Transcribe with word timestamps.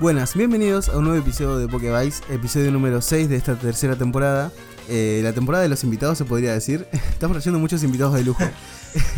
Buenas, 0.00 0.34
bienvenidos 0.34 0.88
a 0.88 0.98
un 0.98 1.04
nuevo 1.04 1.20
episodio 1.20 1.56
de 1.56 1.68
Pokevice, 1.68 2.20
episodio 2.34 2.72
número 2.72 3.00
6 3.00 3.28
de 3.28 3.36
esta 3.36 3.56
tercera 3.56 3.94
temporada. 3.94 4.50
Eh, 4.88 5.20
la 5.22 5.32
temporada 5.32 5.62
de 5.62 5.68
los 5.68 5.84
invitados 5.84 6.18
se 6.18 6.24
podría 6.24 6.52
decir. 6.52 6.88
Estamos 6.92 7.36
trayendo 7.36 7.60
muchos 7.60 7.84
invitados 7.84 8.14
de 8.14 8.24
lujo. 8.24 8.42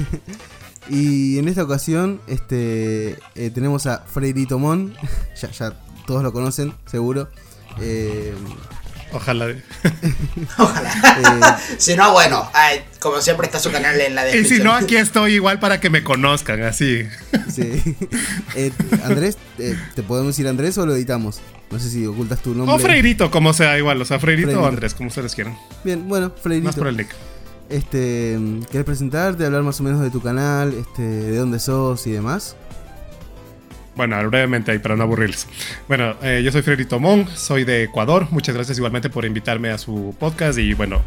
y 0.91 1.39
en 1.39 1.49
esta 1.49 1.63
ocasión 1.63 2.21
este, 2.27 3.17
eh, 3.37 3.51
tenemos 3.55 3.87
a 3.87 4.01
Freirito 4.01 4.59
Mon, 4.59 4.93
ya, 5.41 5.51
ya 5.51 5.73
todos 6.07 6.23
lo 6.23 6.31
conocen, 6.31 6.75
seguro. 6.85 7.29
Eh, 7.81 8.35
Ojalá. 9.15 9.55
Ojalá. 10.59 11.59
si 11.79 11.95
no, 11.97 12.13
bueno, 12.13 12.51
ay, 12.53 12.81
como 13.01 13.21
siempre 13.21 13.47
está 13.47 13.59
su 13.61 13.71
canal 13.71 14.01
en 14.01 14.15
la 14.15 14.23
Y 14.23 14.25
descripción. 14.27 14.59
si 14.59 14.65
no, 14.65 14.75
aquí 14.75 14.97
estoy 14.97 15.35
igual 15.35 15.59
para 15.61 15.81
que 15.81 15.89
me 15.91 16.03
conozcan, 16.03 16.63
así. 16.63 17.07
sí. 17.53 17.83
Eh, 18.57 18.73
Andrés, 19.05 19.39
eh, 19.59 19.77
¿te 19.95 20.03
podemos 20.03 20.35
decir 20.37 20.49
Andrés 20.49 20.77
o 20.79 20.87
lo 20.87 20.95
editamos? 20.95 21.41
No 21.71 21.79
sé 21.79 21.91
si 21.91 22.07
ocultas 22.07 22.41
tu 22.43 22.55
nombre. 22.55 22.75
O 22.75 22.79
Freirito, 22.79 23.31
como 23.31 23.53
sea, 23.53 23.79
igual. 23.79 24.01
O 24.01 24.05
sea, 24.05 24.19
Freirito, 24.19 24.49
Freirito. 24.49 24.65
o 24.67 24.69
Andrés, 24.69 24.95
como 24.95 25.09
ustedes 25.09 25.35
quieran. 25.35 25.57
Bien, 25.83 26.07
bueno, 26.09 26.33
Freirito. 26.43 26.67
Más 26.67 26.77
por 26.77 26.89
el 26.89 26.97
nick. 26.97 27.09
Este, 27.71 28.39
¿querés 28.71 28.85
presentarte, 28.85 29.47
hablar 29.47 29.63
más 29.63 29.81
o 29.81 29.83
menos 29.83 30.01
de 30.03 30.11
tu 30.11 30.21
canal, 30.21 30.75
este, 30.75 31.03
de 31.03 31.37
dónde 31.39 31.59
sos 31.59 32.07
y 32.07 32.11
demás? 32.13 32.57
Bueno, 33.97 34.17
brevemente 34.29 34.73
ahí 34.73 34.79
para 34.79 34.97
no 34.97 35.05
aburrirles. 35.05 35.47
Bueno, 35.87 36.17
eh, 36.23 36.43
yo 36.45 36.51
soy 36.51 36.63
Freirito 36.63 36.99
Mon, 36.99 37.29
soy 37.37 37.65
de 37.65 37.85
Ecuador. 37.85 38.27
Muchas 38.33 38.55
gracias 38.55 38.77
igualmente 38.77 39.09
por 39.09 39.25
invitarme 39.25 39.71
a 39.71 39.79
su 39.79 40.17
podcast. 40.19 40.59
Y 40.59 40.75
bueno, 40.75 41.03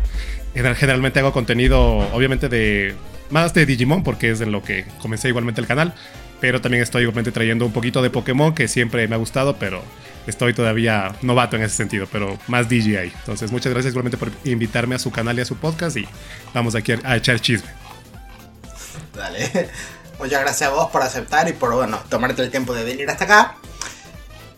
gener- 0.55 0.75
generalmente 0.75 1.19
hago 1.19 1.33
contenido, 1.33 1.79
obviamente, 2.13 2.47
de 2.47 2.95
más 3.29 3.53
de 3.53 3.65
Digimon, 3.65 4.03
porque 4.03 4.31
es 4.31 4.39
en 4.39 4.53
lo 4.53 4.63
que 4.63 4.85
comencé 5.01 5.27
igualmente 5.27 5.59
el 5.59 5.67
canal. 5.67 5.93
Pero 6.39 6.61
también 6.61 6.81
estoy 6.83 7.01
igualmente 7.01 7.31
trayendo 7.31 7.65
un 7.65 7.73
poquito 7.73 8.01
de 8.01 8.09
Pokémon, 8.09 8.53
que 8.53 8.67
siempre 8.67 9.07
me 9.07 9.15
ha 9.15 9.17
gustado, 9.17 9.57
pero 9.57 9.83
estoy 10.27 10.53
todavía 10.53 11.13
novato 11.23 11.55
en 11.55 11.63
ese 11.63 11.75
sentido, 11.75 12.07
pero 12.11 12.37
más 12.47 12.69
Digi 12.69 12.95
ahí. 12.95 13.11
Entonces, 13.19 13.51
muchas 13.51 13.73
gracias 13.73 13.93
igualmente 13.93 14.17
por 14.17 14.31
invitarme 14.45 14.95
a 14.95 14.99
su 14.99 15.11
canal 15.11 15.37
y 15.37 15.41
a 15.41 15.45
su 15.45 15.57
podcast. 15.57 15.97
Y 15.97 16.07
vamos 16.53 16.75
aquí 16.75 16.93
a 17.03 17.17
echar 17.17 17.39
chisme. 17.41 17.69
Dale. 19.13 19.69
Muchas 20.19 20.41
gracias 20.41 20.69
a 20.69 20.73
vos 20.73 20.89
por 20.91 21.01
aceptar 21.03 21.47
y 21.47 21.53
por, 21.53 21.73
bueno, 21.75 21.99
tomarte 22.09 22.41
el 22.41 22.49
tiempo 22.51 22.73
de 22.73 22.83
venir 22.83 23.09
hasta 23.09 23.25
acá. 23.25 23.55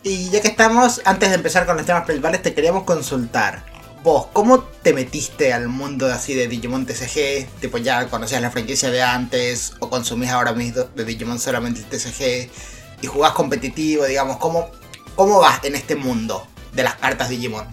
Y 0.02 0.30
ya 0.30 0.40
que 0.40 0.48
estamos, 0.48 1.02
antes 1.04 1.28
de 1.28 1.34
empezar 1.34 1.66
con 1.66 1.76
los 1.76 1.84
temas 1.84 2.04
principales, 2.04 2.40
te 2.42 2.54
queríamos 2.54 2.84
consultar. 2.84 3.64
Vos, 4.02 4.28
¿cómo 4.32 4.60
te 4.60 4.94
metiste 4.94 5.52
al 5.52 5.68
mundo 5.68 6.06
así 6.10 6.32
de 6.34 6.48
Digimon 6.48 6.86
TCG? 6.86 7.46
Tipo, 7.60 7.76
ya 7.76 8.08
conocías 8.08 8.40
la 8.40 8.50
franquicia 8.50 8.90
de 8.90 9.02
antes 9.02 9.74
o 9.80 9.90
consumís 9.90 10.30
ahora 10.30 10.54
mismo 10.54 10.84
de 10.94 11.04
Digimon 11.04 11.38
solamente 11.38 11.82
TCG 11.82 12.50
y 13.02 13.06
jugás 13.06 13.32
competitivo, 13.32 14.06
digamos, 14.06 14.38
¿cómo, 14.38 14.70
cómo 15.16 15.38
vas 15.40 15.62
en 15.64 15.74
este 15.74 15.96
mundo 15.96 16.46
de 16.72 16.82
las 16.84 16.94
cartas 16.94 17.28
Digimon? 17.28 17.66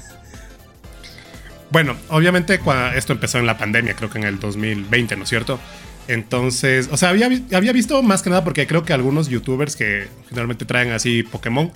Bueno, 1.69 1.95
obviamente 2.09 2.61
cua- 2.61 2.93
esto 2.95 3.13
empezó 3.13 3.37
en 3.39 3.45
la 3.45 3.57
pandemia, 3.57 3.95
creo 3.95 4.09
que 4.09 4.17
en 4.17 4.23
el 4.25 4.39
2020, 4.39 5.15
¿no 5.15 5.23
es 5.23 5.29
cierto? 5.29 5.59
Entonces, 6.07 6.89
o 6.91 6.97
sea, 6.97 7.09
había, 7.09 7.29
había 7.53 7.73
visto 7.73 8.01
más 8.01 8.21
que 8.21 8.29
nada 8.29 8.43
porque 8.43 8.65
creo 8.67 8.83
que 8.83 8.93
algunos 8.93 9.27
youtubers 9.27 9.75
que 9.75 10.07
generalmente 10.29 10.65
traen 10.65 10.91
así 10.91 11.23
Pokémon, 11.23 11.71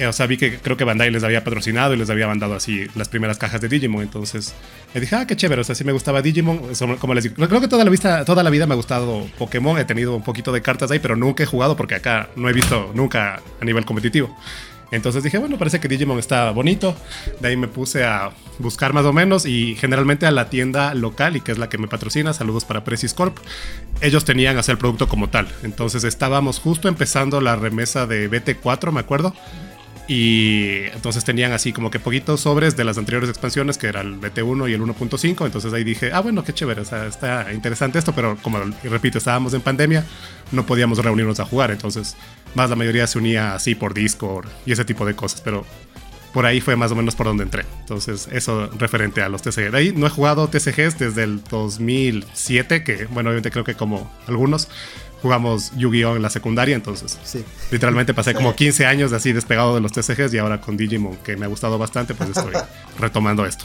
eh, 0.00 0.06
o 0.06 0.12
sea, 0.14 0.26
vi 0.26 0.38
que 0.38 0.56
creo 0.56 0.78
que 0.78 0.84
Bandai 0.84 1.10
les 1.10 1.22
había 1.24 1.44
patrocinado 1.44 1.92
y 1.92 1.98
les 1.98 2.08
había 2.08 2.26
mandado 2.26 2.54
así 2.54 2.86
las 2.94 3.08
primeras 3.08 3.36
cajas 3.36 3.60
de 3.60 3.68
Digimon. 3.68 4.02
Entonces, 4.02 4.54
me 4.94 5.00
dije, 5.00 5.14
ah, 5.14 5.26
qué 5.26 5.36
chévere, 5.36 5.60
o 5.60 5.64
sea, 5.64 5.74
sí 5.74 5.84
me 5.84 5.92
gustaba 5.92 6.22
Digimon. 6.22 6.60
Como 6.98 7.12
les 7.12 7.24
digo, 7.24 7.34
creo 7.46 7.60
que 7.60 7.68
toda 7.68 7.84
la, 7.84 7.90
vista, 7.90 8.24
toda 8.24 8.42
la 8.42 8.48
vida 8.48 8.66
me 8.66 8.72
ha 8.72 8.76
gustado 8.76 9.26
Pokémon, 9.38 9.78
he 9.78 9.84
tenido 9.84 10.16
un 10.16 10.22
poquito 10.22 10.52
de 10.52 10.62
cartas 10.62 10.90
ahí, 10.90 11.00
pero 11.00 11.16
nunca 11.16 11.42
he 11.42 11.46
jugado 11.46 11.76
porque 11.76 11.96
acá 11.96 12.30
no 12.34 12.48
he 12.48 12.52
visto 12.52 12.92
nunca 12.94 13.42
a 13.60 13.64
nivel 13.64 13.84
competitivo. 13.84 14.34
Entonces 14.90 15.22
dije, 15.22 15.38
bueno, 15.38 15.58
parece 15.58 15.80
que 15.80 15.88
Digimon 15.88 16.18
está 16.18 16.50
bonito. 16.50 16.94
De 17.40 17.48
ahí 17.48 17.56
me 17.56 17.68
puse 17.68 18.04
a 18.04 18.30
buscar 18.58 18.92
más 18.92 19.04
o 19.04 19.12
menos 19.12 19.46
y 19.46 19.76
generalmente 19.76 20.26
a 20.26 20.30
la 20.30 20.50
tienda 20.50 20.94
local 20.94 21.36
y 21.36 21.40
que 21.40 21.52
es 21.52 21.58
la 21.58 21.68
que 21.68 21.78
me 21.78 21.88
patrocina, 21.88 22.32
saludos 22.32 22.64
para 22.64 22.84
Precis 22.84 23.14
Corp, 23.14 23.38
ellos 24.00 24.24
tenían 24.24 24.58
hacer 24.58 24.74
el 24.74 24.78
producto 24.78 25.08
como 25.08 25.28
tal. 25.28 25.48
Entonces 25.62 26.04
estábamos 26.04 26.58
justo 26.58 26.88
empezando 26.88 27.40
la 27.40 27.56
remesa 27.56 28.06
de 28.06 28.30
BT4, 28.30 28.92
me 28.92 29.00
acuerdo. 29.00 29.34
Y 30.12 30.86
entonces 30.92 31.22
tenían 31.22 31.52
así 31.52 31.72
como 31.72 31.88
que 31.88 32.00
poquitos 32.00 32.40
sobres 32.40 32.76
de 32.76 32.82
las 32.82 32.98
anteriores 32.98 33.30
expansiones, 33.30 33.78
que 33.78 33.86
era 33.86 34.00
el 34.00 34.20
BT1 34.20 34.68
y 34.68 34.72
el 34.72 34.82
1.5. 34.82 35.46
Entonces 35.46 35.72
ahí 35.72 35.84
dije, 35.84 36.10
ah, 36.12 36.18
bueno, 36.18 36.42
qué 36.42 36.52
chévere, 36.52 36.80
o 36.80 36.84
sea, 36.84 37.06
está 37.06 37.52
interesante 37.52 38.00
esto, 38.00 38.12
pero 38.12 38.36
como 38.42 38.58
repito, 38.82 39.18
estábamos 39.18 39.54
en 39.54 39.60
pandemia, 39.60 40.04
no 40.50 40.66
podíamos 40.66 40.98
reunirnos 40.98 41.38
a 41.38 41.44
jugar. 41.44 41.70
Entonces, 41.70 42.16
más 42.56 42.68
la 42.68 42.74
mayoría 42.74 43.06
se 43.06 43.18
unía 43.18 43.54
así 43.54 43.76
por 43.76 43.94
Discord 43.94 44.48
y 44.66 44.72
ese 44.72 44.84
tipo 44.84 45.06
de 45.06 45.14
cosas, 45.14 45.42
pero 45.42 45.64
por 46.32 46.44
ahí 46.44 46.60
fue 46.60 46.74
más 46.74 46.90
o 46.90 46.96
menos 46.96 47.14
por 47.14 47.26
donde 47.26 47.44
entré. 47.44 47.64
Entonces, 47.78 48.28
eso 48.32 48.68
referente 48.78 49.22
a 49.22 49.28
los 49.28 49.42
TCG. 49.42 49.70
De 49.70 49.78
ahí 49.78 49.92
no 49.94 50.08
he 50.08 50.10
jugado 50.10 50.48
TCGs 50.48 50.98
desde 50.98 51.22
el 51.22 51.40
2007, 51.44 52.82
que 52.82 53.04
bueno, 53.06 53.30
obviamente 53.30 53.52
creo 53.52 53.62
que 53.62 53.76
como 53.76 54.12
algunos 54.26 54.66
jugamos 55.22 55.72
Yu-Gi-Oh! 55.76 56.16
en 56.16 56.22
la 56.22 56.30
secundaria, 56.30 56.74
entonces 56.74 57.18
Sí. 57.24 57.44
Literalmente 57.70 58.14
pasé 58.14 58.30
Sí. 58.30 58.36
como 58.36 58.54
15 58.54 58.86
años 58.86 59.12
así 59.12 59.32
despegado 59.32 59.74
de 59.74 59.80
los 59.80 59.92
TCGs 59.92 60.32
y 60.34 60.38
ahora 60.38 60.60
con 60.60 60.76
Digimon, 60.76 61.16
que 61.18 61.36
me 61.36 61.44
ha 61.46 61.48
gustado 61.48 61.78
bastante, 61.78 62.14
pues 62.14 62.30
estoy 62.30 62.52
retomando 62.98 63.44
esto. 63.46 63.64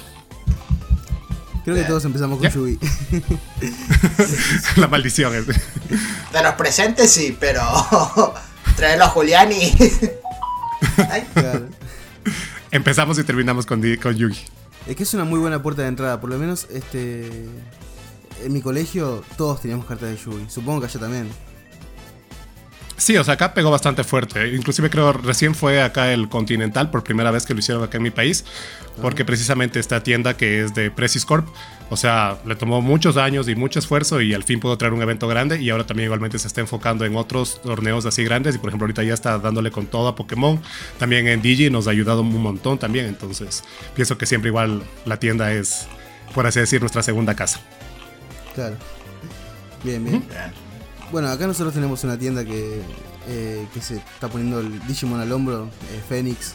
Creo 1.63 1.75
que 1.77 1.83
todos 1.83 2.05
empezamos 2.05 2.38
con. 2.38 2.47
Yugi. 2.51 2.77
La 4.77 4.88
maldición 4.88 5.33
es. 5.33 5.47
De 5.47 6.44
los 6.44 6.53
presentes 6.53 7.11
sí, 7.11 7.35
pero 7.39 7.61
traerlo 8.75 9.05
a 9.05 9.09
Julián 9.09 9.51
y... 9.51 9.73
Ay, 11.09 11.23
Claro. 11.33 11.67
Empezamos 12.71 13.17
y 13.17 13.23
terminamos 13.23 13.65
con, 13.65 13.81
con 14.01 14.15
Yugi. 14.15 14.41
Es 14.85 14.95
que 14.95 15.03
es 15.03 15.13
una 15.15 15.23
muy 15.23 15.39
buena 15.39 15.63
puerta 15.63 15.81
de 15.81 15.88
entrada, 15.88 16.19
por 16.21 16.29
lo 16.29 16.38
menos 16.38 16.67
este 16.71 17.47
en 18.45 18.53
mi 18.53 18.61
colegio 18.61 19.23
todos 19.38 19.61
teníamos 19.61 19.85
cartas 19.85 20.09
de 20.09 20.17
Yugi, 20.17 20.45
supongo 20.50 20.81
que 20.81 20.85
allá 20.88 21.00
también. 21.00 21.28
Sí, 22.97 23.17
o 23.17 23.23
sea, 23.25 23.33
acá 23.33 23.53
pegó 23.53 23.72
bastante 23.72 24.06
fuerte. 24.06 24.56
Inclusive 24.56 24.89
creo 24.89 25.11
recién 25.11 25.53
fue 25.53 25.81
acá 25.81 26.13
el 26.13 26.29
Continental 26.29 26.89
por 26.91 27.03
primera 27.03 27.29
vez 27.29 27.45
que 27.45 27.53
lo 27.53 27.59
hicieron 27.59 27.83
acá 27.83 27.97
en 27.97 28.03
mi 28.03 28.09
país, 28.09 28.45
porque 29.01 29.25
precisamente 29.25 29.81
esta 29.81 30.01
tienda 30.01 30.38
que 30.38 30.63
es 30.63 30.73
de 30.73 30.91
Precis 30.91 31.25
Corp, 31.25 31.45
o 31.89 31.97
sea, 31.97 32.38
le 32.45 32.56
tomó 32.56 32.81
muchos 32.81 33.17
años 33.17 33.50
y 33.50 33.56
mucho 33.56 33.79
esfuerzo 33.79 34.22
y 34.22 34.33
al 34.33 34.44
fin 34.44 34.62
pudo 34.62 34.77
traer 34.77 34.94
un 34.94 35.01
evento 35.01 35.27
grande 35.27 35.62
y 35.62 35.69
ahora 35.72 35.85
también 35.85 36.06
igualmente 36.06 36.39
se 36.39 36.47
está 36.47 36.62
enfocando 36.62 37.03
en 37.03 37.17
otros 37.17 37.62
torneos 37.62 38.06
así 38.06 38.23
grandes 38.23 38.56
y 38.56 38.59
por 38.59 38.69
ejemplo 38.69 38.85
ahorita 38.85 39.03
ya 39.03 39.13
está 39.13 39.39
dándole 39.39 39.72
con 39.72 39.88
todo 39.88 40.07
a 40.07 40.16
Pokémon. 40.16 40.62
También 40.97 41.27
en 41.27 41.41
Digi 41.41 41.69
nos 41.69 41.88
ha 41.88 41.91
ayudado 41.91 42.22
un 42.22 42.41
montón 42.41 42.77
también, 42.77 43.07
entonces 43.07 43.66
pienso 43.94 44.17
que 44.17 44.25
siempre 44.25 44.50
igual 44.50 44.83
la 45.03 45.19
tienda 45.19 45.51
es, 45.51 45.88
por 46.33 46.47
así 46.47 46.62
decir, 46.62 46.79
nuestra 46.79 47.03
segunda 47.03 47.35
casa. 47.35 47.59
Claro. 48.55 48.75
Bien, 49.83 50.03
bien. 50.03 50.23
Bueno, 51.11 51.29
acá 51.29 51.45
nosotros 51.45 51.73
tenemos 51.73 52.03
una 52.03 52.17
tienda 52.17 52.43
que, 52.43 52.81
eh, 53.27 53.67
que 53.73 53.81
se 53.81 53.97
está 53.97 54.27
poniendo 54.27 54.59
el 54.59 54.85
Digimon 54.88 55.19
al 55.19 55.31
hombro, 55.31 55.69
eh, 55.93 56.01
Fénix. 56.09 56.53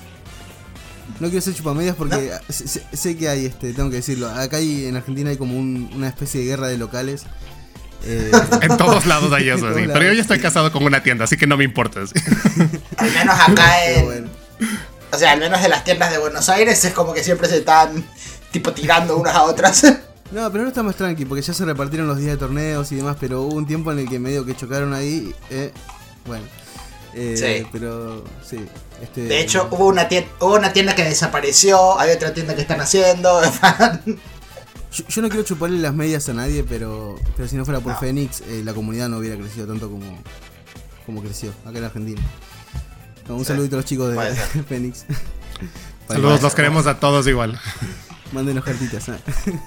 No 1.21 1.28
quiero 1.28 1.41
ser 1.41 1.55
chupamedias 1.55 1.94
porque 1.97 2.33
sé, 2.49 2.66
sé- 2.69 2.83
sé 2.93 3.16
que 3.16 3.28
hay, 3.28 3.47
este, 3.47 3.72
tengo 3.72 3.91
que 3.91 3.97
decirlo. 3.97 4.28
Acá 4.28 4.56
hay, 4.59 4.87
en 4.87 4.97
Argentina 4.97 5.31
hay 5.31 5.37
como 5.37 5.56
un- 5.59 5.91
una 5.94 6.09
especie 6.09 6.41
de 6.41 6.47
guerra 6.47 6.69
de 6.69 6.78
locales. 6.78 7.25
Eh, 8.05 8.31
En 8.62 8.77
todos 8.77 9.06
lados 9.06 9.33
hay 9.33 9.49
eso, 9.50 9.69
sí. 9.75 9.81
lados. 9.83 9.91
pero 9.93 10.05
yo 10.06 10.12
ya 10.15 10.22
estoy 10.22 10.41
casado 10.41 10.72
con 10.72 10.83
una 10.84 11.03
tienda, 11.03 11.25
así 11.25 11.37
que 11.37 11.47
no 11.47 11.56
me 11.56 11.65
importa. 11.65 12.06
sí. 12.06 12.15
Al 12.97 13.10
menos 13.12 13.39
acá 13.39 13.84
en... 13.84 14.05
bueno. 14.06 14.28
O 15.12 15.19
sea, 15.19 15.33
al 15.33 15.41
menos 15.41 15.60
de 15.60 15.69
las 15.69 15.83
tiendas 15.84 16.10
de 16.12 16.19
Buenos 16.19 16.49
Aires 16.49 16.84
es 16.84 16.93
como 16.93 17.12
que 17.12 17.25
siempre 17.25 17.49
se 17.49 17.59
están 17.59 18.05
tipo 18.53 18.72
tirando 18.72 19.16
unas 19.16 19.34
a 19.34 19.42
otras. 19.42 19.84
No, 20.32 20.48
pero 20.50 20.62
ahora 20.62 20.68
está 20.68 20.82
más 20.82 20.94
tranqui 20.97 21.24
porque 21.24 21.42
ya 21.42 21.53
se 21.53 21.65
repartieron 21.65 22.06
los 22.06 22.18
días 22.18 22.32
de 22.32 22.36
torneos 22.36 22.91
y 22.92 22.97
demás, 22.97 23.16
pero 23.18 23.42
hubo 23.42 23.56
un 23.56 23.66
tiempo 23.66 23.91
en 23.91 23.98
el 23.98 24.09
que 24.09 24.18
medio 24.18 24.44
que 24.44 24.54
chocaron 24.54 24.94
ahí. 24.94 25.34
Eh, 25.50 25.72
bueno. 26.27 26.44
Eh, 27.15 27.34
Sí. 27.36 27.66
Pero 27.72 28.22
sí. 28.44 28.65
Este, 29.03 29.22
De 29.22 29.41
hecho, 29.41 29.66
hubo 29.72 29.88
una, 29.88 30.06
tienda, 30.09 30.30
hubo 30.41 30.54
una 30.54 30.72
tienda 30.72 30.94
que 30.94 31.03
desapareció, 31.04 31.98
hay 31.98 32.12
otra 32.12 32.32
tienda 32.32 32.54
que 32.54 32.62
están 32.62 32.80
haciendo. 32.80 33.41
Yo, 34.92 35.04
yo 35.06 35.22
no 35.22 35.28
quiero 35.28 35.44
chuparle 35.44 35.78
las 35.78 35.94
medias 35.94 36.28
a 36.28 36.34
nadie, 36.34 36.65
pero, 36.65 37.15
pero 37.36 37.48
si 37.48 37.54
no 37.54 37.65
fuera 37.65 37.78
por 37.78 37.92
No. 37.92 37.98
Fénix, 38.00 38.41
eh, 38.41 38.62
la 38.65 38.74
comunidad 38.74 39.09
no 39.09 39.18
hubiera 39.18 39.36
crecido 39.36 39.65
tanto 39.68 39.88
como, 39.88 40.21
como 41.06 41.22
creció 41.22 41.53
acá 41.65 41.78
en 41.78 41.84
Argentina. 41.84 42.21
No, 43.28 43.36
un 43.36 43.44
Sí, 43.44 43.53
saludito 43.53 43.77
a 43.77 43.78
los 43.78 43.84
chicos 43.84 44.10
de. 44.12 44.34
Fénix. 44.68 45.04
Saludos, 46.09 46.42
los 46.42 46.54
queremos 46.56 46.88
a 46.88 46.98
todos 46.98 47.28
igual. 47.28 47.56
Mándenos 48.32 48.65
cartitas. 48.65 49.09
¿eh? 49.09 49.15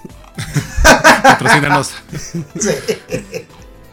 Patrocínanos. 1.22 1.90
Sí. 2.58 2.70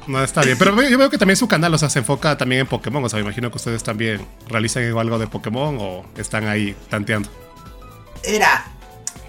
No, 0.07 0.23
está 0.23 0.41
bien. 0.41 0.57
Pero 0.57 0.81
yo 0.81 0.97
veo 0.97 1.09
que 1.09 1.17
también 1.17 1.37
su 1.37 1.47
canal, 1.47 1.73
o 1.73 1.77
sea, 1.77 1.89
se 1.89 1.99
enfoca 1.99 2.37
también 2.37 2.61
en 2.61 2.67
Pokémon. 2.67 3.03
O 3.03 3.09
sea, 3.09 3.17
me 3.17 3.23
imagino 3.23 3.49
que 3.51 3.57
ustedes 3.57 3.83
también 3.83 4.25
realizan 4.47 4.83
algo 4.97 5.19
de 5.19 5.27
Pokémon 5.27 5.77
o 5.79 6.05
están 6.17 6.47
ahí 6.47 6.75
tanteando. 6.89 7.29
Era. 8.23 8.65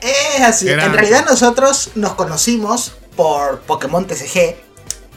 Es 0.01 0.41
así. 0.43 0.69
Era- 0.69 0.87
En 0.87 0.93
realidad 0.93 1.25
nosotros 1.29 1.91
nos 1.95 2.15
conocimos 2.15 2.93
por 3.17 3.61
Pokémon 3.61 4.07
TCG. 4.07 4.57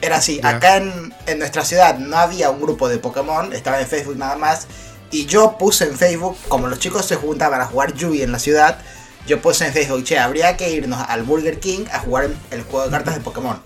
Era 0.02 0.18
así, 0.18 0.40
Ya. 0.44 0.50
acá 0.50 0.78
en, 0.78 1.14
en 1.26 1.40
nuestra 1.40 1.64
ciudad 1.64 1.98
no 1.98 2.18
había 2.18 2.50
un 2.50 2.62
grupo 2.62 2.90
de 2.90 2.98
Pokémon, 3.00 3.54
estaba 3.54 3.80
en 3.80 3.88
Facebook 3.88 4.18
nada 4.18 4.36
más. 4.36 4.68
Y 5.10 5.26
yo 5.26 5.58
puse 5.58 5.86
en 5.86 5.98
Facebook, 5.98 6.38
como 6.50 6.68
los 6.68 6.80
chicos 6.80 7.06
se 7.06 7.16
juntaban 7.16 7.62
a 7.62 7.66
jugar 7.66 7.94
Yugi 7.94 8.22
en 8.22 8.32
la 8.34 8.40
ciudad, 8.40 8.80
yo 9.28 9.38
en 9.38 9.74
Facebook, 9.74 10.04
che, 10.04 10.20
habría 10.20 10.56
que 10.56 10.70
irnos 10.72 11.04
al 11.08 11.24
Burger 11.24 11.60
King 11.60 11.86
a 11.92 12.00
jugar 12.00 12.30
el 12.52 12.64
juego 12.64 12.86
de 12.86 12.92
cartas 12.92 13.16
de 13.16 13.22
Pokémon. 13.22 13.62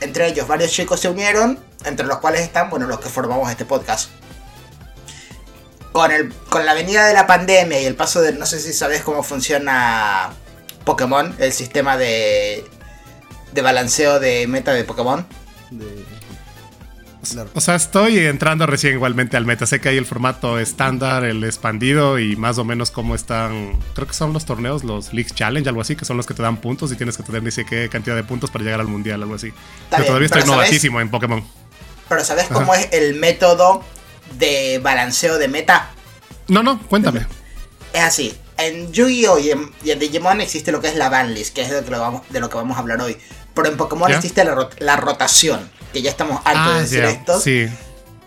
Entre 0.00 0.28
ellos, 0.28 0.46
varios 0.46 0.70
chicos 0.70 1.00
se 1.00 1.08
unieron, 1.08 1.58
entre 1.84 2.06
los 2.06 2.18
cuales 2.18 2.42
están, 2.42 2.70
bueno, 2.70 2.86
los 2.86 3.00
que 3.00 3.08
formamos 3.08 3.50
este 3.50 3.64
podcast. 3.64 4.10
Con, 5.92 6.12
el, 6.12 6.32
con 6.50 6.66
la 6.66 6.74
venida 6.74 7.06
de 7.06 7.14
la 7.14 7.26
pandemia 7.26 7.80
y 7.80 7.86
el 7.86 7.96
paso 7.96 8.20
de, 8.20 8.32
no 8.32 8.44
sé 8.44 8.60
si 8.60 8.72
sabes 8.72 9.02
cómo 9.02 9.22
funciona 9.22 10.30
Pokémon, 10.84 11.34
el 11.38 11.52
sistema 11.52 11.96
de, 11.96 12.64
de 13.52 13.62
balanceo 13.62 14.20
de 14.20 14.46
meta 14.46 14.72
de 14.72 14.84
Pokémon. 14.84 15.26
Claro. 17.30 17.50
O 17.54 17.60
sea, 17.60 17.74
estoy 17.74 18.18
entrando 18.18 18.66
recién 18.66 18.94
igualmente 18.94 19.36
al 19.36 19.44
meta. 19.46 19.66
Sé 19.66 19.80
que 19.80 19.88
hay 19.90 19.96
el 19.96 20.06
formato 20.06 20.58
estándar, 20.58 21.24
el 21.24 21.42
expandido 21.44 22.18
y 22.18 22.36
más 22.36 22.58
o 22.58 22.64
menos 22.64 22.90
cómo 22.90 23.14
están. 23.14 23.78
Creo 23.94 24.06
que 24.06 24.14
son 24.14 24.32
los 24.32 24.44
torneos, 24.44 24.84
los 24.84 25.12
Leagues 25.12 25.34
Challenge, 25.34 25.68
algo 25.68 25.80
así, 25.80 25.96
que 25.96 26.04
son 26.04 26.16
los 26.16 26.26
que 26.26 26.34
te 26.34 26.42
dan 26.42 26.56
puntos 26.58 26.90
y 26.92 26.96
tienes 26.96 27.16
que 27.16 27.22
tener 27.22 27.42
ni 27.42 27.50
sé 27.50 27.64
qué 27.64 27.88
cantidad 27.88 28.16
de 28.16 28.24
puntos 28.24 28.50
para 28.50 28.64
llegar 28.64 28.80
al 28.80 28.88
mundial, 28.88 29.22
algo 29.22 29.34
así. 29.34 29.52
bien, 29.90 30.06
todavía 30.06 30.26
estoy 30.26 30.44
novatísimo 30.44 31.00
en 31.00 31.10
Pokémon. 31.10 31.44
Pero 32.08 32.24
¿sabes 32.24 32.46
cómo 32.52 32.72
es 32.74 32.88
el 32.92 33.14
método 33.16 33.82
de 34.38 34.78
balanceo 34.82 35.38
de 35.38 35.48
meta? 35.48 35.90
No, 36.48 36.62
no, 36.62 36.80
cuéntame. 36.88 37.26
Es 37.92 38.02
así. 38.02 38.36
En 38.58 38.92
Yu-Gi-Oh! 38.92 39.38
Y 39.38 39.50
en, 39.52 39.70
y 39.82 39.90
en 39.90 39.98
Digimon 39.98 40.40
existe 40.42 40.70
lo 40.70 40.82
que 40.82 40.88
es 40.88 40.96
la 40.96 41.08
banlist, 41.08 41.54
que 41.54 41.62
es 41.62 41.70
de 41.70 41.80
lo 41.80 41.86
que, 41.86 41.90
vamos, 41.96 42.22
de 42.28 42.40
lo 42.40 42.50
que 42.50 42.56
vamos 42.56 42.76
a 42.76 42.80
hablar 42.80 43.00
hoy. 43.00 43.16
Pero 43.54 43.68
en 43.68 43.76
Pokémon 43.78 44.10
¿Ya? 44.10 44.16
existe 44.16 44.44
la, 44.44 44.54
rot- 44.54 44.78
la 44.80 44.96
rotación, 44.96 45.70
que 45.96 46.02
ya 46.02 46.10
estamos 46.10 46.42
hartos 46.44 46.74
de 46.74 46.80
decir 46.82 47.04
esto. 47.04 47.40
Sí. 47.40 47.68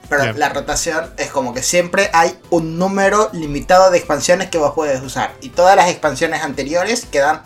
Pero 0.10 0.34
la 0.34 0.50
rotación 0.50 1.14
es 1.18 1.28
como 1.30 1.54
que 1.54 1.62
siempre 1.62 2.10
hay 2.14 2.36
un 2.50 2.80
número 2.80 3.30
limitado 3.32 3.92
de 3.92 4.00
expansiones 4.00 4.50
que 4.50 4.58
vos 4.58 4.74
puedes 4.74 5.00
usar. 5.04 5.36
Y 5.42 5.50
todas 5.50 5.76
las 5.76 5.88
expansiones 5.88 6.42
anteriores 6.42 7.06
quedan, 7.06 7.44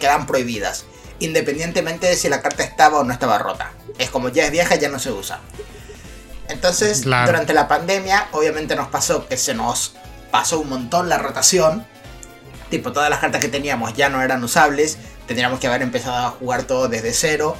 quedan 0.00 0.26
prohibidas. 0.26 0.86
Independientemente 1.18 2.06
de 2.06 2.16
si 2.16 2.30
la 2.30 2.40
carta 2.40 2.62
estaba 2.62 3.00
o 3.00 3.04
no 3.04 3.12
estaba 3.12 3.36
rota. 3.36 3.72
Es 3.98 4.08
como 4.08 4.30
ya 4.30 4.46
es 4.46 4.50
vieja, 4.52 4.76
ya 4.76 4.88
no 4.88 4.98
se 4.98 5.10
usa. 5.10 5.40
Entonces, 6.48 7.02
Claro. 7.02 7.26
durante 7.26 7.52
la 7.52 7.68
pandemia, 7.68 8.28
obviamente 8.32 8.74
nos 8.74 8.88
pasó 8.88 9.28
que 9.28 9.36
se 9.36 9.52
nos 9.52 9.96
pasó 10.30 10.60
un 10.60 10.70
montón 10.70 11.10
la 11.10 11.18
rotación. 11.18 11.84
Tipo, 12.70 12.92
todas 12.92 13.10
las 13.10 13.18
cartas 13.18 13.42
que 13.42 13.48
teníamos 13.48 13.92
ya 13.92 14.08
no 14.08 14.22
eran 14.22 14.42
usables. 14.42 14.96
Tendríamos 15.26 15.60
que 15.60 15.66
haber 15.66 15.82
empezado 15.82 16.16
a 16.26 16.30
jugar 16.30 16.62
todo 16.62 16.88
desde 16.88 17.12
cero. 17.12 17.54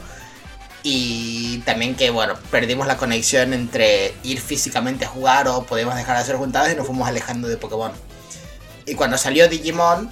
Y 0.82 1.59
también 1.59 1.94
que, 1.94 2.11
bueno, 2.11 2.35
perdimos 2.50 2.87
la 2.87 2.97
conexión 2.97 3.53
entre 3.53 4.15
ir 4.23 4.41
físicamente 4.41 5.05
a 5.05 5.09
jugar 5.09 5.47
o 5.49 5.65
podíamos 5.65 5.94
dejar 5.94 6.17
de 6.17 6.23
hacer 6.23 6.37
juntadas 6.37 6.73
y 6.73 6.77
nos 6.77 6.87
fuimos 6.87 7.06
alejando 7.06 7.49
de 7.49 7.56
Pokémon. 7.56 7.93
Y 8.87 8.94
cuando 8.94 9.19
salió 9.19 9.49
Digimon, 9.49 10.11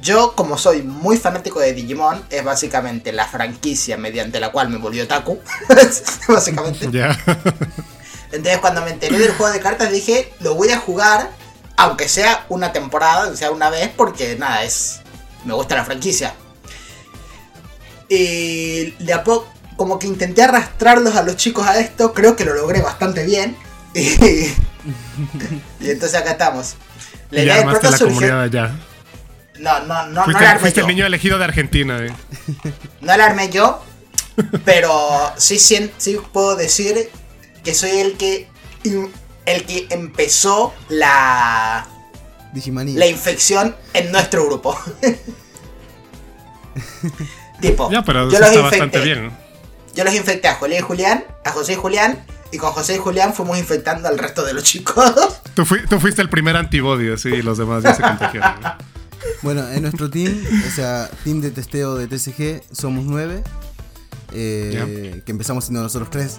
yo 0.00 0.34
como 0.34 0.56
soy 0.56 0.82
muy 0.82 1.18
fanático 1.18 1.60
de 1.60 1.74
Digimon, 1.74 2.24
es 2.30 2.42
básicamente 2.42 3.12
la 3.12 3.26
franquicia 3.26 3.98
mediante 3.98 4.40
la 4.40 4.50
cual 4.50 4.70
me 4.70 4.78
volvió 4.78 5.06
Taku. 5.06 5.38
básicamente. 6.28 6.86
Entonces 8.32 8.58
cuando 8.60 8.80
me 8.82 8.90
enteré 8.90 9.18
del 9.18 9.32
juego 9.32 9.52
de 9.52 9.60
cartas 9.60 9.90
dije, 9.90 10.32
lo 10.40 10.54
voy 10.54 10.70
a 10.70 10.78
jugar, 10.78 11.30
aunque 11.76 12.08
sea 12.08 12.46
una 12.48 12.72
temporada, 12.72 13.28
o 13.28 13.36
sea 13.36 13.50
una 13.50 13.70
vez, 13.70 13.90
porque 13.94 14.36
nada, 14.36 14.64
es... 14.64 15.00
Me 15.44 15.54
gusta 15.54 15.74
la 15.74 15.84
franquicia. 15.84 16.34
Y 18.08 18.90
de 19.02 19.12
a 19.14 19.24
poco, 19.24 19.48
como 19.80 19.98
que 19.98 20.06
intenté 20.06 20.42
arrastrarlos 20.42 21.16
a 21.16 21.22
los 21.22 21.38
chicos 21.38 21.66
a 21.66 21.80
esto, 21.80 22.12
creo 22.12 22.36
que 22.36 22.44
lo 22.44 22.52
logré 22.52 22.82
bastante 22.82 23.24
bien. 23.24 23.56
Y, 23.94 24.02
y 25.80 25.90
entonces 25.90 26.14
acá 26.20 26.32
estamos. 26.32 26.74
La 27.30 27.40
idea 27.42 27.54
de 27.54 27.60
armaste 27.60 27.80
pronto 27.80 27.90
la 27.92 27.96
surgió... 27.96 28.14
comunidad 28.14 28.42
allá. 28.42 28.76
No, 29.58 29.80
no, 29.80 30.06
no, 30.08 30.12
no 30.12 30.24
fuiste 30.24 30.42
la 30.42 30.50
armé 30.50 30.60
fuiste 30.60 30.80
yo. 30.80 30.86
el 30.86 30.92
niño 30.94 31.06
elegido 31.06 31.38
de 31.38 31.44
Argentina. 31.44 31.98
eh. 32.04 32.12
No 33.00 33.16
la 33.16 33.24
armé 33.24 33.48
yo, 33.48 33.82
pero 34.66 35.32
sí, 35.38 35.58
sien- 35.58 35.90
sí 35.96 36.18
puedo 36.30 36.56
decir 36.56 37.08
que 37.64 37.72
soy 37.74 38.00
el 38.00 38.18
que 38.18 38.48
el 39.46 39.64
que 39.64 39.86
empezó 39.88 40.74
la, 40.90 41.86
Digimanía. 42.52 42.98
la 42.98 43.06
infección 43.06 43.74
en 43.94 44.12
nuestro 44.12 44.44
grupo. 44.46 44.78
tipo, 47.60 47.90
Ya, 47.90 48.02
pero 48.02 48.30
yo 48.30 48.38
eso 48.38 48.40
los 48.40 48.48
está 48.50 48.60
infecté. 48.60 48.78
bastante 48.78 49.00
bien. 49.00 49.30
Yo 49.94 50.04
los 50.04 50.14
infecté 50.14 50.48
a 50.48 50.54
Julián 50.54 50.80
y 50.80 50.82
Julián, 50.86 51.24
a 51.44 51.50
José 51.52 51.72
y 51.72 51.76
Julián, 51.76 52.24
y 52.52 52.58
con 52.58 52.70
José 52.72 52.94
y 52.94 52.98
Julián 52.98 53.34
fuimos 53.34 53.58
infectando 53.58 54.08
al 54.08 54.18
resto 54.18 54.44
de 54.44 54.54
los 54.54 54.64
chicos. 54.64 55.12
Tú, 55.54 55.64
fui- 55.64 55.84
tú 55.88 55.98
fuiste 55.98 56.22
el 56.22 56.30
primer 56.30 56.56
antibodio, 56.56 57.16
sí, 57.18 57.28
y 57.28 57.42
los 57.42 57.58
demás 57.58 57.82
ya 57.82 57.94
se 57.94 58.02
contagiaron. 58.02 58.60
¿no? 58.62 58.74
Bueno, 59.42 59.68
en 59.70 59.82
nuestro 59.82 60.08
team, 60.08 60.34
o 60.66 60.70
sea, 60.74 61.10
team 61.24 61.40
de 61.42 61.50
testeo 61.50 61.94
de 61.96 62.06
TCG, 62.06 62.62
somos 62.74 63.04
nueve. 63.04 63.42
eh, 64.32 65.20
Que 65.26 65.32
empezamos 65.32 65.64
siendo 65.64 65.82
nosotros 65.82 66.08
tres. 66.10 66.38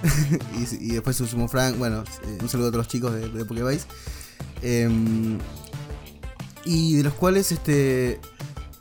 y, 0.81 0.87
y 0.87 0.91
después 0.93 1.15
se 1.15 1.27
sumó 1.27 1.47
Frank. 1.47 1.77
Bueno, 1.77 2.03
eh, 2.23 2.37
un 2.41 2.49
saludo 2.49 2.69
a 2.69 2.71
todos 2.71 2.85
los 2.85 2.87
chicos 2.87 3.13
de, 3.13 3.29
de. 3.29 3.79
Em, 4.63 5.37
y 6.65 6.95
de 6.97 7.03
los 7.03 7.13
cuales, 7.13 7.51
este. 7.51 8.19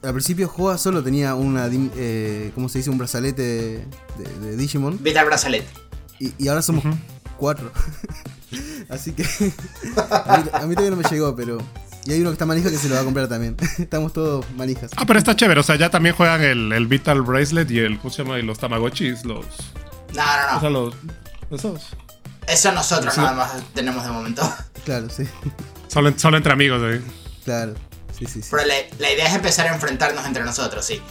Al 0.02 0.12
principio 0.12 0.48
Joa 0.48 0.78
solo 0.78 1.02
tenía 1.02 1.34
una. 1.34 1.68
eh, 1.72 2.52
¿Cómo 2.54 2.68
se 2.68 2.78
dice? 2.78 2.90
Un 2.90 2.98
brazalete 2.98 3.42
de, 3.42 3.86
de- 4.18 4.40
de 4.46 4.56
Digimon. 4.56 4.98
Vital 5.02 5.26
Bracelet. 5.26 5.64
Y, 6.18 6.32
y 6.38 6.48
ahora 6.48 6.62
somos 6.62 6.84
cuatro. 7.36 7.70
Así 8.88 9.12
que. 9.12 9.22
a, 9.96 10.38
mí, 10.38 10.50
a 10.52 10.66
mí 10.66 10.74
todavía 10.74 10.90
no 10.90 10.96
me 10.96 11.08
llegó, 11.08 11.34
pero. 11.36 11.58
Y 12.06 12.12
hay 12.12 12.20
uno 12.20 12.30
que 12.30 12.34
está 12.34 12.46
manija 12.46 12.70
que 12.70 12.78
se 12.78 12.88
lo 12.88 12.94
va 12.94 13.02
a 13.02 13.04
comprar 13.04 13.28
también. 13.28 13.56
Estamos 13.78 14.12
todos 14.14 14.46
manijas. 14.56 14.90
Ah, 14.96 15.04
pero 15.06 15.18
está 15.18 15.36
chévere. 15.36 15.60
O 15.60 15.62
sea, 15.62 15.76
ya 15.76 15.90
también 15.90 16.14
juegan 16.14 16.40
el, 16.42 16.72
el 16.72 16.86
Vital 16.86 17.20
Bracelet 17.22 17.70
y 17.70 17.78
el. 17.80 17.98
¿Cómo 17.98 18.10
se 18.10 18.22
llama? 18.22 18.38
Y 18.38 18.42
los 18.42 18.58
Tamagotchis. 18.58 19.24
Los. 19.26 19.44
No, 20.14 20.22
no, 20.24 20.50
no. 20.52 20.56
O 20.56 20.60
sea, 20.60 20.70
los. 20.70 20.94
Esos. 21.50 21.82
Eso 22.48 22.72
nosotros 22.72 23.12
Sí. 23.14 23.20
nada 23.20 23.34
más 23.34 23.52
tenemos 23.74 24.02
de 24.02 24.10
momento. 24.10 24.42
Claro, 24.84 25.08
sí. 25.10 25.24
Solo, 25.88 26.12
solo 26.16 26.38
entre 26.38 26.52
amigos, 26.54 26.80
eh. 26.84 27.02
Claro. 27.44 27.74
Sí, 28.20 28.26
sí, 28.26 28.42
sí. 28.42 28.48
Pero 28.50 28.64
la, 28.66 28.74
la 28.98 29.10
idea 29.10 29.26
es 29.26 29.34
empezar 29.34 29.66
a 29.66 29.74
enfrentarnos 29.74 30.24
entre 30.24 30.44
nosotros, 30.44 30.84
sí. 30.84 31.02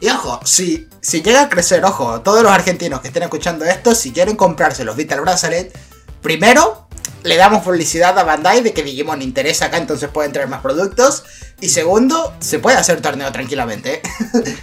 Y 0.00 0.08
ojo, 0.10 0.40
si, 0.44 0.88
si 1.00 1.22
llega 1.22 1.42
a 1.42 1.48
crecer, 1.48 1.84
ojo, 1.84 2.20
todos 2.20 2.42
los 2.42 2.52
argentinos 2.52 3.00
que 3.00 3.08
estén 3.08 3.22
escuchando 3.22 3.64
esto, 3.64 3.94
si 3.94 4.12
quieren 4.12 4.36
comprarse 4.36 4.84
los 4.84 4.94
Vital 4.94 5.22
Bracelet, 5.22 5.76
primero 6.20 6.86
le 7.22 7.36
damos 7.36 7.62
publicidad 7.62 8.16
a 8.18 8.22
Bandai 8.22 8.62
de 8.62 8.72
que 8.72 8.82
Digimon 8.82 9.22
interesa 9.22 9.66
acá, 9.66 9.78
entonces 9.78 10.08
pueden 10.10 10.32
traer 10.32 10.48
más 10.48 10.60
productos. 10.60 11.24
Y 11.60 11.70
segundo, 11.70 12.34
se 12.40 12.58
puede 12.58 12.76
hacer 12.76 13.00
torneo 13.00 13.32
tranquilamente. 13.32 14.02
¿eh? 14.44 14.56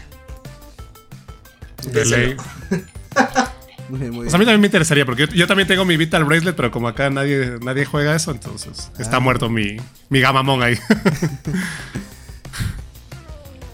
De 1.88 2.06
ley. 2.06 2.38
Muy 3.93 4.09
bien, 4.09 4.27
sea, 4.29 4.35
a 4.38 4.39
mí 4.39 4.45
también 4.45 4.62
me 4.62 4.67
interesaría, 4.67 5.05
porque 5.05 5.27
yo, 5.27 5.33
yo 5.33 5.45
también 5.47 5.67
tengo 5.67 5.85
mi 5.85 5.97
Vital 5.97 6.23
Bracelet, 6.25 6.55
pero 6.55 6.71
como 6.71 6.88
acá 6.88 7.09
nadie, 7.12 7.59
nadie 7.62 7.85
juega 7.85 8.15
eso, 8.15 8.31
entonces 8.31 8.89
está 8.97 9.17
Ah. 9.17 9.19
muerto 9.19 9.50
mi, 9.50 9.77
mi 10.09 10.19
Gamamon 10.19 10.63
ahí. 10.63 10.75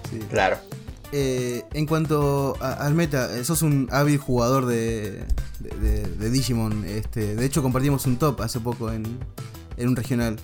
Sí. 0.09 0.19
Claro. 0.29 0.57
Eh, 1.11 1.63
en 1.73 1.85
cuanto 1.85 2.57
a- 2.61 2.73
al 2.85 2.93
meta, 2.95 3.35
eh, 3.37 3.43
sos 3.43 3.61
un 3.61 3.87
hábil 3.91 4.17
jugador 4.17 4.65
de, 4.65 5.23
de, 5.59 5.69
de- 5.81 6.07
de 6.07 6.29
Digimon. 6.31 6.83
Este, 6.85 7.35
de 7.35 7.45
hecho, 7.45 7.61
compartimos 7.61 8.05
un 8.07 8.17
top 8.17 8.41
hace 8.41 8.59
poco 8.59 8.91
en, 8.91 9.03
en 9.77 9.87
un 9.87 9.95
regional. 9.95 10.37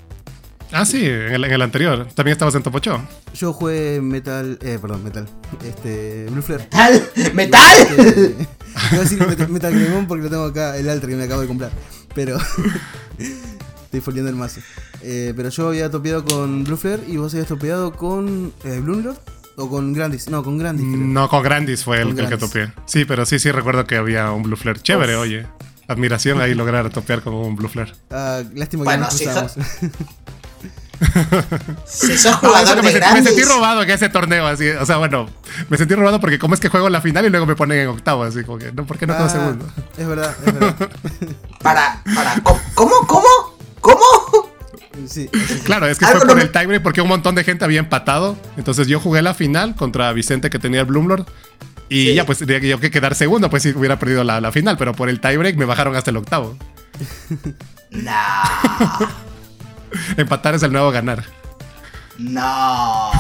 Ah, 0.72 0.86
sí, 0.86 1.06
en 1.06 1.34
el, 1.34 1.44
en 1.44 1.52
el 1.52 1.62
anterior. 1.62 2.08
También 2.14 2.34
estabas 2.34 2.56
en 2.56 2.64
Top 2.64 2.76
8. 2.76 3.02
Yo 3.34 3.54
jugué 3.54 4.02
Metal. 4.02 4.58
Eh, 4.62 4.78
perdón, 4.82 5.04
Metal. 5.04 5.28
Este. 5.64 6.28
Blue 6.30 6.42
Flare. 6.42 6.68
¡Metal! 6.72 7.10
¡Metal! 7.34 7.88
Este, 7.98 8.36
iba 8.92 9.02
a 9.02 9.04
decir 9.04 9.50
Metal, 9.50 10.06
porque 10.08 10.24
lo 10.24 10.30
tengo 10.30 10.46
acá, 10.46 10.78
el 10.78 10.90
alter 10.90 11.10
que 11.10 11.16
me 11.16 11.24
acabo 11.24 11.42
de 11.42 11.48
comprar. 11.48 11.72
Pero. 12.14 12.38
estoy 13.86 14.02
foliando 14.02 14.30
el 14.30 14.36
mazo. 14.36 14.62
Eh, 15.02 15.34
pero 15.36 15.50
yo 15.50 15.68
había 15.70 15.90
topeado 15.90 16.26
con 16.26 16.64
Blue 16.64 16.78
Flare 16.78 17.04
y 17.08 17.18
vos 17.18 17.34
habías 17.34 17.48
topeado 17.48 17.94
con. 17.94 18.54
Eh, 18.64 18.80
Bloomlord. 18.80 19.18
O 19.58 19.70
con 19.70 19.94
Grandis. 19.94 20.30
No, 20.30 20.44
con 20.44 20.58
Grandis. 20.58 20.86
creo. 20.86 20.98
No, 20.98 21.30
con 21.30 21.42
Grandis 21.42 21.84
fue 21.84 22.02
el, 22.02 22.14
que 22.14 22.38
topeé. 22.38 22.74
Sí, 22.86 23.06
pero 23.06 23.26
sí, 23.26 23.40
sí 23.40 23.52
recuerdo 23.52 23.86
que 23.86 23.96
había 23.96 24.32
un 24.32 24.44
Blue 24.44 24.58
Flare. 24.58 24.82
Chévere, 24.82 25.16
Uf. 25.16 25.22
oye. 25.22 25.48
Admiración 25.88 26.42
ahí 26.42 26.56
lograr 26.56 26.90
topear 26.90 27.22
con 27.22 27.36
un 27.36 27.56
Blue 27.56 27.70
Flare. 27.70 27.94
Ah, 28.10 28.42
lástima 28.54 28.84
que 28.84 28.86
Bueno, 28.86 29.04
no 29.04 29.12
nos 29.12 29.22
cruzamos. 29.22 29.54
Si 31.86 32.18
sos 32.18 32.40
que 32.40 32.48
me, 32.48 32.66
sentí, 32.66 32.82
me 32.82 32.92
sentí 32.92 33.00
Grandis, 33.00 33.48
robado 33.48 33.84
en 33.84 33.90
ese 33.90 34.10
torneo, 34.10 34.48
así. 34.48 34.70
O 34.70 34.86
sea, 34.86 34.98
bueno, 34.98 35.30
me 35.70 35.78
sentí 35.78 35.96
robado 35.96 36.20
porque 36.20 36.40
como 36.40 36.54
es 36.54 36.60
que 36.60 36.70
juego 36.70 36.90
la 36.90 37.02
final 37.02 37.26
y 37.26 37.30
luego 37.30 37.46
me 37.46 37.56
ponen 37.56 37.80
en 37.80 37.88
octavo, 37.90 38.24
así 38.24 38.44
como 38.44 38.58
que, 38.58 38.72
no, 38.72 38.86
¿por 38.86 38.98
qué 38.98 39.08
no 39.08 39.16
quedo 39.16 39.26
Ah, 39.26 39.30
segundo? 39.30 39.68
Es 39.98 40.08
verdad, 40.08 40.36
es 40.46 40.54
verdad. 40.54 40.76
para, 41.62 42.02
para, 42.16 42.36
¿cómo? 42.42 42.60
¿Cómo? 42.74 42.94
¿Cómo? 43.08 43.28
¿Cómo? 43.82 44.50
Sí, 45.08 45.30
sí. 45.32 45.60
Claro, 45.66 45.88
es 45.88 46.00
que 46.00 46.06
Algo 46.06 46.20
fue 46.22 46.30
por 46.30 46.40
el 46.40 46.52
tiebreak 46.52 46.82
porque 46.82 47.02
un 47.02 47.10
montón 47.10 47.36
de 47.36 47.44
gente 47.44 47.66
había 47.66 47.80
empatado. 47.80 48.38
Entonces 48.58 48.88
yo 48.88 49.00
jugué 49.00 49.22
la 49.22 49.34
final 49.34 49.76
contra 49.76 50.12
Vicente 50.14 50.50
que 50.50 50.58
tenía 50.60 50.82
el 50.82 50.86
Bloomlord. 50.86 51.26
Y 51.90 52.16
ya, 52.16 52.26
pues 52.26 52.40
tenía 52.40 52.60
que 52.60 52.68
yo 52.68 52.80
que 52.80 52.90
quedar 52.90 53.14
segundo, 53.14 53.50
pues 53.50 53.62
si 53.64 53.70
hubiera 53.70 54.00
perdido 54.00 54.24
la, 54.24 54.42
la 54.42 54.52
final, 54.52 54.76
pero 54.78 54.94
por 54.94 55.08
el 55.08 55.20
tiebreak 55.20 55.56
me 55.56 55.66
bajaron 55.66 55.96
hasta 55.96 56.12
el 56.12 56.18
octavo. 56.18 56.58
No. 57.92 58.12
Empatar 60.18 60.56
es 60.56 60.64
el 60.64 60.72
nuevo 60.72 60.92
ganar. 60.92 61.24
No. 62.18 63.12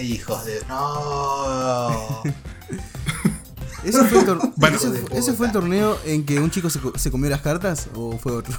Hijos 0.00 0.44
de. 0.44 0.60
No. 0.68 2.22
¿Ese 3.84 4.04
fue, 4.04 4.18
el 4.20 4.26
tor- 4.26 4.52
Bueno. 4.56 4.76
ese 4.76 4.90
fue- 4.90 5.18
ese 5.18 5.32
fue 5.34 5.46
el 5.46 5.52
torneo 5.52 5.98
en 6.04 6.24
que 6.24 6.40
un 6.40 6.50
chico 6.50 6.68
se, 6.70 6.80
co- 6.80 6.98
se 6.98 7.10
comió 7.10 7.30
las 7.30 7.40
cartas 7.40 7.88
o 7.94 8.18
fue 8.18 8.32
otro? 8.32 8.54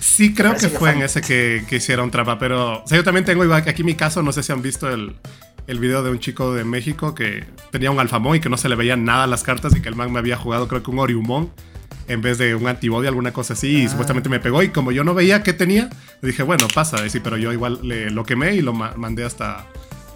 Sí, 0.00 0.32
creo 0.34 0.52
Parece 0.52 0.68
que 0.68 0.72
que 0.72 0.78
fue 0.78 0.92
en 0.92 1.02
ese 1.02 1.20
que, 1.20 1.66
que 1.68 1.76
hicieron 1.76 2.10
trampa, 2.10 2.38
pero 2.38 2.82
o 2.82 2.86
sea, 2.86 2.96
yo 2.96 3.04
también 3.04 3.26
tengo 3.26 3.44
igual 3.44 3.62
aquí 3.66 3.84
mi 3.84 3.94
caso, 3.94 4.22
no 4.22 4.32
sé 4.32 4.42
si 4.42 4.52
han 4.52 4.62
visto 4.62 4.88
el, 4.88 5.16
el 5.66 5.78
video 5.78 6.02
de 6.02 6.10
un 6.10 6.18
chico 6.18 6.54
de 6.54 6.64
México 6.64 7.14
que 7.14 7.46
tenía 7.72 7.90
un 7.90 8.00
alfamón 8.00 8.36
y 8.36 8.40
que 8.40 8.48
no 8.48 8.56
se 8.56 8.70
le 8.70 8.74
veían 8.74 9.04
nada 9.04 9.24
a 9.24 9.26
las 9.26 9.42
cartas 9.42 9.76
y 9.76 9.82
que 9.82 9.90
el 9.90 9.94
man 9.94 10.10
me 10.10 10.18
había 10.18 10.38
jugado 10.38 10.66
creo 10.66 10.82
que 10.82 10.90
un 10.90 10.98
Oriumon 10.98 11.52
en 12.08 12.20
vez 12.22 12.38
de 12.38 12.54
un 12.54 12.66
antibody, 12.68 13.06
alguna 13.08 13.32
cosa 13.32 13.54
así, 13.54 13.82
y 13.82 13.86
Ah. 13.86 13.90
supuestamente 13.90 14.28
me 14.28 14.40
pegó 14.40 14.62
y 14.62 14.68
como 14.68 14.92
yo 14.92 15.02
no 15.04 15.14
veía 15.14 15.42
qué 15.42 15.52
tenía, 15.52 15.90
dije, 16.22 16.42
bueno, 16.42 16.68
pasa, 16.74 17.04
y 17.04 17.10
sí, 17.10 17.20
pero 17.20 17.36
yo 17.36 17.52
igual 17.52 17.80
le, 17.82 18.10
lo 18.10 18.24
quemé 18.24 18.54
y 18.54 18.60
lo 18.62 18.72
ma- 18.72 18.94
mandé 18.96 19.24
hasta, 19.24 19.66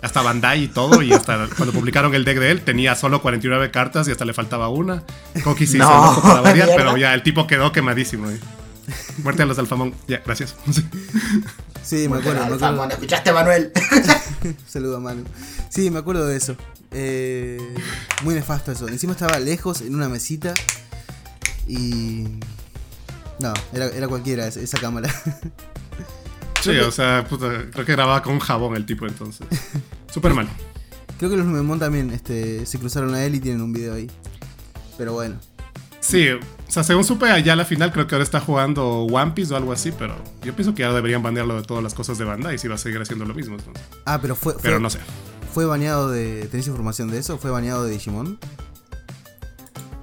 hasta 0.03 0.23
Bandai 0.23 0.65
y 0.65 0.69
todo, 0.69 1.03
y 1.03 1.13
hasta 1.13 1.49
cuando 1.57 1.73
publicaron 1.73 2.15
el 2.15 2.25
deck 2.25 2.39
de 2.39 2.51
él 2.53 2.61
tenía 2.63 2.95
solo 2.95 3.21
49 3.23 3.71
cartas 3.71 4.07
y 4.09 4.13
hasta 4.13 4.25
le 4.25 4.33
faltaba 4.35 4.69
una. 4.69 5.03
Coqui 5.45 5.67
sí 5.67 5.79
No, 5.79 6.21
para 6.23 6.41
variar, 6.43 6.69
mierda. 6.69 6.77
pero 6.85 6.97
ya 6.97 7.13
el 7.15 7.23
tipo 7.23 7.47
quedó 7.47 7.73
quemadísimo. 7.73 8.31
eh. 8.31 8.39
Muerte 9.23 9.43
a 9.43 9.47
los 9.47 9.59
alfamón. 9.59 9.95
Ya, 10.09 10.21
gracias. 10.25 10.57
Sí, 11.83 12.09
me 12.09 12.19
acuerdo, 12.19 12.47
me 12.47 12.55
acuerdo. 12.55 12.89
¿Escuchaste, 12.91 13.33
Manuel? 13.33 13.73
Saludo 14.69 14.99
a 14.99 15.01
Manu. 15.01 15.25
Sí, 15.71 15.91
me 15.91 15.99
acuerdo 15.99 16.27
de 16.27 16.37
eso. 16.37 16.55
Eh, 16.93 17.59
muy 18.23 18.35
nefasto 18.35 18.71
eso. 18.71 18.87
Encima 18.87 19.13
estaba 19.15 19.39
lejos 19.41 19.81
en 19.81 19.95
una 19.95 20.09
mesita. 20.09 20.53
Y. 21.71 22.25
No, 23.39 23.55
era, 23.73 23.87
era 23.87 24.09
cualquiera 24.09 24.49
esa, 24.49 24.79
cámara. 24.79 25.09
Sí, 26.61 26.77
o 26.77 26.91
sea, 26.91 27.25
puta, 27.27 27.71
creo 27.71 27.87
que 27.87 27.93
grababa 27.93 28.23
con 28.23 28.35
un 28.35 28.41
jabón 28.41 28.77
el 28.77 28.85
tipo 28.85 29.07
entonces. 29.07 29.47
Súper 30.13 30.35
mal. 30.35 30.47
Creo 31.19 31.31
que 31.31 31.37
los 31.37 31.47
Memon 31.47 31.79
también 31.79 32.11
este, 32.11 32.67
se 32.67 32.79
cruzaron 32.79 33.15
a 33.15 33.25
él 33.25 33.35
y 33.35 33.41
tienen 33.41 33.63
un 33.63 33.73
video 33.73 33.95
ahí. 33.95 34.11
Pero 34.99 35.15
bueno. 35.15 35.37
Sí, 36.01 36.29
o 36.29 36.41
sea, 36.69 36.85
según 36.85 37.05
supe 37.05 37.31
allá 37.31 37.55
a 37.55 37.57
la 37.57 37.65
final, 37.65 37.93
creo 37.93 38.07
que 38.07 38.15
ahora 38.15 38.25
está 38.25 38.41
jugando 38.41 39.05
One 39.05 39.33
Piece 39.33 39.55
o 39.55 39.57
algo 39.57 39.73
así, 39.73 39.93
pero 39.93 40.17
yo 40.43 40.55
pienso 40.55 40.75
que 40.75 40.83
ya 40.83 40.93
deberían 40.93 41.23
banearlo 41.23 41.57
de 41.57 41.63
todas 41.63 41.83
las 41.83 41.95
cosas 41.95 42.19
de 42.19 42.25
banda 42.25 42.53
y 42.53 42.59
si 42.59 42.69
va 42.69 42.75
a 42.75 42.79
seguir 42.79 43.01
haciendo 43.01 43.25
lo 43.25 43.35
mismo. 43.35 43.57
entonces. 43.57 43.83
Ah, 44.05 44.19
pero 44.21 44.35
fue. 44.35 44.55
fue 44.55 44.63
Pero 44.63 44.81
no 44.81 44.91
sé. 44.91 44.99
¿Fue 45.55 45.65
baneado 45.65 46.11
de. 46.11 46.47
¿Tenés 46.51 46.67
información 46.67 47.11
de 47.11 47.19
eso? 47.19 47.39
¿Fue 47.39 47.51
baneado 47.51 47.85
de 47.85 47.93
Digimon? 47.93 48.39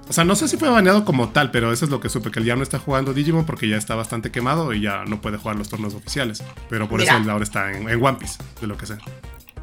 O 0.08 0.12
sea, 0.12 0.24
no 0.24 0.34
sé 0.36 0.48
si 0.48 0.56
fue 0.56 0.70
baneado 0.70 1.04
como 1.04 1.28
tal, 1.30 1.50
pero 1.50 1.70
eso 1.72 1.84
es 1.84 1.90
lo 1.90 2.00
que 2.00 2.08
supe, 2.08 2.30
que 2.30 2.38
él 2.40 2.46
ya 2.46 2.56
no 2.56 2.62
está 2.62 2.78
jugando 2.78 3.12
Digimon 3.12 3.44
porque 3.44 3.68
ya 3.68 3.76
está 3.76 3.94
bastante 3.94 4.30
quemado 4.30 4.72
y 4.72 4.80
ya 4.80 5.04
no 5.06 5.20
puede 5.20 5.36
jugar 5.36 5.56
los 5.56 5.68
torneos 5.68 5.94
oficiales. 5.94 6.42
Pero 6.70 6.88
por 6.88 7.00
Mira. 7.00 7.12
eso 7.14 7.22
él 7.22 7.28
ahora 7.30 7.44
está 7.44 7.70
en, 7.72 7.88
en 7.88 8.02
One 8.04 8.16
Piece, 8.18 8.38
de 8.60 8.66
lo 8.66 8.76
que 8.78 8.86
sé. 8.86 8.96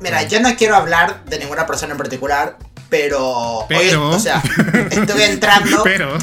Mira, 0.02 0.22
yo 0.24 0.40
no 0.42 0.56
quiero 0.56 0.75
hablar 0.75 1.25
de 1.25 1.40
ninguna 1.40 1.66
persona 1.66 1.94
en 1.94 1.98
particular, 1.98 2.58
pero. 2.90 3.66
Pero- 3.68 4.10
hoy, 4.10 4.16
o 4.16 4.20
sea, 4.20 4.44
estuve 4.92 5.25
entrando. 5.32 5.82
Pero, 5.84 6.18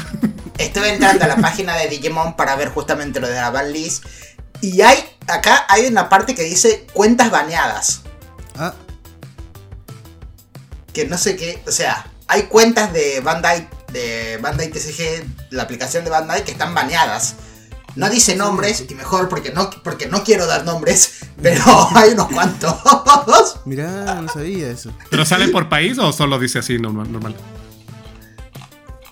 Estuve 0.59 0.93
entrando 0.93 1.25
a 1.25 1.27
la 1.27 1.37
página 1.37 1.75
de 1.75 1.87
Digimon 1.89 2.35
para 2.35 2.55
ver 2.55 2.69
justamente 2.69 3.19
lo 3.19 3.27
de 3.27 3.33
la 3.33 3.49
ban 3.49 3.73
list. 3.73 4.05
Y 4.61 4.81
hay. 4.81 4.97
Acá 5.27 5.65
hay 5.67 5.87
una 5.87 6.07
parte 6.09 6.35
que 6.35 6.43
dice 6.43 6.85
cuentas 6.93 7.31
baneadas. 7.31 8.03
Ah, 8.55 8.73
Que 10.93 11.05
no 11.07 11.17
sé 11.17 11.35
qué. 11.35 11.61
O 11.67 11.71
sea, 11.71 12.05
hay 12.27 12.43
cuentas 12.43 12.93
de 12.93 13.19
Bandai. 13.21 13.67
De 13.93 14.37
Bandai 14.41 14.69
TCG, 14.69 15.51
la 15.51 15.63
aplicación 15.63 16.03
de 16.03 16.09
Bandai, 16.09 16.43
que 16.43 16.51
están 16.51 16.73
baneadas. 16.75 17.35
No 17.95 18.09
dice 18.09 18.35
nombres, 18.35 18.85
y 18.89 18.95
mejor 18.95 19.29
porque 19.29 19.51
no, 19.51 19.69
porque 19.83 20.07
no 20.07 20.23
quiero 20.23 20.47
dar 20.47 20.65
nombres, 20.65 21.19
pero 21.41 21.63
hay 21.95 22.11
unos 22.11 22.27
cuantos. 22.27 22.75
mirá, 23.65 24.15
no 24.15 24.27
sabía 24.27 24.69
eso. 24.69 24.91
¿pero 25.09 25.23
sale 25.25 25.47
por 25.47 25.69
país 25.69 25.97
o 25.99 26.11
solo 26.11 26.39
dice 26.39 26.59
así 26.59 26.77
normal? 26.77 27.11
normal? 27.11 27.35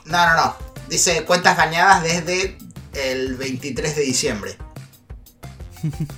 No, 0.05 0.27
no, 0.27 0.35
no. 0.35 0.55
Dice 0.89 1.23
cuentas 1.23 1.55
baneadas 1.55 2.03
desde 2.03 2.57
el 2.93 3.35
23 3.37 3.95
de 3.95 4.01
diciembre. 4.01 4.57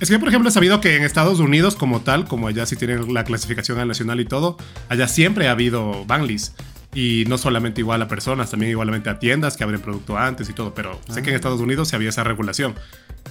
Es 0.00 0.10
que, 0.10 0.18
por 0.18 0.28
ejemplo, 0.28 0.48
he 0.48 0.52
sabido 0.52 0.80
que 0.80 0.96
en 0.96 1.04
Estados 1.04 1.38
Unidos, 1.38 1.74
como 1.76 2.00
tal, 2.00 2.26
como 2.26 2.48
allá 2.48 2.66
sí 2.66 2.76
tienen 2.76 3.14
la 3.14 3.24
clasificación 3.24 3.78
al 3.78 3.88
nacional 3.88 4.20
y 4.20 4.26
todo, 4.26 4.58
allá 4.88 5.08
siempre 5.08 5.48
ha 5.48 5.52
habido 5.52 6.04
banlist. 6.04 6.58
Y 6.94 7.24
no 7.28 7.38
solamente 7.38 7.80
igual 7.80 8.00
a 8.02 8.08
personas, 8.08 8.50
también 8.50 8.70
igualmente 8.70 9.10
a 9.10 9.18
tiendas 9.18 9.56
que 9.56 9.64
abren 9.64 9.80
producto 9.80 10.16
antes 10.16 10.48
y 10.48 10.52
todo. 10.52 10.74
Pero 10.74 11.00
sé 11.08 11.22
que 11.22 11.30
en 11.30 11.36
Estados 11.36 11.60
Unidos 11.60 11.88
sí 11.88 11.96
había 11.96 12.08
esa 12.08 12.22
regulación. 12.22 12.74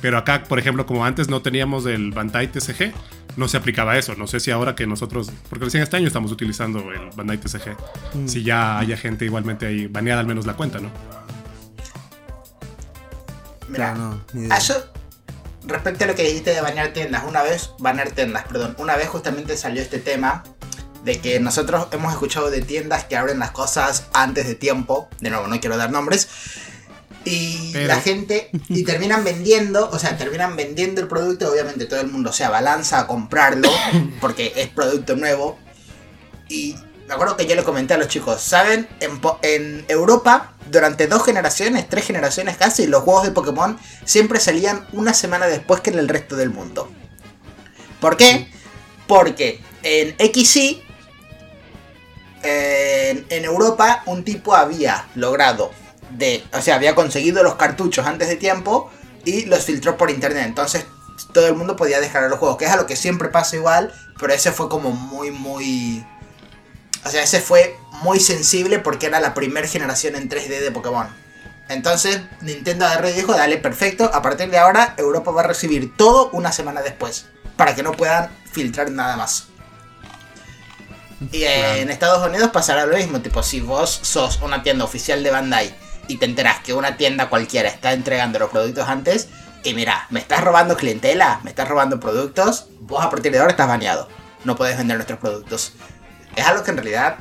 Pero 0.02 0.18
acá, 0.18 0.44
por 0.44 0.60
ejemplo, 0.60 0.86
como 0.86 1.06
antes 1.06 1.30
no 1.30 1.42
teníamos 1.42 1.86
el 1.86 2.12
Bandai 2.12 2.52
TCG, 2.52 2.94
no 3.38 3.48
se 3.48 3.58
aplicaba 3.58 3.98
eso. 3.98 4.16
No 4.16 4.28
sé 4.28 4.40
si 4.40 4.52
ahora 4.52 4.76
que 4.76 4.86
nosotros, 4.86 5.32
porque 5.50 5.66
recién 5.66 5.84
este 5.84 5.98
año 5.98 6.08
estamos 6.08 6.32
utilizando 6.32 6.92
el 6.92 7.10
Bandai 7.16 7.38
TCG, 7.38 7.78
si 8.26 8.44
ya 8.44 8.80
haya 8.80 8.98
gente 8.98 9.26
igualmente 9.26 9.66
ahí 9.66 9.88
baneada 9.88 10.20
al 10.20 10.28
menos 10.28 10.46
la 10.46 10.54
cuenta, 10.56 10.80
¿no? 10.80 10.92
Mira, 13.70 13.96
no, 13.96 14.22
ni 14.34 14.42
idea. 14.42 14.56
a 14.56 14.58
eso, 14.58 14.76
respecto 15.66 16.04
a 16.04 16.08
lo 16.08 16.16
que 16.16 16.24
dijiste 16.24 16.52
de 16.52 16.62
banear 16.62 16.94
tiendas, 16.94 17.24
una 17.28 17.42
vez, 17.42 17.72
banear 17.80 18.12
tiendas, 18.12 18.44
perdón, 18.44 18.76
una 18.78 18.96
vez 18.96 19.08
justamente 19.08 19.58
salió 19.58 19.82
este 19.82 20.00
tema 20.00 20.44
de 21.04 21.20
que 21.20 21.40
nosotros 21.40 21.88
hemos 21.92 22.14
escuchado 22.14 22.50
de 22.50 22.62
tiendas 22.62 23.04
que 23.06 23.18
abren 23.18 23.40
las 23.40 23.52
cosas 23.52 24.06
antes 24.14 24.48
de 24.48 24.56
tiempo, 24.56 25.10
de 25.20 25.30
nuevo, 25.30 25.48
no 25.48 25.60
quiero 25.60 25.78
dar 25.78 25.92
nombres, 25.92 26.28
y 27.26 27.72
Pero- 27.74 27.88
la 27.88 28.02
gente, 28.02 28.50
y 28.70 28.84
terminan 28.86 29.24
vendiendo, 29.24 29.90
o 29.92 30.00
sea, 30.00 30.18
terminan 30.18 30.56
vendiendo 30.56 31.02
el 31.02 31.08
producto, 31.08 31.52
obviamente 31.52 31.86
todo 31.86 32.02
el 32.02 32.08
mundo 32.08 32.32
se 32.32 32.44
abalanza 32.46 33.00
a 33.00 33.08
comprarlo, 33.08 33.70
porque 34.22 34.54
es 34.56 34.70
producto 34.70 35.16
nuevo, 35.16 35.60
y 36.50 36.76
me 37.08 37.14
acuerdo 37.16 37.36
que 37.36 37.46
yo 37.46 37.56
le 37.56 37.64
comenté 37.64 37.94
a 37.94 37.98
los 37.98 38.08
chicos, 38.08 38.42
¿saben? 38.42 38.88
En, 39.02 39.20
en 39.42 39.86
Europa, 39.90 40.54
durante 40.72 41.08
dos 41.08 41.26
generaciones, 41.26 41.88
tres 41.90 42.06
generaciones 42.06 42.56
casi, 42.56 42.88
los 42.88 43.04
juegos 43.04 43.24
de 43.24 43.32
Pokémon 43.32 43.78
siempre 44.06 44.40
salían 44.40 44.88
una 44.94 45.14
semana 45.14 45.48
después 45.48 45.82
que 45.82 45.90
en 45.90 46.00
el 46.00 46.08
resto 46.08 46.38
del 46.38 46.50
mundo. 46.50 46.90
¿Por 48.00 48.16
qué? 48.16 48.50
Porque 49.08 49.62
en 49.84 50.16
XY, 50.18 50.83
en, 52.44 53.46
Europa, 53.46 54.04
un 54.06 54.24
tipo 54.24 54.56
había 54.56 55.08
logrado 55.16 55.72
de, 56.12 56.44
o 56.54 56.62
sea, 56.62 56.76
había 56.76 56.94
conseguido 56.96 57.42
los 57.44 57.56
cartuchos 57.56 58.06
antes 58.06 58.28
de 58.28 58.36
tiempo 58.36 58.92
y 59.26 59.46
los 59.46 59.64
filtró 59.64 59.98
por 59.98 60.12
internet. 60.12 60.46
Entonces 60.46 60.86
todo 61.34 61.48
el 61.48 61.56
mundo 61.56 61.76
podía 61.76 62.00
descargar 62.00 62.30
los 62.30 62.40
juegos, 62.40 62.58
que 62.58 62.66
es 62.66 62.72
a 62.72 62.78
lo 62.78 62.86
que 62.86 62.96
siempre 62.96 63.30
pasa 63.30 63.56
igual, 63.56 63.94
pero 64.20 64.34
ese 64.34 64.52
fue 64.52 64.70
como 64.70 64.92
muy, 64.92 65.32
muy... 65.32 66.06
O 67.06 67.10
sea, 67.10 67.24
ese 67.24 67.42
fue 67.42 67.76
muy 68.04 68.20
sensible 68.20 68.80
porque 68.80 69.08
era 69.08 69.20
la 69.20 69.34
primera 69.34 69.68
generación 69.68 70.16
en 70.16 70.30
3D 70.30 70.60
de 70.60 70.72
Pokémon. 70.72 71.08
Entonces 71.70 72.22
Nintendo 72.42 72.86
agarró 72.86 73.10
y 73.10 73.14
dijo, 73.14 73.34
dale, 73.34 73.58
perfecto, 73.58 74.10
a 74.14 74.22
partir 74.22 74.50
de 74.50 74.58
ahora 74.58 74.96
Europa 74.98 75.32
va 75.32 75.42
a 75.42 75.48
recibir 75.48 75.96
todo 75.96 76.30
una 76.32 76.52
semana 76.52 76.82
después, 76.82 77.26
para 77.56 77.74
que 77.74 77.84
no 77.84 77.92
puedan 77.94 78.30
filtrar 78.52 78.92
nada 78.92 79.18
más. 79.18 79.48
Y 81.32 81.44
eh, 81.44 81.82
en 81.82 81.90
Estados 81.90 82.28
Unidos 82.28 82.50
pasará 82.52 82.86
lo 82.86 82.98
mismo, 82.98 83.22
tipo, 83.22 83.44
si 83.44 83.60
vos 83.60 84.00
sos 84.02 84.40
una 84.42 84.64
tienda 84.64 84.84
oficial 84.84 85.24
de 85.24 85.32
Bandai 85.32 85.76
y 86.08 86.18
te 86.18 86.26
enterás 86.26 86.60
que 86.60 86.74
una 86.74 86.98
tienda 86.98 87.30
cualquiera 87.30 87.70
está 87.70 87.94
entregando 87.94 88.40
los 88.40 88.50
productos 88.50 88.88
antes, 88.88 89.30
y 89.64 89.74
mira, 89.74 90.08
me 90.10 90.20
estás 90.20 90.44
robando 90.44 90.76
clientela, 90.76 91.40
me 91.44 91.50
estás 91.50 91.70
robando 91.70 92.00
productos, 92.00 92.68
vos 92.82 93.04
a 93.04 93.10
partir 93.10 93.32
de 93.32 93.40
ahora 93.40 93.52
estás 93.52 93.68
baneado. 93.68 94.10
No 94.44 94.58
puedes 94.58 94.78
vender 94.78 94.98
nuestros 94.98 95.20
productos. 95.20 95.74
Es 96.36 96.46
algo 96.46 96.64
que 96.64 96.72
en 96.72 96.78
realidad, 96.78 97.20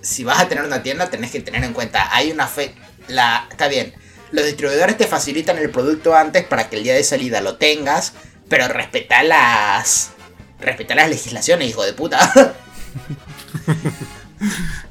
si 0.00 0.24
vas 0.24 0.40
a 0.40 0.48
tener 0.48 0.64
una 0.64 0.82
tienda, 0.82 1.10
tenés 1.10 1.30
que 1.30 1.40
tener 1.40 1.62
en 1.62 1.72
cuenta. 1.72 2.08
Hay 2.14 2.32
una 2.32 2.48
fe. 2.48 2.74
La, 3.06 3.46
está 3.50 3.68
bien, 3.68 3.94
los 4.32 4.44
distribuidores 4.44 4.96
te 4.96 5.06
facilitan 5.06 5.58
el 5.58 5.70
producto 5.70 6.14
antes 6.14 6.44
para 6.44 6.68
que 6.68 6.76
el 6.76 6.82
día 6.82 6.94
de 6.94 7.04
salida 7.04 7.40
lo 7.40 7.56
tengas, 7.56 8.14
pero 8.48 8.66
respeta 8.66 9.22
las. 9.22 10.10
Respeta 10.58 10.94
las 10.94 11.08
legislaciones, 11.08 11.68
hijo 11.68 11.84
de 11.84 11.92
puta. 11.92 12.32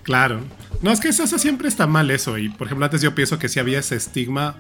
Claro. 0.04 0.42
No, 0.82 0.92
es 0.92 1.00
que 1.00 1.10
eso, 1.10 1.26
siempre 1.38 1.68
está 1.68 1.88
mal 1.88 2.10
eso. 2.12 2.38
Y 2.38 2.50
por 2.50 2.68
ejemplo, 2.68 2.86
antes 2.86 3.02
yo 3.02 3.16
pienso 3.16 3.40
que 3.40 3.50
sí 3.50 3.60
había 3.60 3.80
ese 3.80 3.96
estigma 3.96 4.56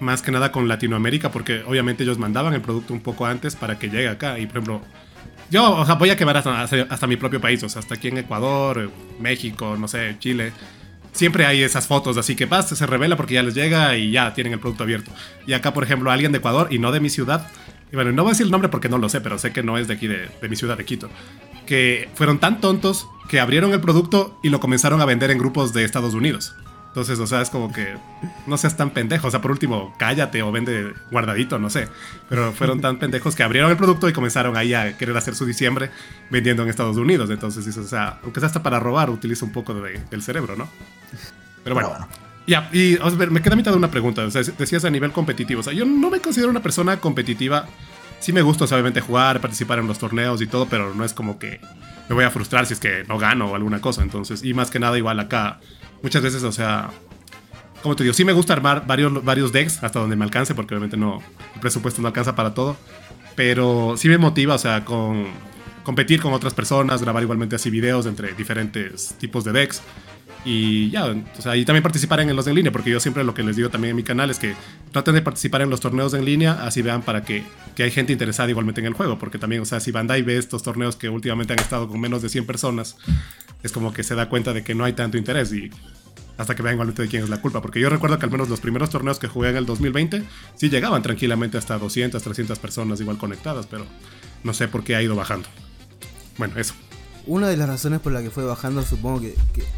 más 0.00 0.20
que 0.20 0.30
nada 0.30 0.52
con 0.52 0.68
Latinoamérica, 0.68 1.30
porque 1.30 1.62
obviamente 1.66 2.02
ellos 2.02 2.18
mandaban 2.18 2.52
el 2.54 2.60
producto 2.60 2.92
un 2.92 3.00
poco 3.00 3.26
antes 3.26 3.56
para 3.56 3.78
que 3.78 3.88
llegue 3.88 4.08
acá. 4.08 4.38
Y 4.38 4.46
por 4.46 4.58
ejemplo, 4.58 4.82
yo 5.50 5.84
voy 5.98 6.10
a 6.10 6.16
quemar 6.16 6.36
hasta, 6.36 6.62
hasta, 6.62 7.06
mi 7.06 7.16
propio 7.16 7.40
país, 7.40 7.62
o 7.62 7.68
sea, 7.68 7.80
hasta 7.80 7.94
aquí 7.94 8.08
en 8.08 8.18
Ecuador, 8.18 8.90
México, 9.18 9.76
no 9.78 9.88
sé, 9.88 10.16
Chile. 10.18 10.52
Siempre 11.12 11.46
hay 11.46 11.62
esas 11.62 11.86
fotos, 11.86 12.18
así 12.18 12.36
que 12.36 12.44
basta, 12.44 12.76
se 12.76 12.84
revela 12.84 13.16
porque 13.16 13.34
ya 13.34 13.42
les 13.42 13.54
llega 13.54 13.96
y 13.96 14.10
ya 14.10 14.34
tienen 14.34 14.52
el 14.52 14.58
producto 14.58 14.82
abierto. 14.82 15.10
Y 15.46 15.54
acá, 15.54 15.72
por 15.72 15.82
ejemplo, 15.82 16.10
alguien 16.10 16.30
de 16.30 16.38
Ecuador 16.38 16.68
y 16.70 16.78
no 16.78 16.92
de 16.92 17.00
mi 17.00 17.08
ciudad, 17.08 17.46
y 17.90 17.96
bueno, 17.96 18.12
no 18.12 18.22
voy 18.22 18.30
a 18.30 18.32
decir 18.32 18.44
el 18.44 18.52
nombre 18.52 18.68
porque 18.68 18.90
no 18.90 18.98
lo 18.98 19.08
sé, 19.08 19.22
pero 19.22 19.38
sé 19.38 19.52
que 19.52 19.62
no 19.62 19.78
es 19.78 19.88
de 19.88 19.94
aquí, 19.94 20.08
de 20.08 20.48
mi 20.50 20.56
ciudad, 20.56 20.76
de 20.76 20.84
Quito, 20.84 21.08
que 21.66 22.08
fueron 22.14 22.38
tan 22.38 22.60
tontos 22.60 23.08
que 23.28 23.40
abrieron 23.40 23.72
el 23.72 23.80
producto 23.80 24.38
y 24.42 24.48
lo 24.48 24.60
comenzaron 24.60 25.00
a 25.00 25.04
vender 25.04 25.30
en 25.30 25.38
grupos 25.38 25.72
de 25.72 25.84
Estados 25.84 26.14
Unidos. 26.14 26.54
Entonces, 26.96 27.18
o 27.18 27.26
sea, 27.26 27.42
es 27.42 27.50
como 27.50 27.70
que 27.70 27.94
no 28.46 28.56
seas 28.56 28.74
tan 28.78 28.88
pendejo. 28.88 29.28
O 29.28 29.30
sea, 29.30 29.42
por 29.42 29.50
último, 29.50 29.94
cállate 29.98 30.40
o 30.40 30.50
vende 30.50 30.94
guardadito, 31.10 31.58
no 31.58 31.68
sé. 31.68 31.88
Pero 32.30 32.54
fueron 32.54 32.80
tan 32.80 32.98
pendejos 32.98 33.36
que 33.36 33.42
abrieron 33.42 33.70
el 33.70 33.76
producto 33.76 34.08
y 34.08 34.14
comenzaron 34.14 34.56
ahí 34.56 34.72
a 34.72 34.96
querer 34.96 35.14
hacer 35.14 35.34
su 35.34 35.44
diciembre 35.44 35.90
vendiendo 36.30 36.62
en 36.62 36.70
Estados 36.70 36.96
Unidos. 36.96 37.28
Entonces, 37.28 37.66
dices, 37.66 37.84
o 37.84 37.88
sea, 37.88 38.18
aunque 38.22 38.40
sea 38.40 38.46
hasta 38.46 38.62
para 38.62 38.80
robar, 38.80 39.10
utiliza 39.10 39.44
un 39.44 39.52
poco 39.52 39.74
del 39.74 40.22
cerebro, 40.22 40.56
¿no? 40.56 40.70
Pero 41.62 41.74
bueno. 41.74 42.08
Ya, 42.46 42.70
y 42.72 42.96
me 43.28 43.42
queda 43.42 43.52
a 43.52 43.56
mitad 43.56 43.72
de 43.72 43.76
una 43.76 43.90
pregunta. 43.90 44.24
O 44.24 44.30
sea, 44.30 44.40
decías 44.56 44.86
a 44.86 44.90
nivel 44.90 45.12
competitivo. 45.12 45.60
O 45.60 45.62
sea, 45.62 45.74
yo 45.74 45.84
no 45.84 46.08
me 46.08 46.20
considero 46.20 46.48
una 46.48 46.62
persona 46.62 46.98
competitiva. 46.98 47.66
Sí 48.20 48.32
me 48.32 48.42
gusta, 48.42 48.64
obviamente, 48.64 49.00
jugar, 49.00 49.40
participar 49.40 49.78
en 49.78 49.86
los 49.86 49.98
torneos 49.98 50.40
y 50.42 50.46
todo, 50.46 50.66
pero 50.66 50.94
no 50.94 51.04
es 51.04 51.12
como 51.12 51.38
que 51.38 51.60
me 52.08 52.14
voy 52.14 52.24
a 52.24 52.30
frustrar 52.30 52.66
si 52.66 52.74
es 52.74 52.80
que 52.80 53.04
no 53.08 53.18
gano 53.18 53.46
o 53.46 53.54
alguna 53.54 53.80
cosa. 53.80 54.02
Entonces, 54.02 54.42
y 54.44 54.54
más 54.54 54.70
que 54.70 54.78
nada, 54.78 54.96
igual 54.98 55.20
acá 55.20 55.60
muchas 56.02 56.22
veces, 56.22 56.42
o 56.42 56.52
sea, 56.52 56.90
como 57.82 57.94
te 57.96 58.04
digo, 58.04 58.14
sí 58.14 58.24
me 58.24 58.32
gusta 58.32 58.52
armar 58.52 58.86
varios, 58.86 59.24
varios 59.24 59.52
decks 59.52 59.82
hasta 59.82 60.00
donde 60.00 60.16
me 60.16 60.24
alcance, 60.24 60.54
porque 60.54 60.74
obviamente 60.74 60.96
no, 60.96 61.22
el 61.54 61.60
presupuesto 61.60 62.02
no 62.02 62.08
alcanza 62.08 62.34
para 62.34 62.54
todo. 62.54 62.76
Pero 63.34 63.94
sí 63.96 64.08
me 64.08 64.18
motiva, 64.18 64.54
o 64.54 64.58
sea, 64.58 64.84
con 64.84 65.26
competir 65.82 66.20
con 66.20 66.32
otras 66.32 66.54
personas, 66.54 67.02
grabar 67.02 67.22
igualmente 67.22 67.54
así 67.54 67.70
videos 67.70 68.06
entre 68.06 68.32
diferentes 68.32 69.14
tipos 69.18 69.44
de 69.44 69.52
decks. 69.52 69.82
Y 70.48 70.90
ya, 70.90 71.06
o 71.06 71.42
sea, 71.42 71.56
y 71.56 71.64
también 71.64 71.82
participar 71.82 72.20
en 72.20 72.34
los 72.36 72.46
en 72.46 72.54
línea, 72.54 72.70
porque 72.70 72.88
yo 72.88 73.00
siempre 73.00 73.24
lo 73.24 73.34
que 73.34 73.42
les 73.42 73.56
digo 73.56 73.68
también 73.68 73.90
en 73.90 73.96
mi 73.96 74.04
canal 74.04 74.30
es 74.30 74.38
que 74.38 74.54
traten 74.92 75.14
de 75.14 75.20
participar 75.20 75.60
en 75.62 75.70
los 75.70 75.80
torneos 75.80 76.14
en 76.14 76.24
línea, 76.24 76.64
así 76.64 76.82
vean 76.82 77.02
para 77.02 77.24
que, 77.24 77.42
que 77.74 77.82
hay 77.82 77.90
gente 77.90 78.12
interesada 78.12 78.48
igualmente 78.48 78.80
en 78.80 78.86
el 78.86 78.92
juego, 78.92 79.18
porque 79.18 79.38
también, 79.38 79.62
o 79.62 79.64
sea, 79.64 79.80
si 79.80 79.90
Bandai 79.90 80.22
ve 80.22 80.38
estos 80.38 80.62
torneos 80.62 80.94
que 80.94 81.08
últimamente 81.08 81.52
han 81.52 81.58
estado 81.58 81.88
con 81.88 82.00
menos 82.00 82.22
de 82.22 82.28
100 82.28 82.46
personas, 82.46 82.96
es 83.64 83.72
como 83.72 83.92
que 83.92 84.04
se 84.04 84.14
da 84.14 84.28
cuenta 84.28 84.52
de 84.52 84.62
que 84.62 84.76
no 84.76 84.84
hay 84.84 84.92
tanto 84.92 85.18
interés 85.18 85.52
y 85.52 85.68
hasta 86.38 86.54
que 86.54 86.62
vean 86.62 86.74
igualmente 86.76 87.02
de 87.02 87.08
quién 87.08 87.24
es 87.24 87.28
la 87.28 87.40
culpa, 87.40 87.60
porque 87.60 87.80
yo 87.80 87.90
recuerdo 87.90 88.16
que 88.20 88.26
al 88.26 88.30
menos 88.30 88.48
los 88.48 88.60
primeros 88.60 88.88
torneos 88.88 89.18
que 89.18 89.26
jugué 89.26 89.50
en 89.50 89.56
el 89.56 89.66
2020 89.66 90.22
sí 90.54 90.70
llegaban 90.70 91.02
tranquilamente 91.02 91.58
hasta 91.58 91.76
200, 91.76 92.22
300 92.22 92.56
personas 92.60 93.00
igual 93.00 93.18
conectadas, 93.18 93.66
pero 93.66 93.84
no 94.44 94.54
sé 94.54 94.68
por 94.68 94.84
qué 94.84 94.94
ha 94.94 95.02
ido 95.02 95.16
bajando. 95.16 95.48
Bueno, 96.38 96.56
eso. 96.56 96.74
Una 97.26 97.48
de 97.48 97.56
las 97.56 97.68
razones 97.68 98.00
por 98.00 98.12
la 98.12 98.22
que 98.22 98.30
fue 98.30 98.44
bajando 98.44 98.82
supongo 98.82 99.20
que, 99.20 99.34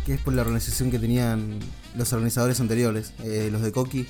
es 0.07 0.21
por 0.21 0.35
la 0.35 0.43
organización 0.43 0.91
que 0.91 0.99
tenían 0.99 1.59
los 1.97 2.13
organizadores 2.13 2.61
anteriores, 2.61 3.13
eh, 3.25 3.49
los 3.51 3.63
de 3.63 3.73
Coqui, 3.73 4.07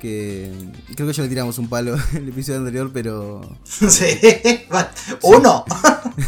que 0.00 0.52
creo 0.94 1.06
que 1.06 1.14
ya 1.14 1.22
le 1.22 1.28
tiramos 1.28 1.58
un 1.58 1.68
palo 1.68 1.96
en 2.12 2.16
el 2.24 2.28
episodio 2.30 2.58
anterior, 2.58 2.90
pero... 2.92 3.56
Sí, 3.64 4.18
uno. 5.22 5.64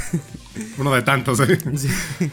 uno 0.79 0.95
de 0.95 1.03
tantos, 1.03 1.41
¿eh? 1.41 1.59
Sí. 1.77 2.31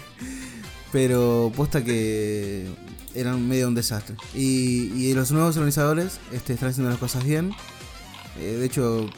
Pero 0.92 1.52
puesta 1.56 1.84
que 1.84 2.68
eran 3.16 3.48
medio 3.48 3.68
un 3.68 3.76
desastre. 3.76 4.16
Y, 4.36 4.92
y 4.94 5.14
los 5.14 5.32
nuevos 5.32 5.56
organizadores 5.58 6.20
este, 6.32 6.54
están 6.54 6.70
haciendo 6.70 6.92
las 6.92 7.00
cosas 7.00 7.24
bien. 7.24 7.52
Eh, 8.40 8.58
de 8.60 8.66
hecho, 8.66 9.10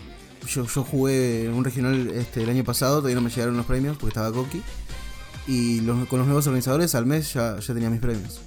yo, 0.50 0.65
yo 0.65 0.84
jugué 0.84 1.50
un 1.50 1.63
regional 1.63 2.10
este, 2.10 2.44
el 2.44 2.50
año 2.50 2.63
pasado, 2.63 2.98
todavía 2.98 3.15
no 3.15 3.22
me 3.22 3.29
llegaron 3.29 3.56
los 3.56 3.65
premios 3.65 3.98
porque 3.98 4.10
estaba 4.10 4.32
Coqui. 4.32 4.62
Y 5.48 5.79
con 5.82 6.20
los 6.20 6.27
nuevos 6.27 6.46
organizadores 6.48 6.94
al 6.96 7.06
mes 7.06 7.34
ya, 7.34 7.60
ya 7.60 7.74
tenía 7.74 7.89
mis 7.89 8.00
premios. 8.00 8.41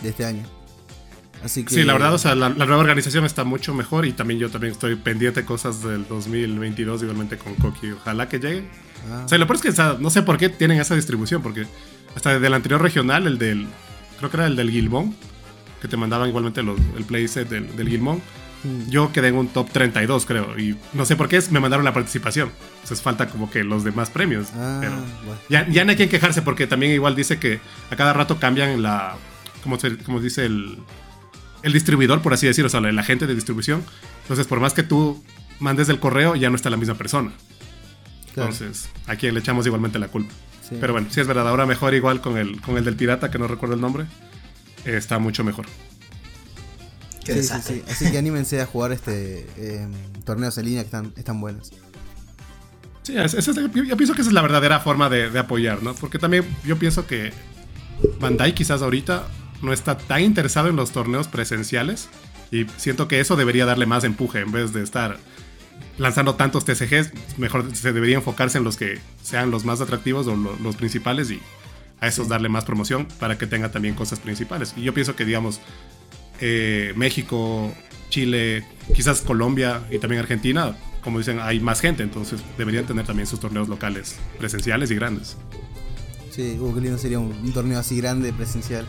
De 0.00 0.08
este 0.08 0.24
año. 0.24 0.42
Así 1.44 1.64
que... 1.64 1.74
Sí, 1.74 1.84
la 1.84 1.92
verdad, 1.92 2.14
o 2.14 2.18
sea, 2.18 2.34
la, 2.34 2.48
nueva 2.48 2.78
organización 2.78 3.24
está 3.24 3.44
mucho 3.44 3.74
mejor 3.74 4.06
y 4.06 4.12
también 4.12 4.40
yo 4.40 4.50
también 4.50 4.72
estoy 4.72 4.96
pendiente 4.96 5.40
de 5.40 5.46
cosas 5.46 5.82
del 5.82 6.06
2022 6.08 7.02
igualmente 7.02 7.36
con 7.36 7.54
Coqui. 7.54 7.92
Ojalá 7.92 8.28
que 8.28 8.38
llegue. 8.38 8.68
Ah. 9.10 9.22
O 9.24 9.28
sea, 9.28 9.38
lo 9.38 9.46
peor 9.46 9.56
es 9.64 9.76
que 9.76 9.82
no 10.00 10.10
sé 10.10 10.22
por 10.22 10.38
qué 10.38 10.48
tienen 10.48 10.80
esa 10.80 10.94
distribución, 10.94 11.42
porque 11.42 11.66
hasta 12.16 12.34
desde 12.34 12.46
el 12.46 12.54
anterior 12.54 12.80
regional, 12.80 13.26
el 13.26 13.38
del, 13.38 13.66
creo 14.18 14.30
que 14.30 14.36
era 14.36 14.46
el 14.46 14.56
del 14.56 14.70
Gilmón, 14.70 15.14
que 15.80 15.88
te 15.88 15.96
mandaban 15.96 16.28
igualmente 16.28 16.60
el 16.60 17.04
playset 17.04 17.48
del, 17.48 17.76
del 17.76 17.88
Gilmón 17.88 18.22
yo 18.88 19.12
quedé 19.12 19.28
en 19.28 19.36
un 19.36 19.48
top 19.48 19.70
32, 19.70 20.26
creo. 20.26 20.58
Y 20.58 20.76
no 20.92 21.04
sé 21.04 21.16
por 21.16 21.28
qué 21.28 21.42
me 21.50 21.60
mandaron 21.60 21.84
la 21.84 21.92
participación. 21.92 22.50
Entonces 22.74 23.02
falta 23.02 23.28
como 23.28 23.50
que 23.50 23.64
los 23.64 23.84
demás 23.84 24.10
premios. 24.10 24.48
Ah, 24.54 24.78
pero 24.80 24.94
ya, 25.48 25.68
ya, 25.68 25.84
no 25.84 25.90
hay 25.90 25.96
quien 25.96 26.08
quejarse 26.08 26.42
porque 26.42 26.66
también 26.66 26.92
igual 26.92 27.14
dice 27.16 27.38
que 27.38 27.60
a 27.90 27.96
cada 27.96 28.12
rato 28.12 28.38
cambian 28.38 28.82
la... 28.82 29.16
Como, 29.62 29.78
se, 29.78 29.96
como 29.98 30.20
dice 30.20 30.44
el, 30.46 30.78
el 31.62 31.72
distribuidor, 31.72 32.22
por 32.22 32.34
así 32.34 32.46
decirlo, 32.46 32.66
o 32.66 32.70
sea, 32.70 32.80
el 32.80 32.98
agente 32.98 33.26
de 33.26 33.34
distribución. 33.34 33.82
Entonces, 34.22 34.46
por 34.46 34.60
más 34.60 34.74
que 34.74 34.82
tú 34.82 35.22
mandes 35.60 35.88
el 35.88 36.00
correo, 36.00 36.36
ya 36.36 36.50
no 36.50 36.56
está 36.56 36.70
la 36.70 36.76
misma 36.76 36.94
persona. 36.94 37.32
Entonces, 38.28 38.88
a 39.06 39.16
quien 39.16 39.34
le 39.34 39.40
echamos 39.40 39.66
igualmente 39.66 39.98
la 39.98 40.08
culpa. 40.08 40.32
Pero 40.80 40.94
bueno, 40.94 41.08
sí 41.10 41.20
es 41.20 41.26
verdad, 41.26 41.46
ahora 41.48 41.66
mejor 41.66 41.92
igual 41.92 42.22
con 42.22 42.38
el, 42.38 42.60
con 42.62 42.78
el 42.78 42.84
del 42.84 42.96
pirata, 42.96 43.30
que 43.30 43.38
no 43.38 43.46
recuerdo 43.46 43.74
el 43.74 43.80
nombre, 43.80 44.06
está 44.84 45.18
mucho 45.18 45.44
mejor. 45.44 45.66
Así 47.30 48.10
que 48.10 48.18
anímense 48.18 48.60
a 48.60 48.66
jugar 48.66 48.92
este 48.92 49.46
em, 49.56 49.92
torneos 50.24 50.56
en 50.58 50.64
línea 50.64 50.82
que 50.82 50.86
están, 50.86 51.12
están 51.16 51.40
buenos. 51.40 51.72
Sí, 53.02 53.14
yo, 53.14 53.96
pienso 53.96 54.14
que 54.14 54.20
esa 54.20 54.30
es 54.30 54.32
la 54.32 54.42
verdadera 54.42 54.80
forma 54.80 55.08
de, 55.08 55.36
apoyar, 55.38 55.82
¿no? 55.82 55.94
Porque 55.94 56.18
también 56.18 56.44
yo 56.64 56.78
pienso 56.78 57.06
que 57.06 57.32
Bandai 58.20 58.54
quizás 58.54 58.80
ahorita 58.80 59.26
no 59.60 59.72
está 59.72 59.96
tan 59.98 60.22
interesado 60.22 60.68
en 60.68 60.76
los 60.76 60.92
torneos 60.92 61.26
presenciales 61.26 62.08
y 62.52 62.66
siento 62.76 63.08
que 63.08 63.18
eso 63.20 63.34
debería 63.34 63.66
darle 63.66 63.86
más 63.86 64.04
empuje 64.04 64.40
en 64.40 64.52
vez 64.52 64.72
de 64.72 64.82
estar 64.82 65.18
lanzando 65.98 66.36
tantos 66.36 66.64
TCGs, 66.64 67.38
mejor 67.38 67.74
se 67.74 67.92
debería 67.92 68.16
enfocarse 68.16 68.58
en 68.58 68.64
los 68.64 68.76
que 68.76 69.00
sean 69.22 69.50
los 69.50 69.64
más 69.64 69.80
atractivos 69.80 70.26
o 70.26 70.36
los 70.36 70.76
principales 70.76 71.30
y 71.30 71.40
a 72.00 72.08
esos 72.08 72.28
darle 72.28 72.48
más 72.48 72.64
promoción 72.64 73.06
para 73.18 73.38
que 73.38 73.46
tenga 73.46 73.70
también 73.70 73.94
cosas 73.94 74.18
principales. 74.20 74.74
Y 74.76 74.82
yo 74.82 74.94
pienso 74.94 75.14
que, 75.14 75.24
digamos, 75.24 75.60
eh, 76.44 76.92
México, 76.96 77.72
Chile, 78.10 78.64
quizás 78.92 79.20
Colombia 79.20 79.84
y 79.92 79.98
también 79.98 80.20
Argentina, 80.20 80.76
como 81.00 81.18
dicen, 81.18 81.38
hay 81.40 81.60
más 81.60 81.80
gente, 81.80 82.02
entonces 82.02 82.40
deberían 82.58 82.84
tener 82.84 83.06
también 83.06 83.28
sus 83.28 83.38
torneos 83.38 83.68
locales, 83.68 84.16
presenciales 84.38 84.90
y 84.90 84.96
grandes. 84.96 85.36
Sí, 86.30 86.58
qué 86.74 86.80
lindo 86.80 86.98
sería 86.98 87.20
un, 87.20 87.52
torneo 87.52 87.78
así 87.78 87.96
grande, 87.96 88.32
presencial. 88.32 88.86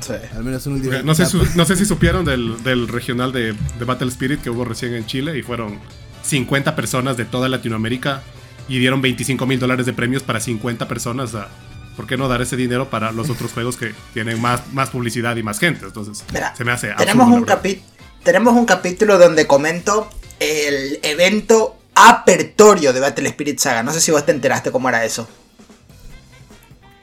Sí. 0.00 0.14
Al 0.34 0.42
menos 0.42 0.66
un 0.66 0.74
último. 0.74 0.94
No 1.04 1.14
sé, 1.14 1.24
no 1.54 1.64
sé 1.64 1.76
si 1.76 1.84
supieron 1.86 2.24
del, 2.24 2.88
regional 2.88 3.32
de, 3.32 3.52
de, 3.78 3.84
Battle 3.84 4.08
Spirit 4.08 4.40
que 4.40 4.50
hubo 4.50 4.64
recién 4.64 4.94
en 4.94 5.06
Chile 5.06 5.38
y 5.38 5.42
fueron 5.42 5.78
50 6.22 6.74
personas 6.74 7.16
de 7.16 7.26
toda 7.26 7.48
Latinoamérica 7.48 8.22
y 8.68 8.78
dieron 8.80 9.00
25 9.02 9.46
mil 9.46 9.60
dólares 9.60 9.86
de 9.86 9.92
premios 9.92 10.24
para 10.24 10.40
50 10.40 10.88
personas 10.88 11.36
a, 11.36 11.48
¿por 12.00 12.06
qué 12.06 12.16
no 12.16 12.28
dar 12.28 12.40
ese 12.40 12.56
dinero 12.56 12.88
para 12.88 13.12
los 13.12 13.28
otros 13.28 13.52
juegos 13.52 13.76
que 13.76 13.94
tienen 14.14 14.40
más, 14.40 14.72
más 14.72 14.88
publicidad 14.88 15.36
y 15.36 15.42
más 15.42 15.58
gente? 15.58 15.84
Entonces, 15.84 16.24
se 16.56 16.64
me 16.64 16.72
hace 16.72 16.94
tenemos 16.96 17.28
un, 17.28 17.44
tenemos 18.24 18.54
un 18.54 18.64
capítulo 18.64 19.18
donde 19.18 19.46
comento 19.46 20.08
el 20.38 20.98
evento 21.02 21.76
apertorio 21.94 22.94
de 22.94 23.00
Battle 23.00 23.28
Spirit 23.28 23.58
Saga. 23.58 23.82
No 23.82 23.92
sé 23.92 24.00
si 24.00 24.10
vos 24.12 24.24
te 24.24 24.32
enteraste 24.32 24.70
cómo 24.70 24.88
era 24.88 25.04
eso. 25.04 25.28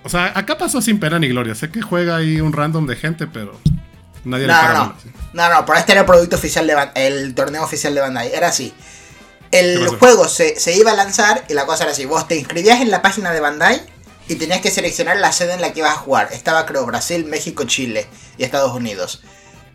O 0.04 0.10
sea, 0.10 0.32
acá 0.34 0.58
pasó 0.58 0.82
sin 0.82 1.00
pena 1.00 1.20
ni 1.20 1.28
gloria. 1.28 1.54
Sé 1.54 1.70
que 1.70 1.84
juega 1.84 2.16
ahí 2.16 2.42
un 2.42 2.52
random 2.52 2.88
de 2.88 2.96
gente, 2.96 3.28
pero 3.28 3.52
nadie 4.24 4.48
no, 4.48 4.54
le 4.54 4.60
paga. 4.60 4.96
No, 5.34 5.48
no, 5.48 5.54
no, 5.54 5.66
por 5.68 5.78
este 5.78 5.92
era 5.92 6.02
el 6.02 6.08
producto 6.08 6.38
oficial 6.38 6.66
de 6.66 6.76
el 6.96 7.36
torneo 7.36 7.64
oficial 7.64 7.94
de 7.94 8.02
Bandai. 8.02 8.32
Era 8.34 8.48
así. 8.48 8.74
El 9.52 9.90
juego 9.90 10.28
se, 10.28 10.60
se, 10.60 10.76
iba 10.76 10.92
a 10.92 10.96
lanzar 10.96 11.46
y 11.48 11.54
la 11.54 11.68
cosa 11.68 11.84
era 11.84 11.94
así. 11.94 12.06
Vos 12.06 12.28
te 12.28 12.36
inscribías 12.36 12.82
en 12.82 12.90
la 12.90 13.04
página 13.04 13.32
de 13.32 13.42
Bandai 13.42 13.97
y 14.28 14.36
tenías 14.36 14.62
que 14.62 14.72
seleccionar 14.72 15.18
la 15.18 15.32
sede 15.32 15.54
en 15.54 15.62
la 15.62 15.74
que 15.74 15.80
ibas 15.80 15.94
a 15.94 16.00
jugar. 16.00 16.30
Estaba 16.32 16.66
creo 16.66 16.86
Brasil, 16.86 17.26
México, 17.26 17.64
Chile 17.66 18.08
y 18.38 18.44
Estados 18.44 18.74
Unidos. 18.74 19.24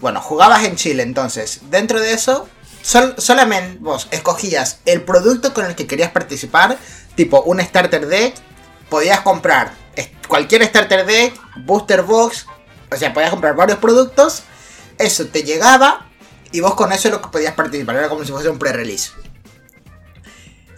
Bueno, 0.01 0.21
jugabas 0.21 0.65
en 0.65 0.77
Chile 0.77 1.03
entonces. 1.03 1.61
Dentro 1.71 2.01
de 2.01 2.13
eso, 2.13 2.49
solamente 2.83 3.79
vos 3.81 4.09
escogías 4.11 4.81
el 4.85 5.03
producto 5.03 5.55
con 5.55 5.65
el 5.65 5.75
que 5.75 5.87
querías 5.87 6.11
participar, 6.11 6.77
tipo 7.15 7.43
un 7.43 7.61
starter 7.61 8.07
deck, 8.07 8.35
podías 8.89 9.21
comprar 9.21 9.73
cualquier 10.29 10.65
starter 10.65 11.05
deck, 11.05 11.35
booster 11.65 12.03
box, 12.03 12.47
o 12.91 12.97
sea, 12.97 13.13
podías 13.13 13.31
comprar 13.31 13.55
varios 13.55 13.79
productos, 13.79 14.43
eso 14.99 15.27
te 15.27 15.43
llegaba 15.43 16.09
y 16.53 16.61
vos 16.61 16.75
con 16.75 16.93
eso 16.93 17.09
es 17.09 17.15
lo 17.15 17.21
que 17.21 17.29
podías 17.29 17.55
participar, 17.55 17.97
era 17.97 18.09
como 18.09 18.25
si 18.25 18.33
fuese 18.33 18.49
un 18.49 18.59
pre-release. 18.59 19.13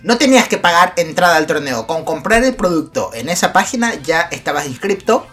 No 0.04 0.18
tenías 0.18 0.48
que 0.48 0.58
pagar 0.58 0.92
entrada 0.98 1.36
al 1.36 1.46
torneo. 1.46 1.86
Con 1.86 2.04
comprar 2.04 2.44
el 2.44 2.54
producto 2.54 3.10
en 3.14 3.30
esa 3.30 3.54
página 3.54 3.94
ya 4.02 4.20
estabas 4.20 4.66
inscripto. 4.66 5.26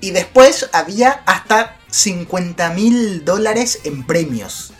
Y 0.00 0.12
después 0.12 0.70
había 0.72 1.24
hasta 1.26 1.76
50 1.90 2.70
mil 2.70 3.24
dólares 3.24 3.80
en 3.82 4.06
premios. 4.06 4.72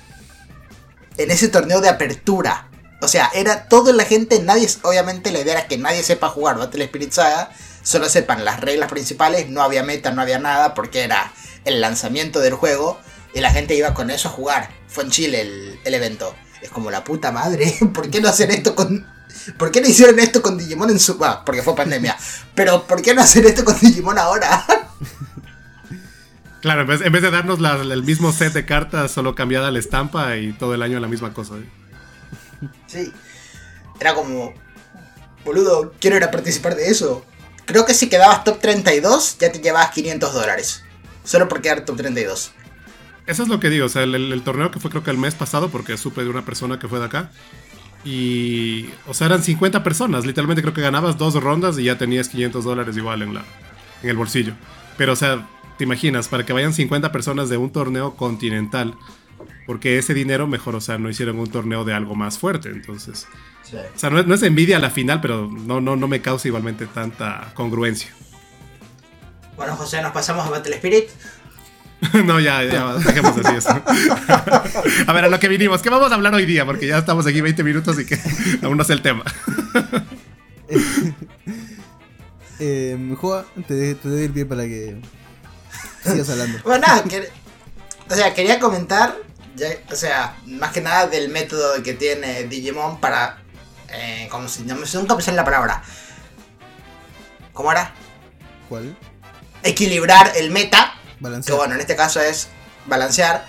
En 1.16 1.32
ese 1.32 1.48
torneo 1.48 1.80
de 1.80 1.88
apertura. 1.88 2.70
O 3.02 3.08
sea, 3.08 3.28
era 3.34 3.66
toda 3.68 3.92
la 3.92 4.04
gente, 4.04 4.40
nadie, 4.42 4.68
obviamente 4.82 5.32
la 5.32 5.40
idea 5.40 5.54
era 5.54 5.66
que 5.66 5.76
nadie 5.76 6.04
sepa 6.04 6.28
jugar 6.28 6.58
Battle 6.58 6.84
Spirit 6.84 7.10
Saga, 7.10 7.50
solo 7.82 8.08
sepan 8.08 8.44
las 8.44 8.60
reglas 8.60 8.90
principales, 8.90 9.48
no 9.48 9.62
había 9.62 9.82
meta, 9.82 10.12
no 10.12 10.22
había 10.22 10.38
nada, 10.38 10.74
porque 10.74 11.02
era 11.02 11.32
el 11.64 11.80
lanzamiento 11.80 12.38
del 12.38 12.54
juego 12.54 13.00
y 13.34 13.40
la 13.40 13.50
gente 13.50 13.74
iba 13.74 13.92
con 13.92 14.10
eso 14.10 14.28
a 14.28 14.32
jugar. 14.32 14.70
Fue 14.86 15.02
en 15.02 15.10
Chile 15.10 15.40
el, 15.40 15.80
el 15.82 15.94
evento. 15.94 16.32
Es 16.62 16.70
como 16.70 16.90
la 16.90 17.02
puta 17.04 17.32
madre, 17.32 17.74
¿por 17.94 18.10
qué 18.10 18.20
no 18.20 18.28
hacer 18.28 18.50
esto 18.50 18.74
con, 18.74 19.06
¿Por 19.58 19.70
qué 19.70 19.80
no 19.80 19.88
hicieron 19.88 20.18
esto 20.18 20.42
con 20.42 20.58
Digimon 20.58 20.90
en 20.90 20.98
su... 20.98 21.16
Ah, 21.24 21.42
porque 21.44 21.62
fue 21.62 21.74
pandemia. 21.74 22.16
Pero 22.54 22.86
¿por 22.86 23.00
qué 23.02 23.14
no 23.14 23.22
hacer 23.22 23.46
esto 23.46 23.64
con 23.64 23.78
Digimon 23.80 24.18
ahora? 24.18 24.64
Claro, 26.60 26.82
en 26.82 26.88
vez, 26.88 27.00
en 27.00 27.10
vez 27.12 27.22
de 27.22 27.30
darnos 27.30 27.58
la- 27.58 27.76
el 27.80 28.02
mismo 28.02 28.32
set 28.32 28.52
de 28.52 28.66
cartas, 28.66 29.10
solo 29.10 29.34
cambiada 29.34 29.70
la 29.70 29.78
estampa 29.78 30.36
y 30.36 30.52
todo 30.52 30.74
el 30.74 30.82
año 30.82 31.00
la 31.00 31.08
misma 31.08 31.32
cosa. 31.32 31.54
¿eh? 31.56 32.68
Sí. 32.86 33.12
Era 33.98 34.14
como... 34.14 34.52
Boludo, 35.42 35.94
quiero 35.98 36.16
ir 36.18 36.24
a 36.24 36.30
participar 36.30 36.76
de 36.76 36.88
eso. 36.90 37.24
Creo 37.64 37.86
que 37.86 37.94
si 37.94 38.10
quedabas 38.10 38.44
top 38.44 38.60
32, 38.60 39.38
ya 39.38 39.50
te 39.50 39.60
llevabas 39.60 39.90
500 39.92 40.34
dólares. 40.34 40.82
Solo 41.24 41.48
por 41.48 41.62
quedar 41.62 41.86
top 41.86 41.96
32. 41.96 42.52
Eso 43.30 43.42
es 43.44 43.48
lo 43.48 43.60
que 43.60 43.70
digo, 43.70 43.86
o 43.86 43.88
sea, 43.88 44.02
el, 44.02 44.14
el- 44.14 44.32
el 44.32 44.42
torneo 44.42 44.70
que 44.70 44.80
fue 44.80 44.90
creo 44.90 45.02
que 45.04 45.10
el 45.10 45.16
mes 45.18 45.34
pasado, 45.34 45.68
porque 45.70 45.96
supe 45.96 46.22
de 46.24 46.30
una 46.30 46.44
persona 46.44 46.78
que 46.78 46.88
fue 46.88 46.98
de 46.98 47.04
acá. 47.06 47.30
Y, 48.04 48.88
o 49.06 49.14
sea, 49.14 49.26
eran 49.26 49.42
50 49.42 49.82
personas. 49.84 50.24
Literalmente 50.26 50.62
creo 50.62 50.74
que 50.74 50.80
ganabas 50.80 51.18
dos 51.18 51.34
rondas 51.34 51.78
y 51.78 51.84
ya 51.84 51.98
tenías 51.98 52.28
500 52.28 52.64
dólares 52.64 52.96
igual 52.96 53.22
en, 53.22 53.34
la, 53.34 53.44
en 54.02 54.08
el 54.10 54.16
bolsillo. 54.16 54.54
Pero, 54.96 55.12
o 55.12 55.16
sea, 55.16 55.46
te 55.78 55.84
imaginas, 55.84 56.28
para 56.28 56.44
que 56.44 56.52
vayan 56.52 56.72
50 56.72 57.12
personas 57.12 57.48
de 57.50 57.56
un 57.58 57.70
torneo 57.70 58.16
continental, 58.16 58.94
porque 59.66 59.98
ese 59.98 60.14
dinero 60.14 60.46
mejor, 60.46 60.74
o 60.76 60.80
sea, 60.80 60.98
no 60.98 61.08
hicieron 61.10 61.38
un 61.38 61.48
torneo 61.50 61.84
de 61.84 61.92
algo 61.94 62.14
más 62.14 62.38
fuerte. 62.38 62.70
Entonces, 62.70 63.26
Sí. 63.62 63.76
o 63.76 63.98
sea, 63.98 64.10
no, 64.10 64.18
es- 64.18 64.26
no 64.26 64.34
es 64.34 64.42
envidia 64.42 64.78
a 64.78 64.80
la 64.80 64.90
final, 64.90 65.20
pero 65.20 65.48
no, 65.50 65.80
no, 65.80 65.94
no 65.94 66.08
me 66.08 66.20
causa 66.22 66.48
igualmente 66.48 66.86
tanta 66.86 67.52
congruencia. 67.54 68.10
Bueno, 69.56 69.76
José, 69.76 70.00
nos 70.02 70.12
pasamos 70.12 70.46
a 70.46 70.50
Battle 70.50 70.74
Spirit. 70.76 71.04
no, 72.24 72.40
ya, 72.40 72.62
ya, 72.64 72.94
dejemos 72.94 73.36
así 73.36 73.56
eso. 73.56 73.68
a 75.06 75.12
ver, 75.12 75.24
a 75.24 75.28
lo 75.28 75.38
que 75.38 75.48
vinimos. 75.48 75.82
¿Qué 75.82 75.90
vamos 75.90 76.10
a 76.10 76.14
hablar 76.14 76.34
hoy 76.34 76.46
día? 76.46 76.64
Porque 76.64 76.86
ya 76.86 76.98
estamos 76.98 77.26
aquí 77.26 77.40
20 77.40 77.62
minutos 77.62 77.98
y 78.00 78.06
que 78.06 78.18
aún 78.62 78.76
no 78.76 78.84
sé 78.84 78.94
el 78.94 79.02
tema. 79.02 79.24
Eh, 82.58 83.14
Joa, 83.18 83.44
te, 83.66 83.94
te 83.94 84.08
doy 84.08 84.24
el 84.24 84.32
pie 84.32 84.46
para 84.46 84.64
que 84.64 84.96
sigas 86.04 86.28
hablando. 86.30 86.58
Bueno, 86.64 86.86
nada, 86.86 87.04
que- 87.04 87.28
o 88.08 88.14
sea, 88.14 88.34
quería 88.34 88.58
comentar, 88.58 89.16
ya- 89.56 89.68
o 89.90 89.94
sea, 89.96 90.36
más 90.46 90.72
que 90.72 90.80
nada 90.80 91.06
del 91.06 91.28
método 91.30 91.82
que 91.82 91.94
tiene 91.94 92.44
Digimon 92.44 93.00
para, 93.00 93.38
eh, 93.90 94.28
como 94.30 94.48
si, 94.48 94.62
no 94.64 94.74
me 94.74 94.86
nunca 94.94 95.14
me 95.16 95.22
sale 95.22 95.36
la 95.36 95.44
palabra. 95.44 95.82
¿Cómo 97.52 97.72
era? 97.72 97.92
¿Cuál? 98.68 98.96
Equilibrar 99.62 100.32
el 100.36 100.50
meta, 100.50 100.94
que 101.44 101.52
bueno, 101.52 101.74
en 101.74 101.80
este 101.80 101.96
caso 101.96 102.20
es 102.20 102.48
balancear. 102.86 103.46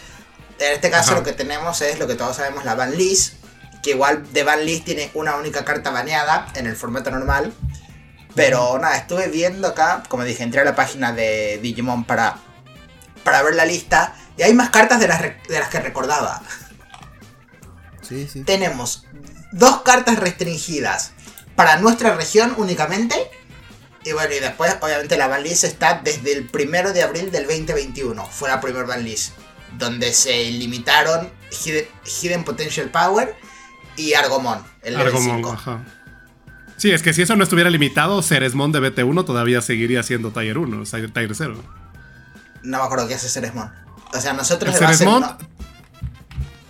En 0.59 0.73
este 0.73 0.91
caso 0.91 1.11
Ajá. 1.11 1.19
lo 1.19 1.25
que 1.25 1.33
tenemos 1.33 1.81
es 1.81 1.97
lo 1.97 2.07
que 2.07 2.15
todos 2.15 2.37
sabemos, 2.37 2.65
la 2.65 2.75
ban 2.75 2.95
list, 2.95 3.35
que 3.81 3.91
igual 3.91 4.31
de 4.31 4.43
ban 4.43 4.65
list 4.65 4.85
tiene 4.85 5.09
una 5.13 5.35
única 5.37 5.65
carta 5.65 5.89
baneada 5.89 6.47
en 6.55 6.67
el 6.67 6.75
formato 6.75 7.09
normal. 7.11 7.53
Pero 8.35 8.77
nada, 8.79 8.95
estuve 8.95 9.27
viendo 9.27 9.67
acá, 9.67 10.03
como 10.07 10.23
dije, 10.23 10.43
entré 10.43 10.61
a 10.61 10.63
la 10.63 10.75
página 10.75 11.11
de 11.11 11.59
Digimon 11.61 12.05
para, 12.05 12.37
para 13.23 13.41
ver 13.41 13.55
la 13.55 13.65
lista. 13.65 14.15
Y 14.37 14.43
hay 14.43 14.53
más 14.53 14.69
cartas 14.69 14.99
de 14.99 15.07
las, 15.07 15.21
de 15.21 15.59
las 15.59 15.69
que 15.69 15.79
recordaba. 15.79 16.41
Sí, 18.07 18.27
sí. 18.31 18.43
Tenemos 18.43 19.05
dos 19.51 19.81
cartas 19.81 20.17
restringidas 20.19 21.11
para 21.55 21.77
nuestra 21.77 22.15
región 22.15 22.53
únicamente. 22.57 23.15
Y 24.03 24.13
bueno, 24.13 24.33
y 24.33 24.39
después, 24.39 24.75
obviamente, 24.81 25.15
la 25.17 25.27
banlist 25.27 25.63
está 25.63 26.01
desde 26.03 26.33
el 26.33 26.45
primero 26.47 26.91
de 26.93 27.03
abril 27.03 27.29
del 27.31 27.45
2021. 27.45 28.25
Fue 28.25 28.49
la 28.49 28.59
primera 28.59 28.85
banlist. 28.85 29.33
Donde 29.77 30.11
se 30.13 30.49
limitaron 30.51 31.29
Hidden, 31.65 31.85
Hidden 32.21 32.43
Potential 32.43 32.89
Power 32.89 33.35
y 33.95 34.13
Argomon. 34.13 34.59
El 34.81 34.93
level 34.97 35.07
Argomon, 35.07 35.35
5. 35.37 35.51
ajá. 35.51 35.85
Sí, 36.77 36.91
es 36.91 37.03
que 37.03 37.13
si 37.13 37.21
eso 37.21 37.35
no 37.35 37.43
estuviera 37.43 37.69
limitado, 37.69 38.21
Ceresmon 38.23 38.71
de 38.71 38.79
BT1 38.79 39.23
todavía 39.23 39.61
seguiría 39.61 40.01
siendo 40.01 40.31
Tier 40.31 40.57
1, 40.57 40.81
o 40.81 40.85
sea, 40.85 40.99
Tier 41.07 41.35
0. 41.35 41.63
No 42.63 42.77
me 42.79 42.83
acuerdo 42.83 43.07
qué 43.07 43.13
hace 43.13 43.29
Ceresmon. 43.29 43.71
O 44.13 44.19
sea, 44.19 44.33
nosotros 44.33 44.73
El 44.73 44.79
Ceresmon, 44.79 45.21
no- 45.21 45.37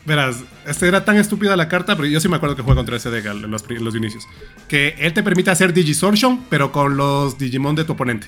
verás, 0.05 0.37
este 0.65 0.87
era 0.87 1.05
tan 1.05 1.17
estúpida 1.17 1.55
la 1.55 1.67
carta, 1.67 1.95
pero 1.95 2.07
yo 2.07 2.19
sí 2.19 2.27
me 2.27 2.37
acuerdo 2.37 2.55
que 2.55 2.61
juega 2.61 2.79
contra 2.79 2.97
ese 2.97 3.09
deck 3.09 3.25
en 3.25 3.51
los, 3.51 3.95
inicios. 3.95 4.27
Que 4.67 4.95
él 4.99 5.13
te 5.13 5.23
permite 5.23 5.51
hacer 5.51 5.73
Digisortion, 5.73 6.45
pero 6.49 6.71
con 6.71 6.97
los 6.97 7.37
Digimon 7.37 7.75
de 7.75 7.83
tu 7.83 7.93
oponente. 7.93 8.27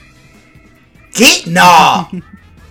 ¿Qué? 1.13 1.43
¡No! 1.47 2.09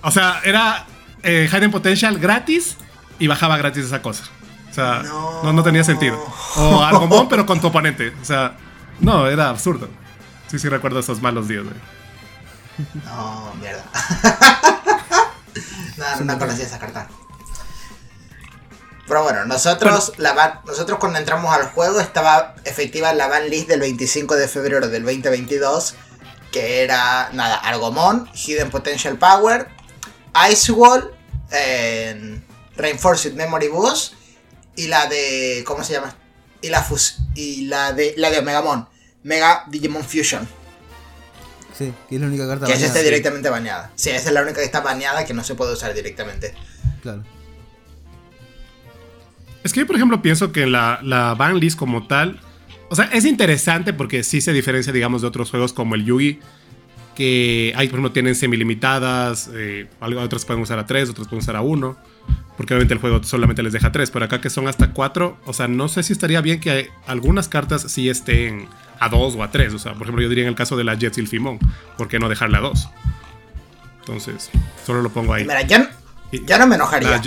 O 0.04 0.10
sea, 0.10 0.40
era 0.42 0.84
eh, 1.22 1.48
Hidden 1.48 1.70
Potential 1.70 2.18
gratis 2.18 2.76
y 3.20 3.28
bajaba 3.28 3.56
gratis 3.56 3.84
esa 3.84 4.02
cosa. 4.02 4.24
O 4.68 4.74
sea, 4.74 5.04
No. 5.04 5.44
no, 5.44 5.52
no, 5.52 5.62
tenía 5.62 5.84
sentido. 5.84 6.18
O 6.56 6.82
Argomon, 6.82 7.28
pero 7.28 7.46
con 7.46 7.60
tu 7.60 7.68
oponente. 7.68 8.12
O 8.20 8.24
sea, 8.24 8.56
no, 8.98 9.28
era 9.28 9.48
absurdo. 9.48 9.88
Sí, 10.48 10.58
sí 10.58 10.68
recuerdo 10.68 10.98
esos 10.98 11.22
malos 11.22 11.46
días. 11.46 11.62
güey. 11.62 11.76
No, 13.04 13.52
mierda. 13.60 13.84
no, 16.18 16.24
no 16.24 16.38
conocía 16.40 16.64
esa 16.64 16.80
carta. 16.80 17.08
Pero 19.06 19.24
bueno, 19.24 19.44
nosotros, 19.44 20.12
la 20.18 20.62
nosotros 20.64 20.98
cuando 20.98 21.18
entramos 21.18 21.52
al 21.54 21.66
juego 21.66 22.00
estaba 22.00 22.54
efectiva 22.64 23.12
la 23.12 23.26
ban 23.26 23.50
list 23.50 23.68
del 23.68 23.80
25 23.80 24.36
de 24.36 24.48
febrero 24.48 24.88
del 24.88 25.02
2022, 25.02 25.94
que 26.52 26.82
era, 26.82 27.30
nada, 27.32 27.56
Argomon, 27.56 28.28
Hidden 28.32 28.70
Potential 28.70 29.18
Power, 29.18 29.68
Ice 30.50 30.70
Wall, 30.70 31.12
eh, 31.50 32.40
Reinforced 32.76 33.34
Memory 33.34 33.68
Boost, 33.68 34.14
y 34.76 34.86
la 34.86 35.06
de, 35.06 35.64
¿cómo 35.66 35.82
se 35.82 35.94
llama? 35.94 36.16
Y 36.60 36.68
la, 36.68 36.82
fus 36.82 37.18
y 37.34 37.66
la 37.66 37.92
de, 37.92 38.14
la 38.16 38.30
de 38.30 38.38
Omegamon, 38.38 38.88
Mega 39.24 39.64
Digimon 39.68 40.04
Fusion. 40.04 40.48
Sí, 41.76 41.92
que 42.08 42.16
es 42.16 42.20
la 42.20 42.28
única 42.28 42.46
carta 42.46 42.66
Que 42.66 42.72
esa 42.72 42.82
baneada, 42.82 42.86
esté 42.86 42.98
sí, 43.00 43.04
directamente 43.04 43.50
baneada. 43.50 43.90
Sí, 43.96 44.10
esa 44.10 44.28
es 44.28 44.32
la 44.32 44.42
única 44.42 44.60
que 44.60 44.64
está 44.64 44.80
baneada 44.80 45.24
que 45.24 45.34
no 45.34 45.42
se 45.42 45.54
puede 45.54 45.72
usar 45.72 45.92
directamente. 45.94 46.54
Claro. 47.02 47.24
Es 49.64 49.72
que 49.72 49.81
yo, 49.81 49.87
por 49.87 49.96
ejemplo, 49.96 50.20
pienso 50.22 50.53
que 50.53 50.66
la, 50.66 50.98
la 51.03 51.35
ban 51.35 51.59
list 51.61 51.79
como 51.79 52.07
tal. 52.07 52.40
O 52.88 52.96
sea, 52.96 53.07
es 53.07 53.25
interesante 53.25 53.92
porque 53.92 54.22
sí 54.22 54.40
se 54.40 54.53
diferencia, 54.53 54.92
digamos, 54.92 55.22
de 55.22 55.29
otros 55.29 55.51
juegos 55.51 55.72
como 55.72 55.94
el 55.94 56.05
Yugi. 56.05 56.40
Que 57.14 57.72
hay, 57.77 57.88
por 57.88 57.96
ejemplo, 57.96 58.12
tienen 58.12 58.35
semilimitadas. 58.35 59.51
Eh, 59.55 59.87
otras 60.01 60.44
pueden 60.44 60.62
usar 60.62 60.79
a 60.79 60.87
3, 60.87 61.11
otras 61.11 61.29
pueden 61.29 61.42
usar 61.42 61.57
a 61.57 61.61
1. 61.61 61.96
Porque 62.57 62.75
obviamente 62.75 62.94
el 62.94 63.01
juego 63.01 63.22
solamente 63.22 63.62
les 63.62 63.72
deja 63.72 63.92
3. 63.92 64.11
Pero 64.11 64.25
acá 64.25 64.40
que 64.40 64.51
son 64.51 64.66
hasta 64.68 64.90
4. 64.92 65.38
O 65.46 65.53
sea, 65.53 65.68
no 65.68 65.88
sé 65.88 66.03
si 66.03 66.12
estaría 66.12 66.40
bien 66.40 66.61
que 66.61 66.90
algunas 67.07 67.48
cartas 67.48 67.83
sí 67.88 68.09
estén 68.09 68.66
a 68.98 69.09
2 69.09 69.35
o 69.37 69.42
a 69.42 69.51
3. 69.51 69.75
O 69.75 69.79
sea, 69.79 69.92
por 69.92 70.03
ejemplo, 70.03 70.22
yo 70.22 70.29
diría 70.29 70.44
en 70.44 70.48
el 70.51 70.55
caso 70.57 70.77
de 70.77 70.85
la 70.85 70.94
Jet 70.94 71.14
Silphimon. 71.14 71.59
¿Por 71.98 72.09
qué 72.09 72.18
no 72.18 72.29
dejarla 72.29 72.59
a 72.59 72.62
2? 72.62 72.88
Entonces, 74.01 74.51
solo 74.85 75.03
lo 75.03 75.11
pongo 75.11 75.33
ahí. 75.35 75.42
Mira, 75.44 75.62
yo, 75.62 75.77
Y- 76.33 76.44
yo 76.44 76.59
no 76.59 76.66
me 76.66 76.75
enojaría. 76.77 77.11
La- 77.11 77.22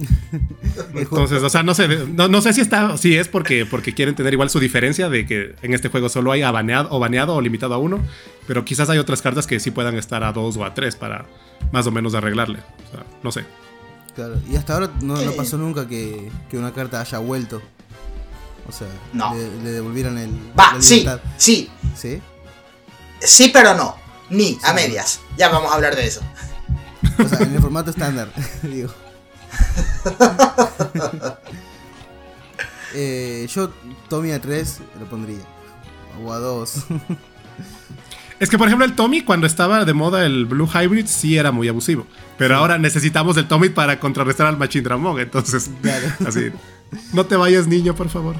entonces, 0.94 1.42
o 1.42 1.48
sea, 1.48 1.62
no 1.62 1.74
sé, 1.74 1.88
no, 2.06 2.28
no 2.28 2.40
sé 2.40 2.52
si 2.52 2.60
está, 2.60 2.96
si 2.96 3.16
es 3.16 3.28
porque, 3.28 3.66
porque 3.66 3.94
quieren 3.94 4.14
tener 4.14 4.32
igual 4.32 4.50
su 4.50 4.60
diferencia 4.60 5.08
de 5.08 5.26
que 5.26 5.54
en 5.62 5.74
este 5.74 5.88
juego 5.88 6.08
solo 6.08 6.32
hay 6.32 6.42
a 6.42 6.50
baneado 6.50 6.88
o 6.90 6.98
baneado 6.98 7.34
o 7.34 7.40
limitado 7.40 7.74
a 7.74 7.78
uno, 7.78 8.00
pero 8.46 8.64
quizás 8.64 8.88
hay 8.90 8.98
otras 8.98 9.22
cartas 9.22 9.46
que 9.46 9.60
sí 9.60 9.70
puedan 9.70 9.96
estar 9.96 10.24
a 10.24 10.32
dos 10.32 10.56
o 10.56 10.64
a 10.64 10.74
tres 10.74 10.96
para 10.96 11.26
más 11.72 11.86
o 11.86 11.90
menos 11.90 12.14
arreglarle. 12.14 12.58
O 12.58 12.90
sea, 12.90 13.04
no 13.22 13.32
sé. 13.32 13.44
Claro. 14.14 14.34
Y 14.50 14.56
hasta 14.56 14.74
ahora 14.74 14.90
no, 15.00 15.14
pasó 15.36 15.56
nunca 15.56 15.88
que, 15.88 16.30
que 16.50 16.58
una 16.58 16.72
carta 16.72 17.00
haya 17.00 17.18
vuelto. 17.18 17.62
O 18.68 18.72
sea, 18.72 18.88
No. 19.12 19.34
le, 19.34 19.62
le 19.62 19.70
devolvieran 19.70 20.18
el. 20.18 20.30
Va, 20.58 20.76
sí, 20.80 21.06
sí. 21.36 21.70
¿Sí? 21.96 22.20
Sí, 23.20 23.50
pero 23.52 23.74
no. 23.74 23.96
Ni, 24.30 24.58
a 24.64 24.72
medias. 24.72 25.20
Ya 25.36 25.48
vamos 25.48 25.70
a 25.72 25.74
hablar 25.74 25.96
de 25.96 26.06
eso. 26.06 26.20
O 27.18 27.28
sea, 27.28 27.40
en 27.40 27.54
el 27.54 27.60
formato 27.60 27.90
estándar, 27.90 28.28
digo. 28.62 28.90
eh, 32.94 33.46
yo 33.52 33.70
Tommy 34.08 34.32
a 34.32 34.40
3 34.40 34.78
lo 35.00 35.06
pondría. 35.06 35.38
O 36.24 36.32
a 36.32 36.38
2. 36.38 36.84
Es 38.38 38.50
que, 38.50 38.58
por 38.58 38.66
ejemplo, 38.66 38.84
el 38.84 38.94
Tommy, 38.94 39.22
cuando 39.22 39.46
estaba 39.46 39.84
de 39.84 39.94
moda 39.94 40.26
el 40.26 40.46
Blue 40.46 40.68
Hybrid, 40.68 41.06
sí 41.06 41.38
era 41.38 41.52
muy 41.52 41.68
abusivo. 41.68 42.06
Pero 42.38 42.56
ahora 42.56 42.76
necesitamos 42.76 43.36
el 43.36 43.46
Tommy 43.46 43.68
para 43.68 44.00
contrarrestar 44.00 44.48
al 44.48 44.56
Machine 44.58 44.82
Dramon. 44.82 45.20
Entonces, 45.20 45.70
Claro. 45.80 46.08
así. 46.26 46.50
No 47.12 47.24
te 47.24 47.36
vayas, 47.36 47.68
niño, 47.68 47.94
por 47.94 48.08
favor. 48.08 48.34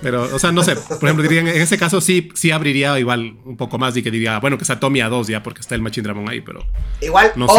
Pero, 0.00 0.34
o 0.34 0.38
sea, 0.38 0.52
no 0.52 0.62
sé. 0.62 0.76
Por 0.76 1.04
ejemplo, 1.04 1.22
diría, 1.24 1.40
en 1.40 1.48
ese 1.48 1.76
caso 1.76 2.00
sí, 2.00 2.30
sí 2.34 2.52
abriría 2.52 2.98
igual 2.98 3.36
un 3.44 3.56
poco 3.56 3.78
más 3.78 3.96
y 3.96 4.02
que 4.02 4.10
diría, 4.10 4.38
bueno, 4.38 4.56
que 4.56 4.64
sea 4.64 4.80
Tommy 4.80 5.00
a 5.00 5.08
2 5.08 5.26
ya, 5.26 5.42
porque 5.42 5.60
está 5.60 5.74
el 5.74 5.82
Machine 5.82 6.04
Dramon 6.04 6.28
ahí, 6.28 6.40
pero. 6.40 6.64
Igual, 7.00 7.32
No 7.34 7.48
sé. 7.48 7.54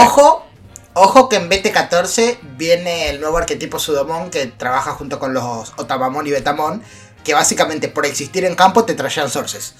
Ojo. 0.93 1.29
Que 1.29 1.37
en 1.37 1.49
BT14 1.49 2.37
viene 2.57 3.09
el 3.09 3.21
nuevo 3.21 3.37
arquetipo 3.37 3.79
Sudomon 3.79 4.29
que 4.29 4.47
trabaja 4.47 4.91
junto 4.91 5.19
con 5.19 5.33
los 5.33 5.73
Otamamon 5.77 6.27
y 6.27 6.31
Betamon. 6.31 6.81
Que 7.23 7.33
básicamente 7.33 7.89
por 7.89 8.05
existir 8.05 8.45
en 8.45 8.55
campo 8.55 8.85
te 8.85 8.95
trajeron 8.95 9.29
sources. 9.29 9.75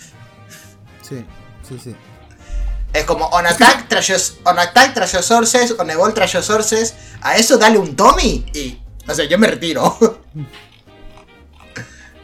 sí, 1.02 1.26
sí, 1.68 1.80
sí. 1.82 1.96
Es 2.92 3.04
como 3.04 3.26
on 3.28 3.46
attack, 3.46 3.88
trajo, 3.88 4.14
on 4.46 4.58
attack 4.58 4.96
trajo 4.96 5.22
sources, 5.22 5.76
on 5.78 5.90
evolve 5.90 6.14
trajo 6.14 6.42
sources. 6.42 6.96
A 7.22 7.38
eso 7.38 7.58
dale 7.58 7.78
un 7.78 7.96
Tommy 7.96 8.46
y. 8.54 8.80
No 9.06 9.16
sé, 9.16 9.28
yo 9.28 9.38
me 9.38 9.48
retiro. 9.48 9.98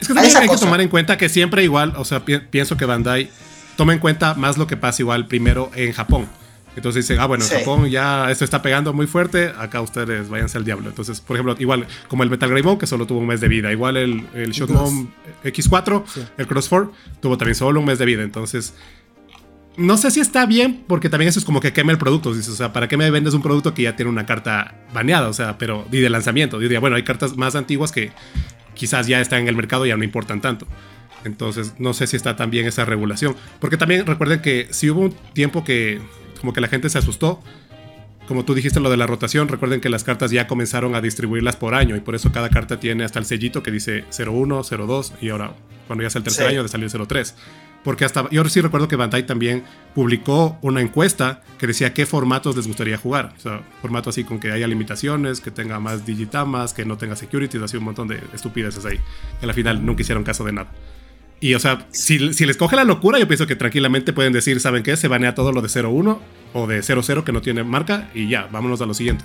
Es 0.00 0.08
que 0.08 0.14
también 0.14 0.36
hay 0.36 0.48
que 0.48 0.56
tomar 0.56 0.80
en 0.80 0.88
cuenta 0.88 1.16
que 1.16 1.28
siempre 1.28 1.64
igual, 1.64 1.94
o 1.96 2.04
sea, 2.04 2.24
pienso 2.24 2.76
que 2.76 2.84
Bandai 2.84 3.30
toma 3.76 3.92
en 3.92 3.98
cuenta 3.98 4.34
más 4.34 4.58
lo 4.58 4.66
que 4.66 4.76
pasa 4.76 5.02
igual 5.02 5.26
primero 5.26 5.70
en 5.74 5.92
Japón. 5.92 6.28
Entonces 6.76 7.06
dicen, 7.06 7.20
ah, 7.20 7.26
bueno, 7.26 7.44
en 7.44 7.50
Japón 7.50 7.88
ya 7.88 8.30
esto 8.30 8.44
está 8.44 8.60
pegando 8.60 8.92
muy 8.92 9.06
fuerte, 9.06 9.52
acá 9.58 9.80
ustedes 9.80 10.28
váyanse 10.28 10.58
al 10.58 10.64
diablo. 10.64 10.88
Entonces, 10.90 11.20
por 11.20 11.36
ejemplo, 11.36 11.56
igual 11.58 11.86
como 12.08 12.22
el 12.22 12.30
Metal 12.30 12.50
Greymon, 12.50 12.78
que 12.78 12.86
solo 12.86 13.06
tuvo 13.06 13.20
un 13.20 13.26
mes 13.26 13.40
de 13.40 13.48
vida. 13.48 13.72
Igual 13.72 13.96
el, 13.96 14.26
el 14.34 14.50
Shotgun 14.52 15.10
X4, 15.42 16.04
el 16.36 16.46
Cross 16.46 16.68
4, 16.68 16.92
tuvo 17.20 17.38
también 17.38 17.54
solo 17.54 17.80
un 17.80 17.86
mes 17.86 17.98
de 17.98 18.04
vida. 18.04 18.22
Entonces, 18.22 18.74
no 19.76 19.96
sé 19.96 20.10
si 20.10 20.20
está 20.20 20.46
bien, 20.46 20.84
porque 20.86 21.08
también 21.08 21.28
eso 21.28 21.38
es 21.38 21.44
como 21.44 21.60
que 21.60 21.72
queme 21.72 21.92
el 21.92 21.98
producto. 21.98 22.34
Dices, 22.34 22.52
o 22.52 22.56
sea, 22.56 22.72
¿para 22.72 22.88
qué 22.88 22.96
me 22.96 23.10
vendes 23.10 23.34
un 23.34 23.42
producto 23.42 23.74
que 23.74 23.82
ya 23.82 23.96
tiene 23.96 24.10
una 24.10 24.26
carta 24.26 24.74
baneada? 24.92 25.28
O 25.28 25.32
sea, 25.32 25.58
pero 25.58 25.86
y 25.90 26.00
de 26.00 26.10
lanzamiento. 26.10 26.58
Diría, 26.58 26.80
bueno, 26.80 26.96
hay 26.96 27.04
cartas 27.04 27.36
más 27.36 27.54
antiguas 27.54 27.92
que 27.92 28.12
quizás 28.74 29.06
ya 29.06 29.20
están 29.20 29.40
en 29.40 29.48
el 29.48 29.56
mercado 29.56 29.86
y 29.86 29.90
ya 29.90 29.96
no 29.96 30.04
importan 30.04 30.40
tanto. 30.40 30.66
Entonces, 31.24 31.74
no 31.78 31.92
sé 31.92 32.06
si 32.06 32.16
está 32.16 32.36
tan 32.36 32.50
bien 32.50 32.66
esa 32.66 32.84
regulación. 32.84 33.34
Porque 33.60 33.76
también 33.76 34.06
recuerden 34.06 34.40
que 34.40 34.68
si 34.70 34.90
hubo 34.90 35.00
un 35.00 35.14
tiempo 35.32 35.64
que 35.64 36.00
como 36.38 36.52
que 36.52 36.60
la 36.60 36.68
gente 36.68 36.88
se 36.88 36.98
asustó. 36.98 37.42
Como 38.26 38.44
tú 38.44 38.54
dijiste 38.54 38.80
lo 38.80 38.90
de 38.90 38.96
la 38.96 39.06
rotación, 39.06 39.46
recuerden 39.46 39.80
que 39.80 39.88
las 39.88 40.02
cartas 40.02 40.32
ya 40.32 40.48
comenzaron 40.48 40.96
a 40.96 41.00
distribuirlas 41.00 41.54
por 41.54 41.74
año 41.74 41.94
y 41.94 42.00
por 42.00 42.16
eso 42.16 42.32
cada 42.32 42.48
carta 42.48 42.80
tiene 42.80 43.04
hasta 43.04 43.20
el 43.20 43.24
sellito 43.24 43.62
que 43.62 43.70
dice 43.70 44.04
01, 44.18 44.62
02 44.64 45.14
y 45.20 45.28
ahora 45.28 45.54
cuando 45.86 46.02
ya 46.02 46.08
es 46.08 46.16
el 46.16 46.24
tercer 46.24 46.48
año 46.48 46.62
de 46.62 46.68
salir 46.68 46.90
03. 46.90 47.34
Porque 47.84 48.04
hasta 48.04 48.28
yo 48.30 48.44
sí 48.46 48.60
recuerdo 48.60 48.88
que 48.88 48.96
Bandai 48.96 49.26
también 49.26 49.62
publicó 49.94 50.58
una 50.60 50.80
encuesta 50.80 51.44
que 51.56 51.68
decía 51.68 51.94
qué 51.94 52.04
formatos 52.04 52.56
les 52.56 52.66
gustaría 52.66 52.98
jugar. 52.98 53.32
O 53.36 53.40
sea, 53.40 53.62
formato 53.80 54.10
así 54.10 54.24
con 54.24 54.40
que 54.40 54.50
haya 54.50 54.66
limitaciones, 54.66 55.40
que 55.40 55.52
tenga 55.52 55.78
más 55.78 56.04
digitamas, 56.04 56.74
que 56.74 56.84
no 56.84 56.96
tenga 56.96 57.14
securities, 57.14 57.62
así 57.62 57.76
un 57.76 57.84
montón 57.84 58.08
de 58.08 58.20
estupideces 58.34 58.84
ahí. 58.86 58.98
Que 59.38 59.46
al 59.46 59.54
final 59.54 59.86
nunca 59.86 60.02
hicieron 60.02 60.24
caso 60.24 60.42
de 60.42 60.52
nada. 60.52 60.68
Y 61.38 61.54
o 61.54 61.60
sea, 61.60 61.86
si, 61.90 62.18
les 62.18 62.56
coge 62.56 62.76
la 62.76 62.84
locura, 62.84 63.18
yo 63.18 63.28
pienso 63.28 63.46
que 63.46 63.56
tranquilamente 63.56 64.12
pueden 64.12 64.32
decir, 64.32 64.60
¿saben 64.60 64.82
qué? 64.82 64.96
Se 64.96 65.08
banea 65.08 65.34
todo 65.34 65.52
lo 65.52 65.60
de 65.60 65.68
0-1 65.68 66.18
o 66.54 66.66
de 66.66 66.80
0-0 66.80 67.24
que 67.24 67.32
no 67.32 67.42
tiene 67.42 67.62
marca 67.62 68.08
y 68.14 68.28
ya, 68.28 68.48
vámonos 68.50 68.80
a 68.80 68.86
lo 68.86 68.94
siguiente. 68.94 69.24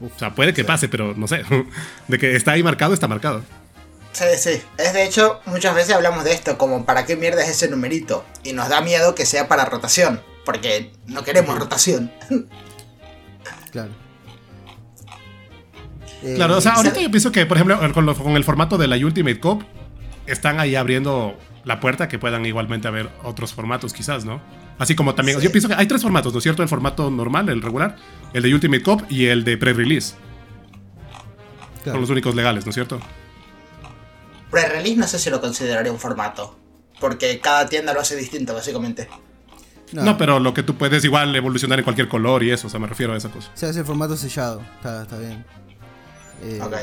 O 0.00 0.18
sea, 0.18 0.34
puede 0.34 0.54
que 0.54 0.64
pase, 0.64 0.88
pero 0.88 1.14
no 1.14 1.28
sé. 1.28 1.42
De 2.08 2.18
que 2.18 2.34
está 2.34 2.52
ahí 2.52 2.62
marcado, 2.62 2.94
está 2.94 3.06
marcado. 3.08 3.42
Sí, 4.12 4.24
sí. 4.38 4.62
Es 4.78 4.94
de 4.94 5.04
hecho, 5.04 5.40
muchas 5.46 5.74
veces 5.74 5.94
hablamos 5.94 6.24
de 6.24 6.32
esto, 6.32 6.58
como 6.58 6.84
¿para 6.84 7.04
qué 7.04 7.16
mierda 7.16 7.42
es 7.42 7.50
ese 7.50 7.68
numerito? 7.68 8.24
Y 8.42 8.54
nos 8.54 8.68
da 8.68 8.80
miedo 8.80 9.14
que 9.14 9.26
sea 9.26 9.46
para 9.46 9.66
rotación, 9.66 10.20
porque 10.44 10.90
no 11.06 11.22
queremos 11.22 11.58
rotación. 11.58 12.10
Claro. 13.70 13.92
Claro, 16.34 16.58
o 16.58 16.60
sea, 16.60 16.72
ahorita 16.72 17.00
yo 17.00 17.10
pienso 17.10 17.30
que, 17.30 17.46
por 17.46 17.56
ejemplo, 17.56 17.78
con, 17.94 18.14
con 18.14 18.36
el 18.36 18.42
formato 18.44 18.76
de 18.76 18.88
la 18.88 18.96
Ultimate 18.96 19.38
Cup, 19.38 19.64
están 20.26 20.60
ahí 20.60 20.74
abriendo 20.74 21.38
la 21.64 21.80
puerta 21.80 22.08
que 22.08 22.18
puedan 22.18 22.44
igualmente 22.46 22.88
haber 22.88 23.10
otros 23.22 23.52
formatos 23.52 23.92
quizás, 23.92 24.24
¿no? 24.24 24.40
Así 24.78 24.94
como 24.94 25.14
también, 25.14 25.40
yo 25.40 25.50
pienso 25.52 25.68
que 25.68 25.74
hay 25.74 25.86
tres 25.86 26.02
formatos, 26.02 26.32
¿no 26.32 26.38
es 26.38 26.42
cierto? 26.42 26.62
El 26.62 26.68
formato 26.68 27.10
normal, 27.10 27.48
el 27.48 27.60
regular, 27.60 27.96
el 28.32 28.42
de 28.42 28.54
Ultimate 28.54 28.82
Cop 28.82 29.02
y 29.10 29.26
el 29.26 29.44
de 29.44 29.58
pre-release. 29.58 30.14
Son 31.84 32.00
los 32.00 32.10
únicos 32.10 32.34
legales, 32.34 32.64
¿no 32.64 32.70
es 32.70 32.74
cierto? 32.74 33.00
Pre-release 34.50 34.96
no 34.96 35.06
sé 35.06 35.18
si 35.18 35.30
lo 35.30 35.40
consideraría 35.40 35.92
un 35.92 35.98
formato, 35.98 36.58
porque 36.98 37.40
cada 37.40 37.66
tienda 37.66 37.92
lo 37.92 38.00
hace 38.00 38.16
distinto, 38.16 38.54
básicamente. 38.54 39.08
No. 39.92 40.16
pero 40.16 40.38
lo 40.38 40.54
que 40.54 40.62
tú 40.62 40.76
puedes 40.76 41.04
igual 41.04 41.34
evolucionar 41.34 41.80
en 41.80 41.84
cualquier 41.84 42.08
color 42.08 42.44
y 42.44 42.52
eso, 42.52 42.68
o 42.68 42.70
sea, 42.70 42.78
me 42.78 42.86
refiero 42.86 43.12
a 43.12 43.16
esa 43.16 43.28
cosa. 43.28 43.50
O 43.52 43.56
sea, 43.56 43.70
ese 43.70 43.84
formato 43.84 44.16
sellado, 44.16 44.62
está, 44.76 45.02
está 45.02 45.18
bien. 45.18 45.44
Eh, 46.42 46.60
ok. 46.62 46.74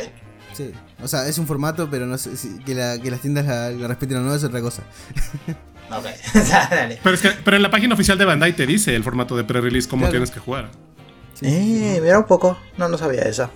Sí, 0.53 0.71
o 1.03 1.07
sea, 1.07 1.27
es 1.27 1.37
un 1.37 1.47
formato, 1.47 1.89
pero 1.89 2.05
no 2.05 2.17
sé 2.17 2.35
si, 2.37 2.57
que, 2.59 2.73
las 2.73 3.21
tiendas 3.21 3.45
la, 3.45 3.87
respeten 3.87 4.17
o 4.17 4.21
no 4.21 4.33
es 4.33 4.43
otra 4.43 4.61
cosa. 4.61 4.83
ok, 5.91 6.05
dale. 6.49 6.99
Pero, 7.03 7.15
es 7.15 7.21
que, 7.21 7.29
pero 7.43 7.57
en 7.57 7.63
la 7.63 7.71
página 7.71 7.93
oficial 7.93 8.17
de 8.17 8.25
Bandai 8.25 8.55
te 8.55 8.65
dice 8.65 8.95
el 8.95 9.03
formato 9.03 9.35
de 9.35 9.43
pre-release, 9.43 9.87
cómo 9.87 10.09
tienes 10.09 10.31
que 10.31 10.39
jugar. 10.39 10.71
eh, 11.41 11.99
mira 12.01 12.17
un 12.17 12.25
poco, 12.25 12.57
no, 12.77 12.89
no 12.89 12.97
sabía 12.97 13.21
eso. 13.21 13.49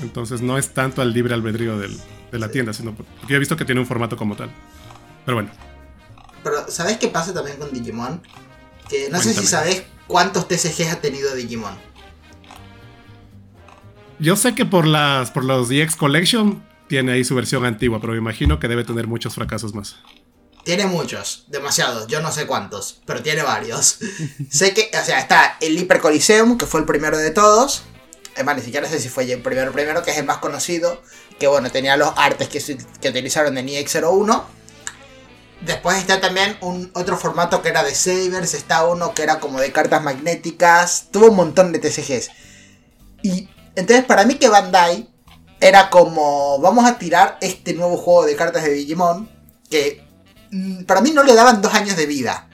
Entonces 0.00 0.42
no 0.42 0.58
es 0.58 0.70
tanto 0.70 1.02
al 1.02 1.12
libre 1.12 1.34
albedrío 1.34 1.78
de 1.78 2.38
la 2.38 2.48
tienda, 2.50 2.72
sino 2.72 2.94
porque 2.94 3.10
yo 3.28 3.36
he 3.36 3.38
visto 3.38 3.56
que 3.56 3.64
tiene 3.64 3.80
un 3.80 3.86
formato 3.86 4.16
como 4.16 4.36
tal. 4.36 4.50
Pero 5.24 5.36
bueno. 5.36 5.50
Pero, 6.42 6.68
¿sabes 6.68 6.98
qué 6.98 7.08
pasa 7.08 7.32
también 7.32 7.56
con 7.56 7.72
Digimon? 7.72 8.20
Que 8.88 9.08
no 9.10 9.20
sé 9.20 9.32
si 9.32 9.46
sabes 9.46 9.84
cuántos 10.06 10.48
TCGs 10.48 10.92
ha 10.92 11.00
tenido 11.00 11.34
Digimon. 11.34 11.74
Yo 14.22 14.36
sé 14.36 14.54
que 14.54 14.64
por 14.64 14.86
las 14.86 15.32
por 15.32 15.44
los 15.44 15.68
DX 15.68 15.96
Collection 15.96 16.64
tiene 16.86 17.10
ahí 17.10 17.24
su 17.24 17.34
versión 17.34 17.64
antigua, 17.64 18.00
pero 18.00 18.12
me 18.12 18.20
imagino 18.20 18.60
que 18.60 18.68
debe 18.68 18.84
tener 18.84 19.08
muchos 19.08 19.34
fracasos 19.34 19.74
más. 19.74 19.96
Tiene 20.64 20.86
muchos, 20.86 21.46
demasiados, 21.48 22.06
yo 22.06 22.20
no 22.22 22.30
sé 22.30 22.46
cuántos, 22.46 23.00
pero 23.04 23.20
tiene 23.20 23.42
varios. 23.42 23.98
sé 24.48 24.74
que, 24.74 24.92
o 24.96 25.04
sea, 25.04 25.18
está 25.18 25.56
el 25.60 25.76
Hyper 25.76 25.98
Coliseum, 25.98 26.56
que 26.56 26.66
fue 26.66 26.78
el 26.78 26.86
primero 26.86 27.18
de 27.18 27.32
todos. 27.32 27.82
Es 28.36 28.44
más, 28.44 28.54
ni 28.54 28.62
siquiera 28.62 28.88
sé 28.88 29.00
si 29.00 29.08
fue 29.08 29.24
el 29.24 29.42
primero, 29.42 29.72
primero, 29.72 30.04
que 30.04 30.12
es 30.12 30.18
el 30.18 30.24
más 30.24 30.38
conocido. 30.38 31.02
Que 31.40 31.48
bueno, 31.48 31.72
tenía 31.72 31.96
los 31.96 32.12
artes 32.16 32.48
que, 32.48 32.60
que 33.00 33.08
utilizaron 33.08 33.58
en 33.58 33.66
EX01. 33.66 34.44
Después 35.62 35.98
está 35.98 36.20
también 36.20 36.56
un 36.60 36.92
otro 36.94 37.16
formato 37.16 37.60
que 37.60 37.70
era 37.70 37.82
de 37.82 37.92
Sabers, 37.92 38.54
está 38.54 38.86
uno 38.86 39.14
que 39.14 39.24
era 39.24 39.40
como 39.40 39.58
de 39.58 39.72
cartas 39.72 40.00
magnéticas. 40.00 41.08
Tuvo 41.10 41.30
un 41.30 41.36
montón 41.36 41.72
de 41.72 41.80
TCGs. 41.80 42.30
Y 43.24 43.48
entonces, 43.74 44.04
para 44.04 44.24
mí 44.24 44.34
que 44.36 44.48
Bandai 44.48 45.08
era 45.60 45.90
como, 45.90 46.58
vamos 46.58 46.84
a 46.84 46.98
tirar 46.98 47.38
este 47.40 47.74
nuevo 47.74 47.96
juego 47.96 48.26
de 48.26 48.36
cartas 48.36 48.64
de 48.64 48.72
Digimon, 48.72 49.30
que 49.70 50.04
mm, 50.50 50.84
para 50.84 51.00
mí 51.00 51.12
no 51.12 51.22
le 51.22 51.34
daban 51.34 51.62
dos 51.62 51.72
años 51.74 51.96
de 51.96 52.06
vida. 52.06 52.48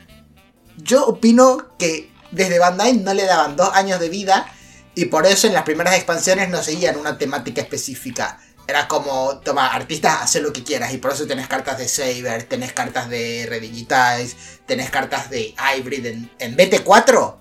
Yo 0.76 1.07
opino 1.07 1.76
que 1.78 2.12
desde 2.31 2.59
Bandai 2.59 2.98
no 2.98 3.14
le 3.14 3.24
daban 3.24 3.57
dos 3.57 3.70
años 3.74 3.98
de 3.98 4.09
vida 4.09 4.46
y 4.94 5.07
por 5.07 5.26
eso 5.26 5.46
en 5.46 5.54
las 5.54 5.62
primeras 5.62 5.94
expansiones 5.94 6.48
no 6.50 6.62
seguían 6.62 6.96
una 6.96 7.18
temática 7.18 7.62
específica. 7.62 8.38
Era 8.66 8.87
como, 8.87 9.38
toma, 9.38 9.68
artistas, 9.68 10.18
haz 10.20 10.35
lo 10.42 10.52
que 10.52 10.62
quieras. 10.62 10.92
Y 10.92 10.98
por 10.98 11.12
eso 11.12 11.26
tenés 11.26 11.48
cartas 11.48 11.78
de 11.78 11.88
Saber, 11.88 12.44
tenés 12.44 12.74
cartas 12.74 13.09
de 13.09 13.46
Redigitize, 13.48 14.37
tenés 14.66 14.90
cartas 14.90 15.31
de 15.31 15.54
Hybrid. 15.57 16.04
En, 16.04 16.31
en 16.38 16.57
BT4 16.57 17.37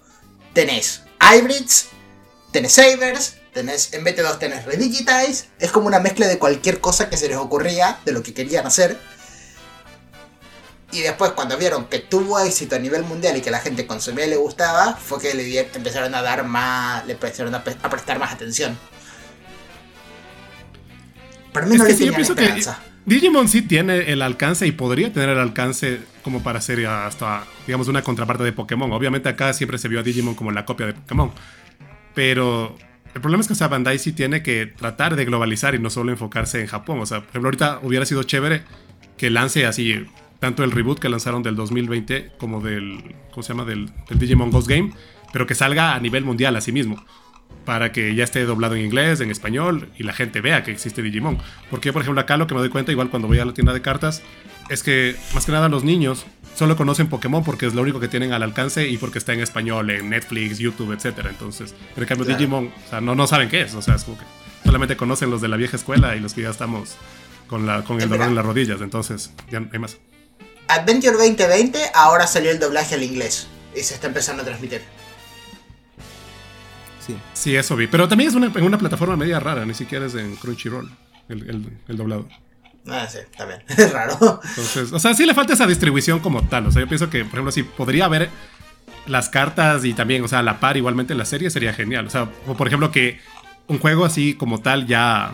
tenés 0.54 1.04
Hybrids, 1.20 1.90
tenés 2.52 2.72
Sabers, 2.72 3.38
Tenés, 3.58 3.92
en 3.92 4.06
BT2 4.06 4.38
tenés 4.38 4.66
Redigitize, 4.66 5.46
es 5.58 5.72
como 5.72 5.88
una 5.88 6.00
mezcla 6.00 6.28
de 6.28 6.38
cualquier 6.38 6.80
cosa 6.80 7.10
que 7.10 7.18
se 7.18 7.28
les 7.28 7.38
ocurría, 7.38 7.98
de 8.06 8.12
lo 8.12 8.22
que 8.22 8.32
querían 8.32 8.68
hacer. 8.68 9.00
Y 10.92 11.02
después 11.02 11.32
cuando 11.32 11.58
vieron 11.58 11.88
que 11.88 11.98
tuvo 11.98 12.40
éxito 12.40 12.76
a 12.76 12.80
nivel 12.80 13.02
mundial 13.02 13.36
y 13.36 13.42
que 13.42 13.50
la 13.50 13.58
gente 13.58 13.88
consumía 13.88 14.28
y 14.28 14.30
le 14.30 14.36
gustaba, 14.36 14.94
fue 14.94 15.20
que 15.20 15.34
le 15.34 15.60
empezaron 15.74 16.14
a 16.14 16.22
dar 16.22 16.46
más, 16.46 17.04
le 17.08 17.14
empezaron 17.14 17.56
a, 17.56 17.64
prestar 17.64 18.20
más 18.20 18.32
atención. 18.32 18.78
Para 21.52 21.66
mí 21.66 21.78
no 21.78 21.86
le 21.86 21.96
sí, 21.96 22.08
esperanza. 22.08 22.78
Digimon 23.08 23.48
sí 23.48 23.64
tiene 23.64 24.12
el 24.12 24.22
alcance 24.22 24.68
y 24.68 24.72
podría 24.72 25.12
tener 25.12 25.30
el 25.30 25.40
alcance 25.40 26.02
como 26.22 26.44
para 26.44 26.62
ser 26.62 26.86
hasta, 26.86 27.44
digamos, 27.66 27.88
una 27.88 28.04
contraparte 28.04 28.44
de 28.44 28.54
Pokémon. 28.54 28.92
Obviamente 28.92 29.30
acá 29.30 29.52
siempre 29.54 29.80
se 29.80 29.88
vio 29.88 30.02
a 30.02 30.04
Digimon 30.04 30.36
como 30.36 30.52
la 30.52 30.64
copia 30.64 30.86
de 30.86 30.94
Pokémon. 30.94 31.32
Pero 32.14 32.78
el 33.18 33.22
problema 33.22 33.42
es 33.42 33.48
que 33.48 33.66
o 33.66 33.70
Bandai 33.70 33.98
sí 33.98 34.14
tiene 34.14 34.44
que 34.44 34.68
tratar 34.68 35.16
de 35.16 35.26
globalizar 35.26 35.74
y 35.74 35.80
no 35.80 35.90
solo 35.90 36.12
enfocarse 36.12 36.62
en 36.62 36.68
Japón. 36.68 37.00
O 37.00 37.06
sea, 37.08 37.22
por 37.22 37.30
ejemplo, 37.30 37.48
ahorita 37.48 37.80
hubiera 37.82 38.06
sido 38.06 38.22
chévere 38.22 38.62
que 39.18 39.32
lance 39.32 39.66
así 39.66 40.06
tanto 40.40 40.64
el 40.64 40.70
reboot 40.70 41.00
que 41.00 41.10
lanzaron 41.10 41.42
del 41.42 41.56
2020 41.56 42.34
como 42.38 42.62
del, 42.62 43.16
¿cómo 43.32 43.42
se 43.42 43.54
llama? 43.54 43.66
Del, 43.66 43.92
Digimon 44.12 44.52
Ghost 44.52 44.68
Game, 44.70 44.94
pero 45.34 45.48
que 45.48 45.56
salga 45.56 45.96
a 45.96 46.00
nivel 46.00 46.26
mundial 46.26 46.56
a 46.56 46.62
mismo. 46.72 47.04
Para 47.66 47.92
que 47.92 48.14
ya 48.14 48.24
esté 48.24 48.46
doblado 48.46 48.76
en 48.76 48.86
inglés, 48.86 49.20
en 49.20 49.32
español 49.32 49.90
y 49.98 50.04
la 50.04 50.14
gente 50.14 50.40
vea 50.40 50.64
que 50.64 50.70
existe 50.70 51.02
Digimon. 51.02 51.40
Porque, 51.72 51.92
por 51.92 52.04
ejemplo, 52.04 52.22
acá 52.22 52.38
lo 52.38 52.46
que 52.46 52.54
me 52.54 52.60
doy 52.60 52.70
cuenta, 52.70 52.92
igual 52.92 53.10
cuando 53.10 53.28
voy 53.28 53.40
a 53.40 53.46
la 53.46 53.56
tienda 53.56 53.74
de 53.74 53.82
cartas, 53.82 54.22
es 54.70 54.84
que 54.84 55.16
más 55.34 55.48
que 55.48 55.52
nada 55.52 55.70
los 55.70 55.84
niños 55.84 56.28
solo 56.58 56.76
conocen 56.76 57.08
Pokémon 57.08 57.44
porque 57.44 57.68
es 57.68 57.76
lo 57.76 57.84
único 57.84 58.00
que 58.00 58.08
tienen 58.08 58.34
al 58.34 58.42
alcance 58.42 58.88
y 58.88 58.98
porque 58.98 59.20
está 59.20 59.32
en 59.34 59.42
español, 59.42 59.92
en 59.92 60.10
Netflix, 60.10 60.58
YouTube, 60.58 60.92
etc. 60.92 61.28
Entonces, 61.30 61.76
en 61.96 62.06
cambio 62.06 62.26
Digimon, 62.26 62.74
o 62.86 62.90
sea, 62.90 63.00
no, 63.00 63.14
no 63.14 63.28
saben 63.28 63.48
qué 63.48 63.62
es, 63.62 63.76
o 63.76 63.82
sea, 63.82 63.96
es 63.96 64.04
como 64.04 64.18
que 64.18 64.26
solamente 64.66 64.98
conocen 64.98 65.30
los 65.30 65.40
de 65.40 65.50
la 65.50 65.56
vieja 65.56 65.78
escuela 65.78 66.16
y 66.16 66.20
los 66.20 66.34
que 66.34 66.42
ya 66.42 66.50
estamos 66.50 66.96
con, 67.46 67.68
la, 67.68 67.84
con 67.84 68.02
el 68.02 68.10
dolor 68.10 68.28
en 68.28 68.36
las 68.36 68.46
rodillas, 68.46 68.82
entonces 68.82 69.32
ya 69.52 69.60
no 69.60 69.70
hay 69.72 69.78
más. 69.78 69.98
Adventure 70.68 71.14
2020 71.16 71.80
ahora 71.94 72.26
salió 72.26 72.50
el 72.50 72.60
doblaje 72.60 72.96
al 72.96 73.04
inglés 73.04 73.48
y 73.76 73.82
se 73.82 73.94
está 73.94 74.08
empezando 74.08 74.42
a 74.42 74.46
transmitir. 74.46 74.82
Sí. 77.06 77.16
Sí, 77.34 77.56
eso 77.56 77.76
vi. 77.76 77.86
Pero 77.88 78.08
también 78.08 78.30
es 78.30 78.36
una, 78.36 78.48
en 78.48 78.64
una 78.64 78.80
plataforma 78.80 79.16
media 79.16 79.40
rara, 79.40 79.64
ni 79.64 79.76
siquiera 79.76 80.08
es 80.08 80.16
en 80.16 80.36
Crunchyroll 80.36 80.92
el, 81.30 81.50
el, 81.50 81.78
el 81.88 81.98
doblado. 81.98 82.28
Ah, 82.90 83.08
sí, 83.08 83.20
también. 83.38 83.62
Es 83.68 83.92
raro. 83.92 84.40
Entonces, 84.44 84.92
o 84.92 85.00
sea, 85.00 85.14
sí 85.14 85.26
le 85.26 85.34
falta 85.34 85.54
esa 85.54 85.68
distribución 85.68 86.20
como 86.20 86.44
tal. 86.44 86.68
O 86.68 86.72
sea, 86.72 86.82
yo 86.82 86.88
pienso 86.88 87.10
que, 87.10 87.26
por 87.26 87.34
ejemplo, 87.34 87.52
si 87.52 87.64
podría 87.64 88.06
haber 88.06 88.30
las 89.06 89.30
cartas 89.30 89.86
y 89.86 89.94
también, 89.94 90.24
o 90.24 90.28
sea, 90.28 90.42
la 90.44 90.60
par 90.60 90.78
igualmente 90.78 91.14
en 91.14 91.20
la 91.20 91.26
serie 91.26 91.50
sería 91.50 91.74
genial. 91.74 92.08
O 92.08 92.10
sea, 92.10 92.30
o 92.46 92.56
por 92.56 92.68
ejemplo, 92.68 92.92
que 92.92 93.20
un 93.68 93.80
juego 93.80 94.06
así 94.06 94.34
como 94.34 94.62
tal 94.62 94.88
ya 94.88 95.32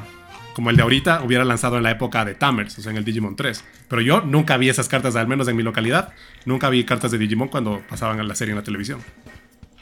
como 0.54 0.70
el 0.70 0.76
de 0.76 0.84
ahorita, 0.84 1.24
hubiera 1.24 1.44
lanzado 1.44 1.78
en 1.78 1.84
la 1.84 1.92
época 1.92 2.24
de 2.26 2.36
Tamers, 2.36 2.78
o 2.78 2.82
sea, 2.82 2.92
en 2.92 2.98
el 2.98 3.04
Digimon 3.04 3.36
3. 3.36 3.64
Pero 3.90 4.02
yo 4.02 4.22
nunca 4.22 4.58
vi 4.58 4.70
esas 4.70 4.88
cartas, 4.88 5.16
al 5.16 5.28
menos 5.28 5.48
en 5.48 5.56
mi 5.56 5.64
localidad, 5.64 6.14
nunca 6.46 6.70
vi 6.70 6.86
cartas 6.86 7.12
de 7.12 7.18
Digimon 7.18 7.50
cuando 7.50 7.82
pasaban 7.90 8.20
a 8.20 8.24
la 8.24 8.36
serie 8.36 8.52
en 8.52 8.58
la 8.58 8.64
televisión. 8.64 9.04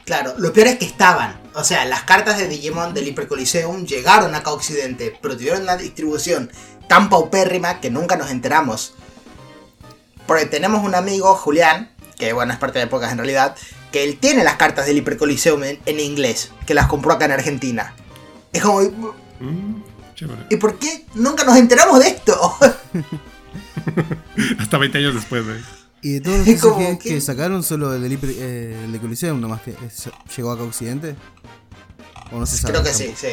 Claro, 0.06 0.34
lo 0.40 0.52
peor 0.52 0.68
es 0.68 0.78
que 0.78 0.86
estaban. 0.86 1.40
O 1.54 1.64
sea, 1.64 1.86
las 1.86 2.04
cartas 2.04 2.38
de 2.38 2.48
Digimon 2.48 2.94
del 2.94 3.08
Hyper 3.08 3.28
Coliseum 3.28 3.86
llegaron 3.86 4.34
acá 4.34 4.50
a 4.50 4.54
Occidente, 4.54 5.14
pero 5.22 5.38
tuvieron 5.38 5.62
una 5.62 5.78
distribución 5.78 6.50
tan 6.88 7.10
paupérrima 7.10 7.80
que 7.80 7.89
nunca 7.89 8.15
nos 8.17 8.30
enteramos. 8.32 8.94
Porque 10.28 10.46
tenemos 10.46 10.84
un 10.84 10.96
amigo, 10.96 11.36
Julián, 11.36 11.91
que 12.17 12.34
bueno, 12.34 12.54
es 12.54 12.60
parte 12.60 12.80
de 12.80 12.86
épocas 12.86 13.12
en 13.12 13.17
realidad, 13.17 13.56
que 13.91 14.04
él 14.04 14.17
tiene 14.20 14.44
las 14.44 14.56
cartas 14.56 14.86
del 14.86 14.98
Hyper 14.98 15.17
Coliseum 15.17 15.63
en, 15.63 15.80
en 15.86 16.00
inglés, 16.00 16.52
que 16.65 16.74
las 16.74 16.88
compró 16.88 17.13
acá 17.13 17.26
en 17.26 17.32
Argentina. 17.32 17.94
Es 18.54 18.62
como, 18.62 18.82
Mm. 19.39 19.82
¿y 20.52 20.56
por 20.58 20.78
qué 20.78 21.06
nunca 21.15 21.44
nos 21.44 21.58
enteramos 21.58 22.00
de 22.00 22.10
esto? 22.10 22.56
Hasta 24.60 24.78
20 24.78 24.98
años 25.00 25.15
después, 25.15 25.44
güey. 25.44 25.58
Y 26.04 26.13
de 26.13 26.22
todos 26.22 26.38
los 26.38 26.48
Es 26.80 27.00
que- 27.00 27.10
que 27.10 27.22
sacaron, 27.22 27.63
solo 27.63 27.94
el 27.94 28.02
de, 28.02 28.10
Libre- 28.10 28.36
eh, 28.38 28.82
el 28.86 28.91
de 28.91 29.00
Coliseum 29.00 29.39
nomás 29.41 29.62
que 29.62 29.72
es- 29.86 30.10
llegó 30.36 30.52
acá 30.52 30.62
a 30.63 30.65
Occidente. 30.65 31.15
¿O 32.32 32.39
no 32.39 32.46
se 32.46 32.58
sabe? 32.58 32.74
Creo 32.74 32.84
que 32.84 32.94
sí, 32.94 33.13
sí. 33.15 33.28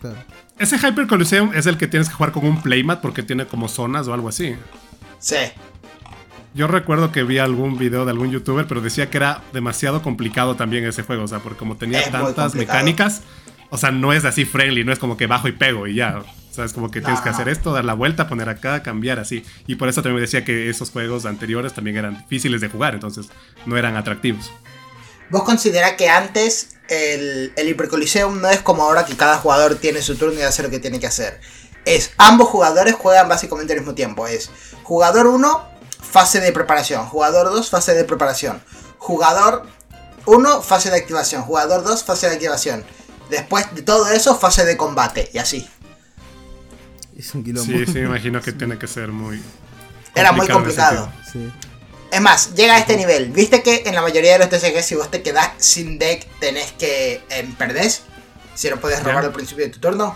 Claro. 0.00 0.16
Ese 0.58 0.76
Hyper 0.78 1.06
Coliseum 1.06 1.52
es 1.54 1.66
el 1.66 1.76
que 1.76 1.88
tienes 1.88 2.08
que 2.08 2.14
jugar 2.14 2.32
con 2.32 2.46
un 2.46 2.62
playmat 2.62 3.00
porque 3.00 3.22
tiene 3.22 3.46
como 3.46 3.68
zonas 3.68 4.06
o 4.08 4.14
algo 4.14 4.28
así. 4.28 4.54
Sí. 5.18 5.36
Yo 6.54 6.66
recuerdo 6.66 7.12
que 7.12 7.22
vi 7.22 7.38
algún 7.38 7.78
video 7.78 8.04
de 8.04 8.10
algún 8.10 8.30
youtuber, 8.30 8.66
pero 8.66 8.80
decía 8.80 9.08
que 9.08 9.16
era 9.16 9.42
demasiado 9.52 10.02
complicado 10.02 10.54
también 10.54 10.84
ese 10.84 11.02
juego. 11.02 11.24
O 11.24 11.28
sea, 11.28 11.38
porque 11.38 11.58
como 11.58 11.76
tenía 11.76 12.00
Es 12.00 12.10
tantas 12.10 12.54
mecánicas, 12.54 13.22
o 13.70 13.78
sea, 13.78 13.90
no 13.90 14.12
es 14.12 14.24
así 14.26 14.44
friendly, 14.44 14.84
no 14.84 14.92
es 14.92 14.98
como 14.98 15.16
que 15.16 15.26
bajo 15.26 15.48
y 15.48 15.52
pego 15.52 15.86
y 15.86 15.94
ya. 15.94 16.18
O 16.18 16.54
sea, 16.54 16.66
es 16.66 16.74
como 16.74 16.90
que 16.90 17.00
No, 17.00 17.06
tienes 17.06 17.22
que 17.22 17.30
hacer 17.30 17.48
esto, 17.48 17.72
dar 17.72 17.86
la 17.86 17.94
vuelta, 17.94 18.28
poner 18.28 18.50
acá, 18.50 18.82
cambiar 18.82 19.18
así. 19.18 19.42
Y 19.66 19.76
por 19.76 19.88
eso 19.88 20.02
también 20.02 20.16
me 20.16 20.20
decía 20.20 20.44
que 20.44 20.68
esos 20.68 20.90
juegos 20.90 21.24
anteriores 21.24 21.72
también 21.72 21.96
eran 21.96 22.18
difíciles 22.18 22.60
de 22.60 22.68
jugar, 22.68 22.92
entonces 22.92 23.30
no 23.64 23.78
eran 23.78 23.96
atractivos. 23.96 24.52
¿Vos 25.32 25.44
considerás 25.44 25.92
que 25.92 26.10
antes 26.10 26.76
el, 26.88 27.54
el 27.56 27.68
Hyper 27.68 27.88
Coliseum 27.88 28.42
no 28.42 28.50
es 28.50 28.60
como 28.60 28.82
ahora 28.82 29.06
que 29.06 29.16
cada 29.16 29.38
jugador 29.38 29.76
tiene 29.76 30.02
su 30.02 30.16
turno 30.16 30.38
y 30.38 30.42
hace 30.42 30.62
lo 30.62 30.68
que 30.68 30.78
tiene 30.78 31.00
que 31.00 31.06
hacer? 31.06 31.40
Es, 31.86 32.10
ambos 32.18 32.48
jugadores 32.48 32.94
juegan 32.94 33.30
básicamente 33.30 33.72
al 33.72 33.78
mismo 33.78 33.94
tiempo. 33.94 34.26
Es 34.26 34.50
jugador 34.82 35.26
1, 35.26 35.68
fase 36.02 36.40
de 36.40 36.52
preparación. 36.52 37.06
Jugador 37.06 37.50
2, 37.50 37.70
fase 37.70 37.94
de 37.94 38.04
preparación. 38.04 38.62
Jugador 38.98 39.66
1, 40.26 40.60
fase 40.60 40.90
de 40.90 40.98
activación. 40.98 41.40
Jugador 41.44 41.82
2, 41.82 42.04
fase 42.04 42.28
de 42.28 42.34
activación. 42.34 42.84
Después 43.30 43.74
de 43.74 43.80
todo 43.80 44.08
eso, 44.08 44.38
fase 44.38 44.66
de 44.66 44.76
combate. 44.76 45.30
Y 45.32 45.38
así. 45.38 45.66
Es 47.16 47.34
un 47.34 47.42
quilombo. 47.42 47.72
Sí, 47.72 47.86
sí, 47.86 47.94
me 47.94 48.00
imagino 48.00 48.42
que 48.42 48.52
tiene 48.52 48.78
que 48.78 48.86
ser 48.86 49.08
muy. 49.08 49.42
Era 50.14 50.32
muy 50.32 50.46
complicado. 50.46 51.10
Sí. 51.32 51.50
Es 52.12 52.20
más, 52.20 52.54
llega 52.54 52.74
a 52.74 52.78
este 52.78 52.98
nivel. 52.98 53.32
¿Viste 53.32 53.62
que 53.62 53.84
en 53.86 53.94
la 53.94 54.02
mayoría 54.02 54.34
de 54.34 54.38
los 54.38 54.50
TCG 54.50 54.82
si 54.82 54.94
vos 54.94 55.10
te 55.10 55.22
quedás 55.22 55.52
sin 55.56 55.98
deck 55.98 56.28
tenés 56.40 56.70
que 56.72 57.22
eh, 57.30 57.48
perdés? 57.56 58.02
Si 58.54 58.68
no 58.68 58.76
puedes 58.76 59.02
robar 59.02 59.24
al 59.24 59.32
principio 59.32 59.64
de 59.64 59.70
tu 59.70 59.80
turno. 59.80 60.14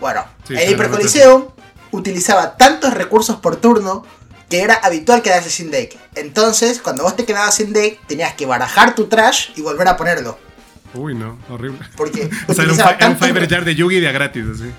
Bueno, 0.00 0.24
Sí, 0.48 0.54
el 0.56 0.76
Coliseum 0.90 1.46
utilizaba 1.92 2.56
tantos 2.56 2.92
recursos 2.94 3.36
por 3.36 3.56
turno 3.56 4.04
que 4.50 4.62
era 4.62 4.74
habitual 4.74 5.22
quedarse 5.22 5.50
sin 5.50 5.70
deck. 5.70 5.96
Entonces, 6.16 6.80
cuando 6.80 7.04
vos 7.04 7.14
te 7.14 7.24
quedabas 7.24 7.54
sin 7.54 7.72
deck, 7.72 8.04
tenías 8.08 8.34
que 8.34 8.44
barajar 8.44 8.96
tu 8.96 9.06
trash 9.06 9.50
y 9.54 9.62
volver 9.62 9.86
a 9.86 9.96
ponerlo. 9.96 10.36
Uy, 10.94 11.14
no, 11.14 11.38
horrible. 11.48 11.78
Porque 11.96 12.28
O 12.48 12.54
sea, 12.54 12.64
era 12.64 12.72
un, 12.72 12.80
era 12.80 13.14
Fiber 13.14 13.48
Jar 13.48 13.64
de 13.64 13.76
Yugi 13.76 14.00
de 14.00 14.08
a 14.08 14.12
gratis, 14.12 14.46
así. 14.52 14.72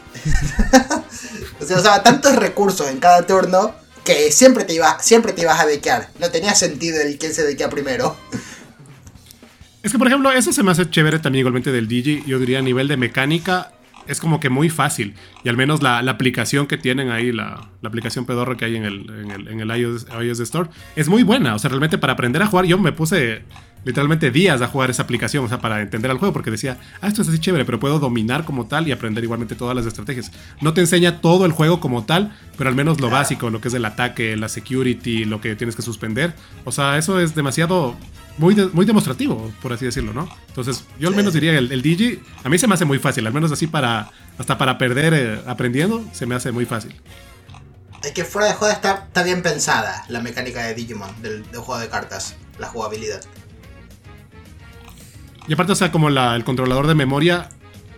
o 1.61 1.65
sea, 1.65 1.77
usaba 1.77 2.03
tantos 2.03 2.35
recursos 2.35 2.89
en 2.89 2.99
cada 2.99 3.25
turno 3.25 3.84
que 4.05 4.31
siempre 4.31 4.63
te, 4.63 4.73
iba, 4.73 4.99
siempre 5.01 5.33
te 5.33 5.41
ibas 5.41 5.59
a 5.59 5.65
dequear. 5.65 6.09
No 6.19 6.29
tenía 6.31 6.55
sentido 6.55 7.01
el 7.01 7.17
quién 7.17 7.33
se 7.33 7.43
dequea 7.43 7.69
primero. 7.69 8.15
Es 9.83 9.91
que, 9.91 9.97
por 9.97 10.07
ejemplo, 10.07 10.31
eso 10.31 10.53
se 10.53 10.63
me 10.63 10.71
hace 10.71 10.89
chévere 10.89 11.19
también 11.19 11.41
igualmente 11.41 11.71
del 11.71 11.87
Digi. 11.87 12.23
Yo 12.25 12.39
diría 12.39 12.59
a 12.59 12.61
nivel 12.61 12.87
de 12.87 12.97
mecánica 12.97 13.71
es 14.07 14.19
como 14.19 14.39
que 14.39 14.49
muy 14.49 14.69
fácil. 14.69 15.15
Y 15.43 15.49
al 15.49 15.57
menos 15.57 15.81
la, 15.81 15.99
aplicación 15.99 16.67
que 16.67 16.77
tienen 16.77 17.09
ahí, 17.09 17.31
la, 17.31 17.69
la 17.81 17.89
aplicación 17.89 18.25
pedorro 18.25 18.57
que 18.57 18.65
hay 18.65 18.75
en 18.75 18.85
el, 18.85 19.09
en 19.09 19.31
el, 19.31 19.47
en 19.47 19.59
el 19.59 19.77
iOS, 19.77 20.07
iOS 20.21 20.39
Store, 20.41 20.69
es 20.95 21.07
muy 21.07 21.23
buena. 21.23 21.55
O 21.55 21.59
sea, 21.59 21.69
realmente 21.69 21.97
para 21.97 22.13
aprender 22.13 22.41
a 22.41 22.47
jugar, 22.47 22.65
yo 22.65 22.77
me 22.77 22.91
puse 22.91 23.43
literalmente 23.85 24.31
días 24.31 24.61
a 24.61 24.67
jugar 24.67 24.89
esa 24.89 25.03
aplicación, 25.03 25.45
o 25.45 25.47
sea, 25.47 25.59
para 25.59 25.81
entender 25.81 26.11
el 26.11 26.17
juego, 26.17 26.33
porque 26.33 26.51
decía, 26.51 26.77
ah, 27.01 27.07
esto 27.07 27.21
es 27.21 27.29
así 27.29 27.39
chévere, 27.39 27.63
pero 27.63 27.79
puedo 27.79 27.99
dominar 27.99 28.43
como 28.43 28.65
tal 28.65 28.87
y 28.87 28.91
aprender 28.91 29.23
igualmente 29.23 29.55
todas 29.55 29.75
las 29.75 29.85
estrategias. 29.85 30.31
No 30.59 30.73
te 30.73 30.81
enseña 30.81 31.21
todo 31.21 31.45
el 31.45 31.53
juego 31.53 31.79
como 31.79 32.03
tal, 32.03 32.35
pero 32.57 32.69
al 32.69 32.75
menos 32.75 32.99
lo 32.99 33.09
básico, 33.09 33.49
lo 33.49 33.61
que 33.61 33.69
es 33.69 33.73
el 33.73 33.85
ataque, 33.85 34.35
la 34.35 34.49
security, 34.49 35.23
lo 35.23 35.39
que 35.39 35.55
tienes 35.55 35.75
que 35.75 35.81
suspender. 35.81 36.33
O 36.65 36.71
sea, 36.73 36.97
eso 36.97 37.19
es 37.19 37.35
demasiado 37.35 37.95
muy, 38.37 38.53
de- 38.55 38.67
muy 38.67 38.85
demostrativo, 38.85 39.51
por 39.61 39.71
así 39.71 39.85
decirlo, 39.85 40.11
¿no? 40.13 40.27
Entonces, 40.49 40.83
yo 40.99 41.07
al 41.07 41.15
menos 41.15 41.33
diría 41.33 41.57
el, 41.57 41.71
el 41.71 41.81
Digi, 41.81 42.19
a 42.43 42.49
mí 42.49 42.57
se 42.57 42.67
me 42.67 42.73
hace 42.73 42.83
muy 42.85 42.99
fácil, 42.99 43.25
al 43.27 43.33
menos 43.33 43.51
así 43.51 43.67
para, 43.67 44.09
hasta 44.37 44.57
para 44.57 44.77
perder 44.77 45.13
eh, 45.13 45.41
aprendiendo, 45.47 46.03
se 46.11 46.25
me 46.25 46.35
hace 46.35 46.51
muy 46.51 46.65
fácil. 46.65 46.93
Es 48.03 48.11
que 48.11 48.25
fuera 48.25 48.47
de 48.47 48.53
joda 48.55 48.73
está, 48.73 49.05
está 49.07 49.23
bien 49.23 49.41
pensada 49.41 50.05
la 50.09 50.21
mecánica 50.21 50.63
de 50.63 50.73
Digimon, 50.75 51.09
del, 51.21 51.43
del 51.49 51.61
juego 51.61 51.79
de 51.79 51.87
cartas, 51.87 52.35
la 52.59 52.67
jugabilidad. 52.67 53.21
Y 55.47 55.53
aparte, 55.53 55.73
o 55.73 55.75
sea, 55.75 55.91
como 55.91 56.09
la- 56.09 56.35
el 56.35 56.43
controlador 56.43 56.87
de 56.87 56.95
memoria 56.95 57.49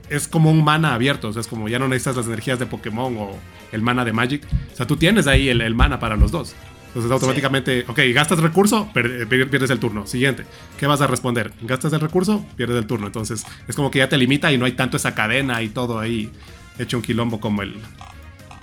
es 0.10 0.28
como 0.28 0.52
un 0.52 0.64
mana 0.64 0.94
abierto, 0.94 1.30
o 1.30 1.34
sea, 1.34 1.42
es 1.42 1.48
como 1.48 1.68
ya 1.70 1.80
no 1.80 1.88
necesitas 1.88 2.18
las 2.18 2.28
energías 2.28 2.60
de 2.60 2.66
Pokémon 2.66 3.16
o 3.18 3.32
el 3.72 3.82
mana 3.82 4.06
de 4.06 4.14
Magic. 4.14 4.46
O 4.74 4.76
sea, 4.76 4.88
tú 4.88 4.96
tienes 4.98 5.28
ahí 5.28 5.50
el, 5.50 5.62
el 5.62 5.76
mana 5.76 6.00
para 6.00 6.16
los 6.16 6.32
dos. 6.32 6.56
Entonces 6.88 7.12
automáticamente, 7.12 7.86
ok, 7.88 8.00
gastas 8.14 8.40
recurso, 8.40 8.90
pier- 8.94 9.28
pierdes 9.50 9.70
el 9.70 9.80
turno. 9.80 10.08
Siguiente, 10.08 10.46
¿qué 10.80 10.88
vas 10.88 11.02
a 11.02 11.08
responder? 11.08 11.52
Gastas 11.62 11.94
el 11.94 12.00
recurso, 12.00 12.44
pierdes 12.56 12.78
el 12.78 12.88
turno. 12.88 13.08
Entonces 13.08 13.46
es 13.68 13.76
como 13.76 13.92
que 13.92 14.00
ya 14.00 14.10
te 14.10 14.18
limita 14.18 14.52
y 14.52 14.58
no 14.58 14.66
hay 14.66 14.72
tanto 14.72 14.98
esa 14.98 15.14
cadena 15.14 15.62
y 15.62 15.70
todo 15.70 16.00
ahí 16.00 16.32
hecho 16.80 16.98
un 16.98 17.04
quilombo 17.04 17.40
como 17.40 17.62
el, 17.62 17.76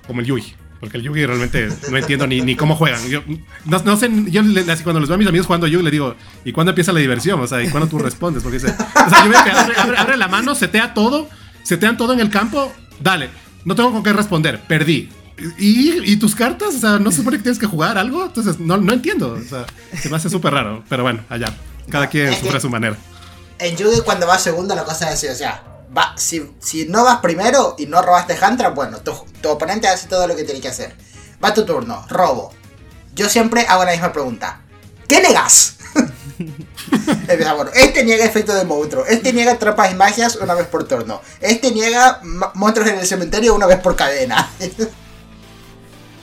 como 0.06 0.20
el 0.20 0.26
Yugi. 0.26 0.54
Porque 0.80 0.98
el 0.98 1.02
Yugi 1.02 1.24
realmente 1.24 1.68
no 1.90 1.96
entiendo 1.96 2.26
ni, 2.26 2.40
ni 2.42 2.56
cómo 2.56 2.76
juegan. 2.76 3.06
Yo, 3.08 3.22
no, 3.64 3.78
no 3.84 3.96
sé, 3.96 4.10
yo 4.26 4.42
así 4.70 4.82
cuando 4.82 5.00
los 5.00 5.08
veo 5.08 5.14
a 5.14 5.18
mis 5.18 5.28
amigos 5.28 5.46
jugando 5.46 5.66
Yugi, 5.66 5.84
le 5.84 5.90
digo, 5.90 6.14
¿y 6.44 6.52
cuándo 6.52 6.72
empieza 6.72 6.92
la 6.92 7.00
diversión? 7.00 7.40
O 7.40 7.46
sea, 7.46 7.62
¿y 7.62 7.68
cuándo 7.68 7.88
tú 7.88 7.98
respondes? 7.98 8.42
Porque 8.42 8.58
dice, 8.58 8.74
o 8.74 9.08
sea, 9.10 9.24
yo 9.24 9.30
veo 9.30 9.44
que 9.44 9.50
abre, 9.50 9.74
abre- 9.76 9.96
abre 9.96 10.16
la 10.18 10.28
mano, 10.28 10.54
setea 10.54 10.92
todo, 10.92 11.28
setean 11.62 11.96
todo 11.96 12.12
en 12.12 12.20
el 12.20 12.28
campo, 12.28 12.72
dale, 13.00 13.30
no 13.64 13.74
tengo 13.74 13.92
con 13.92 14.02
qué 14.02 14.12
responder, 14.12 14.60
perdí. 14.68 15.08
¿Y, 15.58 16.12
y 16.12 16.16
tus 16.16 16.34
cartas? 16.34 16.74
O 16.76 16.78
sea, 16.78 16.98
¿no 16.98 17.10
se 17.10 17.16
supone 17.18 17.38
que 17.38 17.42
tienes 17.44 17.58
que 17.58 17.66
jugar 17.66 17.98
algo? 17.98 18.24
Entonces, 18.26 18.60
no, 18.60 18.76
no 18.76 18.92
entiendo. 18.92 19.32
O 19.32 19.42
sea, 19.42 19.66
se 20.00 20.08
me 20.08 20.16
hace 20.16 20.30
súper 20.30 20.52
raro. 20.54 20.84
Pero 20.88 21.02
bueno, 21.02 21.24
allá. 21.28 21.52
Cada 21.90 22.08
quien 22.08 22.32
sufre 22.34 22.58
a 22.58 22.60
su 22.60 22.70
manera. 22.70 22.96
En 23.58 23.76
Yugi 23.76 24.00
cuando 24.04 24.26
vas 24.28 24.42
segundo 24.42 24.74
la 24.76 24.84
cosa 24.84 25.08
es 25.08 25.14
así, 25.14 25.26
o 25.26 25.34
sea, 25.34 25.60
va, 25.96 26.14
si, 26.16 26.54
si 26.60 26.86
no 26.86 27.04
vas 27.04 27.20
primero 27.20 27.74
y 27.78 27.86
no 27.86 28.02
robaste 28.02 28.36
Hantra, 28.40 28.70
bueno, 28.70 28.98
tu, 28.98 29.12
tu 29.40 29.50
oponente 29.50 29.88
hace 29.88 30.08
todo 30.08 30.26
lo 30.26 30.36
que 30.36 30.44
tiene 30.44 30.60
que 30.60 30.68
hacer. 30.68 30.96
Va 31.42 31.54
tu 31.54 31.64
turno, 31.64 32.04
robo. 32.08 32.52
Yo 33.14 33.28
siempre 33.28 33.66
hago 33.68 33.84
la 33.84 33.92
misma 33.92 34.12
pregunta. 34.12 34.60
¿Qué 35.08 35.20
negas? 35.20 35.76
Este 37.74 38.04
niega 38.04 38.24
efecto 38.24 38.54
de 38.54 38.64
monstruo, 38.64 39.06
este 39.06 39.32
niega 39.32 39.58
trampas 39.58 39.92
y 39.92 39.94
magias 39.94 40.36
una 40.36 40.54
vez 40.54 40.66
por 40.66 40.86
turno, 40.86 41.20
este 41.40 41.70
niega 41.70 42.20
monstruos 42.54 42.88
en 42.88 42.98
el 42.98 43.06
cementerio 43.06 43.54
una 43.54 43.66
vez 43.66 43.78
por 43.78 43.96
cadena. 43.96 44.50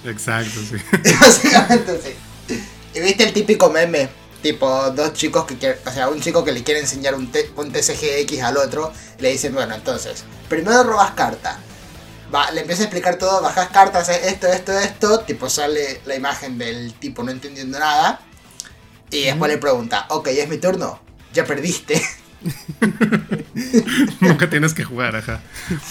Exacto, 0.05 0.59
sí. 0.69 0.77
Básicamente 1.19 2.01
sí. 2.03 2.59
Y 2.93 2.99
viste 2.99 3.23
el 3.23 3.33
típico 3.33 3.69
meme, 3.69 4.09
tipo 4.41 4.91
dos 4.91 5.13
chicos 5.13 5.45
que 5.45 5.57
quieren, 5.57 5.79
o 5.85 5.91
sea, 5.91 6.09
un 6.09 6.19
chico 6.21 6.43
que 6.43 6.51
le 6.51 6.63
quiere 6.63 6.79
enseñar 6.79 7.15
un, 7.15 7.31
T- 7.31 7.51
un 7.55 7.71
TCGX 7.71 8.41
al 8.41 8.57
otro, 8.57 8.91
y 9.17 9.21
le 9.21 9.31
dicen, 9.31 9.53
bueno, 9.53 9.75
entonces, 9.75 10.23
primero 10.49 10.83
robas 10.83 11.11
carta. 11.11 11.59
Va, 12.33 12.49
le 12.51 12.61
empieza 12.61 12.83
a 12.83 12.85
explicar 12.85 13.17
todo, 13.17 13.41
bajas 13.41 13.69
cartas, 13.69 14.07
eh, 14.09 14.21
esto, 14.25 14.47
esto, 14.47 14.71
esto, 14.79 15.19
tipo 15.21 15.49
sale 15.49 16.01
la 16.05 16.15
imagen 16.15 16.57
del 16.57 16.93
tipo 16.93 17.23
no 17.23 17.31
entendiendo 17.31 17.77
nada. 17.77 18.21
Y 19.09 19.23
después 19.23 19.51
le 19.51 19.57
pregunta, 19.57 20.05
ok, 20.09 20.27
es 20.27 20.47
mi 20.47 20.57
turno, 20.57 21.01
ya 21.33 21.43
perdiste. 21.43 22.01
Nunca 24.21 24.49
tienes 24.49 24.73
que 24.73 24.83
jugar, 24.83 25.15
ajá. 25.15 25.41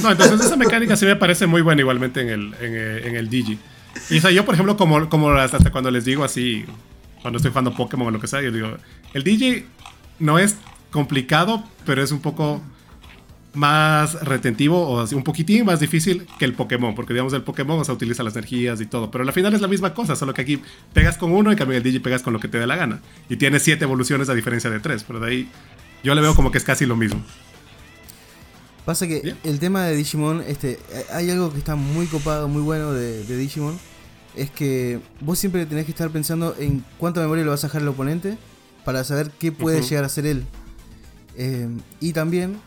No, 0.01 0.13
entonces 0.13 0.47
esa 0.47 0.57
mecánica 0.57 0.97
sí 0.97 1.05
me 1.05 1.17
parece 1.17 1.47
muy 1.47 1.63
buena 1.63 1.83
igualmente 1.83 2.21
en 2.23 2.29
el, 2.31 2.55
en 2.61 2.75
el, 2.75 3.05
en 3.07 3.17
el 3.17 3.29
Digi. 3.29 3.59
Y 4.09 4.19
o 4.19 4.21
sea, 4.21 4.31
yo, 4.31 4.45
por 4.45 4.55
ejemplo, 4.55 4.77
como, 4.77 5.09
como 5.09 5.31
hasta 5.33 5.71
cuando 5.71 5.91
les 5.91 6.05
digo 6.05 6.25
así, 6.25 6.65
cuando 7.23 7.39
estoy 7.39 7.51
jugando 7.51 7.75
Pokémon 7.75 8.09
o 8.09 8.11
lo 8.11 8.21
que 8.21 8.27
sea, 8.27 8.41
yo 8.43 8.51
digo, 8.51 8.69
el 9.15 9.23
Digi 9.23 9.65
no 10.19 10.39
es 10.39 10.57
complicado, 10.91 11.65
pero 11.85 12.03
es 12.03 12.13
un 12.13 12.21
poco 12.21 12.61
más 13.55 14.15
retentivo 14.23 14.81
o 14.89 15.01
así, 15.01 15.15
un 15.15 15.25
poquitín 15.25 15.65
más 15.65 15.81
difícil 15.81 16.27
que 16.39 16.45
el 16.45 16.55
Pokémon, 16.55 16.95
porque 16.95 17.13
digamos 17.13 17.33
el 17.33 17.43
Pokémon 17.43 17.81
o 17.81 17.85
sea, 17.85 17.95
utiliza 17.95 18.23
las 18.23 18.35
energías 18.35 18.81
y 18.81 18.87
todo, 18.87 19.11
pero 19.11 19.25
al 19.25 19.33
final 19.33 19.55
es 19.55 19.61
la 19.61 19.69
misma 19.69 19.93
cosa, 19.93 20.15
solo 20.15 20.35
que 20.35 20.43
aquí 20.43 20.63
pegas 20.93 21.19
con 21.19 21.33
uno 21.33 21.53
y 21.53 21.57
cambio 21.57 21.77
el 21.77 21.83
Digi 21.83 21.99
pegas 21.99 22.23
con 22.23 22.33
lo 22.33 22.41
que 22.41 22.49
te 22.49 22.59
dé 22.59 22.67
la 22.67 22.77
gana. 22.77 23.01
Y 23.29 23.37
tiene 23.37 23.59
siete 23.59 23.85
evoluciones 23.85 24.29
a 24.29 24.35
diferencia 24.35 24.71
de 24.71 24.81
tres, 24.81 25.05
pero 25.05 25.21
de 25.21 25.31
ahí 25.31 25.49
yo 26.05 26.15
le 26.15 26.21
veo 26.21 26.35
como 26.35 26.51
que 26.51 26.59
es 26.59 26.65
casi 26.65 26.87
lo 26.87 26.97
mismo. 26.97 27.23
Pasa 28.85 29.07
que 29.07 29.35
el 29.45 29.59
tema 29.59 29.85
de 29.85 29.97
Digimon, 29.97 30.43
este, 30.47 30.79
hay 31.13 31.31
algo 31.31 31.53
que 31.53 31.59
está 31.59 31.77
muy 31.77 32.07
copado, 32.07 32.49
muy 32.49 32.63
bueno 32.63 32.93
de, 32.93 33.25
de 33.25 33.37
Digimon. 33.37 33.79
Es 34.37 34.51
que 34.51 35.01
vos 35.21 35.39
siempre 35.39 35.67
tenés 35.67 35.85
que 35.85 35.91
estar 35.91 36.11
pensando 36.11 36.55
en 36.59 36.85
cuánta 36.99 37.21
memoria 37.21 37.45
le 37.45 37.51
vas 37.51 37.65
a 37.65 37.67
dejar 37.67 37.83
al 37.83 37.89
oponente 37.89 38.39
para 38.85 39.05
saber 39.05 39.31
qué 39.39 39.53
puede 39.53 39.83
llegar 39.83 40.05
a 40.05 40.09
ser 40.09 40.27
él. 40.27 40.45
Eh, 41.37 41.69
y 42.01 42.13
también 42.13 42.61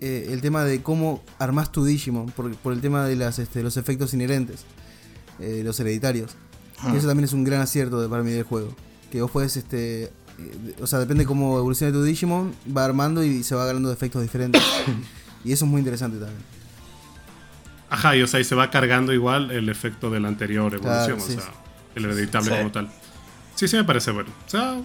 eh, 0.00 0.28
el 0.30 0.40
tema 0.40 0.64
de 0.64 0.82
cómo 0.82 1.22
armás 1.38 1.72
tu 1.72 1.84
Digimon, 1.84 2.26
por, 2.26 2.54
por 2.56 2.72
el 2.72 2.80
tema 2.80 3.06
de 3.06 3.16
las, 3.16 3.38
este, 3.38 3.62
los 3.62 3.76
efectos 3.76 4.12
inherentes, 4.14 4.64
eh, 5.40 5.62
los 5.64 5.78
hereditarios. 5.80 6.36
Y 6.92 6.96
eso 6.96 7.06
también 7.06 7.24
es 7.24 7.32
un 7.32 7.44
gran 7.44 7.60
acierto 7.60 8.00
de, 8.00 8.08
para 8.08 8.22
mí 8.22 8.30
del 8.30 8.42
juego. 8.42 8.68
Que 9.10 9.22
vos 9.22 9.30
puedes, 9.30 9.56
este, 9.56 10.10
o 10.80 10.86
sea, 10.86 10.98
depende 10.98 11.24
cómo 11.24 11.58
evolucione 11.58 11.92
tu 11.92 12.02
Digimon, 12.02 12.52
va 12.76 12.84
armando 12.84 13.24
y 13.24 13.42
se 13.42 13.54
va 13.54 13.64
ganando 13.64 13.92
efectos 13.92 14.22
diferentes. 14.22 14.62
y 15.44 15.52
eso 15.52 15.64
es 15.64 15.70
muy 15.70 15.78
interesante 15.78 16.18
también. 16.18 16.53
Ajá, 17.94 18.16
y 18.16 18.22
o 18.22 18.26
sea, 18.26 18.40
y 18.40 18.44
se 18.44 18.54
va 18.54 18.70
cargando 18.70 19.12
igual 19.12 19.50
el 19.50 19.68
efecto 19.68 20.10
de 20.10 20.18
la 20.20 20.28
anterior 20.28 20.74
evolución, 20.74 21.16
Claro, 21.16 21.22
o 21.22 21.26
sí, 21.26 21.34
sea, 21.34 21.52
el 21.94 22.04
hereditable 22.06 22.50
Sí. 22.50 22.56
como 22.58 22.72
tal. 22.72 22.88
Sí, 23.54 23.68
sí 23.68 23.76
me 23.76 23.84
parece 23.84 24.10
bueno. 24.10 24.30
O 24.46 24.50
sea, 24.50 24.80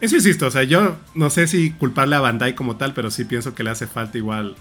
eso 0.00 0.16
insisto, 0.16 0.46
o 0.46 0.50
sea, 0.50 0.62
yo 0.62 0.96
no 1.14 1.28
sé 1.28 1.46
si 1.46 1.72
culparle 1.72 2.16
a 2.16 2.20
Bandai 2.20 2.54
como 2.54 2.76
tal, 2.76 2.94
pero 2.94 3.10
sí 3.10 3.24
pienso 3.24 3.54
que 3.54 3.62
le 3.64 3.70
hace 3.70 3.86
falta 3.86 4.16
igual 4.16 4.56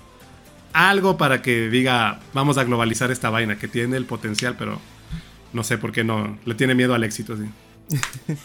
algo 0.73 1.17
para 1.17 1.41
que 1.41 1.69
diga, 1.69 2.19
vamos 2.33 2.57
a 2.57 2.63
globalizar 2.65 3.09
esta 3.09 3.29
vaina, 3.29 3.57
que 3.57 3.67
tiene 3.69 3.95
el 3.97 4.05
potencial, 4.05 4.55
pero 4.59 4.79
no 5.53 5.63
sé 5.63 5.77
por 5.77 5.91
qué 5.93 6.03
no, 6.03 6.37
le 6.45 6.55
tiene 6.55 6.75
miedo 6.75 6.93
al 6.93 7.03
éxito, 7.05 7.37
sí. 7.37 7.43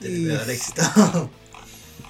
Tiene 0.00 0.16
Y- 0.16 0.20
miedo 0.20 0.40
al 0.42 0.50
éxito. 0.50 0.82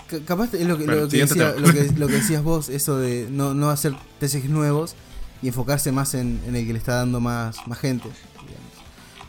Ca- 0.09 0.19
Capaz 0.27 0.53
es 0.55 0.67
lo 0.67 0.77
que, 0.79 0.85
Bueno, 0.85 1.01
lo, 1.03 1.09
que 1.09 1.11
siguiente 1.12 1.35
decía- 1.35 1.55
tema. 1.55 1.67
lo, 1.67 1.73
que, 1.73 1.99
lo 1.99 2.07
que 2.07 2.12
decías 2.15 2.43
vos, 2.43 2.69
eso 2.69 2.99
de 2.99 3.29
no, 3.31 3.55
no 3.55 3.71
hacer 3.71 3.95
TCGs 4.21 4.51
nuevos 4.51 4.95
y 5.43 5.49
enfocarse 5.49 5.93
más 5.93 6.14
en, 6.14 6.41
en 6.47 6.57
el 6.57 6.66
que 6.66 6.72
le 6.72 6.78
está 6.78 6.97
dando 6.97 7.20
más, 7.20 7.66
más 7.66 7.78
gente. 7.78 8.09
digamos. 8.09 8.72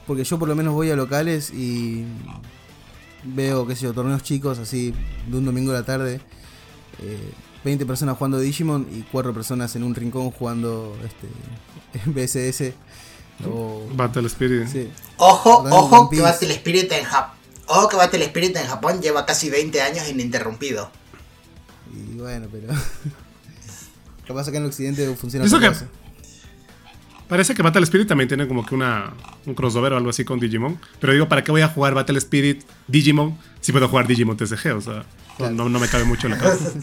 Porque 0.08 0.24
yo 0.24 0.38
por 0.40 0.48
lo 0.48 0.56
menos 0.56 0.74
voy 0.74 0.90
a 0.92 0.96
locales 0.96 1.52
y 1.52 2.06
veo, 3.24 3.66
qué 3.68 3.76
sé 3.76 3.84
yo, 3.84 3.94
torneos 3.94 4.24
chicos 4.24 4.60
así 4.60 4.94
de 5.28 5.38
un 5.38 5.46
domingo 5.46 5.72
a 5.72 5.76
la 5.76 5.84
tarde. 5.86 6.22
eh, 7.00 7.34
20 7.64 7.84
personas 7.88 8.16
jugando 8.16 8.38
Digimon 8.40 8.88
y 8.94 9.02
4 9.12 9.34
personas 9.34 9.76
en 9.76 9.84
un 9.84 9.96
rincón 9.96 10.30
jugando 10.30 10.96
este, 11.04 11.28
BSS. 12.52 12.74
O, 13.50 13.88
Battle 13.96 14.28
Spirit. 14.28 14.68
sí. 14.68 14.90
Ojo, 15.18 15.64
ojo, 15.72 16.10
que. 16.10 16.22
Battle 16.22 16.54
Spirit 16.54 16.92
en 16.92 17.04
Japón. 17.04 17.36
Ojo 17.68 17.90
que 17.90 17.96
Battle 17.98 18.24
Spirit 18.26 18.56
en 18.58 18.68
Japón 18.68 19.02
lleva 19.02 19.26
casi 19.26 19.50
20 19.50 19.82
años 19.82 20.08
ininterrumpido. 20.08 20.92
Y 21.92 22.18
bueno, 22.20 22.48
pero. 22.52 22.68
Capaz 24.28 24.48
acá 24.48 24.58
en 24.58 24.64
el 24.64 24.70
occidente 24.70 25.16
funciona 25.16 25.46
Eso 25.46 25.60
que- 25.60 25.68
cosa. 25.68 25.88
Parece 27.28 27.56
que 27.56 27.64
Battle 27.64 27.82
Spirit 27.84 28.08
también 28.08 28.28
tiene 28.28 28.48
como 28.48 28.64
que 28.64 28.76
una, 28.76 29.12
un 29.48 29.56
crossover 29.56 29.94
o 29.94 29.98
algo 29.98 30.12
así 30.12 30.24
con 30.24 30.40
Digimon. 30.40 30.80
Pero 31.00 31.12
digo, 31.14 31.28
¿para 31.28 31.44
qué 31.44 31.50
voy 31.52 31.62
a 31.62 31.68
jugar 31.70 31.96
Battle 31.96 32.20
Spirit 32.20 32.64
Digimon 32.88 33.36
si 33.62 33.72
puedo 33.72 33.88
jugar 33.90 34.06
Digimon 34.06 34.38
TCG? 34.38 34.76
O 34.78 34.82
sea, 34.82 35.06
no- 35.40 35.50
no, 35.50 35.70
no 35.70 35.80
me 35.80 35.88
cabe 35.88 36.04
mucho 36.04 36.28
en 36.28 36.34
la 36.34 36.40
cabeza. 36.40 36.72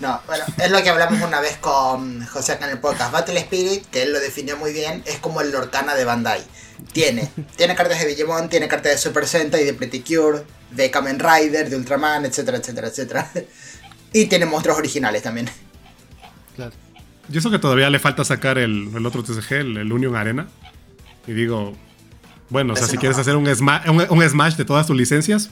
No, 0.00 0.20
bueno, 0.28 0.44
es 0.62 0.70
lo 0.70 0.80
que 0.84 0.88
hablamos 0.88 1.20
una 1.20 1.40
vez 1.40 1.56
con 1.56 2.24
José 2.24 2.52
acá 2.52 2.66
en 2.66 2.70
el 2.70 2.78
podcast. 2.78 3.10
Battle 3.10 3.40
Spirit, 3.40 3.84
que 3.86 4.04
él 4.04 4.12
lo 4.12 4.20
definió 4.20 4.56
muy 4.56 4.72
bien, 4.72 5.02
es 5.04 5.18
como 5.18 5.40
el 5.40 5.50
Lorcana 5.50 5.96
de 5.96 6.04
Bandai. 6.04 6.44
Tiene, 6.92 7.28
tiene 7.56 7.74
cartas 7.74 7.98
de 7.98 8.06
Digimon, 8.06 8.48
tiene 8.48 8.68
cartas 8.68 8.92
de 8.92 8.98
Super 8.98 9.26
Sentai, 9.26 9.64
de 9.64 9.74
Pretty 9.74 9.98
Cure, 10.02 10.44
de 10.70 10.92
Kamen 10.92 11.18
Rider, 11.18 11.68
de 11.68 11.74
Ultraman, 11.74 12.24
etcétera, 12.24 12.58
etcétera, 12.58 12.86
etcétera. 12.86 13.30
Y 14.12 14.26
tiene 14.26 14.46
monstruos 14.46 14.78
originales 14.78 15.24
también. 15.24 15.50
Claro. 16.68 16.72
Y 17.32 17.38
eso 17.38 17.50
que 17.50 17.58
todavía 17.58 17.88
le 17.90 17.98
falta 17.98 18.24
sacar 18.24 18.58
el, 18.58 18.90
el 18.94 19.06
otro 19.06 19.22
TCG, 19.22 19.52
el, 19.52 19.76
el 19.76 19.92
Union 19.92 20.16
Arena. 20.16 20.48
Y 21.26 21.32
digo, 21.32 21.74
bueno, 22.48 22.72
o 22.72 22.76
sea, 22.76 22.86
si 22.86 22.96
no 22.96 23.00
quieres 23.00 23.16
va. 23.16 23.22
hacer 23.22 23.36
un, 23.36 23.46
sma- 23.46 23.82
un, 23.88 24.18
un 24.18 24.28
Smash 24.28 24.56
de 24.56 24.64
todas 24.64 24.86
tus 24.86 24.96
licencias, 24.96 25.50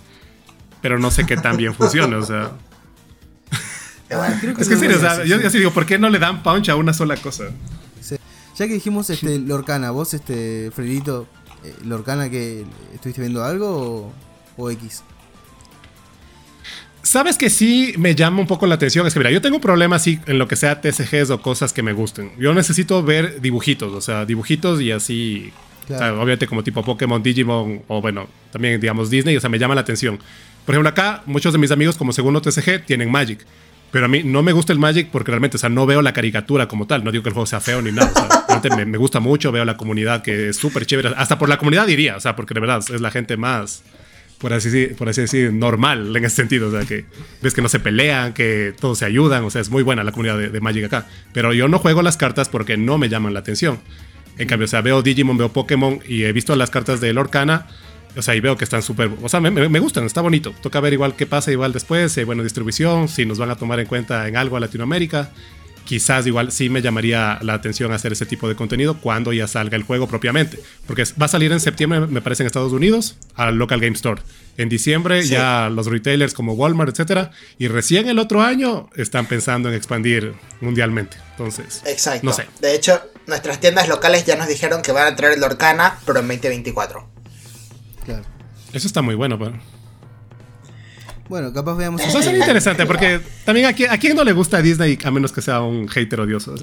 pero 0.82 0.98
no 0.98 1.10
sé 1.10 1.24
qué 1.24 1.36
tan 1.36 1.56
bien 1.56 1.72
funciona, 1.74 2.16
o 2.18 2.24
sea. 2.24 2.52
Creo 4.40 4.54
que 4.54 4.62
Es 4.62 4.68
que 4.68 4.76
serio, 4.76 4.96
o 4.96 5.00
sea, 5.00 5.24
yo, 5.24 5.36
sí. 5.36 5.42
yo 5.42 5.50
sí 5.50 5.58
digo, 5.58 5.70
¿por 5.70 5.84
qué 5.86 5.98
no 5.98 6.08
le 6.08 6.18
dan 6.18 6.42
punch 6.42 6.68
a 6.70 6.76
una 6.76 6.92
sola 6.94 7.16
cosa? 7.16 7.44
Sí. 8.00 8.16
Ya 8.56 8.66
que 8.66 8.72
dijimos 8.74 9.10
este 9.10 9.38
Lorcana, 9.38 9.90
vos 9.90 10.14
este 10.14 10.70
Fredito, 10.74 11.26
eh, 11.62 11.74
Lorcana 11.84 12.30
que 12.30 12.64
estuviste 12.94 13.20
viendo 13.20 13.44
algo 13.44 14.12
o, 14.56 14.62
o 14.62 14.70
X? 14.70 15.02
Sabes 17.02 17.38
que 17.38 17.48
sí 17.48 17.94
me 17.96 18.14
llama 18.14 18.40
un 18.40 18.46
poco 18.46 18.66
la 18.66 18.74
atención. 18.74 19.06
Es 19.06 19.14
que 19.14 19.20
mira, 19.20 19.30
yo 19.30 19.40
tengo 19.40 19.56
un 19.56 19.62
problema 19.62 19.96
así 19.96 20.18
en 20.26 20.38
lo 20.38 20.48
que 20.48 20.56
sea 20.56 20.80
TCGs 20.80 21.30
o 21.30 21.40
cosas 21.40 21.72
que 21.72 21.82
me 21.82 21.92
gusten. 21.92 22.32
Yo 22.38 22.52
necesito 22.54 23.02
ver 23.02 23.40
dibujitos, 23.40 23.92
o 23.92 24.00
sea, 24.00 24.24
dibujitos 24.24 24.80
y 24.80 24.92
así. 24.92 25.52
Claro. 25.86 26.04
o 26.04 26.08
sea, 26.08 26.22
obviamente 26.22 26.46
como 26.46 26.62
tipo 26.62 26.84
Pokémon, 26.84 27.22
Digimon 27.22 27.82
o 27.88 28.02
bueno, 28.02 28.28
también 28.52 28.78
digamos 28.78 29.08
Disney, 29.08 29.36
o 29.36 29.40
sea, 29.40 29.48
me 29.48 29.58
llama 29.58 29.74
la 29.74 29.80
atención. 29.80 30.18
Por 30.66 30.74
ejemplo, 30.74 30.90
acá 30.90 31.22
muchos 31.24 31.54
de 31.54 31.58
mis 31.58 31.70
amigos 31.70 31.96
como 31.96 32.12
segundo 32.12 32.42
TCG 32.42 32.84
tienen 32.84 33.10
Magic. 33.10 33.46
Pero 33.90 34.04
a 34.04 34.08
mí 34.08 34.22
no 34.22 34.42
me 34.42 34.52
gusta 34.52 34.72
el 34.72 34.78
Magic 34.78 35.08
porque 35.10 35.30
realmente, 35.30 35.56
o 35.56 35.60
sea, 35.60 35.70
no 35.70 35.86
veo 35.86 36.02
la 36.02 36.12
caricatura 36.12 36.68
como 36.68 36.86
tal. 36.86 37.04
No 37.04 37.10
digo 37.10 37.22
que 37.22 37.30
el 37.30 37.32
juego 37.32 37.46
sea 37.46 37.60
feo 37.60 37.80
ni 37.80 37.90
nada. 37.90 38.10
O 38.10 38.14
sea, 38.14 38.44
realmente 38.48 38.76
me, 38.76 38.84
me 38.84 38.98
gusta 38.98 39.20
mucho, 39.20 39.50
veo 39.50 39.64
la 39.64 39.76
comunidad 39.76 40.22
que 40.22 40.50
es 40.50 40.56
súper 40.56 40.84
chévere. 40.84 41.14
Hasta 41.16 41.38
por 41.38 41.48
la 41.48 41.56
comunidad 41.56 41.86
diría, 41.86 42.16
o 42.16 42.20
sea, 42.20 42.36
porque 42.36 42.52
de 42.52 42.60
verdad 42.60 42.80
es 42.80 43.00
la 43.00 43.10
gente 43.10 43.36
más, 43.38 43.82
por 44.38 44.52
así, 44.52 44.86
por 44.96 45.08
así 45.08 45.20
decir, 45.22 45.52
normal 45.52 46.16
en 46.16 46.24
ese 46.24 46.36
sentido. 46.36 46.68
O 46.68 46.70
sea, 46.70 46.84
que 46.86 47.04
ves 47.42 47.54
que 47.54 47.62
no 47.62 47.68
se 47.68 47.80
pelean, 47.80 48.32
que 48.32 48.72
todos 48.80 48.98
se 48.98 49.04
ayudan. 49.04 49.44
O 49.44 49.50
sea, 49.50 49.60
es 49.60 49.70
muy 49.70 49.82
buena 49.82 50.04
la 50.04 50.12
comunidad 50.12 50.38
de, 50.38 50.60
Magic 50.60 50.84
acá. 50.84 51.06
Pero 51.32 51.52
yo 51.52 51.68
no 51.68 51.78
juego 51.78 52.02
las 52.02 52.16
cartas 52.16 52.48
porque 52.48 52.76
no 52.76 52.98
me 52.98 53.08
llaman 53.08 53.34
la 53.34 53.40
atención. 53.40 53.80
En 54.38 54.46
cambio, 54.46 54.66
o 54.66 54.68
sea, 54.68 54.80
veo 54.80 55.02
Digimon, 55.02 55.36
veo 55.36 55.52
Pokémon 55.52 56.00
y 56.06 56.22
he 56.22 56.32
visto 56.32 56.54
las 56.54 56.70
cartas 56.70 57.00
de 57.00 57.12
Lorcana. 57.12 57.66
O 58.16 58.22
sea, 58.22 58.34
y 58.34 58.40
veo 58.40 58.56
que 58.56 58.64
están 58.64 58.82
súper. 58.82 59.10
O 59.22 59.28
sea, 59.28 59.40
me, 59.40 59.50
me- 59.50 59.80
gustan, 59.80 60.04
está 60.04 60.20
bonito. 60.20 60.54
Toca 60.62 60.80
ver 60.80 60.92
igual 60.92 61.14
qué 61.14 61.26
pasa 61.26 61.52
igual 61.52 61.72
después, 61.72 62.12
si 62.12 62.20
hay 62.20 62.24
buena 62.26 62.42
distribución, 62.42 63.08
si 63.08 63.26
nos 63.26 63.38
van 63.38 63.50
a 63.50 63.56
tomar 63.56 63.80
en 63.80 63.86
cuenta 63.86 64.26
en 64.28 64.36
algo 64.36 64.56
a 64.56 64.60
Latinoamérica. 64.60 65.30
Quizás 65.88 66.26
igual 66.26 66.52
sí 66.52 66.68
me 66.68 66.82
llamaría 66.82 67.38
la 67.40 67.54
atención 67.54 67.90
hacer 67.92 68.12
ese 68.12 68.26
tipo 68.26 68.46
de 68.46 68.54
contenido 68.54 68.98
cuando 69.00 69.32
ya 69.32 69.48
salga 69.48 69.74
el 69.74 69.84
juego 69.84 70.06
propiamente. 70.06 70.60
Porque 70.86 71.04
va 71.18 71.24
a 71.24 71.28
salir 71.28 71.50
en 71.50 71.60
septiembre, 71.60 72.00
me 72.00 72.20
parece, 72.20 72.42
en 72.42 72.46
Estados 72.48 72.74
Unidos, 72.74 73.16
al 73.34 73.56
Local 73.56 73.80
Game 73.80 73.94
Store. 73.94 74.20
En 74.58 74.68
diciembre 74.68 75.22
Sí. 75.22 75.30
ya 75.30 75.70
los 75.70 75.86
retailers 75.86 76.34
como 76.34 76.52
Walmart, 76.52 76.90
etcétera. 76.90 77.30
Y 77.58 77.68
recién 77.68 78.06
el 78.06 78.18
otro 78.18 78.42
año 78.42 78.90
están 78.96 79.24
pensando 79.24 79.70
en 79.70 79.76
expandir 79.76 80.34
mundialmente. 80.60 81.16
Entonces, 81.30 81.82
exacto. 81.86 82.20
no 82.26 82.34
sé. 82.34 82.44
De 82.60 82.74
hecho, 82.74 83.00
nuestras 83.26 83.58
tiendas 83.58 83.88
locales 83.88 84.26
ya 84.26 84.36
nos 84.36 84.46
dijeron 84.46 84.82
que 84.82 84.92
van 84.92 85.10
a 85.10 85.16
traer 85.16 85.32
el 85.36 85.40
Lorcana, 85.40 85.98
pero 86.04 86.20
en 86.20 86.28
2024. 86.28 87.08
Claro. 88.04 88.24
Eso 88.74 88.86
está 88.86 89.00
muy 89.00 89.14
bueno, 89.14 89.38
pero. 89.38 89.58
Bueno, 91.28 91.52
capaz 91.52 91.76
veamos. 91.76 92.00
O 92.02 92.10
sea, 92.10 92.22
sería 92.22 92.40
interesante 92.40 92.86
porque 92.86 93.20
también 93.44 93.66
a 93.66 93.72
quién, 93.72 93.90
a 93.90 93.98
quién 93.98 94.16
no 94.16 94.24
le 94.24 94.32
gusta 94.32 94.62
Disney 94.62 94.98
a 95.04 95.10
menos 95.10 95.32
que 95.32 95.42
sea 95.42 95.60
un 95.60 95.88
hater 95.88 96.20
odioso. 96.20 96.54
O 96.54 96.58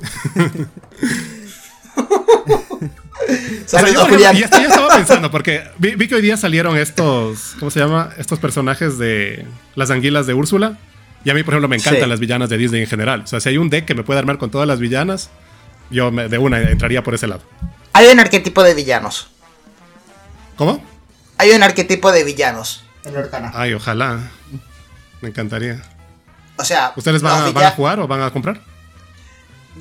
sea, 3.68 3.82
yo, 3.89 4.05
ejemplo, 4.05 4.34
y 4.34 4.43
esto 4.43 4.57
ya 4.59 4.68
estaba 4.68 4.95
pensando 4.95 5.32
porque 5.32 5.63
vi, 5.80 5.95
vi 5.95 6.07
que 6.07 6.16
hoy 6.16 6.22
día 6.22 6.38
salieron 6.38 6.78
estos, 6.78 7.55
¿cómo 7.59 7.72
se 7.72 7.80
llama? 7.80 8.11
Estos 8.18 8.39
personajes 8.39 8.97
de 8.97 9.45
las 9.76 9.89
anguilas 9.89 10.28
de 10.28 10.34
Úrsula. 10.34 10.78
Y 11.24 11.32
a 11.32 11.34
mí, 11.34 11.41
por 11.41 11.55
ejemplo, 11.55 11.68
me 11.68 11.76
encantan 11.76 12.03
Sí. 12.03 12.09
las 12.09 12.20
villanas 12.20 12.49
de 12.49 12.57
Disney 12.57 12.82
en 12.82 12.88
general. 12.88 13.22
O 13.22 13.28
sea, 13.28 13.39
si 13.39 13.49
hay 13.49 13.57
un 13.57 13.70
deck 13.72 13.86
que 13.86 13.95
me 13.95 14.03
puede 14.03 14.20
armar 14.20 14.38
con 14.38 14.51
todas 14.51 14.68
las 14.68 14.80
villanas, 14.80 15.32
yo 15.89 16.11
me- 16.11 16.28
de 16.28 16.38
una 16.38 16.61
entraría 16.61 17.01
por 17.03 17.16
ese 17.16 17.26
lado. 17.28 17.41
Hay 17.93 18.07
un 18.07 18.20
arquetipo 18.20 18.61
de 18.61 18.76
villanos. 18.76 19.30
¿Cómo? 20.55 20.84
Hay 21.38 21.49
un 21.51 21.63
arquetipo 21.63 22.11
de 22.11 22.24
villanos 22.24 22.84
en. 23.05 23.16
Ay, 23.55 23.74
ojalá. 23.74 24.20
Me 25.22 25.30
encantaría. 25.30 25.82
O 26.57 26.63
sea, 26.63 26.93
¿Ustedes 26.95 27.22
van, 27.22 27.34
a, 27.34 27.36
van 27.38 27.43
a 27.47 27.51
villa- 27.51 27.72
jugar 27.72 27.99
o 27.99 28.07
van 28.07 28.22
a 28.22 28.32
comprar? 28.32 28.61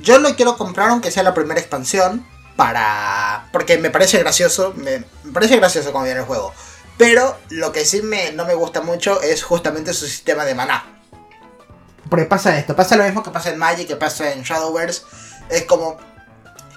Yo 0.01 0.19
lo 0.19 0.35
quiero 0.35 0.57
comprar 0.57 0.89
aunque 0.89 1.11
sea 1.11 1.23
la 1.23 1.33
primera 1.33 1.59
expansión 1.59 2.25
para... 2.55 3.47
Porque 3.51 3.77
me 3.77 3.89
parece 3.89 4.19
gracioso, 4.19 4.73
me, 4.75 5.03
me 5.23 5.31
parece 5.31 5.55
gracioso 5.57 5.91
como 5.91 6.03
viene 6.03 6.19
el 6.19 6.25
juego. 6.25 6.53
Pero 6.97 7.37
lo 7.49 7.71
que 7.71 7.85
sí 7.85 8.01
me, 8.01 8.31
no 8.33 8.45
me 8.45 8.53
gusta 8.55 8.81
mucho 8.81 9.21
es 9.21 9.43
justamente 9.43 9.93
su 9.93 10.05
sistema 10.05 10.45
de 10.45 10.55
maná. 10.55 10.85
Porque 12.09 12.25
pasa 12.25 12.57
esto, 12.57 12.75
pasa 12.75 12.95
lo 12.95 13.03
mismo 13.03 13.23
que 13.23 13.31
pasa 13.31 13.49
en 13.51 13.57
Magic, 13.57 13.87
que 13.87 13.95
pasa 13.95 14.31
en 14.33 14.43
Shadowverse. 14.43 15.03
Es 15.49 15.63
como, 15.65 15.97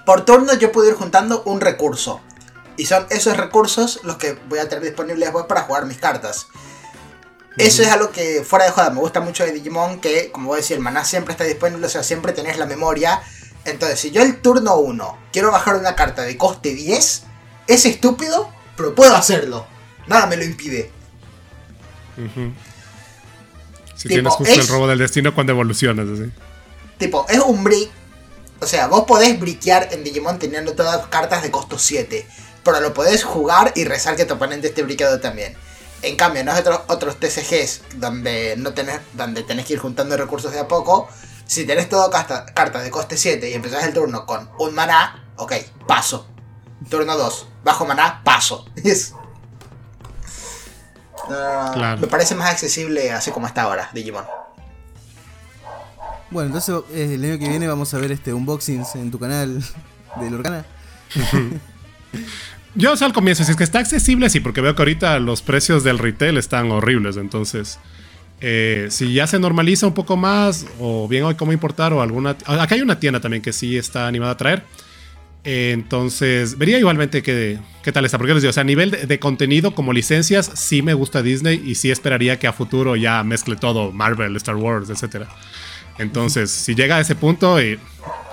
por 0.05 0.25
turno 0.25 0.53
yo 0.55 0.71
puedo 0.71 0.89
ir 0.89 0.95
juntando 0.95 1.43
un 1.45 1.61
recurso. 1.61 2.21
Y 2.77 2.85
son 2.85 3.05
esos 3.09 3.35
recursos 3.37 3.99
los 4.03 4.15
que 4.17 4.33
voy 4.47 4.59
a 4.59 4.67
tener 4.69 4.83
disponibles 4.83 5.25
después 5.25 5.45
para 5.45 5.61
jugar 5.63 5.85
mis 5.85 5.97
cartas. 5.97 6.47
Eso 7.57 7.81
es 7.81 7.89
algo 7.89 8.11
que 8.11 8.43
fuera 8.45 8.65
de 8.65 8.71
joda 8.71 8.89
me 8.89 8.99
gusta 9.01 9.19
mucho 9.19 9.43
de 9.43 9.51
Digimon, 9.51 9.99
que 9.99 10.31
como 10.31 10.47
vos 10.47 10.57
decís, 10.57 10.71
el 10.71 10.79
maná 10.79 11.03
siempre 11.03 11.33
está 11.33 11.43
disponible, 11.43 11.85
o 11.87 11.89
sea, 11.89 12.03
siempre 12.03 12.31
tenés 12.31 12.57
la 12.57 12.65
memoria. 12.65 13.21
Entonces, 13.65 13.99
si 13.99 14.11
yo 14.11 14.21
el 14.21 14.37
turno 14.39 14.77
1 14.77 15.17
quiero 15.33 15.51
bajar 15.51 15.75
una 15.75 15.95
carta 15.95 16.21
de 16.21 16.37
coste 16.37 16.73
10, 16.73 17.23
es 17.67 17.85
estúpido, 17.85 18.49
pero 18.77 18.95
puedo 18.95 19.13
hacerlo. 19.15 19.67
Nada 20.07 20.25
me 20.27 20.37
lo 20.37 20.43
impide. 20.45 20.89
Si 23.95 24.07
Tipo, 24.07 24.13
tienes 24.15 24.33
justo 24.33 24.53
es- 24.53 24.59
el 24.59 24.67
robo 24.67 24.87
del 24.87 24.99
destino 24.99 25.33
cuando 25.35 25.53
evolucionas, 25.53 26.07
así. 26.09 26.31
Tipo, 26.97 27.25
es 27.29 27.39
un 27.39 27.63
brick. 27.63 27.89
O 28.61 28.65
sea, 28.65 28.87
vos 28.87 29.05
podés 29.05 29.39
briquear 29.39 29.89
en 29.91 30.03
Digimon 30.03 30.37
teniendo 30.39 30.73
todas 30.73 31.07
cartas 31.07 31.41
de 31.43 31.51
costo 31.51 31.77
7. 31.79 32.25
Pero 32.63 32.81
lo 32.81 32.93
podés 32.93 33.23
jugar 33.23 33.71
y 33.75 33.85
rezar 33.85 34.15
que 34.17 34.25
tu 34.25 34.33
oponente 34.33 34.67
esté 34.67 34.83
briqueado 34.83 35.19
también. 35.19 35.55
En 36.01 36.15
cambio, 36.15 36.41
en 36.41 36.49
otros, 36.49 36.81
otros 36.87 37.19
TCGs 37.19 37.81
donde, 37.97 38.55
no 38.57 38.73
tenés, 38.73 39.01
donde 39.13 39.43
tenés 39.43 39.65
que 39.65 39.73
ir 39.73 39.79
juntando 39.79 40.15
recursos 40.15 40.51
de 40.51 40.59
a 40.59 40.67
poco, 40.67 41.09
si 41.45 41.65
tenés 41.65 41.89
todo 41.89 42.09
cartas 42.09 42.83
de 42.83 42.91
coste 42.91 43.17
7 43.17 43.49
y 43.49 43.53
empezás 43.53 43.83
el 43.83 43.93
turno 43.93 44.25
con 44.25 44.49
un 44.59 44.73
maná, 44.75 45.27
ok, 45.35 45.53
paso. 45.87 46.27
Turno 46.89 47.17
2, 47.17 47.47
bajo 47.63 47.85
maná, 47.85 48.21
paso. 48.23 48.65
Me 51.99 52.07
parece 52.07 52.35
más 52.35 52.49
accesible 52.49 53.11
así 53.11 53.31
como 53.31 53.47
está 53.47 53.63
ahora, 53.63 53.89
Digimon. 53.93 54.25
Bueno, 56.31 56.47
entonces 56.47 56.75
eh, 56.93 57.15
el 57.15 57.23
año 57.25 57.39
que 57.39 57.49
viene 57.49 57.67
vamos 57.67 57.93
a 57.93 57.97
ver 57.97 58.11
este 58.11 58.33
unboxings 58.33 58.95
en 58.95 59.11
tu 59.11 59.19
canal 59.19 59.63
de 60.19 60.29
Lorcana. 60.29 60.65
Yo, 62.75 62.93
o 62.93 63.05
al 63.05 63.13
comienzo, 63.13 63.43
si 63.43 63.51
es 63.51 63.57
que 63.57 63.63
está 63.63 63.79
accesible, 63.79 64.29
sí, 64.29 64.39
porque 64.39 64.61
veo 64.61 64.75
que 64.75 64.81
ahorita 64.81 65.19
los 65.19 65.41
precios 65.41 65.83
del 65.83 65.97
retail 65.97 66.37
están 66.37 66.71
horribles. 66.71 67.17
Entonces, 67.17 67.79
eh, 68.41 68.87
si 68.89 69.13
ya 69.13 69.27
se 69.27 69.39
normaliza 69.39 69.87
un 69.87 69.93
poco 69.93 70.17
más, 70.17 70.65
o 70.79 71.07
bien 71.07 71.25
hay 71.25 71.35
cómo 71.35 71.51
importar, 71.51 71.93
o 71.93 72.01
alguna. 72.01 72.31
Acá 72.45 72.75
hay 72.75 72.81
una 72.81 72.99
tienda 72.99 73.19
también 73.19 73.41
que 73.41 73.53
sí 73.53 73.77
está 73.77 74.07
animada 74.07 74.33
a 74.33 74.37
traer. 74.37 74.63
entonces, 75.43 76.57
vería 76.57 76.77
igualmente 76.77 77.23
qué, 77.23 77.59
qué 77.81 77.91
tal 77.91 78.05
está. 78.05 78.17
Porque 78.17 78.33
les 78.33 78.43
digo, 78.43 78.51
o 78.51 78.53
sea, 78.53 78.61
a 78.61 78.65
nivel 78.65 78.91
de, 78.91 79.19
contenido 79.19 79.73
como 79.73 79.91
licencias, 79.93 80.51
sí 80.53 80.81
me 80.81 80.93
gusta 80.93 81.23
Disney 81.23 81.61
y 81.65 81.75
sí 81.75 81.89
esperaría 81.91 82.37
que 82.37 82.47
a 82.47 82.53
futuro 82.53 82.95
ya 82.95 83.23
mezcle 83.23 83.55
todo: 83.55 83.91
Marvel, 83.91 84.35
Star 84.35 84.55
Wars, 84.55 84.89
etcétera. 84.89 85.27
Entonces, 85.97 86.51
si 86.51 86.75
llega 86.75 86.97
a 86.97 86.99
ese 87.01 87.15
punto, 87.15 87.59
eh, 87.59 87.79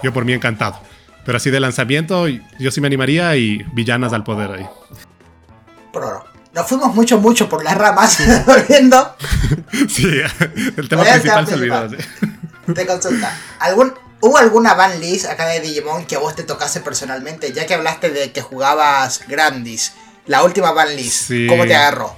yo 0.02 0.12
por 0.12 0.24
mí 0.24 0.32
encantado. 0.32 0.80
Pero 1.26 1.36
así 1.36 1.50
de 1.50 1.60
lanzamiento, 1.60 2.28
yo 2.28 2.70
sí 2.70 2.80
me 2.80 2.86
animaría 2.86 3.36
y 3.36 3.64
villanas 3.74 4.12
al 4.12 4.24
poder 4.24 4.52
ahí. 4.52 4.66
Pero 5.92 6.24
nos 6.54 6.66
fuimos 6.66 6.94
mucho, 6.94 7.18
mucho 7.18 7.48
por 7.48 7.64
las 7.64 7.76
ramas, 7.76 8.18
volviendo. 8.46 9.14
sí, 9.88 10.08
el 10.76 10.88
tema 10.88 11.02
principal 11.02 11.46
se 11.46 11.54
olvidó. 11.54 11.88
Te 12.72 12.86
consulta. 12.86 13.36
¿Algún, 13.58 13.92
¿Hubo 14.20 14.38
alguna 14.38 14.74
ban 14.74 15.00
list 15.00 15.26
acá 15.26 15.46
de 15.46 15.60
Digimon 15.60 16.06
que 16.06 16.16
a 16.16 16.18
vos 16.18 16.34
te 16.34 16.44
tocase 16.44 16.80
personalmente? 16.80 17.52
Ya 17.52 17.66
que 17.66 17.74
hablaste 17.74 18.10
de 18.10 18.32
que 18.32 18.40
jugabas 18.40 19.22
Grandis, 19.28 19.92
la 20.26 20.42
última 20.44 20.72
ban 20.72 20.94
list, 20.96 21.30
¿cómo 21.48 21.66
te 21.66 21.74
agarró? 21.74 22.16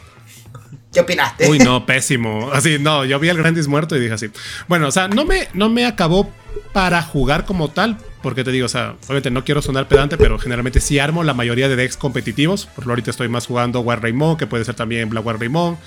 ¿Qué 0.93 1.01
opinaste? 1.01 1.49
Uy, 1.49 1.59
no, 1.59 1.85
pésimo. 1.87 2.51
Así, 2.53 2.79
no, 2.79 3.05
yo 3.05 3.19
vi 3.19 3.29
al 3.29 3.37
Grandis 3.39 3.69
muerto 3.69 3.97
y 3.97 4.01
dije 4.01 4.15
así. 4.15 4.31
Bueno, 4.69 4.89
o 4.89 4.93
sea, 4.93 5.09
no 5.09 5.25
me, 5.25 5.49
no 5.55 5.69
me 5.69 5.87
acabó 5.87 6.31
para 6.73 7.03
jugar 7.03 7.45
como 7.45 7.71
tal, 7.71 7.99
porque 8.23 8.45
te 8.45 8.51
digo, 8.51 8.67
o 8.67 8.69
sea, 8.69 8.97
obviamente 9.05 9.31
no 9.31 9.45
quiero 9.45 9.63
sonar 9.63 9.89
pedante, 9.89 10.17
pero 10.17 10.39
generalmente 10.39 10.81
sí 10.81 10.99
armo 10.99 11.23
la 11.25 11.35
mayoría 11.35 11.69
de 11.69 11.77
decks 11.77 11.97
competitivos. 11.97 12.67
Por 12.67 12.87
lo 12.87 12.93
ahorita 12.93 13.11
estoy 13.11 13.29
más 13.29 13.47
jugando 13.47 13.81
War 13.81 14.03
Raymond, 14.03 14.39
que 14.39 14.47
puede 14.47 14.65
ser 14.65 14.75
también 14.75 15.09
Black 15.09 15.25
War 15.25 15.39
Raymond. 15.39 15.79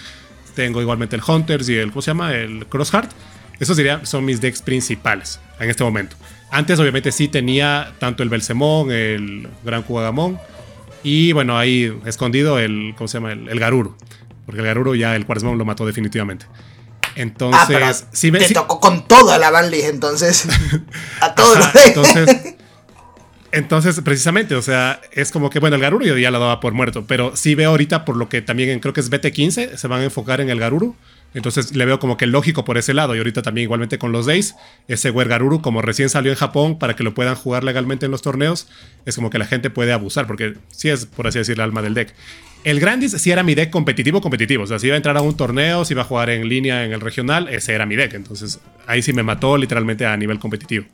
Tengo 0.56 0.82
igualmente 0.82 1.16
el 1.16 1.22
Hunters 1.26 1.70
y 1.70 1.76
el, 1.76 1.90
¿cómo 1.90 2.02
se 2.02 2.12
llama? 2.12 2.34
El 2.34 2.66
Crossheart. 2.68 3.12
Esos 3.60 3.78
diría 3.78 4.06
son 4.06 4.26
mis 4.26 4.42
decks 4.42 4.62
principales 4.62 5.40
en 5.60 5.70
este 5.70 5.84
momento. 5.84 6.16
Antes, 6.50 6.80
obviamente, 6.80 7.12
sí 7.12 7.28
tenía 7.28 7.94
tanto 8.00 8.24
el 8.24 8.30
Belsemón, 8.30 8.92
el 8.92 9.48
Gran 9.64 9.84
Kugagamon. 9.84 10.38
Y 11.04 11.32
bueno, 11.32 11.58
ahí 11.58 11.98
escondido 12.06 12.60
el, 12.60 12.94
¿cómo 12.98 13.08
se 13.08 13.18
llama? 13.18 13.32
El, 13.32 13.60
Garuru. 13.60 13.96
Porque 14.46 14.62
el 14.62 14.68
Garuru 14.68 14.96
ya 14.96 15.16
el 15.16 15.26
Quaresmon 15.26 15.58
lo 15.58 15.66
mató 15.66 15.86
definitivamente. 15.86 16.46
Entonces, 17.16 18.04
ah, 18.04 18.08
si 18.12 18.32
me, 18.32 18.40
te 18.40 18.54
tocó 18.54 18.80
con 18.80 19.08
toda 19.08 19.38
la 19.38 19.50
Banlist, 19.50 19.86
entonces. 19.86 20.48
a 21.22 21.36
todos 21.36 21.58
entonces, 21.86 22.56
entonces, 23.52 24.02
precisamente, 24.02 24.56
o 24.56 24.62
sea, 24.62 25.02
es 25.12 25.32
como 25.32 25.50
que, 25.50 25.60
bueno, 25.60 25.76
el 25.76 25.82
Garuru 25.82 26.06
yo 26.06 26.18
ya 26.18 26.32
lo 26.32 26.40
daba 26.40 26.60
por 26.60 26.74
muerto, 26.74 27.06
pero 27.08 27.36
sí 27.36 27.56
veo 27.56 27.72
ahorita, 27.72 28.06
por 28.06 28.16
lo 28.16 28.30
que 28.30 28.42
también 28.42 28.80
creo 28.80 28.94
que 28.94 29.02
es 29.02 29.12
BT15, 29.12 29.76
se 29.76 29.88
van 29.88 30.02
a 30.02 30.06
enfocar 30.06 30.42
en 30.42 30.50
el 30.50 30.60
Garuru. 30.60 30.96
Entonces 31.34 31.76
le 31.76 31.86
veo 31.86 32.00
como 32.00 32.18
que 32.18 32.28
lógico 32.28 32.66
por 32.66 32.78
ese 32.78 32.94
lado. 32.94 33.16
Y 33.16 33.20
ahorita 33.20 33.42
también 33.42 33.64
igualmente 33.64 33.98
con 33.98 34.12
los 34.12 34.26
Days, 34.26 34.56
ese 34.88 35.12
Garuru, 35.12 35.62
como 35.62 35.82
recién 35.82 36.10
salió 36.10 36.32
en 36.32 36.38
Japón, 36.38 36.78
para 36.78 36.96
que 36.96 37.04
lo 37.04 37.14
puedan 37.14 37.36
jugar 37.36 37.64
legalmente 37.64 38.06
en 38.06 38.12
los 38.12 38.22
torneos, 38.22 38.68
es 39.06 39.16
como 39.16 39.30
que 39.30 39.38
la 39.38 39.46
gente 39.46 39.70
puede 39.70 39.94
abusar, 39.94 40.28
porque 40.28 40.56
sí 40.72 40.90
es, 40.90 41.06
por 41.06 41.28
así 41.28 41.40
decir, 41.40 41.56
el 41.56 41.62
alma 41.62 41.82
del 41.82 41.94
deck. 41.94 42.14
El 42.64 42.80
Grandis 42.80 43.14
sí 43.14 43.32
era 43.32 43.42
mi 43.42 43.56
deck 43.56 43.72
competitivo, 43.72 44.22
competitivo. 44.22 44.64
O 44.64 44.68
sea, 44.68 44.78
si 44.78 44.88
iba 44.88 44.96
a 44.96 44.98
entrar 44.98 45.18
a 45.18 45.22
un 45.22 45.36
torneo, 45.36 45.84
si 45.84 45.94
iba 45.94 46.04
a 46.04 46.06
jugar 46.06 46.30
en 46.30 46.48
línea 46.48 46.86
en 46.86 46.92
el 46.92 47.02
regional, 47.02 47.48
ese 47.48 47.74
era 47.74 47.86
mi 47.86 47.96
deck. 47.96 48.14
Entonces 48.14 48.60
ahí 48.88 49.02
sí 49.02 49.14
me 49.14 49.24
mató 49.24 49.58
literalmente 49.58 50.06
a 50.06 50.16
nivel 50.16 50.40
competitivo. 50.40 50.86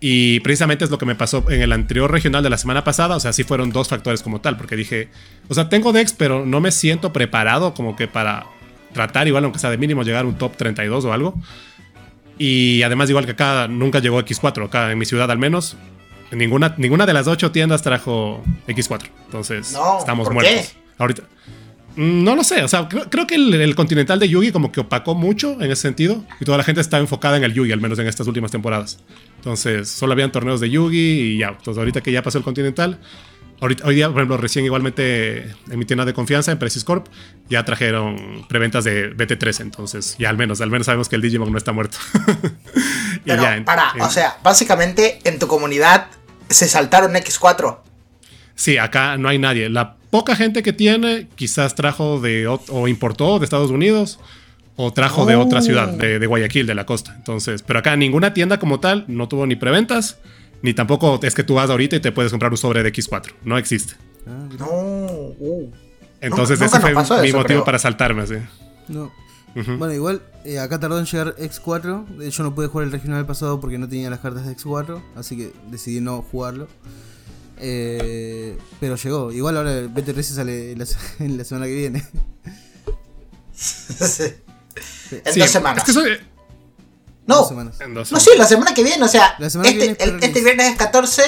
Y 0.00 0.40
precisamente 0.40 0.84
es 0.84 0.90
lo 0.90 0.98
que 0.98 1.06
me 1.06 1.14
pasó 1.14 1.44
en 1.48 1.62
el 1.62 1.72
anterior 1.72 2.10
regional 2.10 2.42
de 2.42 2.50
la 2.50 2.58
semana 2.58 2.84
pasada. 2.84 3.16
O 3.16 3.20
sea, 3.20 3.32
sí 3.32 3.44
fueron 3.44 3.70
dos 3.70 3.88
factores 3.88 4.22
como 4.22 4.40
tal, 4.40 4.56
porque 4.56 4.76
dije, 4.76 5.08
o 5.48 5.54
sea, 5.54 5.68
tengo 5.68 5.92
decks, 5.92 6.12
pero 6.12 6.44
no 6.44 6.60
me 6.60 6.70
siento 6.70 7.12
preparado 7.12 7.72
como 7.72 7.96
que 7.96 8.08
para 8.08 8.46
tratar 8.92 9.28
igual, 9.28 9.44
aunque 9.44 9.58
sea 9.58 9.70
de 9.70 9.78
mínimo, 9.78 10.02
llegar 10.02 10.24
a 10.24 10.28
un 10.28 10.36
top 10.36 10.56
32 10.56 11.04
o 11.04 11.12
algo. 11.12 11.34
Y 12.38 12.82
además, 12.82 13.08
igual 13.08 13.24
que 13.24 13.32
acá 13.32 13.68
nunca 13.68 14.00
llegó 14.00 14.20
X4, 14.20 14.66
acá 14.66 14.92
en 14.92 14.98
mi 14.98 15.06
ciudad 15.06 15.30
al 15.30 15.38
menos, 15.38 15.76
ninguna, 16.30 16.74
ninguna 16.76 17.06
de 17.06 17.14
las 17.14 17.26
ocho 17.26 17.50
tiendas 17.50 17.82
trajo 17.82 18.42
X4. 18.66 19.08
Entonces, 19.26 19.74
estamos 19.98 20.30
muertos. 20.30 20.76
Ahorita. 20.98 21.22
Mm, 21.96 22.24
no 22.24 22.36
lo 22.36 22.44
sé, 22.44 22.62
o 22.62 22.68
sea, 22.68 22.88
creo, 22.88 23.26
que 23.26 23.34
el, 23.36 23.74
continental 23.74 24.18
de 24.18 24.28
Yugi 24.28 24.52
como 24.52 24.70
que 24.70 24.80
opacó 24.80 25.14
mucho 25.14 25.52
en 25.62 25.70
ese 25.70 25.82
sentido 25.82 26.24
y 26.40 26.44
toda 26.44 26.58
la 26.58 26.64
gente 26.64 26.80
está 26.80 26.98
enfocada 26.98 27.38
en 27.38 27.44
el 27.44 27.54
Yugi, 27.54 27.72
al 27.72 27.80
menos 27.80 27.98
en 27.98 28.06
estas 28.06 28.26
últimas 28.26 28.50
temporadas. 28.50 28.98
Entonces, 29.36 29.88
solo 29.88 30.12
habían 30.12 30.30
torneos 30.30 30.60
de 30.60 30.68
Yugi 30.68 30.98
y 30.98 31.38
ya, 31.38 31.48
entonces 31.48 31.78
ahorita 31.78 32.02
que 32.02 32.12
ya 32.12 32.22
pasó 32.22 32.36
el 32.36 32.44
continental, 32.44 32.98
hoy 33.60 33.94
día, 33.94 34.08
por 34.08 34.18
ejemplo, 34.18 34.36
recién 34.36 34.66
igualmente 34.66 35.54
en 35.70 35.78
mi 35.78 35.86
tienda 35.86 36.04
de 36.04 36.12
confianza, 36.12 36.52
en 36.52 36.58
Precis 36.58 36.84
Corp, 36.84 37.06
ya 37.48 37.64
trajeron 37.64 38.46
preventas 38.48 38.84
de 38.84 39.16
BT3, 39.16 39.60
entonces 39.60 40.16
ya 40.18 40.28
al 40.28 40.36
menos, 40.36 40.60
al 40.60 40.70
menos 40.70 40.86
sabemos 40.86 41.08
que 41.08 41.16
el 41.16 41.22
Digimon 41.22 41.50
no 41.50 41.58
está 41.58 41.72
muerto. 41.72 41.96
Pero, 43.24 43.64
para, 43.64 43.94
o 44.00 44.10
sea, 44.10 44.36
básicamente 44.42 45.18
en 45.24 45.38
tu 45.38 45.46
comunidad 45.46 46.08
se 46.50 46.68
saltaron 46.68 47.14
X4. 47.14 47.78
Sí, 48.54 48.78
acá 48.78 49.16
no 49.16 49.28
hay 49.28 49.38
nadie. 49.38 49.68
La 49.68 49.96
poca 50.16 50.34
gente 50.34 50.62
que 50.62 50.72
tiene, 50.72 51.28
quizás 51.34 51.74
trajo 51.74 52.18
de 52.22 52.46
o 52.46 52.88
importó 52.88 53.38
de 53.38 53.44
Estados 53.44 53.70
Unidos 53.70 54.18
o 54.74 54.90
trajo 54.90 55.26
de 55.26 55.36
otra 55.36 55.60
ciudad, 55.60 55.92
oh. 55.92 55.96
de, 55.98 56.26
Guayaquil, 56.26 56.66
de 56.66 56.74
la 56.74 56.86
costa. 56.86 57.14
Entonces, 57.16 57.62
pero 57.62 57.80
acá 57.80 57.96
ninguna 57.96 58.32
tienda 58.32 58.58
como 58.58 58.80
tal 58.80 59.04
no 59.08 59.28
tuvo 59.28 59.46
ni 59.46 59.56
preventas, 59.56 60.18
ni 60.62 60.72
tampoco 60.72 61.20
es 61.22 61.34
que 61.34 61.44
tú 61.44 61.52
vas 61.56 61.68
ahorita 61.68 61.96
y 61.96 62.00
te 62.00 62.12
puedes 62.12 62.32
comprar 62.32 62.50
un 62.50 62.56
sobre 62.56 62.82
de 62.82 62.90
X4. 62.94 63.34
No 63.44 63.58
existe. 63.58 63.92
Ah, 64.26 64.48
no. 64.58 65.34
Uh. 65.38 65.70
Entonces, 66.22 66.58
ese 66.62 66.80
fue 66.80 66.94
mi 67.20 67.32
motivo 67.34 67.62
para 67.62 67.78
saltarme 67.78 68.22
así. 68.22 68.36
No. 68.88 69.12
Bueno, 69.54 69.92
igual 69.92 70.22
eh, 70.46 70.58
acá 70.58 70.80
tardó 70.80 70.98
en 70.98 71.04
llegar 71.04 71.36
X4. 71.36 72.30
Yo 72.30 72.42
no 72.42 72.54
pude 72.54 72.68
jugar 72.68 72.86
el 72.86 72.92
regional 72.92 73.26
pasado 73.26 73.60
porque 73.60 73.76
no 73.76 73.86
tenía 73.86 74.08
las 74.08 74.20
cartas 74.20 74.46
de 74.46 74.56
X4, 74.56 74.98
así 75.14 75.36
que 75.36 75.52
decidí 75.70 76.00
no 76.00 76.22
jugarlo. 76.22 76.68
Eh, 77.58 78.58
pero 78.80 78.96
llegó. 78.96 79.32
Igual 79.32 79.56
ahora 79.56 79.78
el 79.78 79.92
BT13 79.92 80.22
sale 80.22 80.76
la, 80.76 80.86
en 81.20 81.38
la 81.38 81.44
semana 81.44 81.66
que 81.66 81.74
viene. 81.74 82.06
En 85.10 85.40
dos 85.40 85.50
semanas. 85.50 85.88
No, 87.26 87.88
no, 87.88 88.04
sí, 88.04 88.30
la 88.36 88.46
semana 88.46 88.74
que 88.74 88.84
viene. 88.84 89.04
O 89.04 89.08
sea, 89.08 89.36
este, 89.40 89.96
este 89.98 90.40
viernes 90.40 90.72
es 90.72 90.76
14. 90.76 91.22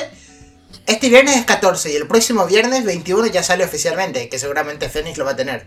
Este 0.87 1.09
viernes 1.09 1.37
es 1.37 1.45
14 1.45 1.93
y 1.93 1.97
el 1.97 2.07
próximo 2.07 2.47
viernes 2.47 2.85
21 2.85 3.27
ya 3.27 3.43
sale 3.43 3.65
oficialmente, 3.65 4.29
que 4.29 4.39
seguramente 4.39 4.89
Fénix 4.89 5.19
lo 5.19 5.25
va 5.25 5.33
a 5.33 5.37
tener. 5.37 5.67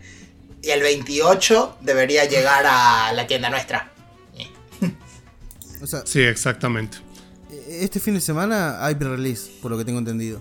Y 0.63 0.69
el 0.69 0.81
28 0.81 1.77
debería 1.81 2.25
llegar 2.25 2.65
a 2.65 3.11
la 3.13 3.27
tienda 3.27 3.49
nuestra. 3.49 3.91
sí, 6.05 6.21
exactamente 6.21 7.10
este 7.79 7.99
fin 7.99 8.13
de 8.13 8.21
semana 8.21 8.85
hay 8.85 8.95
pre-release, 8.95 9.51
por 9.61 9.71
lo 9.71 9.77
que 9.77 9.85
tengo 9.85 9.99
entendido. 9.99 10.39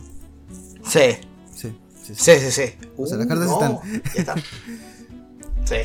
Sí. 0.85 1.17
Sí, 1.55 1.73
sí, 2.03 2.15
sí. 2.15 2.51
sí, 2.51 2.63
O 2.97 3.07
sea, 3.07 3.19
las 3.19 3.27
cartas 3.27 3.49
uh, 3.49 3.81
están. 4.15 4.43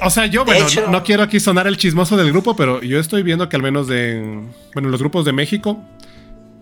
O 0.01 0.09
sea, 0.09 0.25
yo, 0.25 0.45
bueno, 0.45 0.65
no, 0.89 1.03
quiero 1.03 1.23
aquí 1.23 1.39
sonar 1.39 1.67
el 1.67 1.77
chismoso 1.77 2.17
del 2.17 2.31
grupo, 2.31 2.55
pero 2.55 2.81
yo 2.81 2.99
estoy 2.99 3.23
viendo 3.23 3.49
que 3.49 3.55
al 3.55 3.61
menos 3.61 3.87
de. 3.87 4.41
Bueno, 4.73 4.89
los 4.89 4.99
grupos 4.99 5.25
de 5.25 5.31
México 5.31 5.79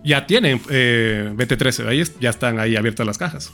ya 0.04 0.26
tienen 0.26 0.60
eh, 0.68 1.32
BT13. 1.34 1.88
Ahí 1.88 2.04
ya 2.20 2.30
están 2.30 2.58
ahí 2.60 2.76
abiertas 2.76 3.06
las 3.06 3.18
cajas. 3.18 3.50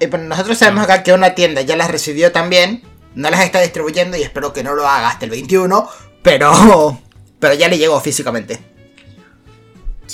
Y 0.00 0.06
bueno, 0.06 0.26
nosotros 0.26 0.58
sabemos 0.58 0.84
acá 0.84 1.02
que 1.02 1.12
una 1.12 1.34
tienda 1.34 1.62
ya 1.62 1.76
las 1.76 1.90
recibió 1.90 2.30
también. 2.32 2.82
No 3.14 3.30
las 3.30 3.44
está 3.44 3.60
distribuyendo 3.60 4.16
y 4.16 4.22
espero 4.22 4.52
que 4.52 4.62
no 4.62 4.74
lo 4.74 4.86
haga 4.86 5.08
hasta 5.08 5.24
el 5.24 5.30
21. 5.30 5.88
Pero. 6.22 7.00
Pero 7.40 7.54
ya 7.54 7.68
le 7.68 7.78
llegó 7.78 8.00
físicamente. 8.00 8.73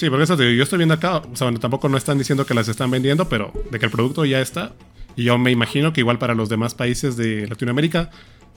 Sí, 0.01 0.09
porque 0.09 0.25
eso 0.25 0.35
yo 0.35 0.63
estoy 0.63 0.79
viendo 0.79 0.95
acá, 0.95 1.19
o 1.19 1.37
sea, 1.37 1.53
tampoco 1.61 1.87
no 1.91 1.99
están 1.99 2.17
diciendo 2.17 2.47
que 2.47 2.55
las 2.55 2.69
están 2.69 2.91
vendiendo, 2.91 3.29
pero 3.29 3.53
de 3.71 3.79
que 3.79 3.85
el 3.85 3.93
producto 3.93 4.25
ya 4.25 4.41
está. 4.41 4.73
Y 5.15 5.25
yo 5.25 5.37
me 5.37 5.51
imagino 5.51 5.93
que 5.93 6.01
igual 6.01 6.19
para 6.19 6.33
los 6.33 6.49
demás 6.49 6.75
países 6.75 7.19
de 7.19 7.47
Latinoamérica 7.47 8.09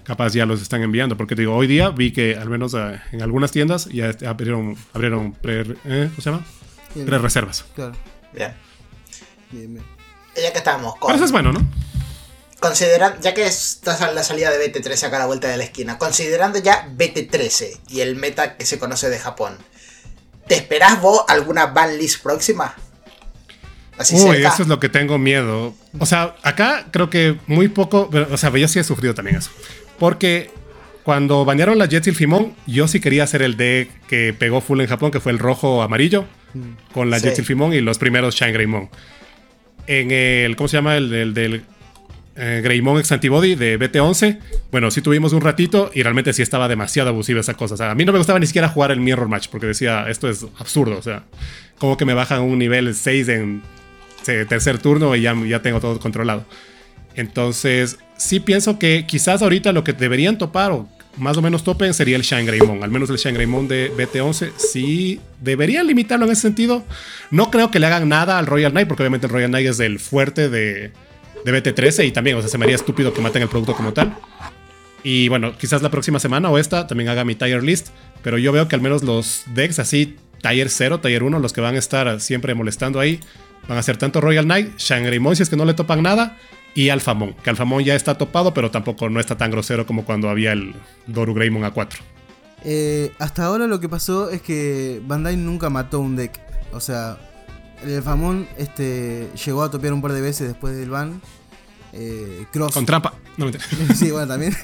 capaz 0.05 0.31
ya 0.31 0.45
los 0.45 0.61
están 0.61 0.83
enviando. 0.83 1.17
Porque 1.17 1.35
digo, 1.35 1.53
hoy 1.53 1.67
día 1.67 1.89
vi 1.89 2.13
que 2.13 2.37
al 2.37 2.49
menos 2.49 2.73
eh, 2.75 2.97
en 3.11 3.21
algunas 3.21 3.51
tiendas 3.51 3.89
ya 3.89 4.15
abrieron, 4.25 4.77
abrieron 4.93 5.33
pre, 5.33 5.63
eh, 5.83 6.09
¿cómo 6.11 6.21
se 6.21 6.31
llama? 6.31 6.45
Bien. 6.95 7.07
Pre-reservas. 7.07 7.65
Claro, 7.75 7.93
Bien. 8.31 8.53
bien, 9.51 9.73
bien. 9.73 9.85
Y 10.37 10.43
Ya 10.43 10.53
que 10.53 10.59
estamos 10.59 10.95
con. 10.95 11.09
Pero 11.09 11.17
eso 11.17 11.25
es 11.25 11.33
bueno, 11.33 11.51
¿no? 11.51 11.59
Considerando, 12.61 13.19
ya 13.19 13.33
que 13.33 13.45
está 13.45 14.13
la 14.13 14.23
salida 14.23 14.49
de 14.49 14.71
BT13 14.71 15.07
acá 15.07 15.17
a 15.17 15.19
la 15.19 15.25
vuelta 15.25 15.49
de 15.49 15.57
la 15.57 15.65
esquina, 15.65 15.97
considerando 15.97 16.59
ya 16.59 16.87
BT13 16.87 17.81
y 17.89 17.99
el 17.99 18.15
meta 18.15 18.55
que 18.55 18.65
se 18.65 18.79
conoce 18.79 19.09
de 19.09 19.19
Japón, 19.19 19.57
¿te 20.47 20.55
esperás 20.55 21.01
vos 21.01 21.23
alguna 21.27 21.67
ban 21.67 21.97
list 21.97 22.21
próxima? 22.23 22.75
Así 23.97 24.15
Uy, 24.15 24.21
cerca. 24.37 24.49
eso 24.49 24.63
es 24.63 24.67
lo 24.67 24.79
que 24.79 24.89
tengo 24.89 25.17
miedo. 25.19 25.73
O 25.99 26.05
sea, 26.05 26.35
acá 26.43 26.87
creo 26.91 27.09
que 27.09 27.37
muy 27.47 27.67
poco, 27.67 28.09
pero, 28.11 28.27
o 28.31 28.37
sea, 28.37 28.49
yo 28.55 28.67
sí 28.67 28.79
he 28.79 28.83
sufrido 28.83 29.13
también 29.13 29.37
eso. 29.37 29.51
Porque 29.99 30.49
cuando 31.03 31.45
banearon 31.45 31.77
la 31.77 31.87
Jets 31.87 32.07
y 32.07 32.09
el 32.09 32.15
Fimón, 32.15 32.55
yo 32.65 32.87
sí 32.87 32.99
quería 32.99 33.23
hacer 33.23 33.41
el 33.43 33.55
deck 33.55 33.89
que 34.07 34.33
pegó 34.33 34.61
full 34.61 34.81
en 34.81 34.87
Japón, 34.87 35.11
que 35.11 35.19
fue 35.19 35.31
el 35.31 35.37
rojo 35.39 35.83
amarillo, 35.83 36.25
con 36.93 37.09
la 37.11 37.19
Sí. 37.19 37.25
Jets 37.25 37.37
y 37.37 37.41
el 37.41 37.45
Fimón 37.47 37.73
y 37.73 37.81
los 37.81 37.97
primeros 37.99 38.35
Shine 38.35 38.51
Greymon. 38.53 38.89
En 39.85 40.11
el, 40.11 40.55
¿cómo 40.55 40.67
se 40.69 40.77
llama? 40.77 40.95
El, 40.97 41.09
del- 41.09 41.33
del 41.33 41.63
eh, 42.35 42.61
Greymon 42.63 42.97
X 42.99 43.11
Antibody 43.11 43.55
de 43.55 43.79
BT11. 43.79 44.39
Bueno, 44.71 44.89
sí 44.91 45.01
tuvimos 45.01 45.33
un 45.33 45.41
ratito 45.41 45.91
y 45.93 46.01
realmente 46.01 46.33
sí 46.33 46.41
estaba 46.41 46.67
demasiado 46.67 47.09
abusiva 47.09 47.39
esa 47.39 47.53
cosa. 47.53 47.75
O 47.75 47.77
sea, 47.77 47.91
a 47.91 47.95
mí 47.95 48.05
no 48.05 48.11
me 48.11 48.17
gustaba 48.17 48.39
ni 48.39 48.47
siquiera 48.47 48.69
jugar 48.69 48.91
el 48.91 48.99
Mirror 48.99 49.27
Match 49.27 49.47
porque 49.51 49.67
decía, 49.67 50.05
esto 50.09 50.29
es 50.29 50.45
absurdo. 50.57 50.97
O 50.97 51.01
sea, 51.01 51.23
como 51.77 51.97
que 51.97 52.05
me 52.05 52.13
bajan 52.13 52.41
un 52.41 52.57
nivel 52.57 52.93
6 52.93 53.29
en 53.29 53.61
tercer 54.23 54.79
turno 54.79 55.15
y 55.15 55.21
ya, 55.21 55.35
ya 55.45 55.61
tengo 55.61 55.79
todo 55.79 55.99
controlado. 55.99 56.45
Entonces, 57.15 57.99
sí 58.17 58.39
pienso 58.39 58.79
que 58.79 59.05
quizás 59.05 59.41
ahorita 59.41 59.71
lo 59.71 59.83
que 59.83 59.93
deberían 59.93 60.37
topar 60.37 60.71
o 60.71 60.89
más 61.17 61.37
o 61.37 61.43
menos 61.43 61.63
topen 61.63 61.93
sería 61.93 62.15
el 62.15 62.23
Shine 62.23 62.45
Greymon. 62.45 62.83
Al 62.83 62.89
menos 62.89 63.09
el 63.11 63.17
Shine 63.17 63.35
Greymon 63.35 63.67
de 63.67 63.91
BT11. 63.95 64.53
Sí, 64.57 65.19
deberían 65.39 65.85
limitarlo 65.85 66.25
en 66.25 66.31
ese 66.31 66.41
sentido. 66.41 66.83
No 67.29 67.51
creo 67.51 67.69
que 67.69 67.79
le 67.79 67.85
hagan 67.85 68.09
nada 68.09 68.39
al 68.39 68.47
Royal 68.47 68.71
Knight, 68.71 68.87
porque 68.87 69.03
obviamente 69.03 69.27
el 69.27 69.33
Royal 69.33 69.51
Knight 69.51 69.67
es 69.67 69.79
el 69.79 69.99
fuerte 69.99 70.49
de, 70.49 70.91
de 71.43 71.63
BT13 71.63 72.07
y 72.07 72.11
también, 72.11 72.37
o 72.37 72.41
sea, 72.41 72.49
se 72.49 72.57
me 72.57 72.65
haría 72.65 72.75
estúpido 72.75 73.13
que 73.13 73.21
maten 73.21 73.41
el 73.41 73.49
producto 73.49 73.75
como 73.75 73.93
tal. 73.93 74.15
Y 75.03 75.27
bueno, 75.27 75.57
quizás 75.57 75.81
la 75.81 75.91
próxima 75.91 76.19
semana 76.19 76.49
o 76.49 76.57
esta 76.57 76.87
también 76.87 77.09
haga 77.09 77.25
mi 77.25 77.35
tier 77.35 77.61
list. 77.61 77.89
Pero 78.23 78.37
yo 78.37 78.51
veo 78.51 78.67
que 78.67 78.75
al 78.75 78.81
menos 78.81 79.03
los 79.03 79.43
decks 79.53 79.79
así, 79.79 80.17
tier 80.41 80.69
0, 80.69 80.99
tier 81.01 81.23
1, 81.23 81.39
los 81.39 81.53
que 81.53 81.61
van 81.61 81.75
a 81.75 81.79
estar 81.79 82.21
siempre 82.21 82.53
molestando 82.53 82.99
ahí, 82.99 83.19
van 83.67 83.77
a 83.77 83.83
ser 83.83 83.97
tanto 83.97 84.21
Royal 84.21 84.45
Knight, 84.45 84.77
Shangri-Mon 84.77 85.35
si 85.35 85.43
es 85.43 85.49
que 85.49 85.57
no 85.57 85.65
le 85.65 85.73
topan 85.73 86.01
nada, 86.01 86.37
y 86.73 86.89
Alphamon. 86.89 87.33
Que 87.33 87.49
Alphamon 87.49 87.83
ya 87.83 87.95
está 87.95 88.17
topado, 88.17 88.53
pero 88.53 88.71
tampoco 88.71 89.09
no 89.09 89.19
está 89.19 89.37
tan 89.37 89.51
grosero 89.51 89.85
como 89.85 90.05
cuando 90.05 90.29
había 90.29 90.53
el 90.53 90.73
Doru 91.07 91.33
Greymon 91.33 91.63
A4. 91.63 91.97
Eh, 92.65 93.11
hasta 93.19 93.43
ahora 93.43 93.67
lo 93.67 93.81
que 93.81 93.89
pasó 93.89 94.29
es 94.29 94.41
que 94.41 95.01
Bandai 95.05 95.35
nunca 95.35 95.69
mató 95.69 95.99
un 95.99 96.15
deck. 96.15 96.39
O 96.71 96.79
sea, 96.79 97.17
el 97.85 98.01
Famón 98.03 98.47
este, 98.57 99.29
llegó 99.45 99.63
a 99.63 99.71
topear 99.71 99.93
un 99.93 100.01
par 100.01 100.13
de 100.13 100.21
veces 100.21 100.47
después 100.47 100.75
del 100.75 100.89
ban. 100.89 101.21
Eh, 101.93 102.45
Cross. 102.51 102.73
Con 102.73 102.85
trampa. 102.85 103.13
No, 103.37 103.45
mentira. 103.45 103.63
sí, 103.95 104.11
bueno, 104.11 104.27
también. 104.27 104.55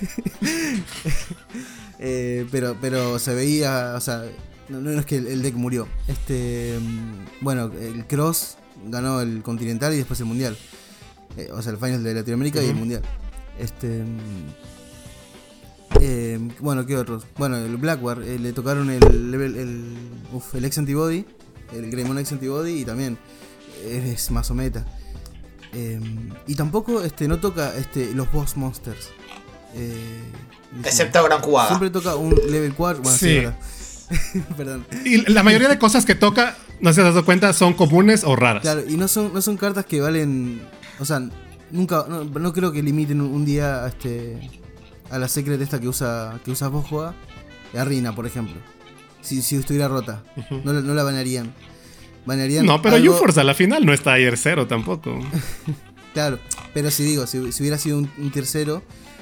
Eh, 2.01 2.47
pero, 2.49 2.77
pero 2.79 3.19
se 3.19 3.35
veía, 3.35 3.93
o 3.97 3.99
sea, 3.99 4.23
no, 4.69 4.79
no 4.79 4.97
es 4.97 5.05
que 5.05 5.17
el, 5.17 5.27
el 5.27 5.41
deck 5.41 5.55
murió. 5.55 5.85
Este, 6.07 6.79
mm, 6.79 7.43
bueno, 7.43 7.69
el 7.77 8.07
Cross 8.07 8.55
ganó 8.85 9.19
el 9.19 9.41
Continental 9.41 9.93
y 9.93 9.97
después 9.97 10.17
el 10.21 10.25
Mundial. 10.27 10.57
Eh, 11.37 11.49
o 11.51 11.61
sea, 11.61 11.71
el 11.73 11.77
Final 11.77 12.03
de 12.03 12.13
Latinoamérica 12.13 12.61
y 12.61 12.69
el. 12.69 12.75
Mundial. 12.75 13.01
Este, 13.59 13.87
mm, 13.87 14.69
eh, 16.01 16.39
bueno, 16.59 16.85
¿qué 16.85 16.95
otros? 16.97 17.25
Bueno, 17.37 17.57
el 17.57 17.77
Blackwar, 17.77 18.21
eh, 18.21 18.39
le 18.39 18.53
tocaron 18.53 18.89
el 18.89 19.31
level, 19.31 19.55
el, 19.57 19.97
uf, 20.33 20.55
el 20.55 20.65
X 20.65 20.77
Antibody, 20.77 21.25
el 21.73 21.89
Greymon 21.91 22.19
X 22.19 22.33
Antibody 22.33 22.81
y 22.81 22.85
también 22.85 23.17
es 23.85 24.31
más 24.31 24.49
o 24.51 24.53
meta. 24.53 24.85
Eh, 25.73 25.99
y 26.47 26.55
tampoco 26.55 27.03
este, 27.03 27.27
no 27.27 27.39
toca 27.39 27.75
este, 27.75 28.13
los 28.13 28.31
boss 28.31 28.57
monsters. 28.57 29.09
Eh, 29.75 30.23
Excepto 30.83 31.23
Gran 31.23 31.41
Cubada. 31.41 31.69
Siempre 31.69 31.89
toca 31.89 32.15
un 32.15 32.35
level 32.49 32.73
4. 32.73 33.03
Bueno, 33.03 33.17
sí, 33.17 33.41
Sí. 34.09 34.39
Perdón. 34.57 34.87
Y 35.05 35.31
la 35.31 35.43
mayoría 35.43 35.67
de 35.67 35.77
cosas 35.77 36.03
que 36.05 36.15
toca, 36.15 36.57
no 36.81 36.91
se 36.93 37.01
has 37.01 37.07
dado 37.07 37.25
cuenta, 37.25 37.53
son 37.53 37.73
comunes 37.73 38.23
o 38.23 38.35
raras. 38.35 38.63
Claro, 38.63 38.83
y 38.87 38.97
no 38.97 39.07
son, 39.07 39.33
no 39.33 39.41
son 39.41 39.55
cartas 39.57 39.85
que 39.85 40.01
valen. 40.01 40.61
O 40.99 41.05
sea, 41.05 41.21
nunca. 41.69 42.05
No, 42.09 42.23
no 42.23 42.53
creo 42.53 42.71
que 42.71 42.81
limiten 42.81 43.21
un, 43.21 43.31
un 43.31 43.45
día 43.45 43.83
a, 43.83 43.89
este, 43.89 44.49
a 45.11 45.19
la 45.19 45.27
secret 45.27 45.61
esta 45.61 45.79
que 45.79 45.87
usa 45.87 46.39
que 46.43 46.49
usa 46.49 46.69
vos, 46.69 46.87
Joa, 46.87 47.13
A 47.77 47.83
Rina, 47.83 48.15
por 48.15 48.25
ejemplo. 48.25 48.55
Si, 49.29 49.41
si 49.41 49.55
estuviera 49.55 49.87
rota. 49.87 50.23
no, 50.63 50.73
la- 50.73 50.81
no 50.81 50.93
la 50.93 51.03
banearían. 51.03 51.53
Banearían. 52.25 52.65
No, 52.65 52.81
pero 52.81 52.95
algo- 52.95 53.13
UForce 53.13 53.39
a 53.39 53.43
la 53.43 53.53
final 53.53 53.85
no 53.85 53.93
está 53.93 54.13
ayer 54.13 54.37
cero 54.37 54.67
tampoco. 54.67 55.19
Claro, 56.13 56.39
pero 56.73 56.89
si 56.89 57.03
digo, 57.03 57.27
si, 57.27 57.51
si 57.51 57.61
hubiera 57.61 57.77
sido 57.77 57.99
un, 57.99 58.09
un 58.17 58.31
tercero, 58.31 58.81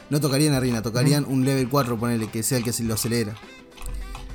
no 0.09 0.21
tocarían 0.21 0.53
a 0.53 0.61
Rina, 0.61 0.81
tocarían 0.81 1.25
un 1.27 1.43
level 1.43 1.67
4, 1.67 1.97
ponele, 1.99 2.29
que 2.29 2.43
sea 2.43 2.57
el 2.59 2.63
que 2.63 2.71
se 2.71 2.83
lo 2.85 2.93
acelera. 2.93 3.35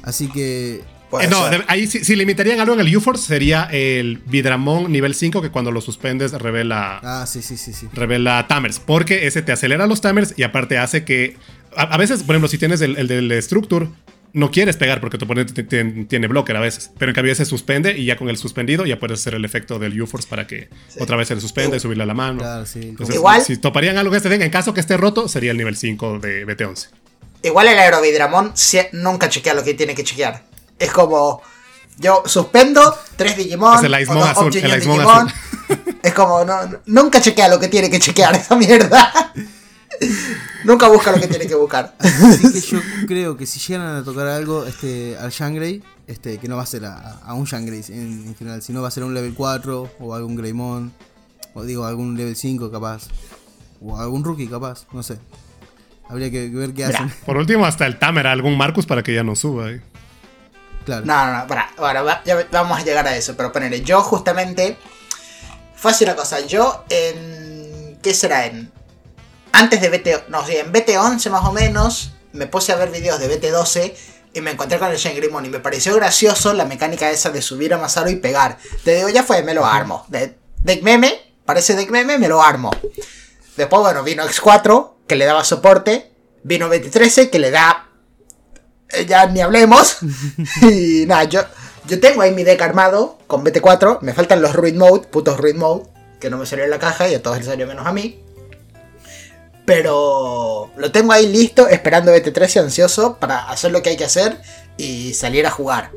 Así 0.03 0.29
que. 0.29 0.83
Eh, 1.21 1.29
no, 1.31 1.43
ahí 1.69 1.87
si, 1.87 2.05
si 2.05 2.15
limitarían 2.15 2.61
algo 2.61 2.75
en 2.75 2.81
el 2.81 2.95
UForce 2.97 3.27
sería 3.27 3.65
el 3.73 4.19
Vidramon 4.27 4.93
nivel 4.93 5.15
5 5.15 5.41
que 5.43 5.51
cuando 5.51 5.71
lo 5.73 5.81
suspendes 5.81 6.33
revela, 6.33 7.01
Ah, 7.03 7.27
sí, 7.27 7.41
sí, 7.43 7.57
sí, 7.57 7.73
sí. 7.73 7.89
revela 7.95 8.47
Tamers. 8.49 8.79
Porque 8.81 9.27
ese 9.27 9.41
te 9.41 9.53
acelera 9.53 9.87
los 9.87 10.01
Tamers 10.03 10.35
y 10.37 10.43
aparte 10.43 10.77
hace 10.79 11.05
que... 11.05 11.37
A, 11.75 11.83
a 11.85 11.97
veces, 11.97 12.23
por 12.23 12.35
ejemplo, 12.35 12.49
si 12.49 12.59
tienes 12.59 12.81
el, 12.83 12.97
el 12.99 13.09
del 13.09 13.43
Structure, 13.43 13.89
no 14.35 14.51
quieres 14.51 14.77
pegar 14.77 15.01
porque 15.01 15.19
tu 15.19 15.25
oponente 15.27 15.53
te- 15.53 15.63
te- 15.65 16.05
tiene 16.05 16.27
blocker 16.27 16.57
a 16.57 16.61
veces. 16.61 16.91
Pero 16.99 17.11
en 17.11 17.15
cambio 17.15 17.33
ese 17.33 17.45
suspende 17.45 17.97
y 17.99 18.07
ya 18.07 18.17
con 18.17 18.29
el 18.31 18.37
suspendido 18.37 18.87
ya 18.87 18.99
puedes 18.99 19.21
hacer 19.21 19.35
el 19.35 19.45
efecto 19.45 19.79
del 19.79 20.01
UForce 20.01 20.27
para 20.29 20.47
que 20.47 20.69
otra 20.99 21.17
vez 21.17 21.29
se 21.29 21.35
le 21.35 21.41
suspenda 21.41 21.77
y 21.77 21.81
subirle 21.81 22.03
a 22.05 22.07
la 22.07 22.15
mano. 22.15 22.39
Claro, 22.39 22.65
sí. 22.67 22.81
Entonces, 22.83 23.17
Igual- 23.17 23.43
si 23.45 23.57
toparían 23.59 23.99
algo 23.99 24.11
que 24.11 24.17
este 24.17 24.29
deck, 24.29 24.41
en 24.43 24.51
caso 24.51 24.73
que 24.73 24.81
esté 24.81 24.97
roto, 24.97 25.29
sería 25.29 25.51
el 25.51 25.57
nivel 25.59 25.77
5 25.77 26.19
de 26.19 26.47
BT11. 26.47 26.89
Igual 27.43 27.69
el 27.69 27.79
Aerovidramon 27.79 28.53
sie- 28.55 28.89
nunca 28.93 29.29
chequea 29.29 29.53
lo 29.55 29.63
que 29.65 29.75
tiene 29.75 29.95
que 29.95 30.05
chequear. 30.05 30.45
Es 30.79 30.91
como. 30.91 31.43
Yo 31.99 32.23
suspendo 32.25 32.97
tres 33.17 33.37
Digimon. 33.37 33.77
Es 33.77 33.85
el 33.85 34.07
dos 34.07 34.27
azul, 34.29 34.57
el 34.57 34.81
Digimon. 34.81 35.29
Es 36.03 36.15
como, 36.15 36.45
no- 36.45 36.81
nunca 36.87 37.21
chequea 37.21 37.49
lo 37.49 37.61
que 37.61 37.69
tiene 37.69 37.91
que 37.91 37.99
chequear 37.99 38.35
esa 38.35 38.57
mierda. 38.57 39.13
nunca 40.65 40.89
busca 40.89 41.13
lo 41.13 41.21
que 41.21 41.29
tiene 41.29 41.47
que 41.47 41.55
buscar. 41.55 41.95
Así 41.99 42.53
que 42.53 42.61
yo 42.61 42.79
creo 43.07 43.37
que 43.37 43.47
si 43.47 43.59
llegan 43.61 43.97
a 43.97 44.05
tocar 44.05 44.27
algo 44.27 44.65
este, 44.67 45.17
al 45.19 45.31
Shangri, 45.31 45.83
este, 46.07 46.39
que 46.39 46.49
no 46.49 46.57
va 46.57 46.63
a 46.63 46.67
ser 46.67 46.85
a, 46.87 47.19
a 47.25 47.35
un 47.35 47.45
Shangri 47.45 47.83
en, 47.89 48.27
en 48.29 48.35
general, 48.37 48.63
sino 48.63 48.83
va 48.83 48.89
a 48.89 48.91
ser 48.91 49.05
un 49.05 49.15
level 49.15 49.35
4 49.35 49.91
o 50.01 50.15
algún 50.15 50.37
Greymon, 50.37 50.93
o 51.55 51.63
digo 51.65 51.85
algún 51.85 52.17
level 52.17 52.37
5 52.37 52.71
capaz, 52.71 53.05
o 53.81 53.99
algún 53.99 54.25
rookie 54.25 54.49
capaz, 54.49 54.87
no 54.93 55.03
sé. 55.03 55.19
Habría 56.09 56.31
que 56.31 56.49
ver 56.49 56.75
qué 56.75 56.85
hacen. 56.85 57.11
Por 57.25 57.37
último, 57.39 57.65
hasta 57.65 57.87
el 57.87 57.99
Tamer, 57.99 58.27
algún 58.27 58.57
Marcus 58.59 58.85
para 58.87 59.03
que 59.03 59.15
ya 59.15 59.23
no 59.25 59.35
suba. 59.35 59.71
¿eh? 59.71 59.81
Claro. 60.85 61.07
No, 61.07 61.27
no, 61.27 61.39
no, 61.39 61.47
para, 61.47 61.71
ahora 61.79 62.03
va- 62.03 62.23
ya 62.25 62.47
vamos 62.51 62.79
a 62.79 62.85
llegar 62.85 63.07
a 63.07 63.17
eso, 63.17 63.35
pero 63.37 63.51
ponele, 63.53 63.83
yo 63.83 64.03
justamente, 64.03 64.77
fue 65.77 65.93
así 65.93 66.05
una 66.05 66.15
cosa, 66.17 66.41
yo 66.41 66.85
en, 66.91 67.97
¿qué 68.03 68.13
será? 68.13 68.47
En, 68.47 68.71
antes 69.53 69.81
de 69.81 69.89
BT, 69.89 70.29
no, 70.29 70.45
sí, 70.47 70.57
en 70.57 70.73
BT11 70.73 71.31
más 71.31 71.45
o 71.45 71.53
menos, 71.53 72.13
me 72.33 72.47
puse 72.47 72.73
a 72.73 72.77
ver 72.77 72.91
videos 72.91 73.21
de 73.21 73.29
BT12 73.29 73.93
y 74.35 74.41
me 74.41 74.51
encontré 74.51 74.79
con 74.79 74.91
el 74.91 74.97
Shengrimon 74.97 75.45
y 75.47 75.51
me 75.51 75.61
pareció 75.61 75.95
gracioso 75.95 76.53
la 76.55 76.65
mecánica 76.65 77.11
esa 77.11 77.31
de 77.31 77.43
subir 77.43 77.75
a 77.75 77.79
Masaru 77.79 78.11
y 78.11 78.17
pegar. 78.17 78.59
Te 78.85 78.97
digo, 78.97 79.09
ya 79.09 79.23
fue, 79.23 79.43
me 79.43 79.55
lo 79.55 79.67
armo. 79.67 80.07
De, 80.09 80.37
deck 80.63 80.83
meme, 80.83 81.21
parece 81.45 81.75
deck 81.75 81.91
meme, 81.91 82.19
me 82.19 82.29
lo 82.29 82.43
armo. 82.43 82.71
Después, 83.57 83.83
bueno, 83.83 84.03
vino 84.03 84.25
X4, 84.25 84.93
que 85.07 85.17
le 85.17 85.27
daba 85.27 85.45
soporte, 85.45 86.13
vino 86.43 86.69
BT13, 86.69 87.29
que 87.29 87.39
le 87.39 87.51
da 87.51 87.91
eh, 88.89 89.07
ya 89.07 89.27
ni 89.27 89.41
hablemos. 89.41 89.99
y 90.63 91.05
nada, 91.07 91.25
yo, 91.25 91.43
yo 91.87 92.01
tengo 92.01 92.23
ahí 92.23 92.33
mi 92.33 92.45
deck 92.45 92.61
armado 92.63 93.19
con 93.27 93.45
BT4. 93.45 94.01
Me 94.01 94.15
faltan 94.15 94.41
los 94.41 94.55
Ruin 94.55 94.79
Mode, 94.79 95.09
putos 95.09 95.37
Ruin 95.37 95.59
Mode, 95.59 95.85
que 96.21 96.31
no 96.31 96.39
me 96.39 96.47
salió 96.47 96.65
en 96.65 96.71
la 96.71 96.79
caja 96.79 97.09
y 97.09 97.15
a 97.15 97.23
todos 97.23 97.37
les 97.37 97.47
salió 97.47 97.67
menos 97.67 97.87
a 97.87 97.93
mí. 97.93 98.23
Pero 99.65 100.73
lo 100.77 100.91
tengo 100.93 101.13
ahí 101.13 101.29
listo, 101.29 101.69
esperando 101.69 102.13
BT13 102.15 102.61
ansioso 102.63 103.17
para 103.19 103.49
hacer 103.49 103.71
lo 103.71 103.81
que 103.83 103.91
hay 103.91 103.97
que 103.97 104.05
hacer 104.05 104.41
y 104.77 105.15
salir 105.15 105.47
a 105.47 105.51
jugar. 105.51 105.91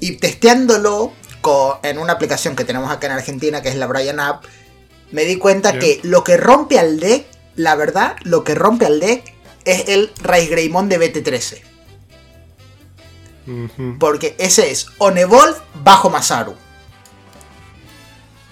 Y 0.00 0.16
testeándolo 0.16 1.12
co- 1.42 1.78
en 1.82 1.98
una 1.98 2.14
aplicación 2.14 2.56
que 2.56 2.64
tenemos 2.64 2.90
acá 2.90 3.08
en 3.08 3.12
Argentina, 3.14 3.60
que 3.62 3.68
es 3.68 3.76
la 3.76 3.86
Brian 3.86 4.20
App, 4.20 4.44
me 5.10 5.24
di 5.24 5.36
cuenta 5.36 5.72
Bien. 5.72 5.80
que 5.80 6.00
lo 6.08 6.24
que 6.24 6.36
rompe 6.38 6.78
al 6.78 6.98
deck, 6.98 7.26
la 7.56 7.74
verdad, 7.74 8.16
lo 8.22 8.42
que 8.44 8.54
rompe 8.54 8.86
al 8.86 8.98
deck 9.00 9.34
es 9.66 9.88
el 9.88 10.10
Rice 10.22 10.46
Greymon 10.46 10.88
de 10.88 10.98
BT13. 10.98 11.60
Ujú. 13.46 13.98
Porque 13.98 14.34
ese 14.38 14.70
es 14.70 14.86
Onevolve 14.98 15.58
bajo 15.84 16.08
Masaru. 16.08 16.54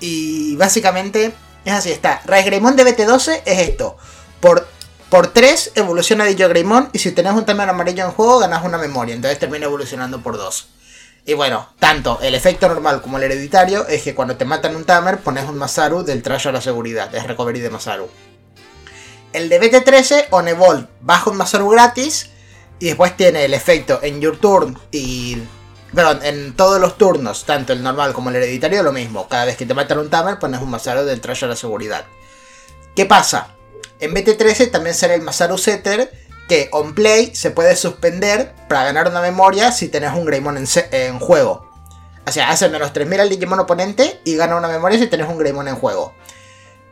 Y 0.01 0.57
básicamente 0.57 1.33
es 1.65 1.73
así, 1.73 1.91
está. 1.91 2.23
Rice 2.27 2.45
Greymon 2.45 2.77
de 2.77 2.85
BT12 2.85 3.43
es 3.45 3.59
esto. 3.59 3.97
Por 4.41 4.67
Por 5.11 5.27
3 5.27 5.73
evoluciona 5.75 6.25
Dicho 6.25 6.49
Greymon 6.49 6.91
y 6.93 7.01
si 7.01 7.11
tenés 7.11 7.33
un 7.33 7.45
Tamer 7.45 7.69
amarillo 7.69 8.05
en 8.05 8.13
juego 8.13 8.39
ganas 8.39 8.65
una 8.65 8.79
memoria, 8.79 9.15
entonces 9.15 9.41
termina 9.41 9.67
evolucionando 9.67 10.23
por 10.23 10.37
2. 10.37 10.69
Y 11.27 11.35
bueno, 11.35 11.69
tanto 11.81 12.19
el 12.23 12.35
efecto 12.35 12.69
normal 12.69 13.03
como 13.03 13.19
el 13.19 13.25
hereditario 13.25 13.87
es 13.89 14.03
que 14.03 14.15
cuando 14.15 14.37
te 14.37 14.45
matan 14.45 14.77
un 14.77 14.85
Tamer 14.85 15.19
pones 15.19 15.49
un 15.49 15.59
Masaru 15.59 16.05
del 16.05 16.23
traje 16.23 16.49
a 16.49 16.53
la 16.53 16.61
seguridad, 16.61 17.13
es 17.15 17.27
recovery 17.27 17.59
de 17.59 17.71
Masaru. 17.71 18.09
El 19.33 19.49
de 19.49 19.61
BT13 19.61 20.27
on 20.31 20.47
Evolve 20.47 20.87
baja 21.01 21.29
un 21.29 21.37
Masaru 21.37 21.69
gratis 21.69 22.31
y 22.79 22.87
después 22.87 23.17
tiene 23.17 23.45
el 23.45 23.55
efecto 23.55 23.99
en 24.03 24.21
Your 24.21 24.39
Turn 24.39 24.79
y... 24.93 25.39
Perdón, 25.95 26.21
en 26.23 26.55
todos 26.55 26.81
los 26.81 26.97
turnos, 26.97 27.45
tanto 27.45 27.73
el 27.73 27.83
normal 27.83 28.13
como 28.13 28.31
el 28.31 28.37
hereditario, 28.37 28.83
lo 28.83 28.93
mismo. 28.93 29.29
Cada 29.29 29.47
vez 29.47 29.57
que 29.57 29.67
te 29.67 29.75
matan 29.75 29.99
un 29.99 30.09
Tamer 30.09 30.39
pones 30.39 30.61
un 30.61 30.71
Masaru 30.71 31.03
del 31.03 31.21
traje 31.21 31.45
a 31.47 31.49
la 31.49 31.57
seguridad. 31.57 32.05
¿Qué 32.95 33.07
pasa? 33.07 33.49
En 33.99 34.15
BT13 34.15 34.71
también 34.71 34.95
sale 34.95 35.15
el 35.15 35.23
Masaru 35.23 35.59
Setter 35.59 36.11
que 36.49 36.69
on 36.73 36.95
play 36.95 37.35
se 37.35 37.51
puede 37.51 37.77
suspender 37.77 38.55
para 38.69 38.85
ganar 38.85 39.09
una 39.09 39.21
memoria 39.21 39.73
si 39.73 39.89
tenés 39.89 40.13
un 40.13 40.25
Greymon 40.25 40.59
en, 40.91 41.19
juego. 41.19 41.69
O 42.27 42.33
sea, 42.33 42.51
hace 42.51 42.69
menos 42.69 42.93
3000 42.93 43.21
al 43.21 43.29
Digimon 43.29 43.61
oponente 43.61 44.21
y 44.25 44.37
gana 44.37 44.57
una 44.57 44.69
memoria 44.69 44.99
si 44.99 45.07
tenés 45.07 45.29
un 45.29 45.39
Greymon 45.39 45.69
en 45.69 45.77
juego. 45.77 46.15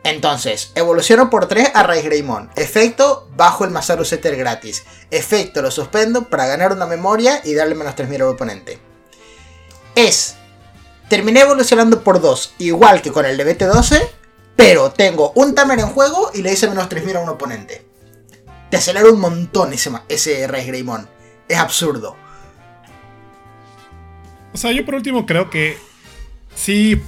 Entonces, 0.05 0.72
evoluciono 0.74 1.28
por 1.28 1.49
3 1.49 1.72
a 1.74 1.82
Raíz 1.82 2.05
Greymon. 2.05 2.51
Efecto, 2.57 3.28
bajo 3.36 3.64
el 3.64 3.70
Masaru 3.70 4.05
Setter 4.05 4.36
gratis. 4.36 4.84
Efecto, 5.11 5.61
lo 5.61 5.70
suspendo 5.70 6.28
para 6.28 6.46
ganar 6.46 6.72
una 6.72 6.86
memoria 6.86 7.40
y 7.44 7.55
darle 7.55 7.74
menos 7.74 7.96
3000 7.96 8.22
al 8.22 8.28
oponente. 8.28 8.88
Es, 9.99 10.36
terminé 11.09 11.40
evolucionando 11.40 12.03
por 12.05 12.20
2, 12.20 12.55
igual 12.59 13.03
que 13.03 13.11
con 13.11 13.26
el 13.26 13.36
de 13.36 13.59
BT12, 13.59 14.01
pero 14.57 14.90
tengo 14.90 15.32
un 15.34 15.55
Tamer 15.55 15.80
en 15.80 15.88
juego 15.88 16.30
y 16.34 16.42
le 16.42 16.53
hice 16.53 16.68
menos 16.68 16.88
3000 16.88 17.16
a 17.16 17.20
un 17.20 17.28
oponente 17.30 17.88
te 18.70 18.76
acelera 18.76 19.11
un 19.11 19.20
montón 19.20 19.72
ese, 19.72 19.90
ese 20.09 20.46
Rey 20.46 20.66
Greymon. 20.66 21.09
Es 21.49 21.59
absurdo. 21.59 22.16
O 24.53 24.57
sea, 24.57 24.72
yo 24.72 24.84
por 24.84 24.94
último 24.94 25.26
creo 25.26 25.51
que 25.51 25.78
sí, 26.55 27.01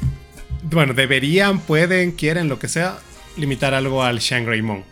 bueno, 0.63 0.95
deberían, 0.95 1.61
pueden, 1.61 2.13
quieren, 2.13 2.49
lo 2.49 2.59
que 2.59 2.69
sea, 2.69 2.99
limitar 3.37 3.75
algo 3.75 4.03
al 4.03 4.19
Shang 4.19 4.47
Greymon. 4.47 4.85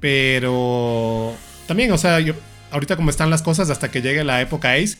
Pero 0.00 1.34
también, 1.66 1.90
o 1.92 1.98
sea, 1.98 2.20
yo, 2.20 2.34
ahorita 2.70 2.96
como 2.96 3.10
están 3.10 3.30
las 3.30 3.42
cosas, 3.42 3.70
hasta 3.70 3.90
que 3.90 4.02
llegue 4.02 4.22
la 4.24 4.40
época 4.40 4.74
Ace, 4.74 4.98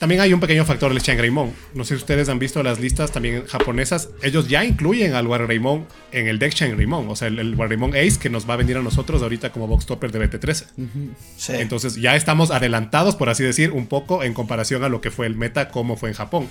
también 0.00 0.22
hay 0.22 0.32
un 0.32 0.40
pequeño 0.40 0.64
factor 0.64 0.94
del 0.94 1.02
Shangreimon. 1.02 1.52
No 1.74 1.84
sé 1.84 1.94
si 1.94 2.00
ustedes 2.00 2.30
han 2.30 2.38
visto 2.38 2.62
las 2.62 2.80
listas 2.80 3.12
también 3.12 3.44
japonesas. 3.46 4.08
Ellos 4.22 4.48
ya 4.48 4.64
incluyen 4.64 5.12
al 5.12 5.26
Wargreymon 5.26 5.86
en 6.10 6.26
el 6.26 6.38
deck 6.38 6.54
Shangreimon. 6.54 7.06
O 7.10 7.16
sea, 7.16 7.28
el, 7.28 7.38
el 7.38 7.54
Wargreymon 7.54 7.90
Ace 7.90 8.18
que 8.18 8.30
nos 8.30 8.48
va 8.48 8.54
a 8.54 8.56
venir 8.56 8.78
a 8.78 8.82
nosotros 8.82 9.20
ahorita 9.20 9.52
como 9.52 9.66
box 9.66 9.84
topper 9.84 10.10
de 10.10 10.26
BT13. 10.26 10.64
Entonces 11.50 11.96
ya 11.96 12.16
estamos 12.16 12.50
adelantados, 12.50 13.14
por 13.14 13.28
así 13.28 13.44
decir, 13.44 13.72
un 13.72 13.88
poco 13.88 14.24
en 14.24 14.32
comparación 14.32 14.84
a 14.84 14.88
lo 14.88 15.02
que 15.02 15.10
fue 15.10 15.26
el 15.26 15.36
meta, 15.36 15.68
como 15.68 15.98
fue 15.98 16.08
en 16.08 16.14
Japón. 16.14 16.48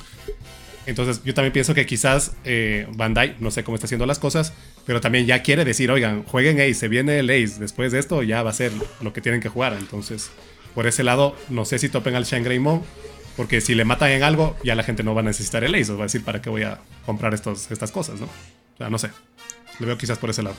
Entonces 0.86 1.24
yo 1.26 1.34
también 1.34 1.52
pienso 1.52 1.74
que 1.74 1.88
quizás 1.88 2.34
eh, 2.46 2.86
Bandai, 2.94 3.36
no 3.40 3.50
sé 3.50 3.64
cómo 3.64 3.74
está 3.74 3.86
haciendo 3.86 4.06
las 4.06 4.20
cosas, 4.20 4.54
pero 4.86 5.02
también 5.02 5.26
ya 5.26 5.42
quiere 5.42 5.66
decir, 5.66 5.90
oigan, 5.90 6.22
jueguen 6.24 6.62
Ace, 6.62 6.76
se 6.76 6.88
viene 6.88 7.18
el 7.18 7.32
Ace, 7.32 7.60
después 7.60 7.92
de 7.92 7.98
esto 7.98 8.22
ya 8.22 8.44
va 8.44 8.52
a 8.52 8.54
ser 8.54 8.72
lo 9.02 9.12
que 9.12 9.22
tienen 9.22 9.42
que 9.42 9.50
jugar. 9.50 9.76
Entonces, 9.80 10.30
por 10.76 10.86
ese 10.86 11.04
lado, 11.04 11.36
no 11.50 11.66
sé 11.66 11.80
si 11.80 11.90
topen 11.90 12.14
al 12.14 12.26
Shangreimon 12.26 12.84
porque 13.36 13.62
si 13.62 13.76
le 13.76 13.86
matan 13.86 14.12
en 14.12 14.24
algo, 14.24 14.56
ya 14.64 14.76
la 14.76 14.84
gente 14.84 15.04
no 15.04 15.16
va 15.16 15.22
a 15.22 15.24
necesitar 15.24 15.64
el 15.64 15.76
Ace. 15.76 15.92
va 15.94 16.02
a 16.02 16.04
decir, 16.04 16.24
¿para 16.24 16.42
qué 16.42 16.50
voy 16.50 16.64
a 16.64 16.80
comprar 17.06 17.34
estos, 17.34 17.72
estas 17.72 17.92
cosas, 17.92 18.20
no? 18.20 18.26
O 18.26 18.78
sea, 18.78 18.90
no 18.90 18.98
sé. 18.98 19.10
Le 19.80 19.86
veo 19.86 19.98
quizás 19.98 20.18
por 20.18 20.30
ese 20.30 20.44
lado. 20.44 20.56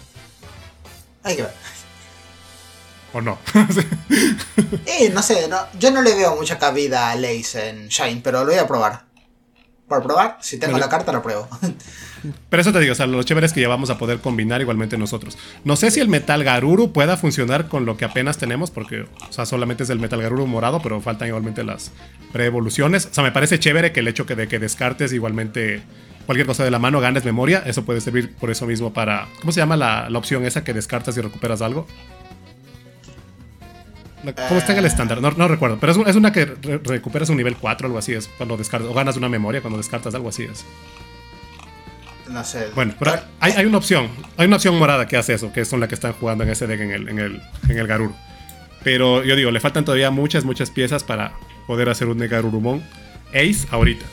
Hay 1.23 1.37
que 1.37 1.43
ver. 1.43 1.53
¿O 3.13 3.21
no? 3.21 3.39
eh, 4.87 5.11
no 5.13 5.23
sé, 5.23 5.49
no, 5.49 5.59
yo 5.79 5.91
no 5.91 6.01
le 6.01 6.15
veo 6.15 6.37
mucha 6.37 6.59
cabida 6.59 7.11
al 7.11 7.25
Ace 7.25 7.69
en 7.69 7.89
Shine, 7.89 8.21
pero 8.23 8.45
lo 8.45 8.53
voy 8.53 8.61
a 8.61 8.69
probar 8.69 9.10
por 9.91 10.05
probar. 10.05 10.39
Si 10.41 10.57
tengo 10.57 10.79
la 10.79 10.89
carta, 10.89 11.13
la 11.13 11.21
pruebo. 11.21 11.49
Pero 12.49 12.61
eso 12.61 12.73
te 12.73 12.79
digo, 12.79 12.93
o 12.93 12.95
sea, 12.95 13.07
lo 13.07 13.23
chévere 13.25 13.47
es 13.47 13.53
que 13.53 13.61
ya 13.61 13.69
vamos 13.69 13.91
a 13.91 13.99
poder 13.99 14.21
combinar 14.21 14.61
igualmente 14.61 14.97
nosotros. 14.97 15.37
No 15.65 15.75
sé 15.75 15.91
si 15.91 15.99
el 15.99 16.09
Metal 16.09 16.45
Garuru 16.45 16.93
pueda 16.93 17.17
funcionar 17.17 17.69
con 17.69 17.87
lo 17.87 17.97
que 17.97 18.05
apenas 18.05 18.39
tenemos, 18.39 18.71
porque, 18.71 19.01
o 19.01 19.33
sea, 19.33 19.47
solamente 19.47 19.83
es 19.83 19.91
el 19.91 19.99
Metal 19.99 20.23
Garuru 20.23 20.47
morado, 20.47 20.81
pero 20.81 21.01
faltan 21.01 21.29
igualmente 21.29 21.65
las 21.65 21.91
pre-evoluciones. 22.33 23.07
O 23.07 23.15
sea, 23.15 23.25
me 23.25 23.33
parece 23.33 23.59
chévere 23.59 23.91
que 23.91 24.01
el 24.01 24.09
hecho 24.09 24.27
que 24.27 24.37
de 24.37 24.47
que 24.47 24.61
descartes 24.61 25.13
igualmente 25.13 25.83
cualquier 26.25 26.47
cosa 26.47 26.63
de 26.63 26.71
la 26.71 26.79
mano, 26.79 27.01
ganes 27.01 27.25
memoria, 27.25 27.65
eso 27.67 27.85
puede 27.85 28.01
servir 28.01 28.33
por 28.37 28.51
eso 28.51 28.67
mismo 28.67 28.93
para. 28.93 29.27
¿Cómo 29.41 29.51
se 29.51 29.59
llama 29.59 29.77
la, 29.77 30.09
la 30.09 30.19
opción 30.19 30.45
esa 30.45 30.63
que 30.63 30.73
descartas 30.73 31.17
y 31.17 31.21
recuperas 31.21 31.63
algo? 31.63 31.89
¿Cómo 34.49 34.59
está 34.59 34.73
en 34.73 34.79
el 34.79 34.87
estándar? 34.87 35.21
No, 35.21 35.49
recuerdo. 35.49 35.79
Pero 35.81 36.07
es, 36.07 36.17
una 36.17 36.33
que 36.33 36.45
recuperas 36.45 37.31
un 37.31 37.37
nivel 37.37 37.57
4 37.57 37.87
o 37.87 37.89
algo 37.89 37.99
así. 37.99 38.13
Es 38.13 38.29
cuando 38.29 38.57
descartas. 38.57 38.91
O 38.91 38.95
ganas 38.95 39.17
una 39.17 39.29
memoria 39.29 39.61
cuando 39.61 39.79
descartas 39.79 40.15
algo 40.15 40.29
así. 40.29 40.45
Es. 40.45 40.65
No 42.29 42.45
sé. 42.45 42.69
Bueno, 42.75 42.95
pero 42.99 43.19
hay, 43.41 43.65
una 43.65 43.79
opción. 43.79 44.09
Hay 44.37 44.47
una 44.47 44.57
opción 44.57 44.79
morada 44.79 45.07
que 45.07 45.17
hace 45.17 45.35
eso. 45.35 45.53
Que 45.53 45.63
es 45.63 45.73
la 45.73 45.89
que 45.89 45.95
están 45.95 46.13
jugando 46.13 46.45
en 46.45 46.51
ese 46.51 46.67
deck 46.67 46.81
en 46.81 46.91
el, 46.91 47.09
en 47.09 47.19
el, 47.19 47.43
en 47.69 47.79
el 47.79 47.87
Garuru. 47.87 48.15
Pero 48.85 49.25
yo 49.25 49.37
digo, 49.37 49.51
le 49.51 49.61
faltan 49.61 49.85
todavía 49.85 50.11
muchas, 50.11 50.45
muchas 50.45 50.71
piezas 50.71 51.05
para 51.05 51.33
poder 51.67 51.89
hacer 51.89 52.09
un 52.09 52.19
Garurumon 52.19 52.83
Ace 53.29 53.67
ahorita. 53.71 54.05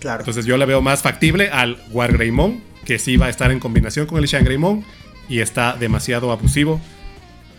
Claro. 0.00 0.20
Entonces 0.20 0.44
yo 0.44 0.56
le 0.56 0.66
veo 0.66 0.80
más 0.80 1.02
factible 1.02 1.50
al 1.50 1.78
Wargreymon. 1.90 2.72
Que 2.84 2.98
sí 2.98 3.16
va 3.16 3.26
a 3.26 3.30
estar 3.30 3.52
en 3.52 3.60
combinación 3.60 4.06
con 4.06 4.18
el 4.18 4.26
Shangreymon. 4.26 4.84
Y 5.28 5.40
está 5.40 5.76
demasiado 5.76 6.32
abusivo. 6.32 6.80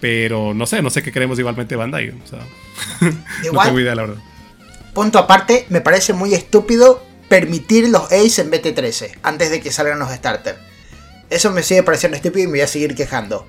Pero 0.03 0.53
no 0.53 0.65
sé, 0.65 0.81
no 0.81 0.89
sé 0.89 1.01
qué 1.01 1.13
queremos 1.13 1.39
igualmente 1.39 1.77
Bandai. 1.77 2.09
O 2.09 2.27
sea, 2.27 2.39
no 3.53 3.63
tengo 3.63 3.79
idea, 3.79 3.95
la 3.95 4.01
verdad. 4.01 4.21
Punto 4.93 5.17
aparte, 5.17 5.65
me 5.69 5.79
parece 5.79 6.11
muy 6.11 6.33
estúpido 6.33 7.01
permitir 7.29 7.87
los 7.87 8.11
Ace 8.11 8.41
en 8.41 8.51
BT13 8.51 9.19
antes 9.23 9.49
de 9.49 9.61
que 9.61 9.71
salgan 9.71 9.99
los 9.99 10.11
starters. 10.11 10.59
Eso 11.29 11.51
me 11.51 11.63
sigue 11.63 11.83
pareciendo 11.83 12.17
estúpido 12.17 12.43
y 12.43 12.47
me 12.47 12.51
voy 12.51 12.61
a 12.61 12.67
seguir 12.67 12.95
quejando. 12.95 13.47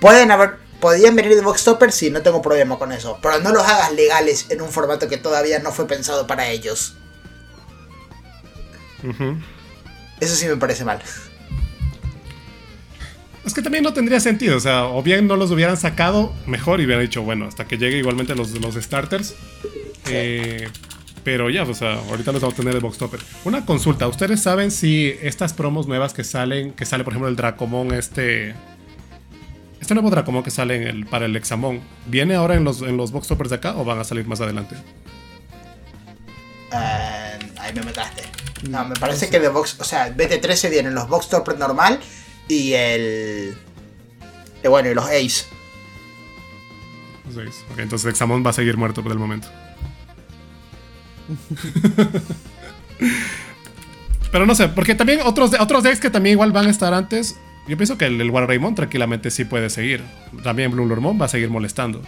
Pueden 0.00 0.32
haber, 0.32 0.56
podían 0.80 1.14
venir 1.14 1.36
de 1.36 1.42
Box 1.42 1.62
Topper, 1.62 1.92
sí, 1.92 2.10
no 2.10 2.22
tengo 2.22 2.42
problema 2.42 2.76
con 2.76 2.90
eso. 2.90 3.20
Pero 3.22 3.38
no 3.38 3.52
los 3.52 3.62
hagas 3.62 3.92
legales 3.92 4.46
en 4.48 4.62
un 4.62 4.70
formato 4.70 5.06
que 5.06 5.16
todavía 5.16 5.60
no 5.60 5.70
fue 5.70 5.86
pensado 5.86 6.26
para 6.26 6.48
ellos. 6.48 6.96
Eso 10.18 10.34
sí 10.34 10.48
me 10.48 10.56
parece 10.56 10.84
mal. 10.84 11.00
Es 13.44 13.52
que 13.52 13.60
también 13.60 13.84
no 13.84 13.92
tendría 13.92 14.20
sentido, 14.20 14.56
o 14.56 14.60
sea, 14.60 14.86
o 14.86 15.02
bien 15.02 15.26
no 15.26 15.36
los 15.36 15.50
hubieran 15.50 15.76
sacado 15.76 16.32
mejor 16.46 16.80
y 16.80 16.86
hubieran 16.86 17.04
dicho, 17.04 17.22
bueno, 17.22 17.46
hasta 17.46 17.66
que 17.66 17.76
llegue 17.76 17.98
igualmente 17.98 18.34
los, 18.34 18.52
los 18.58 18.74
starters. 18.74 19.34
Eh, 20.08 20.68
pero 21.24 21.50
ya, 21.50 21.62
o 21.62 21.74
sea, 21.74 21.94
ahorita 21.94 22.32
los 22.32 22.40
vamos 22.40 22.54
a 22.54 22.56
tener 22.56 22.74
de 22.74 22.80
Box 22.80 22.98
Topper. 22.98 23.20
Una 23.44 23.66
consulta, 23.66 24.08
¿ustedes 24.08 24.42
saben 24.42 24.70
si 24.70 25.14
estas 25.22 25.52
promos 25.52 25.86
nuevas 25.86 26.14
que 26.14 26.24
salen, 26.24 26.72
que 26.72 26.86
sale 26.86 27.04
por 27.04 27.12
ejemplo 27.12 27.28
el 27.28 27.36
Dracomon 27.36 27.92
este... 27.92 28.54
Este 29.80 29.92
nuevo 29.92 30.08
Dracomon 30.08 30.42
que 30.42 30.50
sale 30.50 30.76
en 30.76 30.82
el, 30.84 31.06
para 31.06 31.26
el 31.26 31.36
Examon, 31.36 31.82
¿viene 32.06 32.34
ahora 32.34 32.54
en 32.54 32.64
los, 32.64 32.80
en 32.80 32.96
los 32.96 33.12
Box 33.12 33.28
Toppers 33.28 33.50
de 33.50 33.56
acá 33.56 33.76
o 33.76 33.84
van 33.84 33.98
a 33.98 34.04
salir 34.04 34.26
más 34.26 34.40
adelante? 34.40 34.76
Eh, 36.72 37.38
ahí 37.58 37.74
me 37.74 37.82
metaste. 37.82 38.22
No, 38.70 38.86
me 38.86 38.94
parece 38.94 39.28
que 39.28 39.38
de 39.38 39.48
Box, 39.48 39.76
o 39.80 39.84
sea, 39.84 40.14
BT13 40.16 40.70
viene 40.70 40.88
en 40.88 40.94
los 40.94 41.06
Box 41.06 41.28
Toppers 41.28 41.58
normal 41.58 42.00
y 42.48 42.72
el. 42.74 43.56
Y 44.62 44.68
bueno, 44.68 44.90
y 44.90 44.94
los 44.94 45.04
Ace. 45.04 45.46
Los 47.26 47.36
Ace. 47.36 47.64
Ok, 47.72 47.78
entonces 47.78 48.10
Examon 48.10 48.44
va 48.44 48.50
a 48.50 48.54
seguir 48.54 48.76
muerto 48.76 49.02
por 49.02 49.12
el 49.12 49.18
momento. 49.18 49.48
Pero 54.32 54.46
no 54.46 54.54
sé, 54.54 54.68
porque 54.68 54.94
también 54.94 55.20
otros, 55.24 55.52
otros 55.58 55.82
decks 55.84 56.00
que 56.00 56.10
también 56.10 56.32
igual 56.34 56.52
van 56.52 56.66
a 56.66 56.70
estar 56.70 56.92
antes. 56.92 57.38
Yo 57.68 57.76
pienso 57.76 57.96
que 57.96 58.06
el, 58.06 58.20
el 58.20 58.30
War 58.30 58.46
Raymond 58.46 58.76
tranquilamente 58.76 59.30
sí 59.30 59.44
puede 59.44 59.70
seguir. 59.70 60.02
También 60.42 60.70
Blue 60.70 60.86
Lormon 60.86 61.20
va 61.20 61.26
a 61.26 61.28
seguir 61.28 61.50
molestando. 61.50 62.02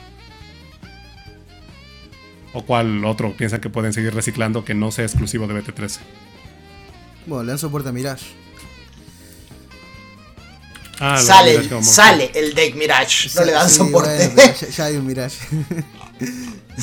¿O 2.52 2.62
cuál 2.62 3.04
otro 3.04 3.32
piensan 3.36 3.60
que 3.60 3.70
pueden 3.70 3.92
seguir 3.92 4.14
reciclando 4.14 4.64
que 4.64 4.74
no 4.74 4.90
sea 4.90 5.04
exclusivo 5.04 5.46
de 5.46 5.62
BT13? 5.62 5.98
Bueno, 7.26 7.44
le 7.44 7.48
dan 7.50 7.58
soporte 7.58 7.90
a 7.90 7.92
Mirage. 7.92 8.26
Ah, 10.98 11.20
sale, 11.20 11.82
sale 11.82 12.30
el 12.34 12.54
deck 12.54 12.74
Mirage, 12.74 13.28
no 13.34 13.44
le 13.44 13.52
dan 13.52 13.68
soporte. 13.68 14.32
ya, 14.76 14.84
hay 14.86 14.96
un 14.96 15.06
Mirage. 15.06 15.38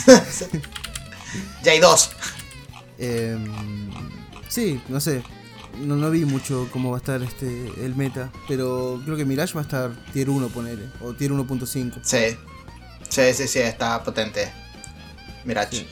ya 1.64 1.72
hay 1.72 1.80
dos. 1.80 2.12
Em, 2.98 3.52
sí, 4.48 4.82
no 4.88 5.00
sé. 5.00 5.24
No, 5.80 5.96
no, 5.96 6.12
vi 6.12 6.26
mucho 6.26 6.70
cómo 6.72 6.92
va 6.92 6.98
a 6.98 7.00
estar 7.00 7.24
este 7.24 7.48
el 7.84 7.96
meta, 7.96 8.32
pero 8.48 9.02
creo 9.04 9.18
que 9.18 9.26
Mirage 9.26 9.56
va 9.56 9.62
a 9.62 9.64
estar 9.64 9.92
tier 10.14 10.30
1, 10.30 10.50
ponele, 10.50 10.84
o 11.02 11.14
tier 11.14 11.32
1.5. 11.32 12.00
Sí. 12.04 12.38
Sí, 13.10 13.34
sí, 13.34 13.48
sí, 13.48 13.60
está 13.60 14.04
potente. 14.04 14.52
Mirage. 15.46 15.88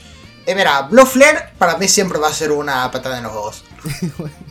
Eh, 0.46 0.56
mira, 0.56 0.84
Blue 0.84 1.06
Flare 1.06 1.54
para 1.58 1.78
mí 1.78 1.88
siempre 1.88 2.20
va 2.20 2.30
a 2.30 2.34
ser 2.34 2.52
una 2.52 2.90
patada 2.92 3.18
en 3.18 3.24
los 3.24 3.64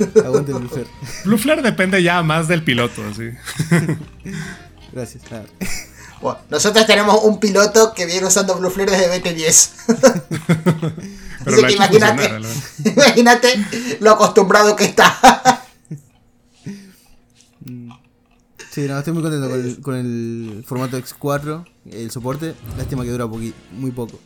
ojos. 0.00 0.24
Aguante 0.24 0.52
Blue 0.52 0.68
Flare. 0.68 0.88
Blue 1.24 1.38
Flare 1.38 1.62
depende 1.62 2.02
ya 2.02 2.22
más 2.22 2.48
del 2.48 2.62
piloto, 2.62 3.02
sí. 3.14 3.30
Gracias. 4.92 5.30
nada. 5.30 5.44
Bueno, 6.20 6.38
nosotros 6.50 6.86
tenemos 6.86 7.22
un 7.24 7.40
piloto 7.40 7.92
que 7.94 8.06
viene 8.06 8.26
usando 8.26 8.56
Blue 8.56 8.70
Flare 8.70 8.92
desde 8.92 9.22
BT10. 9.22 9.70
Pero 11.44 11.56
Así 11.56 11.66
que 11.66 11.72
imagínate, 11.72 12.28
funcionar, 12.28 12.52
imagínate 12.84 13.66
lo 14.00 14.12
acostumbrado 14.12 14.76
que 14.76 14.84
está. 14.84 15.64
Sí, 18.70 18.82
no, 18.88 18.98
estoy 18.98 19.12
muy 19.12 19.22
contento 19.22 19.50
con 19.50 19.60
el, 19.60 19.80
con 19.80 19.94
el 19.96 20.64
formato 20.64 20.96
X4, 20.96 21.64
el 21.90 22.10
soporte. 22.10 22.54
Lástima 22.78 23.02
que 23.02 23.10
dura 23.10 23.26
muy 23.26 23.90
poco. 23.90 24.18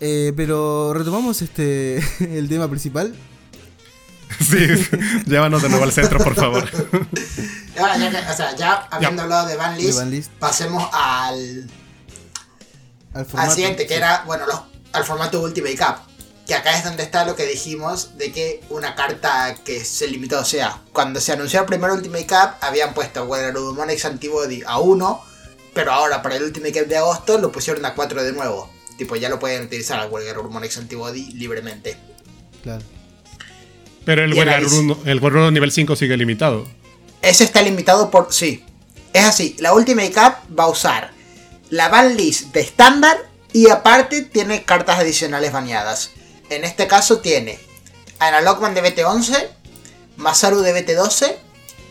Eh, 0.00 0.32
pero 0.34 0.94
retomamos 0.94 1.42
este 1.42 2.02
el 2.20 2.48
tema 2.48 2.68
principal. 2.68 3.14
Sí, 4.40 4.66
llévanos 5.26 5.62
de 5.62 5.68
nuevo 5.68 5.84
al 5.84 5.92
centro, 5.92 6.18
por 6.18 6.34
favor. 6.34 6.68
Ahora, 7.78 7.96
ya, 7.98 8.10
que- 8.10 8.30
o 8.32 8.36
sea, 8.36 8.54
ya 8.56 8.86
habiendo 8.90 9.22
hablado 9.22 9.46
de 9.48 9.56
Van 9.56 9.76
List, 9.76 9.90
De 9.90 9.96
Van 9.96 10.10
List. 10.10 10.30
pasemos 10.38 10.88
al, 10.92 11.68
Al, 13.12 13.20
al 13.20 13.26
formato, 13.26 13.54
siguiente, 13.54 13.82
que 13.86 13.94
sí. 13.94 13.98
era, 13.98 14.22
bueno, 14.26 14.46
los- 14.46 14.62
al 14.92 15.04
formato 15.04 15.40
Ultimate 15.40 15.76
Cup. 15.76 15.96
Que 16.46 16.54
acá 16.56 16.76
es 16.76 16.82
donde 16.82 17.04
está 17.04 17.24
lo 17.24 17.36
que 17.36 17.46
dijimos 17.46 18.16
de 18.18 18.32
que 18.32 18.60
una 18.70 18.96
carta 18.96 19.54
que 19.64 19.84
se 19.84 20.08
limitó. 20.08 20.40
O 20.40 20.44
sea, 20.44 20.80
cuando 20.92 21.20
se 21.20 21.32
anunció 21.32 21.60
el 21.60 21.66
primer 21.66 21.90
Ultimate 21.92 22.26
Cup, 22.26 22.50
habían 22.60 22.92
puesto 22.92 23.24
Monix 23.74 24.04
Antibody 24.04 24.62
a 24.66 24.78
1, 24.80 25.24
pero 25.74 25.92
ahora 25.92 26.22
para 26.22 26.36
el 26.36 26.42
Ultimate 26.42 26.72
Cup 26.72 26.88
de 26.88 26.96
agosto 26.96 27.38
lo 27.38 27.52
pusieron 27.52 27.84
a 27.84 27.94
4 27.94 28.22
de 28.24 28.32
nuevo. 28.32 28.68
Tipo, 28.98 29.14
ya 29.14 29.28
lo 29.28 29.38
pueden 29.38 29.62
utilizar 29.64 30.00
al 30.00 30.10
Monix 30.50 30.76
Antibody 30.76 31.32
libremente. 31.34 31.96
Claro. 32.64 32.82
Pero 34.04 34.24
el 34.24 34.34
Guerrero 34.34 34.98
el 35.04 35.20
Guerrero 35.20 35.50
nivel 35.50 35.72
5 35.72 35.96
sigue 35.96 36.16
limitado. 36.16 36.68
Ese 37.22 37.44
está 37.44 37.62
limitado 37.62 38.10
por. 38.10 38.32
Sí. 38.32 38.64
Es 39.12 39.24
así. 39.24 39.56
La 39.58 39.74
Ultimate 39.74 40.12
Cup 40.12 40.58
va 40.58 40.64
a 40.64 40.68
usar 40.68 41.10
la 41.70 41.88
ban 41.88 42.16
list 42.16 42.52
de 42.52 42.60
estándar 42.60 43.16
y 43.52 43.68
aparte 43.68 44.22
tiene 44.22 44.64
cartas 44.64 44.98
adicionales 44.98 45.52
baneadas. 45.52 46.10
En 46.48 46.64
este 46.64 46.86
caso 46.86 47.20
tiene 47.20 47.58
Analogman 48.18 48.74
de 48.74 48.82
BT11, 48.82 49.48
Masaru 50.16 50.60
de 50.60 50.74
BT12, 50.74 51.36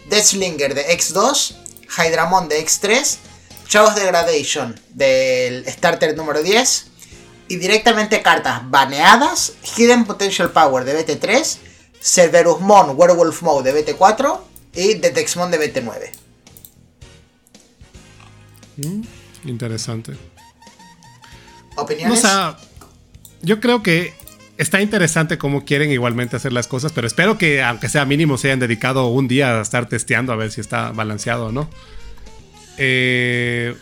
Deathslinger 0.10 0.74
de 0.74 0.88
X2, 0.97 1.55
Hydramon 1.97 2.49
de 2.49 2.66
X3, 2.66 3.18
Chaos 3.68 3.95
Degradation 3.95 4.80
del 4.89 5.66
starter 5.68 6.16
número 6.16 6.41
10 6.41 6.88
y 7.47 7.55
directamente 7.57 8.22
cartas 8.22 8.62
baneadas, 8.70 9.53
Hidden 9.76 10.05
Potential 10.05 10.51
Power 10.51 10.84
de 10.86 11.05
BT3, 11.05 11.57
Cerberusmon 12.01 12.95
Werewolf 12.95 13.41
Mode 13.41 13.71
de 13.71 13.85
BT4 13.85 14.39
y 14.73 14.95
Detexmon 14.95 15.51
de 15.51 15.73
BT9. 15.73 16.11
Interesante. 19.45 20.13
No, 21.75 21.83
¿Opiniones? 21.83 22.19
o 22.19 22.21
sea, 22.21 22.57
yo 23.41 23.59
creo 23.59 23.83
que 23.83 24.13
está 24.57 24.81
interesante 24.81 25.37
cómo 25.37 25.65
quieren 25.65 25.91
igualmente 25.91 26.35
hacer 26.35 26.53
las 26.53 26.67
cosas, 26.67 26.91
pero 26.91 27.07
espero 27.07 27.37
que, 27.37 27.61
aunque 27.61 27.89
sea 27.89 28.05
mínimo, 28.05 28.37
se 28.37 28.47
hayan 28.47 28.59
dedicado 28.59 29.07
un 29.07 29.27
día 29.27 29.57
a 29.57 29.61
estar 29.61 29.87
testeando 29.87 30.33
a 30.33 30.35
ver 30.35 30.51
si 30.51 30.61
está 30.61 30.91
balanceado 30.91 31.47
o 31.47 31.51
no. 31.51 31.69
Eh, 32.77 33.75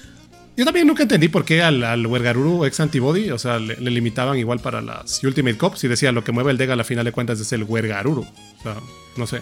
yo 0.57 0.65
también 0.65 0.87
nunca 0.87 1.03
entendí 1.03 1.27
por 1.29 1.45
qué 1.45 1.61
al, 1.61 1.83
al 1.83 2.05
Wergaruru 2.07 2.65
ex 2.65 2.79
Antibody, 2.79 3.29
o 3.31 3.37
sea, 3.39 3.59
le, 3.59 3.77
le 3.77 3.91
limitaban 3.91 4.37
igual 4.37 4.59
para 4.59 4.81
las 4.81 5.23
Ultimate 5.23 5.57
Cups 5.57 5.83
y 5.83 5.87
decía 5.87 6.11
lo 6.11 6.23
que 6.23 6.31
mueve 6.31 6.51
el 6.51 6.57
Dega 6.57 6.73
a 6.73 6.75
la 6.75 6.83
final 6.83 7.05
de 7.05 7.11
cuentas 7.11 7.39
es 7.39 7.51
el 7.53 7.63
Wergaruru. 7.63 8.21
O 8.23 8.63
sea, 8.63 8.75
no 9.15 9.27
sé. 9.27 9.41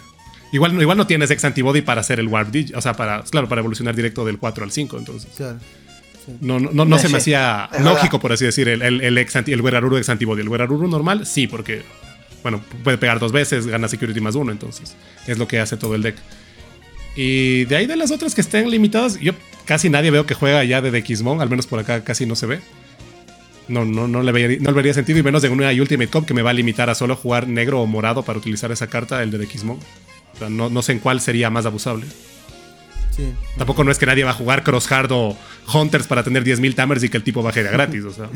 Igual, 0.52 0.74
no- 0.76 0.82
igual 0.82 0.96
no 0.98 1.06
tienes 1.06 1.30
ex 1.30 1.44
Antibody 1.44 1.80
para 1.82 2.02
hacer 2.02 2.20
el 2.20 2.28
Warp 2.28 2.50
Dig, 2.50 2.72
o 2.76 2.80
sea, 2.80 2.92
para, 2.94 3.22
claro, 3.24 3.48
para 3.48 3.60
evolucionar 3.60 3.96
directo 3.96 4.24
del 4.24 4.38
4 4.38 4.62
al 4.64 4.70
5, 4.70 4.98
entonces. 4.98 5.30
Claro. 5.36 5.58
No, 6.40 6.58
no, 6.60 6.70
no, 6.72 6.84
no 6.84 6.98
se 6.98 7.08
me 7.08 7.18
hacía 7.18 7.68
es 7.72 7.80
lógico, 7.80 8.02
verdad. 8.02 8.20
por 8.20 8.32
así 8.32 8.44
decir, 8.44 8.68
el, 8.68 8.82
el, 8.82 9.00
el, 9.00 9.16
ex 9.18 9.34
anti- 9.36 9.52
el 9.52 9.60
Weraruru 9.60 9.96
ex 9.96 10.08
antibody. 10.08 10.40
El 10.42 10.48
Weraruru 10.48 10.88
normal, 10.88 11.24
sí, 11.26 11.46
porque, 11.46 11.82
bueno, 12.42 12.60
puede 12.84 12.98
pegar 12.98 13.18
dos 13.20 13.32
veces, 13.32 13.66
gana 13.66 13.86
security 13.88 14.20
más 14.20 14.34
uno, 14.34 14.50
entonces 14.52 14.96
es 15.26 15.38
lo 15.38 15.46
que 15.48 15.60
hace 15.60 15.76
todo 15.76 15.94
el 15.94 16.02
deck. 16.02 16.16
Y 17.16 17.64
de 17.66 17.76
ahí 17.76 17.86
de 17.86 17.96
las 17.96 18.10
otras 18.10 18.34
que 18.34 18.40
estén 18.40 18.70
limitadas, 18.70 19.18
yo 19.20 19.32
casi 19.66 19.90
nadie 19.90 20.10
veo 20.10 20.24
que 20.24 20.34
juega 20.34 20.64
ya 20.64 20.80
de 20.80 20.90
Dexmon, 20.90 21.42
al 21.42 21.50
menos 21.50 21.66
por 21.66 21.78
acá 21.78 22.02
casi 22.02 22.24
no 22.24 22.36
se 22.36 22.46
ve. 22.46 22.60
No, 23.68 23.84
no, 23.84 24.06
no 24.06 24.22
le 24.22 24.32
vería, 24.32 24.58
no 24.60 24.70
le 24.70 24.76
vería 24.76 24.94
sentido, 24.94 25.18
y 25.18 25.22
menos 25.22 25.42
en 25.44 25.52
una 25.52 25.70
Ultimate 25.70 26.08
Cup 26.08 26.24
que 26.24 26.34
me 26.34 26.42
va 26.42 26.50
a 26.50 26.52
limitar 26.52 26.88
a 26.88 26.94
solo 26.94 27.16
jugar 27.16 27.48
negro 27.48 27.82
o 27.82 27.86
morado 27.86 28.22
para 28.22 28.38
utilizar 28.38 28.70
esa 28.70 28.86
carta, 28.86 29.22
el 29.22 29.30
de 29.30 29.38
Dexmon. 29.38 29.78
O 30.34 30.38
sea, 30.38 30.48
no, 30.48 30.70
no 30.70 30.82
sé 30.82 30.92
en 30.92 31.00
cuál 31.00 31.20
sería 31.20 31.50
más 31.50 31.66
abusable. 31.66 32.06
Sí. 33.14 33.32
Tampoco 33.56 33.82
no 33.82 33.90
es 33.90 33.98
que 33.98 34.06
nadie 34.06 34.24
va 34.24 34.30
a 34.30 34.34
jugar 34.34 34.62
Crosshard 34.62 35.10
o 35.10 35.36
Hunters 35.72 36.06
para 36.06 36.22
tener 36.22 36.44
10.000 36.44 36.74
Tamers 36.74 37.02
y 37.02 37.08
que 37.08 37.16
el 37.16 37.24
tipo 37.24 37.42
baje 37.42 37.62
de 37.62 37.70
gratis, 37.70 38.04
o 38.04 38.12
sea. 38.12 38.28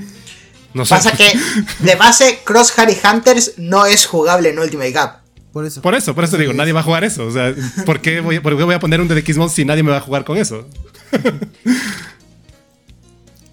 No 0.74 0.85
sé. 0.85 0.95
Pasa 0.95 1.12
que 1.12 1.33
de 1.81 1.95
base 1.97 2.41
Cross 2.45 2.78
Harry 2.78 2.97
Hunters 3.05 3.55
no 3.57 3.87
es 3.87 4.07
jugable 4.07 4.51
en 4.51 4.59
Ultimate 4.59 4.93
Cup. 4.93 5.11
Por 5.53 5.66
eso. 5.66 5.83
Por 5.83 5.95
eso, 5.95 6.14
por 6.14 6.24
eso 6.24 6.39
digo, 6.39 6.53
nadie 6.53 6.72
va 6.72 6.81
a 6.81 6.85
jugar 6.85 7.05
eso. 7.05 7.26
O 7.26 7.31
sea, 7.31 7.55
¿por 7.85 8.01
qué 8.01 8.20
voy, 8.20 8.39
por 8.41 8.57
qué 8.57 8.62
voy 8.62 8.74
a 8.74 8.81
poner 8.81 9.01
un 9.01 9.09
DDXmon 9.09 9.51
si 9.51 9.64
nadie 9.64 9.83
me 9.83 9.91
va 9.91 9.99
a 9.99 10.01
jugar 10.01 10.24
con 10.24 10.37
eso? 10.37 10.66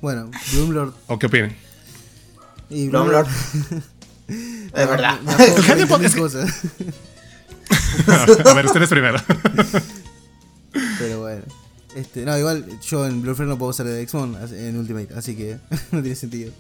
Bueno, 0.02 0.30
Bloomlord 0.54 0.94
¿O 1.08 1.18
qué 1.18 1.26
opinan? 1.26 1.56
y 2.70 2.88
Bloomlord. 2.90 3.28
Es 4.28 4.74
verdad. 4.74 5.20
Me 5.22 5.32
acuerdo 5.32 5.56
de 5.56 5.64
Gente, 5.64 5.86
20.000 5.88 6.04
es 6.06 6.14
que- 6.14 6.20
cosas. 6.20 6.62
A 8.46 8.54
ver, 8.54 8.66
ustedes 8.66 8.90
primero. 8.90 9.18
Pero 11.00 11.22
bueno. 11.22 11.44
Este, 11.96 12.26
no, 12.26 12.38
igual 12.38 12.66
yo 12.82 13.08
en 13.08 13.22
Bloodflare 13.22 13.50
no 13.50 13.58
puedo 13.58 13.70
usar 13.72 13.86
de 13.88 14.02
X-Mon 14.04 14.38
en 14.54 14.78
Ultimate, 14.78 15.14
así 15.16 15.36
que 15.36 15.58
no 15.92 16.02
tiene 16.02 16.16
sentido. 16.16 16.52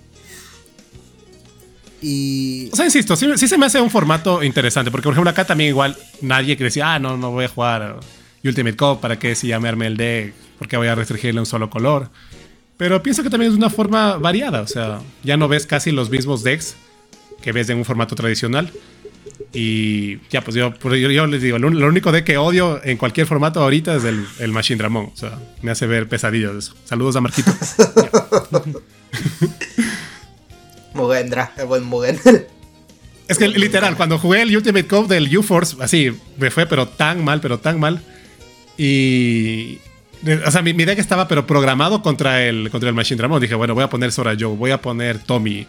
Y. 2.01 2.69
O 2.71 2.75
sea, 2.75 2.85
insisto, 2.85 3.15
sí, 3.15 3.27
sí 3.35 3.47
se 3.47 3.57
me 3.57 3.65
hace 3.65 3.81
un 3.81 3.91
formato 3.91 4.41
interesante, 4.43 4.89
porque 4.89 5.03
por 5.03 5.13
ejemplo 5.13 5.29
acá 5.29 5.45
también 5.45 5.69
igual 5.69 5.95
nadie 6.21 6.55
que 6.57 6.63
decía, 6.63 6.93
ah, 6.93 6.99
no, 6.99 7.17
no 7.17 7.31
voy 7.31 7.45
a 7.45 7.49
jugar 7.49 7.99
Ultimate 8.43 8.75
Cup, 8.77 8.99
¿para 9.01 9.17
qué 9.19 9.35
si 9.35 9.47
llamarme 9.47 9.87
el 9.87 9.97
deck? 9.97 10.33
¿Por 10.59 10.67
qué 10.67 10.77
voy 10.77 10.87
a 10.87 10.95
restringirle 10.95 11.39
un 11.39 11.45
solo 11.45 11.69
color? 11.69 12.09
Pero 12.77 13.01
pienso 13.01 13.23
que 13.23 13.29
también 13.29 13.51
es 13.51 13.57
una 13.57 13.69
forma 13.69 14.17
variada, 14.17 14.61
o 14.61 14.67
sea, 14.67 14.99
ya 15.23 15.35
no 15.37 15.47
ves 15.47 15.65
casi 15.65 15.91
los 15.91 16.09
mismos 16.09 16.43
decks 16.43 16.75
que 17.41 17.51
ves 17.51 17.69
en 17.69 17.77
un 17.77 17.85
formato 17.85 18.15
tradicional. 18.15 18.71
Y 19.53 20.17
ya, 20.29 20.41
pues 20.41 20.55
yo, 20.55 20.73
por- 20.73 20.95
yo, 20.95 21.09
yo 21.09 21.25
les 21.27 21.41
digo, 21.41 21.57
lo, 21.59 21.69
lo 21.69 21.87
único 21.87 22.11
deck 22.11 22.23
que 22.25 22.37
odio 22.37 22.79
en 22.83 22.97
cualquier 22.97 23.27
formato 23.27 23.61
ahorita 23.61 23.95
es 23.95 24.03
el, 24.03 24.25
el 24.39 24.51
Machine 24.51 24.77
Dramon. 24.77 25.05
O 25.13 25.17
sea, 25.17 25.39
me 25.61 25.71
hace 25.71 25.87
ver 25.87 26.07
pesadillas 26.07 26.53
eso. 26.55 26.73
Saludos 26.85 27.15
a 27.15 27.21
Marquito. 27.21 27.51
Mugendra, 30.93 31.51
el 31.57 31.65
buen 31.65 31.83
Mugen. 31.83 32.19
Es 33.27 33.37
que 33.37 33.47
literal, 33.47 33.95
cuando 33.97 34.17
jugué 34.17 34.41
el 34.41 34.55
Ultimate 34.55 34.87
Cup 34.87 35.07
del 35.07 35.35
U-Force, 35.37 35.75
así, 35.81 36.11
me 36.37 36.49
fue 36.49 36.65
pero 36.65 36.87
tan 36.87 37.23
mal, 37.23 37.41
pero 37.41 37.59
tan 37.59 37.79
mal. 37.79 38.01
Y... 38.77 39.79
O 40.45 40.51
sea, 40.51 40.61
mi, 40.61 40.73
mi 40.73 40.83
deck 40.85 40.99
estaba 40.99 41.27
pero 41.27 41.45
programado 41.45 42.01
contra 42.01 42.43
el, 42.43 42.69
contra 42.71 42.89
el 42.89 42.95
Machine 42.95 43.17
Dramon. 43.17 43.41
Dije, 43.41 43.55
bueno, 43.55 43.75
voy 43.75 43.83
a 43.83 43.89
poner 43.89 44.11
Sora 44.11 44.35
Joe, 44.37 44.55
voy 44.55 44.71
a 44.71 44.81
poner 44.81 45.19
Tommy. 45.19 45.67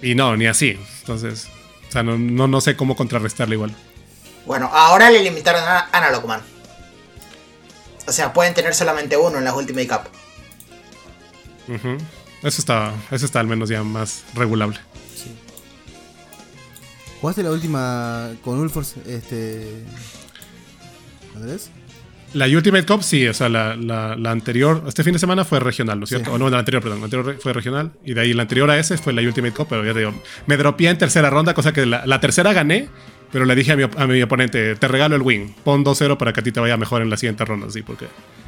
Y 0.00 0.14
no, 0.14 0.36
ni 0.36 0.46
así. 0.46 0.78
Entonces, 1.00 1.48
o 1.88 1.92
sea, 1.92 2.02
no, 2.02 2.16
no, 2.16 2.46
no 2.46 2.60
sé 2.60 2.76
cómo 2.76 2.94
contrarrestarle 2.94 3.56
igual. 3.56 3.74
Bueno, 4.46 4.70
ahora 4.72 5.10
le 5.10 5.22
limitaron 5.22 5.62
a 5.62 5.88
Analogman. 5.92 6.40
O 8.06 8.12
sea, 8.12 8.32
pueden 8.32 8.54
tener 8.54 8.74
solamente 8.74 9.16
uno 9.16 9.38
en 9.38 9.44
las 9.44 9.54
Ultimate 9.54 9.88
Cup. 9.88 10.00
Ujú. 11.74 11.98
Eso 12.42 12.60
está, 12.60 12.94
eso 13.10 13.26
está 13.26 13.40
al 13.40 13.48
menos 13.48 13.68
ya 13.68 13.82
más 13.82 14.22
regulable. 14.34 14.78
¿Jugaste 17.20 17.42
la 17.42 17.50
última 17.50 18.30
con 18.44 18.60
Ulforce? 18.60 19.00
Este. 19.06 19.84
¿Andrés? 21.34 21.70
La 22.34 22.46
Ultimate 22.46 22.84
Cup, 22.84 23.02
sí, 23.02 23.26
o 23.26 23.32
sea, 23.32 23.48
la, 23.48 23.74
la- 23.74 24.14
la 24.14 24.30
anterior, 24.30 24.84
este 24.86 25.02
fin 25.02 25.14
de 25.14 25.18
semana 25.18 25.44
fue 25.46 25.60
regional, 25.60 25.98
¿no 25.98 26.04
es 26.04 26.10
cierto? 26.10 26.30
Sí. 26.30 26.36
O 26.36 26.38
no, 26.38 26.50
la 26.50 26.58
anterior, 26.58 26.82
perdón, 26.82 26.98
la 27.00 27.04
anterior 27.06 27.38
fue 27.40 27.52
regional. 27.54 27.92
Y 28.04 28.12
de 28.14 28.20
ahí 28.20 28.34
la 28.34 28.42
anterior 28.42 28.70
a 28.70 28.78
ese 28.78 28.98
fue 28.98 29.12
la 29.14 29.22
Ultimate 29.22 29.54
Cup, 29.54 29.66
pero 29.70 29.84
ya 29.84 29.92
te 29.94 30.00
digo, 30.00 30.14
me 30.46 30.56
dropeé 30.58 30.90
en 30.90 30.98
tercera 30.98 31.30
ronda, 31.30 31.54
cosa 31.54 31.72
que 31.72 31.86
la, 31.86 32.04
la 32.04 32.20
tercera 32.20 32.52
gané, 32.52 32.88
pero 33.32 33.44
le 33.46 33.54
dije 33.54 33.72
a 33.72 33.76
mi, 33.76 33.82
a 33.84 34.06
mi 34.06 34.20
oponente, 34.22 34.74
te 34.76 34.88
regalo 34.88 35.16
el 35.16 35.22
win, 35.22 35.54
pon 35.64 35.84
2-0 35.84 36.16
para 36.18 36.32
que 36.34 36.40
a 36.40 36.42
ti 36.42 36.52
te 36.52 36.60
vaya 36.60 36.76
mejor 36.76 37.00
en 37.02 37.08
la 37.10 37.16
siguiente 37.16 37.44
ronda, 37.46 37.70
sí, 37.70 37.80
porque 37.82 38.06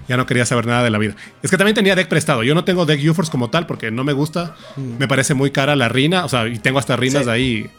ya 0.08 0.16
no 0.18 0.26
quería 0.26 0.44
saber 0.44 0.66
nada 0.66 0.82
de 0.84 0.90
la 0.90 0.98
vida. 0.98 1.14
Es 1.42 1.50
que 1.50 1.56
también 1.56 1.74
tenía 1.74 1.94
deck 1.96 2.08
prestado, 2.08 2.42
yo 2.42 2.54
no 2.54 2.64
tengo 2.64 2.84
deck 2.86 3.00
UForce 3.10 3.30
como 3.30 3.48
tal, 3.50 3.66
porque 3.66 3.90
no 3.90 4.04
me 4.04 4.12
gusta, 4.12 4.56
me 4.76 5.08
parece 5.08 5.32
muy 5.34 5.50
cara 5.52 5.74
la 5.76 5.88
Rina, 5.88 6.24
o 6.24 6.28
sea, 6.28 6.46
y 6.48 6.58
tengo 6.58 6.78
hasta 6.78 6.96
Rinas 6.96 7.24
Sí. 7.24 7.30
ahí 7.30 7.70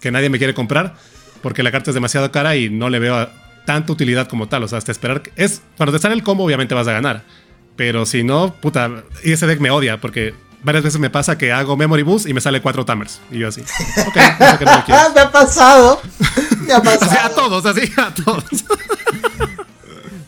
que 0.00 0.10
nadie 0.10 0.28
me 0.28 0.36
quiere 0.38 0.52
comprar, 0.54 0.94
porque 1.42 1.62
la 1.62 1.70
carta 1.72 1.90
es 1.90 1.94
demasiado 1.94 2.30
cara 2.30 2.56
y 2.56 2.68
no 2.70 2.90
le 2.90 2.98
veo 2.98 3.16
a- 3.16 3.30
tanta 3.66 3.92
utilidad 3.92 4.26
como 4.28 4.48
tal. 4.48 4.62
O 4.62 4.68
sea, 4.68 4.78
hasta 4.78 4.90
esperar. 4.92 5.20
que- 5.20 5.32
Es, 5.36 5.60
cuando 5.76 5.92
te 5.94 5.98
sale 6.00 6.14
el 6.14 6.22
combo, 6.22 6.44
obviamente 6.44 6.74
vas 6.74 6.88
a 6.88 6.92
ganar. 6.92 7.24
Pero 7.76 8.06
si 8.06 8.24
no, 8.24 8.54
puta. 8.54 8.90
Y 9.22 9.32
ese 9.32 9.46
deck 9.46 9.60
me 9.60 9.70
odia, 9.70 10.00
porque 10.00 10.32
varias 10.62 10.82
veces 10.84 10.98
me 10.98 11.10
pasa 11.10 11.36
que 11.36 11.52
hago 11.52 11.76
Memory 11.76 12.02
Boost 12.02 12.26
y 12.26 12.32
me 12.32 12.40
sale 12.40 12.62
cuatro 12.62 12.86
Tamers. 12.86 13.20
Y 13.30 13.38
yo 13.40 13.48
así. 13.48 13.60
Ok, 13.60 14.16
eso 14.16 14.58
que 14.58 14.64
no 14.64 14.76
lo 14.76 14.84
quiero. 14.84 15.00
Ah, 15.02 15.12
me 15.14 15.20
ha 15.20 15.30
pasado. 15.30 16.00
Me 16.66 16.72
ha 16.72 16.78
O 16.80 16.82
sea, 16.84 16.94
a 16.94 16.98
pasado. 16.98 17.34
todos, 17.34 17.66
así, 17.66 17.92
a 17.98 18.14
todos. 18.14 18.44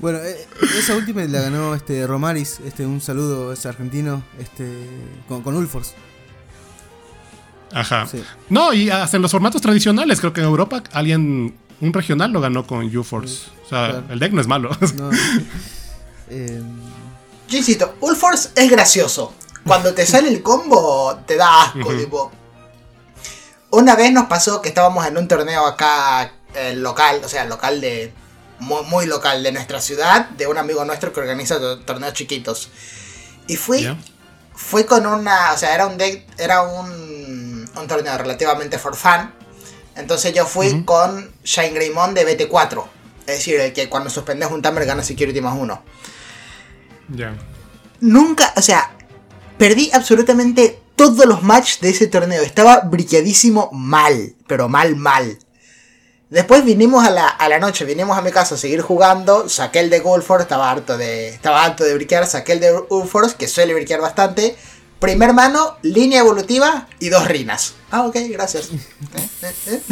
Bueno, 0.00 0.18
eh, 0.20 0.46
esa 0.78 0.94
última 0.94 1.24
la 1.24 1.40
ganó 1.40 1.74
este 1.74 2.06
Romaris, 2.06 2.60
este 2.64 2.86
un 2.86 3.00
saludo, 3.00 3.52
es 3.52 3.66
argentino, 3.66 4.22
este 4.38 4.64
con, 5.26 5.42
con 5.42 5.56
Ulfors. 5.56 5.94
Ajá. 7.72 8.06
Sí. 8.06 8.22
No, 8.48 8.72
y 8.72 8.90
hasta 8.90 9.16
en 9.16 9.22
los 9.22 9.32
formatos 9.32 9.60
tradicionales, 9.60 10.20
creo 10.20 10.32
que 10.32 10.40
en 10.40 10.46
Europa 10.46 10.84
alguien, 10.92 11.56
un 11.80 11.92
regional 11.92 12.30
lo 12.32 12.40
ganó 12.40 12.66
con 12.66 12.84
UForce. 12.96 13.46
O 13.64 13.68
sea, 13.68 13.88
Claro. 13.90 14.04
el 14.10 14.18
deck 14.18 14.32
no 14.32 14.40
es 14.40 14.46
malo. 14.46 14.70
No. 14.96 15.10
Eh, 16.30 16.60
Yo 17.48 17.56
insisto, 17.58 17.94
Ulforce 18.00 18.50
es 18.54 18.70
gracioso. 18.70 19.32
Cuando 19.64 19.94
te 19.94 20.04
sale 20.04 20.28
el 20.28 20.42
combo, 20.42 21.18
te 21.26 21.36
da 21.36 21.62
asco, 21.62 21.94
tipo. 21.94 22.30
Una 23.70 23.96
vez 23.96 24.12
nos 24.12 24.26
pasó 24.26 24.60
que 24.62 24.68
estábamos 24.68 25.06
en 25.06 25.16
un 25.16 25.26
torneo 25.28 25.66
acá 25.66 26.32
eh, 26.54 26.74
local, 26.74 27.20
o 27.24 27.28
sea, 27.28 27.44
local 27.46 27.80
de. 27.80 28.12
Muy, 28.60 28.82
muy 28.86 29.06
local 29.06 29.42
de 29.42 29.52
nuestra 29.52 29.80
ciudad, 29.80 30.28
de 30.30 30.46
un 30.48 30.58
amigo 30.58 30.84
nuestro 30.84 31.12
que 31.12 31.20
organiza 31.20 31.58
to- 31.60 31.78
torneos 31.80 32.12
chiquitos. 32.12 32.68
Y 33.46 33.56
fui, 33.56 33.88
fui 34.54 34.84
con 34.84 35.06
una. 35.06 35.52
O 35.52 35.56
sea, 35.56 35.74
era 35.74 35.86
un 35.86 35.96
deck. 35.96 36.26
Era 36.38 36.62
un. 36.62 37.70
Un 37.74 37.86
torneo 37.86 38.18
relativamente 38.18 38.78
for 38.78 38.96
fun. 38.96 39.32
Entonces 39.98 40.32
yo 40.32 40.46
fui 40.46 40.84
con 40.84 41.30
Shine 41.44 41.70
Greymon 41.70 42.14
de 42.14 42.24
BT4. 42.24 42.84
Es 43.26 43.38
decir, 43.38 43.60
el 43.60 43.72
que 43.72 43.88
cuando 43.88 44.08
suspendes 44.08 44.50
un 44.50 44.62
timer 44.62 44.86
gana 44.86 45.02
Security 45.02 45.40
más 45.40 45.56
uno. 45.58 45.82
Ya. 47.08 47.36
Nunca, 48.00 48.52
o 48.56 48.62
sea, 48.62 48.92
perdí 49.58 49.90
absolutamente 49.92 50.80
todos 50.94 51.26
los 51.26 51.42
matches 51.42 51.80
de 51.80 51.90
ese 51.90 52.06
torneo. 52.06 52.42
Estaba 52.42 52.80
brilladísimo 52.80 53.70
mal, 53.72 54.34
pero 54.46 54.68
mal, 54.68 54.94
mal. 54.96 55.38
Después 56.30 56.64
vinimos 56.64 57.04
a 57.04 57.10
la, 57.10 57.26
a 57.26 57.48
la 57.48 57.58
noche, 57.58 57.84
vinimos 57.84 58.16
a 58.16 58.22
mi 58.22 58.30
casa 58.30 58.54
a 58.54 58.58
seguir 58.58 58.82
jugando. 58.82 59.48
Saqué 59.48 59.80
el 59.80 59.90
de 59.90 59.98
Gulford, 59.98 60.42
estaba 60.42 60.70
harto 60.70 60.96
de, 60.96 61.30
estaba 61.30 61.64
harto 61.64 61.84
de 61.84 61.94
briquear. 61.94 62.26
Saqué 62.26 62.52
el 62.52 62.60
de 62.60 62.70
Gulford, 62.88 63.32
que 63.32 63.48
suele 63.48 63.74
briquear 63.74 64.00
bastante. 64.00 64.56
Primer 65.00 65.32
mano, 65.32 65.76
línea 65.82 66.20
evolutiva 66.20 66.88
y 66.98 67.08
dos 67.08 67.26
rinas. 67.28 67.74
Ah, 67.90 68.02
ok, 68.02 68.16
gracias. 68.30 68.70
Eh, 69.40 69.52
eh, 69.68 69.82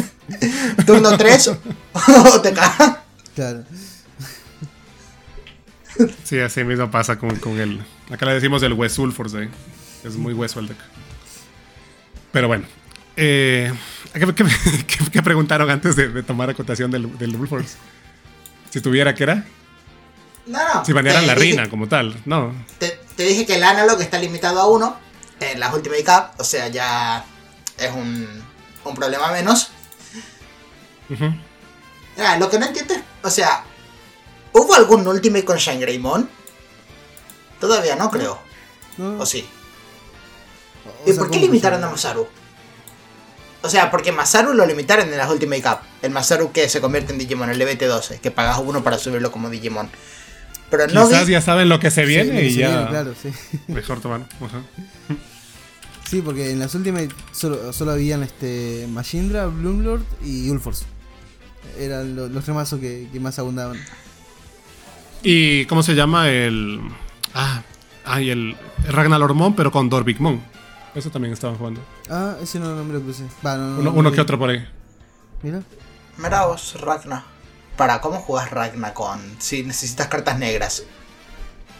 eh. 0.41 0.83
Turno 0.85 1.17
3, 1.17 1.47
OTK. 1.93 2.59
claro. 3.35 3.63
Sí, 6.23 6.39
así 6.39 6.63
mismo 6.63 6.91
pasa 6.91 7.17
con, 7.17 7.35
con 7.37 7.59
el. 7.59 7.81
Acá 8.11 8.25
le 8.25 8.33
decimos 8.33 8.61
el 8.63 8.73
Wesulforce. 8.73 9.43
¿eh? 9.43 9.49
Es 10.03 10.15
muy 10.15 10.33
hueso 10.33 10.59
el 10.59 10.67
deck. 10.67 10.77
Pero 12.31 12.47
bueno. 12.47 12.65
Eh, 13.15 13.73
¿qué, 14.13 14.19
qué- 14.19 14.33
qué- 14.87 15.11
qué 15.11 15.23
preguntaron 15.23 15.69
antes 15.69 15.95
de, 15.95 16.09
de 16.09 16.23
tomar 16.23 16.49
acotación 16.49 16.91
del, 16.91 17.17
del? 17.17 17.35
Si 18.69 18.81
tuviera 18.81 19.15
que 19.15 19.23
era. 19.23 19.45
No, 20.45 20.59
no. 20.75 20.85
Si 20.85 20.93
banearan 20.93 21.21
te 21.21 21.27
la 21.27 21.35
reina 21.35 21.69
como 21.69 21.87
tal. 21.87 22.21
No. 22.25 22.53
Te, 22.77 22.99
te 23.17 23.23
dije 23.23 23.45
que 23.45 23.55
el 23.55 23.63
analog 23.63 23.99
está 23.99 24.17
limitado 24.19 24.61
a 24.61 24.67
uno 24.67 24.97
en 25.39 25.59
las 25.59 25.73
Ultimate 25.73 26.03
Cup, 26.05 26.39
o 26.39 26.43
sea, 26.43 26.67
ya 26.69 27.25
es 27.77 27.91
un, 27.91 28.43
un 28.85 28.95
problema 28.95 29.31
menos. 29.31 29.71
Ah, 32.17 32.37
lo 32.37 32.49
que 32.49 32.59
no 32.59 32.65
entiendo 32.67 32.93
es, 32.93 33.01
o 33.23 33.29
sea, 33.29 33.63
¿hubo 34.53 34.73
algún 34.75 35.07
Ultimate 35.07 35.45
con 35.45 35.57
Shangreymon? 35.57 36.29
Todavía 37.59 37.95
no 37.95 38.09
creo, 38.11 38.39
No, 38.97 39.19
o 39.19 39.25
sí. 39.25 39.47
o 41.05 41.09
¿Y 41.09 41.13
sea, 41.13 41.19
por 41.19 41.31
qué 41.31 41.37
¿cómo 41.37 41.47
limitaron 41.47 41.83
a 41.83 41.89
Masaru? 41.89 42.27
O 43.63 43.69
sea, 43.69 43.89
porque 43.89 44.11
Masaru 44.11 44.53
lo 44.53 44.65
limitaron 44.65 45.11
en 45.11 45.17
las 45.17 45.29
Ultimate 45.29 45.61
Cup. 45.63 45.79
El 46.01 46.11
Masaru 46.11 46.51
que 46.51 46.69
se 46.69 46.79
convierte 46.81 47.13
en 47.13 47.19
Digimon, 47.19 47.49
el 47.49 47.59
EBT12, 47.61 48.19
que 48.19 48.31
pagas 48.31 48.59
uno 48.63 48.83
para 48.83 48.97
subirlo 48.99 49.31
como 49.31 49.49
Digimon. 49.49 49.89
Pero 50.69 50.87
no 50.87 51.07
Quizás 51.07 51.25
vi- 51.27 51.33
ya 51.33 51.41
saben 51.41 51.69
lo 51.69 51.79
que 51.79 51.91
se 51.91 52.05
viene 52.05 52.31
que 52.41 52.45
y 52.47 52.51
se 52.53 52.59
ya. 52.59 52.69
viene, 52.69 52.87
claro, 52.89 53.13
sí. 53.21 53.29
Mejor 53.67 53.99
tomar. 54.01 54.21
Ajá. 54.41 54.61
Sí, 56.09 56.21
porque 56.21 56.51
en 56.51 56.59
las 56.59 56.73
últimas 56.75 57.03
solo, 57.31 57.71
solo 57.73 57.91
habían 57.91 58.23
este 58.23 58.87
Machindra, 58.89 59.47
Bloomlord 59.47 60.01
y 60.23 60.49
Ulforce. 60.49 60.85
Eran 61.77 62.15
lo- 62.15 62.27
los 62.29 62.45
remazos 62.45 62.79
que, 62.79 63.07
que 63.11 63.19
más 63.19 63.37
abundaban. 63.39 63.77
¿Y 65.23 65.65
cómo 65.65 65.83
se 65.83 65.95
llama 65.95 66.29
el. 66.29 66.79
Ah, 67.33 67.61
ay, 68.05 68.29
el 68.29 68.55
Ragnar 68.87 69.21
Hormón, 69.21 69.55
pero 69.55 69.71
con 69.71 69.89
Dorvigmon. 69.89 70.41
Eso 70.95 71.09
también 71.11 71.33
estaban 71.33 71.57
jugando. 71.57 71.81
Ah, 72.09 72.35
ese 72.41 72.59
no, 72.59 72.75
no 72.75 72.83
me 72.83 72.93
lo 72.93 73.01
puse. 73.01 73.23
Va, 73.45 73.55
no, 73.57 73.67
no, 73.69 73.73
Uno, 73.75 73.83
no 73.83 73.91
uno 73.91 74.09
lo 74.09 74.15
que 74.15 74.21
otro 74.21 74.39
por 74.39 74.49
ahí. 74.49 74.65
Mira. 75.43 75.61
Mira 76.17 76.45
vos, 76.45 76.75
Ragna. 76.81 77.23
¿Para 77.77 78.01
cómo 78.01 78.17
jugás 78.17 78.51
Ragna 78.51 78.93
con 78.93 79.19
si 79.37 79.63
necesitas 79.63 80.07
cartas 80.07 80.39
negras? 80.39 80.83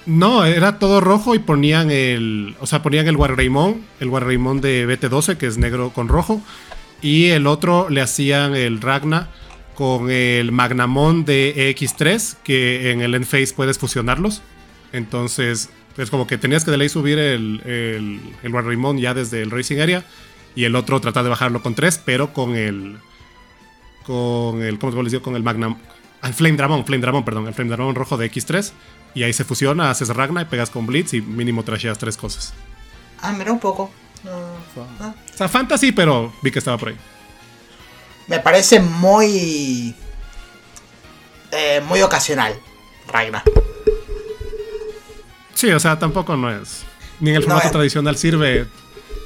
No, 0.05 0.45
era 0.45 0.79
todo 0.79 1.01
rojo 1.01 1.35
y 1.35 1.39
ponían 1.39 1.91
el. 1.91 2.55
O 2.61 2.65
sea, 2.65 2.81
ponían 2.81 3.07
el 3.07 3.17
Warreimon, 3.17 3.83
el 3.99 4.07
Warreimon 4.07 4.61
de 4.61 4.87
BT12, 4.87 5.35
que 5.35 5.47
es 5.47 5.57
negro 5.57 5.89
con 5.89 6.07
rojo. 6.07 6.41
Y 7.01 7.27
el 7.27 7.45
otro 7.45 7.89
le 7.89 7.99
hacían 8.01 8.55
el 8.55 8.79
Ragna 8.79 9.27
con 9.75 10.09
el 10.09 10.51
Magnamon 10.51 11.25
de 11.25 11.75
EX3, 11.75 12.37
que 12.43 12.91
en 12.91 13.01
el 13.01 13.15
Endphase 13.15 13.53
puedes 13.53 13.77
fusionarlos. 13.77 14.41
Entonces, 14.93 15.69
es 15.97 16.09
como 16.09 16.25
que 16.25 16.37
tenías 16.37 16.63
que 16.63 16.71
de 16.71 16.77
ley 16.77 16.89
subir 16.89 17.19
el, 17.19 17.61
el, 17.65 18.21
el 18.43 18.99
ya 18.99 19.13
desde 19.13 19.41
el 19.41 19.51
Racing 19.51 19.79
Area. 19.79 20.05
Y 20.55 20.63
el 20.63 20.75
otro 20.75 21.01
tratar 21.01 21.23
de 21.23 21.29
bajarlo 21.29 21.61
con 21.61 21.75
3, 21.75 22.01
pero 22.05 22.33
con 22.33 22.55
el. 22.55 22.97
Con 24.07 24.63
el. 24.63 24.79
¿Cómo 24.79 25.03
les 25.03 25.11
digo? 25.11 25.21
Con 25.23 25.35
el 25.35 25.43
Magnam. 25.43 25.77
El 26.23 26.33
Flame 26.33 26.55
Dramon, 26.57 26.85
Flame 26.85 27.01
Dramon, 27.01 27.23
perdón. 27.25 27.47
El 27.47 27.53
Flame 27.53 27.69
Dramon 27.71 27.93
rojo 27.93 28.17
de 28.17 28.31
X3. 28.31 28.71
Y 29.13 29.23
ahí 29.23 29.33
se 29.33 29.43
fusiona, 29.43 29.89
haces 29.91 30.09
Ragna 30.09 30.41
y 30.41 30.45
pegas 30.45 30.69
con 30.69 30.85
Blitz 30.85 31.13
y 31.13 31.21
mínimo 31.21 31.63
trasheas 31.63 31.97
tres 31.97 32.15
cosas. 32.17 32.53
Ah, 33.21 33.33
mira 33.33 33.51
un 33.51 33.59
poco. 33.59 33.91
No, 34.23 34.31
ah. 35.01 35.13
O 35.33 35.37
sea, 35.37 35.47
fantasy, 35.49 35.91
pero 35.91 36.33
vi 36.41 36.51
que 36.51 36.59
estaba 36.59 36.77
por 36.77 36.89
ahí. 36.89 36.95
Me 38.27 38.39
parece 38.39 38.79
muy. 38.79 39.95
eh, 41.51 41.81
muy 41.87 42.01
ocasional, 42.01 42.53
Ragna. 43.11 43.43
Sí, 45.53 45.71
o 45.71 45.79
sea, 45.79 45.97
tampoco 45.97 46.35
no 46.37 46.51
es. 46.51 46.83
Ni 47.19 47.31
en 47.31 47.37
el 47.37 47.43
formato 47.43 47.71
tradicional 47.71 48.15
sirve. 48.17 48.67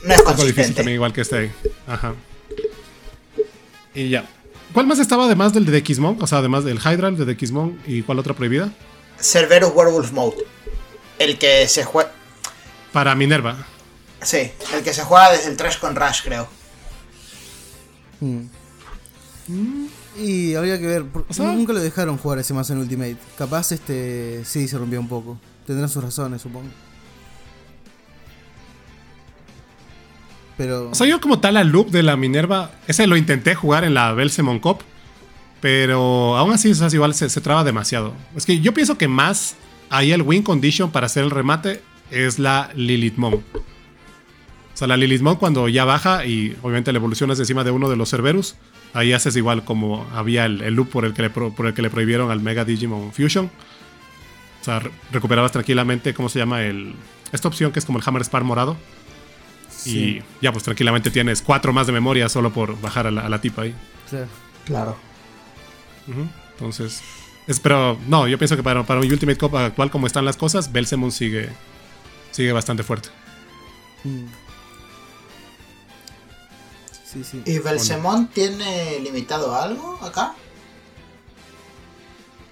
No 0.06 0.14
es 0.14 0.20
Un 0.20 0.26
poco 0.26 0.46
difícil 0.46 0.74
también, 0.74 0.96
igual 0.96 1.12
que 1.14 1.22
este 1.22 1.38
ahí. 1.38 1.52
Ajá. 1.88 2.14
Y 3.94 4.10
ya. 4.10 4.26
¿Cuál 4.74 4.88
más 4.88 5.00
estaba 5.00 5.26
además 5.26 5.54
del 5.54 5.66
de 5.66 5.84
Xmon? 5.86 6.18
O 6.22 6.28
sea, 6.28 6.38
además 6.40 6.64
del 6.64 6.78
Hydra, 6.80 7.10
el 7.10 7.18
de 7.26 7.36
Xmon 7.48 7.80
y 7.86 8.02
cuál 8.04 8.20
otra 8.20 8.34
prohibida? 8.34 8.72
Cerberus 9.20 9.72
Werewolf 9.76 10.12
Mode. 10.14 10.38
El 11.20 11.38
que 11.38 11.68
se 11.68 11.84
juega. 11.84 12.12
Para 12.94 13.14
Minerva. 13.16 13.58
Sí, 14.22 14.52
el 14.74 14.84
que 14.84 14.94
se 14.94 15.04
juega 15.04 15.32
desde 15.32 15.50
el 15.50 15.58
Trash 15.58 15.78
con 15.80 15.96
Rush, 15.96 16.22
creo. 16.24 16.48
Mm. 18.20 18.42
Y 20.18 20.56
habría 20.56 20.80
que 20.80 20.86
ver. 20.88 21.06
por- 21.06 21.26
O 21.30 21.34
sea- 21.34 21.52
nunca 21.52 21.74
lo 21.74 21.80
dejaron 21.80 22.18
jugar 22.18 22.40
ese 22.40 22.54
mazo 22.54 22.74
en 22.74 22.80
Ultimate. 22.80 23.18
Capaz 23.38 23.72
este 23.72 24.44
sí 24.46 24.68
se 24.68 24.78
rompió 24.78 25.00
un 25.00 25.08
poco. 25.08 25.38
Tendrán 25.66 25.90
sus 25.90 26.04
razones, 26.04 26.42
supongo. 26.42 26.70
Pero. 30.62 30.92
O 30.92 30.96
sea, 30.96 31.08
yo 31.08 31.20
como 31.20 31.40
tal 31.40 31.58
al 31.58 31.70
loop 31.70 31.90
de 31.90 32.04
la 32.04 32.16
Minerva, 32.18 32.70
ese 32.88 33.08
lo 33.08 33.18
intenté 33.18 33.56
jugar 33.56 33.84
en 33.84 33.96
la 33.96 34.14
Belsemon 34.14 34.60
Cup, 34.60 34.84
pero 35.60 36.38
aún 36.38 36.54
así, 36.54 36.72
o 36.72 36.88
igual 36.94 37.16
se, 37.16 37.42
traba 37.42 37.64
demasiado. 37.64 38.14
Es 38.36 38.46
que 38.46 38.60
yo 38.60 38.72
pienso 38.72 38.96
que 38.96 39.08
más 39.08 39.56
ahí 39.90 40.12
el 40.12 40.22
win 40.22 40.44
condition 40.44 40.92
para 40.92 41.08
hacer 41.08 41.24
el 41.24 41.32
remate 41.32 41.82
es 42.12 42.38
la 42.38 42.70
Lilithmon. 42.76 43.34
O 43.34 43.42
sea, 44.76 44.88
la 44.88 44.98
Lilithmon 44.98 45.38
cuando 45.38 45.68
ya 45.68 45.84
baja 45.84 46.28
y 46.28 46.56
obviamente 46.62 46.92
le 46.92 46.98
evolucionas 46.98 47.40
encima 47.40 47.64
de 47.64 47.72
uno 47.72 47.90
de 47.90 47.96
los 47.96 48.12
Cerberus, 48.12 48.56
ahí 48.94 49.14
haces 49.14 49.36
igual 49.36 49.66
como 49.66 50.08
había 50.14 50.46
el, 50.46 50.60
loop 50.76 50.90
por 50.90 51.06
el, 51.06 51.14
que 51.14 51.24
le 51.24 51.30
por 51.32 51.66
el 51.66 51.74
que 51.74 51.82
le 51.82 51.90
prohibieron 51.90 52.30
al 52.30 52.40
Mega 52.40 52.66
Digimon 52.66 53.12
Fusion. 53.14 53.50
O 54.62 54.64
sea, 54.64 54.78
re- 54.78 54.92
recuperabas 55.12 55.52
tranquilamente, 55.52 56.14
¿cómo 56.14 56.30
se 56.30 56.38
llama? 56.38 56.62
El, 56.62 56.94
esta 57.32 57.48
opción 57.48 57.72
que 57.72 57.80
es 57.80 57.86
como 57.86 57.98
el 57.98 58.04
Hammer 58.06 58.24
Spar 58.24 58.44
morado. 58.44 58.78
Sí, 59.84 60.00
Y 60.00 60.24
ya, 60.42 60.52
pues 60.52 60.64
tranquilamente 60.64 61.12
tienes 61.12 61.42
cuatro 61.42 61.74
más 61.74 61.88
de 61.88 61.94
memoria 61.94 62.30
solo 62.30 62.52
por 62.52 62.80
bajar 62.80 63.08
a 63.08 63.12
la, 63.12 63.22
a 63.22 63.30
la 63.30 63.42
tipa 63.42 63.64
ahí. 63.64 63.76
claro. 64.10 64.28
Claro. 64.66 64.98
Entonces, 66.54 67.02
es, 67.48 67.60
pero 67.60 67.98
no, 68.08 68.28
yo 68.28 68.38
pienso 68.38 68.56
que 68.56 68.64
para, 68.64 68.84
para 68.86 69.00
un 69.00 69.12
Ultimate 69.12 69.38
Cup 69.38 69.56
actual, 69.58 69.90
como 69.90 70.08
están 70.08 70.26
las 70.26 70.38
cosas, 70.38 70.72
Belsemon 70.72 71.12
sigue, 71.12 71.50
sigue 72.32 72.52
bastante 72.52 72.84
fuerte. 72.84 73.10
Mm. 74.04 74.26
Sí, 77.04 77.24
sí. 77.24 77.42
¿Y 77.46 77.60
Belsemon 77.60 78.28
tiene 78.28 79.00
limitado 79.00 79.54
algo 79.56 80.00
acá? 80.02 80.34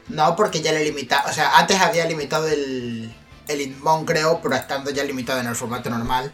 No, 0.10 0.36
porque 0.36 0.62
ya 0.62 0.72
le 0.72 0.84
limita. 0.84 1.24
O 1.30 1.32
sea, 1.32 1.58
antes 1.58 1.80
había 1.80 2.06
limitado 2.06 2.48
el. 2.48 3.14
El 3.48 3.62
Inmon, 3.62 4.06
creo, 4.06 4.42
pero 4.44 4.54
estando 4.56 4.92
ya 4.92 5.04
limitado 5.04 5.40
en 5.40 5.48
el 5.48 5.56
formato 5.56 5.90
normal. 5.90 6.32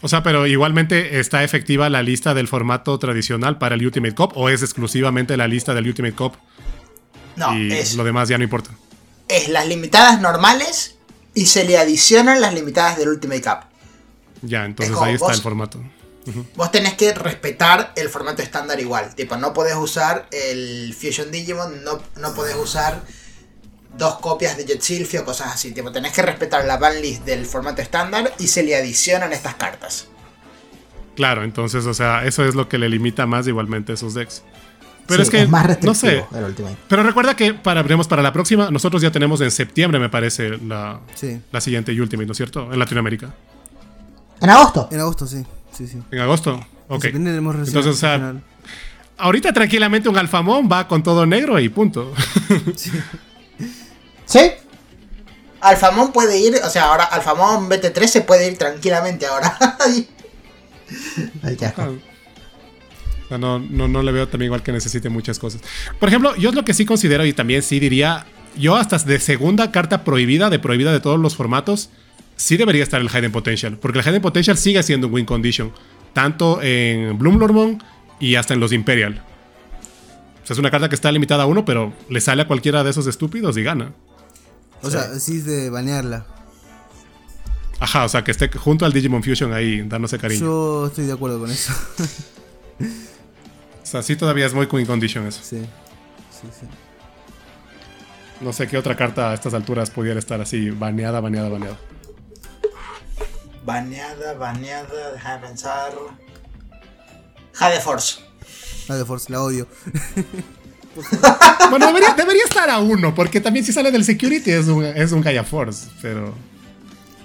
O 0.00 0.08
sea, 0.08 0.22
pero 0.22 0.46
igualmente 0.46 1.18
está 1.18 1.42
efectiva 1.42 1.88
la 1.88 2.02
lista 2.02 2.32
del 2.34 2.46
formato 2.46 2.98
tradicional 2.98 3.58
para 3.58 3.74
el 3.74 3.84
Ultimate 3.84 4.14
Cup 4.14 4.32
o 4.36 4.48
es 4.48 4.62
exclusivamente 4.62 5.36
la 5.36 5.48
lista 5.48 5.74
del 5.74 5.86
Ultimate 5.88 6.14
Cup 6.14 6.34
No, 7.36 7.56
y 7.58 7.72
es, 7.72 7.94
lo 7.96 8.04
demás 8.04 8.28
ya 8.28 8.38
no 8.38 8.44
importa. 8.44 8.70
es 9.28 9.48
las 9.48 9.66
limitadas 9.66 10.20
normales 10.20 10.96
y 11.34 11.46
se 11.46 11.64
le 11.64 11.78
adicionan 11.78 12.40
las 12.40 12.54
limitadas 12.54 12.96
del 12.98 13.08
Ultimate 13.08 13.42
Cup. 13.42 13.58
Ya, 14.42 14.64
entonces 14.64 14.96
ahí 15.00 15.14
está 15.14 15.26
vos- 15.26 15.36
el 15.36 15.42
formato. 15.42 15.82
Vos 16.56 16.70
tenés 16.70 16.92
que 16.94 17.14
respetar 17.14 17.92
el 17.96 18.08
formato 18.10 18.42
estándar 18.42 18.78
igual. 18.80 19.14
Tipo, 19.14 19.36
no 19.36 19.52
podés 19.54 19.74
usar 19.76 20.28
el 20.30 20.94
Fusion 20.94 21.30
Digimon, 21.30 21.82
no, 21.84 22.02
no 22.16 22.34
podés 22.34 22.54
usar 22.54 23.02
dos 23.98 24.18
copias 24.20 24.56
de 24.56 24.64
Jet 24.64 24.80
Silphie 24.80 25.18
o 25.20 25.24
cosas 25.24 25.52
así. 25.54 25.72
Tipo, 25.72 25.90
tenés 25.92 26.12
que 26.12 26.22
respetar 26.22 26.64
la 26.64 26.76
banlist 26.78 27.24
del 27.24 27.44
formato 27.44 27.82
estándar 27.82 28.32
y 28.38 28.46
se 28.46 28.62
le 28.62 28.76
adicionan 28.76 29.32
estas 29.32 29.56
cartas. 29.56 30.08
Claro, 31.16 31.42
entonces, 31.42 31.84
o 31.86 31.94
sea, 31.94 32.24
eso 32.24 32.44
es 32.44 32.54
lo 32.54 32.68
que 32.68 32.78
le 32.78 32.88
limita 32.88 33.26
más 33.26 33.46
igualmente 33.48 33.92
esos 33.92 34.14
decks. 34.14 34.42
Pero 35.08 35.16
Sí, 35.16 35.22
es 35.22 35.30
que, 35.30 35.46
más 35.48 35.66
no 35.82 35.94
sé. 35.94 36.06
restrictivo 36.10 36.38
el 36.38 36.44
Ultimate. 36.44 36.76
Pero 36.86 37.02
recuerda 37.02 37.34
que 37.34 37.54
para, 37.54 37.82
veremos 37.82 38.06
para 38.06 38.22
la 38.22 38.32
próxima, 38.32 38.70
nosotros 38.70 39.02
ya 39.02 39.10
tenemos 39.10 39.40
en 39.40 39.50
septiembre, 39.50 39.98
me 39.98 40.10
parece, 40.10 40.58
la, 40.58 41.00
Sí. 41.14 41.40
la 41.50 41.60
siguiente 41.60 41.92
Ultimate, 41.98 42.26
¿no 42.26 42.32
es 42.32 42.36
cierto? 42.36 42.72
En 42.72 42.78
Latinoamérica. 42.78 43.34
En 44.40 44.50
agosto. 44.50 44.88
En 44.92 45.00
agosto, 45.00 45.26
sí. 45.26 45.44
Sí, 45.72 45.86
sí. 45.88 45.98
En 46.10 46.20
agosto. 46.20 46.54
En 46.54 46.96
Ok. 46.96 47.04
recién 47.04 47.26
Entonces, 47.26 47.86
o 47.86 47.92
sea, 47.94 48.34
ahorita 49.16 49.52
tranquilamente 49.52 50.08
un 50.08 50.16
Alfamón 50.18 50.68
va 50.70 50.86
con 50.86 51.02
todo 51.02 51.26
negro 51.26 51.58
y 51.58 51.68
punto. 51.68 52.12
¿Sí? 52.76 52.92
Alfamón 55.60 56.12
puede 56.12 56.38
ir, 56.38 56.54
o 56.64 56.70
sea, 56.70 56.84
ahora 56.84 57.04
Alfamón 57.04 57.68
BT3 57.68 58.06
se 58.06 58.20
puede 58.20 58.50
ir 58.50 58.58
tranquilamente 58.58 59.26
ahora. 59.26 59.56
Ay, 61.42 61.56
sea, 61.58 61.74
no, 63.38 63.58
no, 63.58 63.88
no 63.88 64.02
le 64.02 64.12
veo 64.12 64.28
también 64.28 64.48
igual 64.48 64.62
que 64.62 64.72
necesite 64.72 65.08
muchas 65.08 65.38
cosas. 65.38 65.60
Por 65.98 66.08
ejemplo, 66.08 66.34
yo 66.36 66.48
es 66.50 66.54
lo 66.54 66.64
que 66.64 66.74
sí 66.74 66.86
considero 66.86 67.26
y 67.26 67.32
también 67.32 67.62
sí 67.62 67.78
diría, 67.78 68.26
yo 68.56 68.76
hasta 68.76 68.98
de 68.98 69.18
segunda 69.18 69.70
carta 69.70 70.04
prohibida, 70.04 70.48
de 70.48 70.58
prohibida 70.58 70.92
de 70.92 71.00
todos 71.00 71.18
los 71.20 71.36
formatos, 71.36 71.90
sí 72.36 72.56
debería 72.56 72.82
estar 72.82 73.00
el 73.00 73.10
Hidden 73.10 73.32
Potential. 73.32 73.76
Porque 73.76 73.98
el 73.98 74.04
Hidden 74.04 74.22
Potential 74.22 74.56
sigue 74.56 74.82
siendo 74.82 75.08
un 75.08 75.14
win 75.14 75.26
condition. 75.26 75.72
Tanto 76.14 76.60
en 76.62 77.18
Bloomlormon 77.18 77.82
y 78.18 78.36
hasta 78.36 78.54
en 78.54 78.60
los 78.60 78.72
Imperial. 78.72 79.22
O 80.42 80.46
sea, 80.46 80.54
es 80.54 80.58
una 80.58 80.70
carta 80.70 80.88
que 80.88 80.94
está 80.94 81.12
limitada 81.12 81.42
a 81.42 81.46
uno, 81.46 81.66
pero 81.66 81.92
le 82.08 82.20
sale 82.22 82.42
a 82.42 82.46
cualquiera 82.46 82.82
de 82.82 82.90
esos 82.90 83.06
estúpidos 83.06 83.56
y 83.58 83.62
gana. 83.62 83.92
O 84.82 84.90
sea, 84.90 85.18
sí 85.18 85.38
es 85.38 85.44
de 85.44 85.70
banearla. 85.70 86.26
Ajá, 87.80 88.04
o 88.04 88.08
sea, 88.08 88.24
que 88.24 88.30
esté 88.32 88.48
junto 88.50 88.84
al 88.84 88.92
Digimon 88.92 89.22
Fusion 89.22 89.52
ahí 89.52 89.82
dándose 89.82 90.18
cariño. 90.18 90.40
Yo 90.40 90.86
estoy 90.88 91.06
de 91.06 91.12
acuerdo 91.12 91.38
con 91.40 91.50
eso. 91.50 91.72
O 92.80 93.90
sea, 93.90 94.02
sí 94.02 94.16
todavía 94.16 94.44
es 94.44 94.52
muy 94.52 94.66
win 94.66 94.84
condition 94.84 95.26
eso. 95.26 95.40
sí. 95.42 95.66
Sí, 96.30 96.46
sí. 96.60 96.66
No 98.42 98.52
sé 98.52 98.68
qué 98.68 98.76
otra 98.76 98.94
carta 98.94 99.30
a 99.30 99.34
estas 99.34 99.54
alturas 99.54 99.90
pudiera 99.90 100.18
estar 100.18 100.40
así, 100.42 100.68
baneada, 100.68 101.20
baneada, 101.20 101.48
baneada. 101.48 101.78
Baneada, 103.64 104.34
baneada, 104.34 105.12
déjame 105.12 105.46
pensar. 105.46 105.92
Jade 107.54 107.80
Force. 107.80 108.20
La 108.88 108.96
de 108.96 109.04
Force, 109.06 109.32
la 109.32 109.42
odio. 109.42 109.66
Bueno, 111.70 111.86
debería, 111.86 112.14
debería 112.14 112.44
estar 112.44 112.70
a 112.70 112.78
uno, 112.78 113.14
porque 113.14 113.40
también 113.42 113.64
si 113.64 113.72
sale 113.72 113.90
del 113.90 114.02
security 114.04 114.50
es 114.52 114.68
un, 114.68 114.84
es 114.84 115.12
un 115.12 115.20
Gaia 115.20 115.44
Force, 115.44 115.88
pero... 116.00 116.32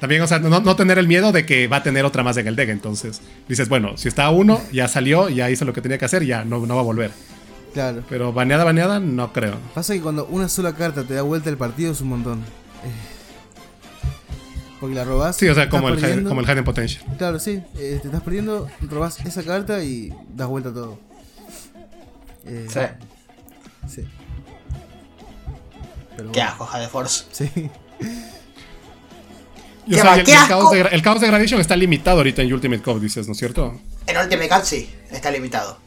También, 0.01 0.21
o 0.21 0.27
sea, 0.27 0.39
no, 0.39 0.59
no 0.59 0.75
tener 0.75 0.97
el 0.97 1.07
miedo 1.07 1.31
de 1.31 1.45
que 1.45 1.67
va 1.67 1.77
a 1.77 1.83
tener 1.83 2.03
otra 2.03 2.23
más 2.23 2.35
en 2.35 2.45
el 2.47 2.57
deck, 2.57 2.67
entonces 2.69 3.21
dices, 3.47 3.69
bueno, 3.69 3.95
si 3.95 4.09
está 4.09 4.25
a 4.25 4.31
uno, 4.31 4.59
ya 4.73 4.89
salió, 4.89 5.29
ya 5.29 5.49
hizo 5.49 5.63
lo 5.63 5.71
que 5.71 5.79
tenía 5.79 5.97
que 5.97 6.03
hacer, 6.03 6.25
ya 6.25 6.43
no, 6.43 6.65
no 6.65 6.75
va 6.75 6.81
a 6.81 6.83
volver. 6.83 7.11
Claro. 7.73 8.03
Pero 8.09 8.33
baneada, 8.33 8.65
baneada, 8.65 8.99
no 8.99 9.31
creo. 9.31 9.55
Pasa 9.73 9.93
que 9.93 10.01
cuando 10.01 10.25
una 10.25 10.49
sola 10.49 10.73
carta 10.73 11.03
te 11.05 11.13
da 11.13 11.21
vuelta 11.21 11.49
el 11.49 11.55
partido 11.57 11.93
es 11.93 12.01
un 12.01 12.09
montón. 12.09 12.39
Eh, 12.39 12.91
Porque 14.81 14.93
la 14.93 15.05
robás. 15.05 15.37
Sí, 15.37 15.47
o 15.47 15.55
sea, 15.55 15.69
como 15.69 15.87
el, 15.87 16.23
como 16.25 16.41
el 16.41 16.45
Hidden 16.47 16.65
Potential. 16.65 17.01
Claro, 17.17 17.39
sí. 17.39 17.61
eh, 17.77 17.99
te 18.01 18.09
estás 18.09 18.21
perdiendo, 18.23 18.67
robás 18.81 19.19
esa 19.25 19.41
carta 19.43 19.81
y 19.85 20.13
das 20.35 20.49
vuelta 20.49 20.69
a 20.69 20.73
todo. 20.73 20.99
Eh, 22.45 22.67
Sí. 22.69 22.79
Sí. 23.87 24.07
Pero 26.15 26.31
Qué 26.31 26.39
bueno, 26.39 26.51
asco, 26.51 26.65
Jade 26.65 26.87
Force. 26.89 27.25
Sí. 27.31 27.49
Y, 29.85 29.95
o 29.95 29.97
Qué 29.97 30.01
sea, 30.01 30.11
va- 30.11 30.15
y 30.15 30.19
el, 30.21 30.25
qué 30.25 30.31
el 30.31 30.37
asco. 30.37 30.47
caos 30.59 30.71
de, 30.71 30.79
el 30.79 31.01
caos 31.01 31.19
de 31.19 31.27
Gradation 31.27 31.59
está 31.59 31.75
limitado 31.75 32.17
ahorita 32.19 32.41
en 32.41 32.53
Ultimate 32.53 32.81
Cup, 32.81 33.01
dices, 33.01 33.27
¿no 33.27 33.33
es 33.33 33.37
cierto? 33.37 33.81
En 34.07 34.17
Ultimate 34.17 34.47
Cup 34.47 34.61
sí, 34.63 34.89
está 35.11 35.29
limitado. 35.29 35.77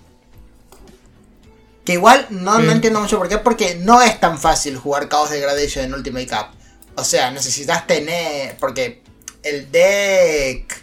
Que 1.82 1.94
igual 1.94 2.26
no, 2.28 2.58
no 2.58 2.72
entiendo 2.72 3.00
mucho 3.00 3.16
por 3.16 3.30
qué, 3.30 3.38
porque 3.38 3.76
no 3.76 4.02
es 4.02 4.20
tan 4.20 4.38
fácil 4.38 4.76
jugar 4.76 5.08
Chaos 5.08 5.30
Degradation 5.30 5.86
en 5.86 5.94
Ultimate 5.94 6.26
Cup. 6.26 6.46
O 6.96 7.04
sea, 7.04 7.30
necesitas 7.30 7.86
tener. 7.86 8.58
Porque 8.58 9.02
el 9.42 9.70
deck 9.72 10.82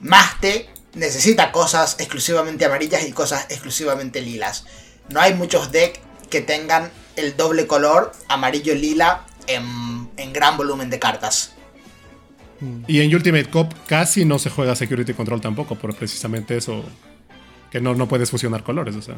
Maste 0.00 0.68
necesita 0.94 1.52
cosas 1.52 1.94
exclusivamente 2.00 2.64
amarillas 2.64 3.06
y 3.06 3.12
cosas 3.12 3.46
exclusivamente 3.48 4.20
lilas. 4.22 4.64
No 5.12 5.20
hay 5.20 5.34
muchos 5.34 5.70
decks 5.72 6.00
que 6.30 6.40
tengan 6.40 6.90
el 7.16 7.36
doble 7.36 7.66
color 7.66 8.12
amarillo-lila 8.28 9.26
en, 9.46 10.08
en 10.16 10.32
gran 10.32 10.56
volumen 10.56 10.90
de 10.90 10.98
cartas. 10.98 11.54
Y 12.86 13.00
en 13.00 13.14
Ultimate 13.14 13.46
Cup 13.46 13.74
casi 13.86 14.24
no 14.24 14.38
se 14.38 14.48
juega 14.48 14.76
Security 14.76 15.14
Control 15.14 15.40
tampoco, 15.40 15.74
por 15.74 15.94
precisamente 15.94 16.56
eso. 16.56 16.84
Que 17.70 17.80
no, 17.80 17.94
no 17.94 18.06
puedes 18.06 18.30
fusionar 18.30 18.62
colores, 18.62 18.94
o 18.96 19.02
sea. 19.02 19.16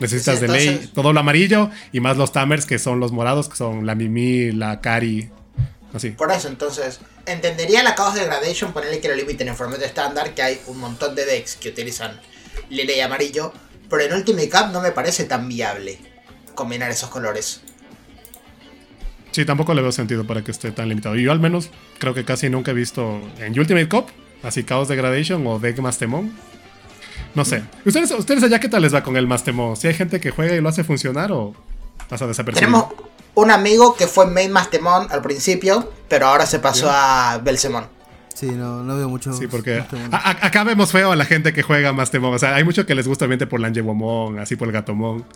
Necesitas 0.00 0.36
Sí, 0.38 0.46
de 0.46 0.48
ley 0.48 0.90
todo 0.94 1.12
lo 1.12 1.20
amarillo 1.20 1.70
y 1.92 2.00
más 2.00 2.16
los 2.16 2.32
Tamers 2.32 2.64
que 2.64 2.78
son 2.78 3.00
los 3.00 3.12
morados, 3.12 3.48
que 3.48 3.56
son 3.56 3.86
la 3.86 3.94
Mimi, 3.94 4.50
la 4.50 4.80
Kari. 4.80 5.30
Así. 5.92 6.10
Por 6.10 6.32
eso, 6.32 6.48
entonces, 6.48 7.00
entendería 7.26 7.82
la 7.82 7.94
Chaos 7.94 8.14
Degradation 8.14 8.72
ponerle 8.72 9.00
que 9.00 9.08
lo 9.08 9.14
limiten 9.14 9.48
en 9.48 9.56
formato 9.56 9.84
estándar, 9.84 10.34
que 10.34 10.42
hay 10.42 10.60
un 10.66 10.78
montón 10.78 11.14
de 11.14 11.26
decks 11.26 11.56
que 11.56 11.68
utilizan 11.68 12.18
lila 12.70 12.92
y 12.92 13.00
amarillo, 13.00 13.52
pero 13.90 14.04
en 14.04 14.14
Ultimate 14.14 14.48
Cup 14.48 14.72
no 14.72 14.80
me 14.80 14.92
parece 14.92 15.24
tan 15.24 15.48
viable 15.48 15.98
combinar 16.54 16.90
esos 16.90 17.10
colores. 17.10 17.60
Sí, 19.32 19.44
tampoco 19.44 19.74
le 19.74 19.82
veo 19.82 19.92
sentido 19.92 20.26
para 20.26 20.42
que 20.42 20.50
esté 20.50 20.72
tan 20.72 20.88
limitado. 20.88 21.16
Y 21.16 21.22
yo 21.24 21.32
al 21.32 21.40
menos 21.40 21.70
creo 21.98 22.14
que 22.14 22.24
casi 22.24 22.48
nunca 22.48 22.70
he 22.70 22.74
visto 22.74 23.20
en 23.38 23.58
Ultimate 23.58 23.88
Cup, 23.88 24.06
así 24.42 24.64
Chaos 24.64 24.88
Degradation 24.88 25.46
o 25.46 25.58
Deck 25.58 25.78
Mastemon. 25.78 26.32
No 27.34 27.44
sé. 27.44 27.62
¿Ustedes, 27.84 28.10
¿Ustedes 28.10 28.42
allá 28.42 28.58
qué 28.58 28.68
tal 28.68 28.82
les 28.82 28.94
va 28.94 29.02
con 29.02 29.16
el 29.16 29.26
Mastemon? 29.26 29.76
¿Si 29.76 29.86
hay 29.86 29.94
gente 29.94 30.20
que 30.20 30.30
juega 30.30 30.54
y 30.54 30.60
lo 30.60 30.68
hace 30.68 30.82
funcionar 30.82 31.30
o 31.30 31.54
pasa 32.08 32.26
desapercibido? 32.26 32.88
Tenemos 32.88 33.10
un 33.34 33.50
amigo 33.50 33.94
que 33.94 34.06
fue 34.06 34.26
Main 34.26 34.50
Mastemon 34.50 35.06
al 35.10 35.22
principio, 35.22 35.92
pero 36.08 36.26
ahora 36.26 36.46
se 36.46 36.58
pasó 36.58 36.90
a 36.90 37.40
Belsemon. 37.42 37.99
Sí, 38.40 38.46
no, 38.52 38.82
no 38.82 38.96
veo 38.96 39.06
mucho. 39.10 39.34
Sí, 39.34 39.46
porque 39.48 39.76
este 39.78 39.96
a- 40.12 40.16
a- 40.30 40.46
acá 40.46 40.64
vemos 40.64 40.90
feo 40.92 41.12
a 41.12 41.16
la 41.16 41.26
gente 41.26 41.52
que 41.52 41.60
juega 41.62 41.92
Mastemon. 41.92 42.32
O 42.32 42.38
sea, 42.38 42.54
hay 42.54 42.64
mucho 42.64 42.86
que 42.86 42.94
les 42.94 43.06
gusta 43.06 43.26
obviamente 43.26 43.46
por 43.46 43.60
la 43.60 43.68
Angewomon, 43.68 44.38
así 44.38 44.56
por 44.56 44.66
el 44.68 44.72
Gatomon. 44.72 45.26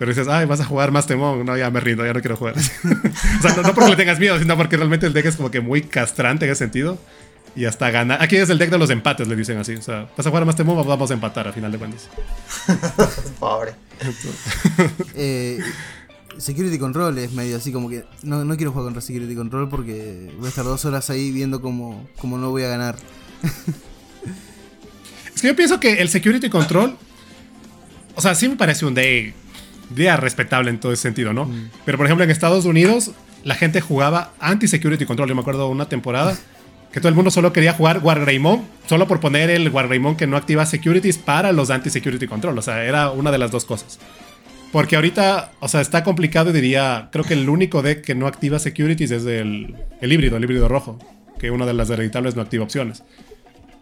Pero 0.00 0.10
dices, 0.10 0.26
ay, 0.26 0.46
vas 0.46 0.58
a 0.60 0.64
jugar 0.64 0.90
Mastemon. 0.90 1.46
No, 1.46 1.56
ya 1.56 1.70
me 1.70 1.78
rindo, 1.78 2.04
ya 2.04 2.12
no 2.12 2.20
quiero 2.20 2.36
jugar. 2.36 2.54
o 3.38 3.42
sea, 3.42 3.54
no, 3.54 3.62
no 3.62 3.72
porque 3.74 3.90
le 3.90 3.96
tengas 3.96 4.18
miedo, 4.18 4.36
sino 4.40 4.56
porque 4.56 4.76
realmente 4.76 5.06
el 5.06 5.12
deck 5.12 5.26
es 5.26 5.36
como 5.36 5.52
que 5.52 5.60
muy 5.60 5.82
castrante 5.82 6.44
en 6.46 6.50
ese 6.50 6.58
sentido. 6.58 6.98
Y 7.54 7.64
hasta 7.66 7.90
gana. 7.90 8.16
Aquí 8.20 8.36
es 8.36 8.48
el 8.50 8.58
deck 8.58 8.70
de 8.70 8.78
los 8.78 8.90
empates, 8.90 9.28
le 9.28 9.36
dicen 9.36 9.58
así. 9.58 9.74
O 9.74 9.82
sea, 9.82 10.08
vas 10.16 10.26
a 10.26 10.30
jugar 10.30 10.44
Mastemon, 10.44 10.86
vamos 10.86 11.10
a 11.10 11.14
empatar 11.14 11.46
a 11.46 11.52
final 11.52 11.70
de 11.70 11.78
cuentas. 11.78 12.08
Pobre. 13.38 13.72
Eh, 15.14 15.58
Security 16.40 16.78
Control 16.78 17.16
es 17.18 17.32
medio 17.32 17.56
así 17.56 17.72
como 17.72 17.88
que 17.88 18.04
no, 18.22 18.44
no 18.44 18.56
quiero 18.56 18.72
jugar 18.72 18.86
contra 18.86 19.02
Security 19.02 19.34
Control 19.34 19.68
porque 19.68 20.32
voy 20.38 20.46
a 20.46 20.48
estar 20.48 20.64
dos 20.64 20.84
horas 20.84 21.10
ahí 21.10 21.30
viendo 21.30 21.60
cómo, 21.60 22.08
cómo 22.18 22.38
no 22.38 22.50
voy 22.50 22.62
a 22.64 22.68
ganar. 22.68 22.96
Es 25.40 25.42
que 25.42 25.48
yo 25.48 25.56
pienso 25.56 25.80
que 25.80 26.02
el 26.02 26.10
Security 26.10 26.50
Control. 26.50 26.98
O 28.14 28.20
sea, 28.20 28.34
sí 28.34 28.46
me 28.46 28.56
parece 28.56 28.84
un 28.84 28.92
day, 28.92 29.32
día 29.88 30.14
respetable 30.18 30.68
en 30.68 30.78
todo 30.78 30.92
ese 30.92 31.00
sentido, 31.00 31.32
¿no? 31.32 31.50
Pero 31.86 31.96
por 31.96 32.04
ejemplo, 32.04 32.22
en 32.24 32.30
Estados 32.30 32.66
Unidos, 32.66 33.12
la 33.42 33.54
gente 33.54 33.80
jugaba 33.80 34.34
anti-Security 34.38 35.06
Control. 35.06 35.30
Yo 35.30 35.34
me 35.34 35.40
acuerdo 35.40 35.68
una 35.68 35.88
temporada 35.88 36.36
que 36.92 37.00
todo 37.00 37.08
el 37.08 37.14
mundo 37.14 37.30
solo 37.30 37.54
quería 37.54 37.72
jugar 37.72 38.00
Wargreymon, 38.02 38.66
solo 38.86 39.08
por 39.08 39.20
poner 39.20 39.48
el 39.48 39.70
Wargreymon 39.70 40.16
que 40.16 40.26
no 40.26 40.36
activa 40.36 40.66
securities 40.66 41.16
para 41.16 41.52
los 41.52 41.70
anti-Security 41.70 42.26
Control. 42.26 42.58
O 42.58 42.60
sea, 42.60 42.84
era 42.84 43.10
una 43.10 43.30
de 43.30 43.38
las 43.38 43.50
dos 43.50 43.64
cosas. 43.64 43.98
Porque 44.72 44.96
ahorita, 44.96 45.52
o 45.60 45.68
sea, 45.68 45.80
está 45.80 46.04
complicado 46.04 46.50
y 46.50 46.52
diría, 46.52 47.08
creo 47.10 47.24
que 47.24 47.34
el 47.34 47.48
único 47.48 47.82
deck 47.82 48.02
que 48.04 48.14
no 48.14 48.26
activa 48.26 48.58
securities 48.58 49.10
es 49.10 49.26
el, 49.26 49.74
el 50.00 50.12
híbrido, 50.12 50.36
el 50.36 50.44
híbrido 50.44 50.68
rojo. 50.68 50.98
Que 51.38 51.50
una 51.50 51.66
de 51.66 51.72
las 51.72 51.88
hereditables 51.90 52.36
no 52.36 52.42
activa 52.42 52.64
opciones 52.64 53.02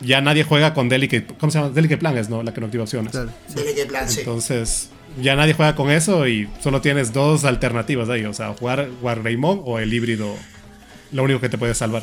ya 0.00 0.20
nadie 0.20 0.44
juega 0.44 0.74
con 0.74 0.88
Delicate. 0.88 1.26
¿Cómo 1.38 1.50
se 1.50 1.58
llama? 1.58 1.70
Delicate 1.70 1.98
Plan 1.98 2.16
es, 2.16 2.28
¿no? 2.28 2.42
La 2.42 2.52
que 2.54 2.60
no 2.60 2.66
activa 2.66 2.84
opciones. 2.84 3.12
Claro. 3.12 3.30
sí. 3.48 3.54
Delicate 3.54 3.86
Plan, 3.86 4.08
sí. 4.08 4.20
Entonces, 4.20 4.90
ya 5.20 5.34
nadie 5.36 5.54
juega 5.54 5.74
con 5.74 5.90
eso 5.90 6.26
y 6.28 6.48
solo 6.60 6.80
tienes 6.80 7.12
dos 7.12 7.44
alternativas 7.44 8.08
de 8.08 8.14
ahí. 8.14 8.24
O 8.24 8.34
sea, 8.34 8.54
jugar 8.54 8.88
Wargreymon 9.02 9.62
o 9.64 9.78
el 9.78 9.92
híbrido. 9.92 10.34
Lo 11.12 11.24
único 11.24 11.40
que 11.40 11.48
te 11.48 11.58
puede 11.58 11.74
salvar. 11.74 12.02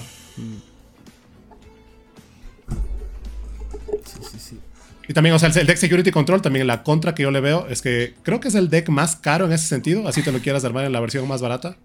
Y 5.08 5.14
también, 5.14 5.36
o 5.36 5.40
sea, 5.40 5.50
el 5.50 5.68
deck 5.68 5.78
Security 5.78 6.12
Control, 6.12 6.42
también 6.42 6.66
la 6.68 6.84
contra 6.84 7.14
que 7.14 7.24
yo 7.24 7.32
le 7.32 7.40
veo 7.40 7.68
es 7.70 7.82
que 7.82 8.16
creo 8.24 8.40
que 8.40 8.48
es 8.48 8.56
el 8.56 8.70
deck 8.70 8.90
más 8.90 9.16
caro 9.16 9.46
en 9.46 9.52
ese 9.52 9.68
sentido, 9.68 10.08
así 10.08 10.24
te 10.24 10.32
lo 10.32 10.40
quieras 10.40 10.66
armar 10.66 10.86
en 10.86 10.92
la 10.92 11.00
versión 11.00 11.28
más 11.28 11.42
barata. 11.42 11.78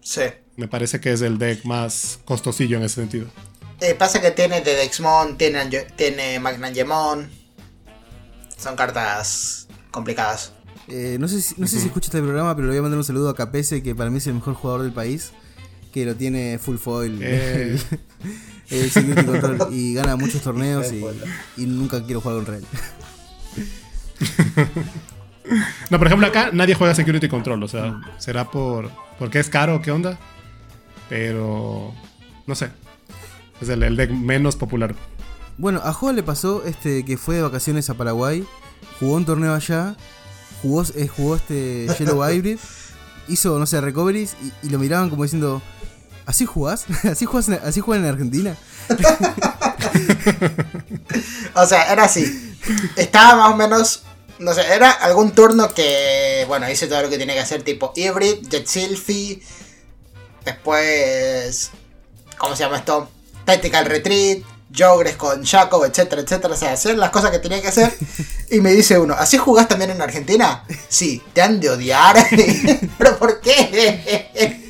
Sí. 0.00 0.22
Me 0.56 0.68
parece 0.68 1.00
que 1.00 1.12
es 1.12 1.22
el 1.22 1.38
deck 1.38 1.64
más 1.64 2.20
costosillo 2.24 2.76
en 2.76 2.82
ese 2.82 2.96
sentido. 2.96 3.26
Eh, 3.80 3.94
pasa 3.94 4.20
que 4.20 4.30
tiene 4.30 4.60
de 4.60 4.74
Dexmon, 4.74 5.36
tiene, 5.36 5.66
tiene 5.96 6.38
Magnangemon. 6.38 7.28
Son 8.56 8.76
cartas 8.76 9.66
complicadas. 9.90 10.52
Eh, 10.88 11.16
no 11.18 11.28
sé, 11.28 11.40
si, 11.40 11.54
no 11.58 11.66
sé 11.66 11.80
si 11.80 11.86
escucha 11.86 12.06
este 12.08 12.20
programa, 12.20 12.54
pero 12.54 12.66
le 12.66 12.72
voy 12.72 12.78
a 12.78 12.82
mandar 12.82 12.98
un 12.98 13.04
saludo 13.04 13.30
a 13.30 13.34
Capese, 13.34 13.82
que 13.82 13.94
para 13.94 14.10
mí 14.10 14.18
es 14.18 14.26
el 14.26 14.34
mejor 14.34 14.54
jugador 14.54 14.82
del 14.82 14.92
país. 14.92 15.32
Que 15.92 16.04
lo 16.04 16.14
tiene 16.14 16.58
full 16.58 16.76
foil. 16.76 17.18
Eh. 17.22 17.78
el 18.70 18.90
Security 18.90 19.24
Control. 19.26 19.68
Y 19.72 19.94
gana 19.94 20.16
muchos 20.16 20.42
torneos 20.42 20.92
y, 20.92 21.04
y 21.56 21.66
nunca 21.66 22.04
quiero 22.04 22.20
jugar 22.20 22.38
con 22.38 22.46
Rel. 22.46 22.64
No, 25.90 25.98
por 25.98 26.06
ejemplo, 26.06 26.26
acá 26.26 26.50
nadie 26.52 26.74
juega 26.74 26.94
Security 26.94 27.28
Control, 27.28 27.62
o 27.62 27.68
sea, 27.68 28.00
será 28.18 28.50
por 28.50 28.90
porque 29.18 29.38
es 29.38 29.48
caro, 29.48 29.82
¿qué 29.82 29.90
onda? 29.90 30.18
Pero 31.08 31.92
no 32.46 32.54
sé. 32.54 32.70
Es 33.60 33.68
el, 33.68 33.82
el 33.82 33.96
deck 33.96 34.10
menos 34.10 34.56
popular. 34.56 34.94
Bueno, 35.58 35.80
a 35.84 35.92
Joa 35.92 36.12
le 36.12 36.22
pasó 36.22 36.64
este 36.64 37.04
que 37.04 37.16
fue 37.16 37.36
de 37.36 37.42
vacaciones 37.42 37.88
a 37.90 37.94
Paraguay, 37.94 38.44
jugó 38.98 39.14
un 39.14 39.24
torneo 39.24 39.54
allá, 39.54 39.96
jugó, 40.62 40.82
eh, 40.94 41.08
jugó 41.08 41.36
este 41.36 41.86
Yellow 41.98 42.24
Hybrid, 42.28 42.58
hizo, 43.28 43.58
no 43.58 43.66
sé, 43.66 43.80
recoveries 43.80 44.36
y, 44.42 44.66
y 44.66 44.70
lo 44.70 44.78
miraban 44.78 45.10
como 45.10 45.22
diciendo, 45.22 45.62
¿así 46.26 46.46
jugás? 46.46 46.84
¿Así 47.04 47.24
jugás 47.24 47.48
en, 47.48 47.60
así 47.64 47.80
juegan 47.80 48.04
en 48.04 48.10
Argentina? 48.10 48.56
O 51.54 51.66
sea, 51.66 51.92
era 51.92 52.04
así. 52.04 52.56
Estaba 52.96 53.36
más 53.36 53.52
o 53.52 53.56
menos. 53.56 54.02
No 54.38 54.52
sé, 54.52 54.62
era 54.74 54.90
algún 54.90 55.32
turno 55.32 55.72
que. 55.72 56.44
Bueno, 56.48 56.68
hice 56.68 56.86
todo 56.86 57.02
lo 57.02 57.08
que 57.08 57.18
tenía 57.18 57.34
que 57.34 57.40
hacer, 57.40 57.62
tipo 57.62 57.92
Hybrid, 57.94 58.48
Jet 58.48 58.66
Sylphie. 58.66 59.42
Después. 60.44 61.70
¿Cómo 62.36 62.56
se 62.56 62.64
llama 62.64 62.78
esto? 62.78 63.08
Tactical 63.44 63.86
Retreat. 63.86 64.38
Jogres 64.76 65.14
con 65.14 65.44
Jacob, 65.44 65.84
etcétera, 65.84 66.22
etcétera. 66.22 66.54
O 66.54 66.56
sea, 66.56 66.72
hacer 66.72 66.98
las 66.98 67.10
cosas 67.10 67.30
que 67.30 67.38
tenía 67.38 67.62
que 67.62 67.68
hacer. 67.68 67.96
Y 68.50 68.60
me 68.60 68.72
dice 68.72 68.98
uno, 68.98 69.14
¿así 69.16 69.38
jugás 69.38 69.68
también 69.68 69.92
en 69.92 70.02
Argentina? 70.02 70.64
Sí, 70.88 71.22
te 71.32 71.42
han 71.42 71.60
de 71.60 71.70
odiar. 71.70 72.16
¿Pero 72.98 73.16
por 73.16 73.40
qué? 73.40 74.64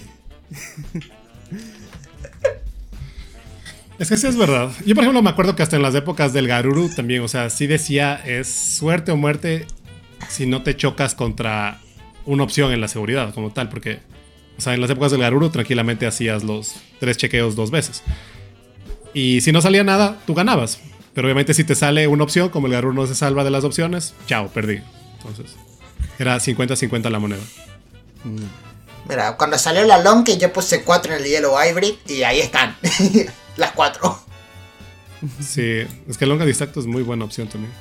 Es 3.98 4.08
que 4.08 4.16
sí 4.16 4.26
es 4.26 4.36
verdad. 4.36 4.70
Yo, 4.84 4.94
por 4.94 5.04
ejemplo, 5.04 5.22
me 5.22 5.30
acuerdo 5.30 5.54
que 5.54 5.62
hasta 5.62 5.76
en 5.76 5.82
las 5.82 5.94
épocas 5.94 6.32
del 6.32 6.48
Garuru 6.48 6.88
también, 6.88 7.22
o 7.22 7.28
sea, 7.28 7.48
sí 7.48 7.66
decía, 7.66 8.14
es 8.24 8.48
suerte 8.48 9.12
o 9.12 9.16
muerte 9.16 9.66
si 10.28 10.46
no 10.46 10.62
te 10.62 10.76
chocas 10.76 11.14
contra 11.14 11.80
una 12.26 12.42
opción 12.42 12.72
en 12.72 12.80
la 12.80 12.88
seguridad 12.88 13.32
como 13.34 13.52
tal, 13.52 13.68
porque, 13.68 14.00
o 14.58 14.60
sea, 14.60 14.74
en 14.74 14.80
las 14.80 14.90
épocas 14.90 15.12
del 15.12 15.20
Garuru 15.20 15.50
tranquilamente 15.50 16.06
hacías 16.06 16.42
los 16.42 16.74
tres 16.98 17.16
chequeos 17.16 17.54
dos 17.54 17.70
veces. 17.70 18.02
Y 19.12 19.42
si 19.42 19.52
no 19.52 19.60
salía 19.60 19.84
nada, 19.84 20.18
tú 20.26 20.34
ganabas. 20.34 20.80
Pero 21.12 21.28
obviamente 21.28 21.54
si 21.54 21.62
te 21.62 21.76
sale 21.76 22.08
una 22.08 22.24
opción, 22.24 22.48
como 22.48 22.66
el 22.66 22.72
Garuru 22.72 22.94
no 22.94 23.06
se 23.06 23.14
salva 23.14 23.44
de 23.44 23.50
las 23.50 23.62
opciones, 23.62 24.14
chao, 24.26 24.48
perdí. 24.48 24.80
Entonces, 25.18 25.54
era 26.18 26.36
50-50 26.36 27.10
la 27.10 27.20
moneda. 27.20 27.42
Mira, 29.08 29.36
cuando 29.36 29.56
salió 29.56 29.84
la 29.84 29.98
long 29.98 30.24
que 30.24 30.36
yo 30.36 30.52
puse 30.52 30.82
4 30.82 31.14
en 31.14 31.22
el 31.22 31.28
Yellow 31.28 31.54
Hybrid 31.56 31.94
y 32.08 32.24
ahí 32.24 32.40
están. 32.40 32.76
las 33.56 33.72
4. 33.72 34.20
Sí, 35.40 35.86
es 36.08 36.18
que 36.18 36.24
el 36.24 36.28
Longa 36.30 36.44
Distacto 36.44 36.80
es 36.80 36.86
muy 36.86 37.02
buena 37.02 37.24
opción 37.24 37.48
también. 37.48 37.72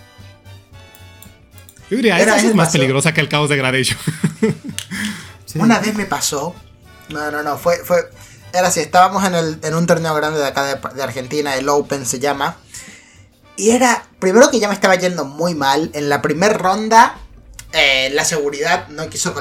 Yo 1.89 1.97
diría, 1.97 2.19
Era- 2.19 2.37
esa 2.37 2.47
es 2.47 2.55
más 2.55 2.71
peligrosa 2.71 3.13
que 3.13 3.21
el 3.21 3.29
caos 3.29 3.49
de 3.49 3.57
Gradation. 3.57 3.97
Sí. 5.45 5.59
Una 5.59 5.77
vez 5.77 5.93
me 5.93 6.05
pasó. 6.05 6.55
No, 7.09 7.29
no, 7.29 7.43
no. 7.43 7.57
Fue. 7.59 7.77
fue 7.85 8.09
era 8.53 8.69
así. 8.69 8.79
Estábamos 8.79 9.23
en, 9.23 9.35
el, 9.35 9.59
en 9.61 9.75
un 9.75 9.85
torneo 9.85 10.15
grande 10.15 10.39
de 10.39 10.47
acá 10.47 10.63
de, 10.63 10.79
de 10.95 11.03
Argentina. 11.03 11.53
El 11.55 11.69
Open 11.69 12.07
se 12.07 12.17
llama. 12.19 12.55
Y 13.55 13.69
era. 13.69 14.03
Primero 14.17 14.49
que 14.49 14.59
ya 14.59 14.67
me 14.67 14.73
estaba 14.73 14.95
yendo 14.95 15.25
muy 15.25 15.53
mal. 15.53 15.91
En 15.93 16.09
la 16.09 16.23
primera 16.23 16.53
ronda. 16.53 17.17
eh, 17.71 18.09
la 18.13 18.25
seguridad 18.25 18.87
no 18.87 19.07
quiso. 19.09 19.35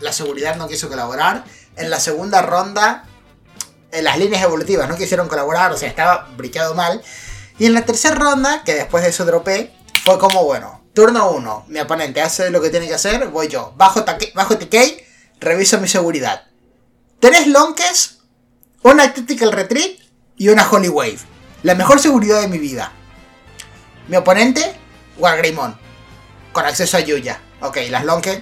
La 0.00 0.12
seguridad 0.12 0.54
no 0.54 0.68
quiso 0.68 0.88
colaborar. 0.88 1.44
En 1.74 1.90
la 1.90 1.98
segunda 1.98 2.40
ronda. 2.42 3.04
Eh, 3.92 4.02
las 4.02 4.18
líneas 4.18 4.42
evolutivas 4.42 4.88
no 4.88 4.96
quisieron 4.96 5.28
colaborar. 5.28 5.72
O 5.72 5.76
sea, 5.76 5.88
estaba 5.88 6.28
briqueado 6.36 6.74
mal. 6.74 7.02
Y 7.58 7.66
en 7.66 7.74
la 7.74 7.84
tercera 7.84 8.14
ronda, 8.14 8.62
que 8.64 8.74
después 8.74 9.02
de 9.04 9.10
eso 9.10 9.24
dropé, 9.24 9.72
fue 10.04 10.18
como 10.18 10.44
bueno. 10.44 10.82
Turno 10.94 11.30
1, 11.30 11.66
mi 11.68 11.78
oponente 11.80 12.20
hace 12.20 12.50
lo 12.50 12.60
que 12.60 12.70
tiene 12.70 12.88
que 12.88 12.94
hacer, 12.94 13.28
voy 13.28 13.46
yo. 13.48 13.72
Bajo, 13.76 14.04
taque- 14.04 14.32
bajo 14.34 14.58
TK, 14.58 14.74
reviso 15.38 15.78
mi 15.80 15.86
seguridad. 15.86 16.42
Tres 17.20 17.46
lonques, 17.46 18.18
una 18.82 19.12
Tactical 19.12 19.52
Retreat 19.52 19.92
y 20.36 20.48
una 20.48 20.68
Holy 20.68 20.88
Wave. 20.88 21.18
La 21.62 21.74
mejor 21.76 22.00
seguridad 22.00 22.40
de 22.40 22.48
mi 22.48 22.58
vida. 22.58 22.92
Mi 24.08 24.16
oponente, 24.16 24.74
Wargreymon. 25.18 25.76
Con 26.52 26.64
acceso 26.66 26.96
a 26.96 27.00
Yuya. 27.00 27.40
Ok, 27.60 27.76
las 27.90 28.04
lonques, 28.04 28.40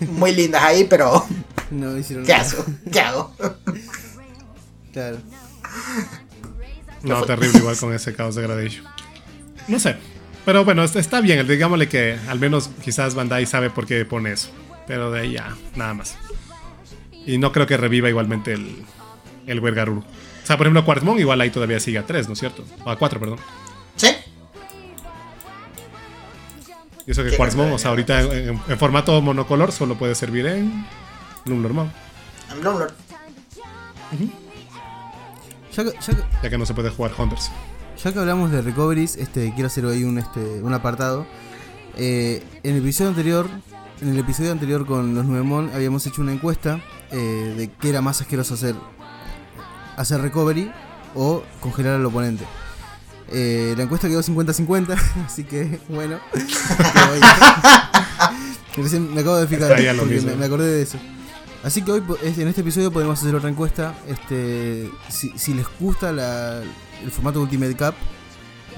muy 0.00 0.32
lindas 0.36 0.62
ahí, 0.64 0.84
pero 0.84 1.26
No 1.70 1.96
hicieron 1.96 2.24
¿qué 2.24 2.32
nada. 2.32 2.50
hago? 2.50 2.64
¿Qué 2.92 3.00
hago? 3.00 3.34
Claro. 4.98 5.18
No, 7.02 7.22
terrible 7.24 7.58
igual 7.58 7.76
con 7.76 7.94
ese 7.94 8.12
caos 8.14 8.34
de 8.34 8.42
Gradation. 8.42 8.84
No 9.68 9.78
sé. 9.78 9.96
Pero 10.44 10.64
bueno, 10.64 10.82
es- 10.82 10.96
está 10.96 11.20
bien. 11.20 11.46
Digámosle 11.46 11.88
que 11.88 12.18
al 12.28 12.40
menos 12.40 12.70
quizás 12.82 13.14
Bandai 13.14 13.46
sabe 13.46 13.70
por 13.70 13.86
qué 13.86 14.04
pone 14.04 14.32
eso. 14.32 14.48
Pero 14.88 15.10
de 15.12 15.20
ahí 15.20 15.32
ya, 15.32 15.54
nada 15.76 15.94
más. 15.94 16.16
Y 17.26 17.38
no 17.38 17.52
creo 17.52 17.66
que 17.66 17.76
reviva 17.76 18.08
igualmente 18.08 18.54
el, 18.54 18.82
el 19.46 19.60
Wergaruru. 19.60 20.00
O 20.00 20.46
sea, 20.46 20.56
por 20.56 20.66
ejemplo, 20.66 20.84
Quartzmon 20.84 21.18
igual 21.20 21.40
ahí 21.42 21.50
todavía 21.50 21.78
sigue 21.78 21.98
a 21.98 22.06
3, 22.06 22.26
¿no 22.26 22.32
es 22.32 22.40
cierto? 22.40 22.64
O 22.84 22.90
a 22.90 22.96
4, 22.98 23.20
perdón. 23.20 23.38
¿Sí? 23.96 24.08
Y 27.06 27.10
eso 27.10 27.22
que 27.22 27.36
Quartzmon, 27.36 27.72
o 27.72 27.78
sea, 27.78 27.90
ahorita 27.90 28.20
en, 28.22 28.60
en 28.68 28.78
formato 28.78 29.20
monocolor 29.22 29.72
solo 29.72 29.94
puede 29.96 30.14
servir 30.14 30.46
en 30.46 30.84
Lumlord 31.44 31.72
Mode, 31.72 31.90
En 32.52 32.60
Bloomlord. 32.60 32.92
Ya 35.78 35.84
que, 35.84 35.92
ya 35.92 36.12
que- 36.14 36.24
ya 36.42 36.50
que 36.50 36.58
no 36.58 36.66
se 36.66 36.74
puede 36.74 36.90
jugar 36.90 37.12
Hunters. 37.16 37.50
Ya 38.02 38.12
que 38.12 38.18
hablamos 38.18 38.50
de 38.50 38.60
recoveries, 38.62 39.16
este, 39.16 39.52
quiero 39.54 39.68
hacer 39.68 39.84
hoy 39.86 40.02
un, 40.04 40.18
este, 40.18 40.40
un 40.62 40.74
apartado. 40.74 41.24
Eh, 41.96 42.42
en 42.64 42.74
el 42.76 42.82
episodio 42.82 43.10
anterior, 43.10 43.48
en 44.00 44.08
el 44.10 44.18
episodio 44.18 44.50
anterior 44.52 44.84
con 44.86 45.14
los 45.14 45.24
Nuevemon 45.24 45.70
habíamos 45.74 46.04
hecho 46.06 46.20
una 46.22 46.32
encuesta 46.32 46.80
eh, 47.12 47.54
de 47.56 47.70
qué 47.80 47.90
era 47.90 48.00
más 48.02 48.20
asqueroso 48.20 48.54
hacer, 48.54 48.74
hacer 49.96 50.20
recovery 50.20 50.70
o 51.14 51.42
congelar 51.60 51.94
al 51.94 52.04
oponente. 52.06 52.44
Eh, 53.30 53.74
la 53.76 53.82
encuesta 53.84 54.08
quedó 54.08 54.20
50-50, 54.22 54.96
así 55.26 55.44
que 55.44 55.78
bueno. 55.88 56.18
Recién 58.76 59.12
me 59.14 59.20
acabo 59.20 59.36
de 59.36 59.46
fijar 59.46 59.68
porque 59.98 60.20
me, 60.20 60.34
me 60.36 60.44
acordé 60.46 60.66
de 60.70 60.82
eso. 60.82 60.98
Así 61.64 61.82
que 61.82 61.90
hoy 61.92 62.00
po- 62.00 62.16
es- 62.22 62.38
en 62.38 62.48
este 62.48 62.60
episodio 62.60 62.92
podemos 62.92 63.18
hacer 63.20 63.34
otra 63.34 63.50
encuesta. 63.50 63.94
Este, 64.06 64.90
si, 65.08 65.30
si 65.36 65.54
les 65.54 65.66
gusta 65.80 66.12
la- 66.12 66.62
el 66.62 67.10
formato 67.10 67.40
Ultimate 67.40 67.74
Cup, 67.76 67.94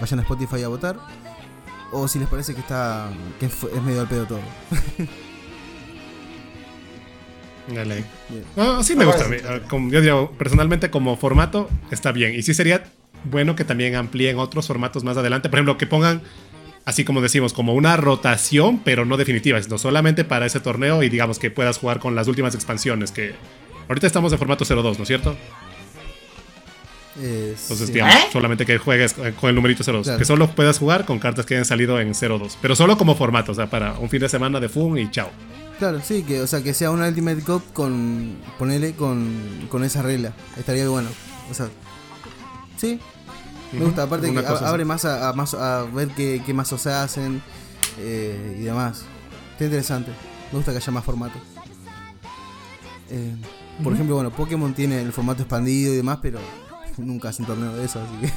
vayan 0.01 0.19
a 0.21 0.23
Spotify 0.23 0.63
a 0.63 0.69
votar. 0.69 0.97
O 1.93 2.07
si 2.09 2.19
les 2.19 2.29
parece 2.29 2.55
que 2.55 2.61
está 2.61 3.11
que 3.39 3.47
es, 3.47 3.53
es 3.75 3.83
medio 3.83 4.01
al 4.03 4.09
pedo 4.09 4.25
todo. 4.27 4.41
Dale. 7.75 8.05
No, 8.57 8.83
sí 8.83 8.97
me 8.97 9.05
gusta. 9.05 9.27
a 9.27 9.29
mí. 9.29 9.37
Ah, 9.47 9.61
yo 9.91 10.01
digo, 10.01 10.33
personalmente 10.39 10.91
como 10.91 11.17
formato 11.17 11.69
está 11.91 12.11
bien. 12.13 12.35
Y 12.35 12.43
sí 12.43 12.53
sería 12.55 12.85
bueno 13.25 13.55
que 13.55 13.65
también 13.65 13.95
amplíen 13.95 14.39
otros 14.39 14.67
formatos 14.67 15.05
más 15.05 15.17
adelante. 15.17 15.49
Por 15.49 15.59
ejemplo, 15.59 15.79
que 15.79 15.87
pongan, 15.87 16.23
así 16.85 17.05
como 17.05 17.21
decimos, 17.21 17.53
como 17.53 17.75
una 17.75 17.97
rotación, 17.97 18.81
pero 18.85 19.05
no 19.05 19.17
definitiva, 19.17 19.63
sino 19.63 19.79
solamente 19.79 20.25
para 20.25 20.47
ese 20.47 20.61
torneo 20.61 21.03
y 21.03 21.09
digamos 21.09 21.39
que 21.39 21.51
puedas 21.51 21.79
jugar 21.79 21.99
con 22.01 22.15
las 22.15 22.29
últimas 22.29 22.55
expansiones. 22.55 23.13
Que 23.13 23.35
ahorita 23.89 24.07
estamos 24.07 24.33
en 24.33 24.39
formato 24.39 24.65
0-2, 24.65 24.97
¿no 24.97 25.03
es 25.03 25.09
cierto? 25.09 25.37
Eh, 27.19 27.55
Entonces, 27.61 27.89
sí. 27.89 27.93
digamos, 27.93 28.15
¿Eh? 28.15 28.19
solamente 28.33 28.65
que 28.65 28.79
juegues 28.79 29.15
con 29.15 29.49
el 29.51 29.55
numerito 29.55 29.83
0-2. 29.83 30.05
Claro. 30.05 30.19
Que 30.19 30.25
solo 30.25 30.49
puedas 30.51 30.79
jugar 30.79 31.05
con 31.05 31.19
cartas 31.19 31.45
que 31.45 31.55
hayan 31.55 31.65
salido 31.65 32.01
en 32.01 32.15
0-2. 32.15 32.57
Pero 32.63 32.77
solo 32.77 32.97
como 32.97 33.15
formato, 33.15 33.53
o 33.53 33.55
sea, 33.55 33.69
para 33.69 33.95
un 33.99 34.09
fin 34.09 34.21
de 34.21 34.29
semana 34.29 34.61
de 34.61 34.69
fun 34.69 34.97
y 34.99 35.11
chao. 35.11 35.31
Claro, 35.79 36.01
sí, 36.05 36.23
que, 36.23 36.41
o 36.41 36.47
sea, 36.47 36.63
que 36.63 36.75
sea 36.75 36.91
una 36.91 37.09
Ultimate 37.09 37.43
Cup 37.43 37.63
con. 37.73 38.37
ponele 38.59 38.93
con, 38.93 39.67
con 39.71 39.83
esa 39.83 40.03
regla. 40.03 40.33
Estaría 40.59 40.87
bueno. 40.89 41.09
O 41.51 41.55
sea. 41.55 41.69
Sí, 42.77 42.99
me 43.79 43.85
gusta. 43.85 44.03
Aparte 44.05 44.33
que 44.33 44.39
a- 44.39 44.69
abre 44.69 44.85
más 44.85 45.05
a, 45.05 45.29
a 45.29 45.33
más 45.33 45.55
a 45.55 45.85
ver 45.85 46.09
qué, 46.09 46.43
qué 46.45 46.53
mazos 46.55 46.81
se 46.83 46.93
hacen 46.93 47.43
eh, 47.99 48.57
y 48.61 48.63
demás. 48.65 49.03
Está 49.53 49.65
interesante. 49.65 50.11
Me 50.53 50.57
gusta 50.59 50.73
que 50.73 50.79
haya 50.79 50.93
más 50.93 51.05
formato. 51.05 51.39
Eh, 53.11 53.35
por 53.83 53.93
ejemplo, 53.93 54.15
bueno, 54.17 54.31
Pokémon 54.31 54.73
tiene 54.75 55.01
el 55.01 55.13
formato 55.13 55.43
expandido 55.43 55.93
y 55.93 55.97
demás, 55.97 56.19
pero 56.23 56.39
nunca 56.99 57.29
hacen 57.31 57.47
torneo 57.47 57.75
de 57.77 57.85
eso, 57.85 58.01
así 58.01 58.27
que. 58.27 58.33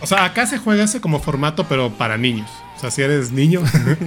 O 0.00 0.06
sea, 0.06 0.24
acá 0.24 0.46
se 0.46 0.58
juega 0.58 0.84
ese 0.84 1.00
como 1.00 1.18
formato, 1.20 1.64
pero 1.68 1.90
para 1.90 2.18
niños. 2.18 2.50
O 2.76 2.80
sea, 2.80 2.90
si 2.90 3.00
eres 3.02 3.32
niño, 3.32 3.62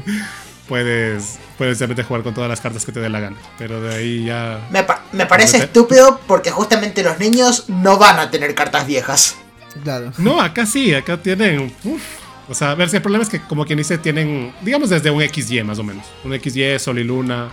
puedes, 0.67 1.39
puedes 1.57 1.77
simplemente 1.77 2.03
jugar 2.03 2.23
con 2.23 2.33
todas 2.33 2.49
las 2.49 2.61
cartas 2.61 2.85
que 2.85 2.91
te 2.91 2.99
dé 2.99 3.09
la 3.09 3.19
gana. 3.19 3.37
Pero 3.57 3.81
de 3.81 3.95
ahí 3.95 4.25
ya. 4.25 4.67
Me, 4.71 4.83
pa- 4.83 5.03
me 5.11 5.25
parece 5.25 5.57
estúpido 5.57 6.19
porque 6.27 6.51
justamente 6.51 7.03
los 7.03 7.19
niños 7.19 7.65
no 7.67 7.97
van 7.97 8.19
a 8.19 8.29
tener 8.31 8.53
cartas 8.55 8.85
viejas. 8.87 9.35
Claro. 9.83 10.11
No, 10.17 10.41
acá 10.41 10.65
sí, 10.65 10.93
acá 10.93 11.17
tienen. 11.17 11.73
uf. 11.83 12.01
O 12.49 12.53
sea, 12.53 12.71
a 12.71 12.75
ver, 12.75 12.89
si 12.89 12.95
el 12.95 13.01
problema 13.01 13.23
es 13.23 13.29
que, 13.29 13.41
como 13.41 13.65
quien 13.65 13.77
dice, 13.77 13.97
tienen, 13.97 14.53
digamos, 14.61 14.89
desde 14.89 15.11
un 15.11 15.21
XY 15.21 15.63
más 15.63 15.79
o 15.79 15.83
menos. 15.83 16.05
Un 16.23 16.33
XY, 16.39 16.79
Sol 16.79 16.97
y 16.99 17.03
Luna. 17.03 17.49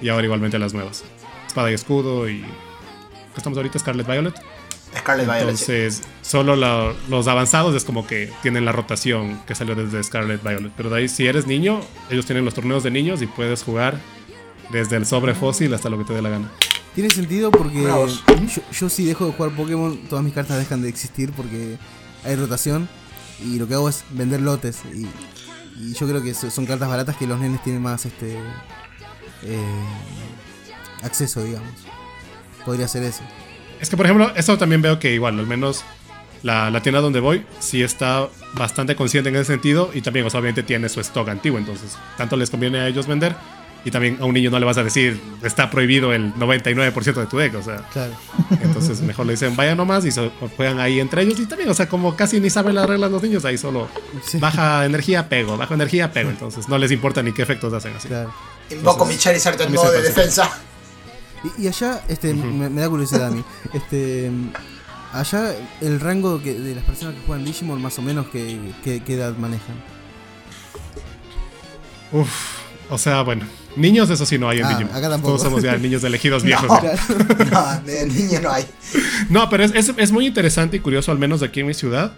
Y 0.00 0.08
ahora 0.08 0.24
igualmente 0.24 0.58
las 0.58 0.72
nuevas. 0.72 1.04
Espada 1.46 1.70
y 1.70 1.74
escudo 1.74 2.28
y. 2.28 2.40
¿Qué 2.40 3.38
estamos 3.38 3.56
ahorita? 3.58 3.78
Scarlet 3.78 4.06
Violet. 4.06 4.34
Scarlet 4.98 5.26
Violet. 5.26 5.56
sí. 5.56 5.72
Entonces, 5.72 6.02
solo 6.22 6.56
la- 6.56 6.92
los 7.08 7.26
avanzados 7.28 7.74
es 7.74 7.84
como 7.84 8.06
que 8.06 8.32
tienen 8.42 8.64
la 8.64 8.72
rotación 8.72 9.40
que 9.46 9.54
salió 9.54 9.74
desde 9.74 10.02
Scarlet 10.02 10.42
Violet. 10.42 10.72
Pero 10.76 10.90
de 10.90 10.98
ahí, 10.98 11.08
si 11.08 11.26
eres 11.26 11.46
niño, 11.46 11.80
ellos 12.10 12.26
tienen 12.26 12.44
los 12.44 12.54
torneos 12.54 12.82
de 12.82 12.90
niños 12.90 13.20
y 13.22 13.26
puedes 13.26 13.62
jugar 13.62 13.98
desde 14.70 14.96
el 14.96 15.06
sobre 15.06 15.34
fósil 15.34 15.72
hasta 15.74 15.88
lo 15.90 15.98
que 15.98 16.04
te 16.04 16.12
dé 16.14 16.22
la 16.22 16.30
gana. 16.30 16.50
Tiene 16.94 17.10
sentido 17.10 17.50
porque 17.50 17.82
yo, 17.82 18.06
yo 18.72 18.88
si 18.88 19.04
dejo 19.04 19.26
de 19.26 19.32
jugar 19.32 19.52
Pokémon, 19.56 19.98
todas 20.08 20.24
mis 20.24 20.32
cartas 20.32 20.58
dejan 20.58 20.80
de 20.80 20.88
existir 20.88 21.32
porque 21.32 21.76
hay 22.24 22.36
rotación 22.36 22.88
y 23.44 23.58
lo 23.58 23.66
que 23.66 23.74
hago 23.74 23.88
es 23.88 24.04
vender 24.10 24.40
lotes 24.40 24.82
y, 24.94 25.06
y 25.76 25.92
yo 25.94 26.06
creo 26.06 26.22
que 26.22 26.34
so- 26.34 26.50
son 26.52 26.66
cartas 26.66 26.88
baratas 26.88 27.16
que 27.16 27.26
los 27.26 27.40
nenes 27.40 27.60
tienen 27.64 27.82
más 27.82 28.06
este 28.06 28.38
eh, 29.42 29.58
acceso, 31.02 31.42
digamos. 31.42 31.68
Podría 32.64 32.88
ser 32.88 33.02
eso. 33.02 33.22
Es 33.84 33.90
que, 33.90 33.98
por 33.98 34.06
ejemplo, 34.06 34.32
eso 34.34 34.56
también 34.56 34.80
veo 34.80 34.98
que 34.98 35.12
igual, 35.12 35.38
al 35.38 35.46
menos 35.46 35.84
la, 36.42 36.70
la 36.70 36.80
tienda 36.80 37.02
donde 37.02 37.20
voy, 37.20 37.44
sí 37.60 37.82
está 37.82 38.28
bastante 38.54 38.96
consciente 38.96 39.28
en 39.28 39.36
ese 39.36 39.44
sentido 39.52 39.90
y 39.92 40.00
también, 40.00 40.24
o 40.24 40.30
sea, 40.30 40.40
obviamente 40.40 40.62
tiene 40.62 40.88
su 40.88 41.00
stock 41.00 41.28
antiguo, 41.28 41.58
entonces 41.58 41.98
tanto 42.16 42.34
les 42.38 42.48
conviene 42.48 42.78
a 42.80 42.88
ellos 42.88 43.06
vender 43.06 43.36
y 43.84 43.90
también 43.90 44.16
a 44.22 44.24
un 44.24 44.32
niño 44.32 44.50
no 44.50 44.58
le 44.58 44.64
vas 44.64 44.78
a 44.78 44.82
decir, 44.84 45.20
está 45.42 45.68
prohibido 45.70 46.14
el 46.14 46.32
99% 46.36 47.12
de 47.20 47.26
tu 47.26 47.36
deck, 47.36 47.54
o 47.56 47.62
sea, 47.62 47.86
Claro. 47.92 48.12
entonces 48.62 49.02
mejor 49.02 49.26
le 49.26 49.32
dicen, 49.34 49.54
vaya 49.54 49.74
nomás 49.74 50.06
y 50.06 50.10
se 50.12 50.30
juegan 50.56 50.80
ahí 50.80 50.98
entre 51.00 51.20
ellos 51.20 51.38
y 51.38 51.44
también, 51.44 51.68
o 51.68 51.74
sea, 51.74 51.86
como 51.86 52.16
casi 52.16 52.40
ni 52.40 52.48
saben 52.48 52.74
las 52.76 52.88
reglas 52.88 53.10
los 53.10 53.22
niños, 53.22 53.44
ahí 53.44 53.58
solo 53.58 53.88
Sí. 54.24 54.38
baja 54.38 54.86
energía, 54.86 55.28
pego, 55.28 55.58
baja 55.58 55.74
energía, 55.74 56.10
pego, 56.10 56.30
entonces 56.30 56.68
no 56.70 56.78
les 56.78 56.90
importa 56.90 57.22
ni 57.22 57.32
qué 57.32 57.42
efectos 57.42 57.70
hacen 57.74 57.94
así. 57.96 58.08
Claro. 58.08 58.32
Invoco 58.70 59.04
mi 59.04 59.18
Charizard 59.18 59.60
en 59.60 59.74
modo 59.74 59.90
de 59.92 60.00
defensa. 60.00 60.50
Y, 61.58 61.62
y 61.64 61.68
allá, 61.68 62.02
este, 62.08 62.32
me, 62.34 62.68
me 62.70 62.80
da 62.80 62.88
curiosidad 62.88 63.26
a 63.26 63.30
mí. 63.30 63.44
Este, 63.72 64.30
allá 65.12 65.54
el 65.80 66.00
rango 66.00 66.42
que, 66.42 66.54
de 66.54 66.74
las 66.74 66.84
personas 66.84 67.14
que 67.14 67.20
juegan 67.26 67.44
Digimon, 67.44 67.80
más 67.82 67.98
o 67.98 68.02
menos, 68.02 68.26
¿qué, 68.32 68.58
qué, 68.82 69.02
qué 69.04 69.14
edad 69.14 69.36
manejan? 69.36 69.76
Uf, 72.12 72.28
o 72.90 72.98
sea, 72.98 73.22
bueno, 73.22 73.44
niños 73.76 74.08
eso 74.10 74.24
sí 74.24 74.38
no 74.38 74.48
hay 74.48 74.58
en 74.58 74.64
Ah, 74.66 74.68
Digimon. 74.70 74.94
acá 74.94 75.08
tampoco. 75.10 75.32
Todos 75.34 75.42
somos 75.42 75.62
ya 75.62 75.76
niños 75.78 76.04
elegidos 76.04 76.42
viejos. 76.44 76.68
No. 76.68 77.44
No, 77.50 77.80
de 77.82 78.06
niño 78.06 78.40
no 78.40 78.50
hay. 78.50 78.64
No, 79.28 79.48
pero 79.50 79.64
es, 79.64 79.72
es- 79.74 79.94
es 79.96 80.12
muy 80.12 80.26
interesante 80.26 80.76
y 80.76 80.80
curioso, 80.80 81.10
al 81.12 81.18
menos 81.18 81.42
aquí 81.42 81.60
en 81.60 81.66
mi 81.66 81.74
ciudad. 81.74 82.12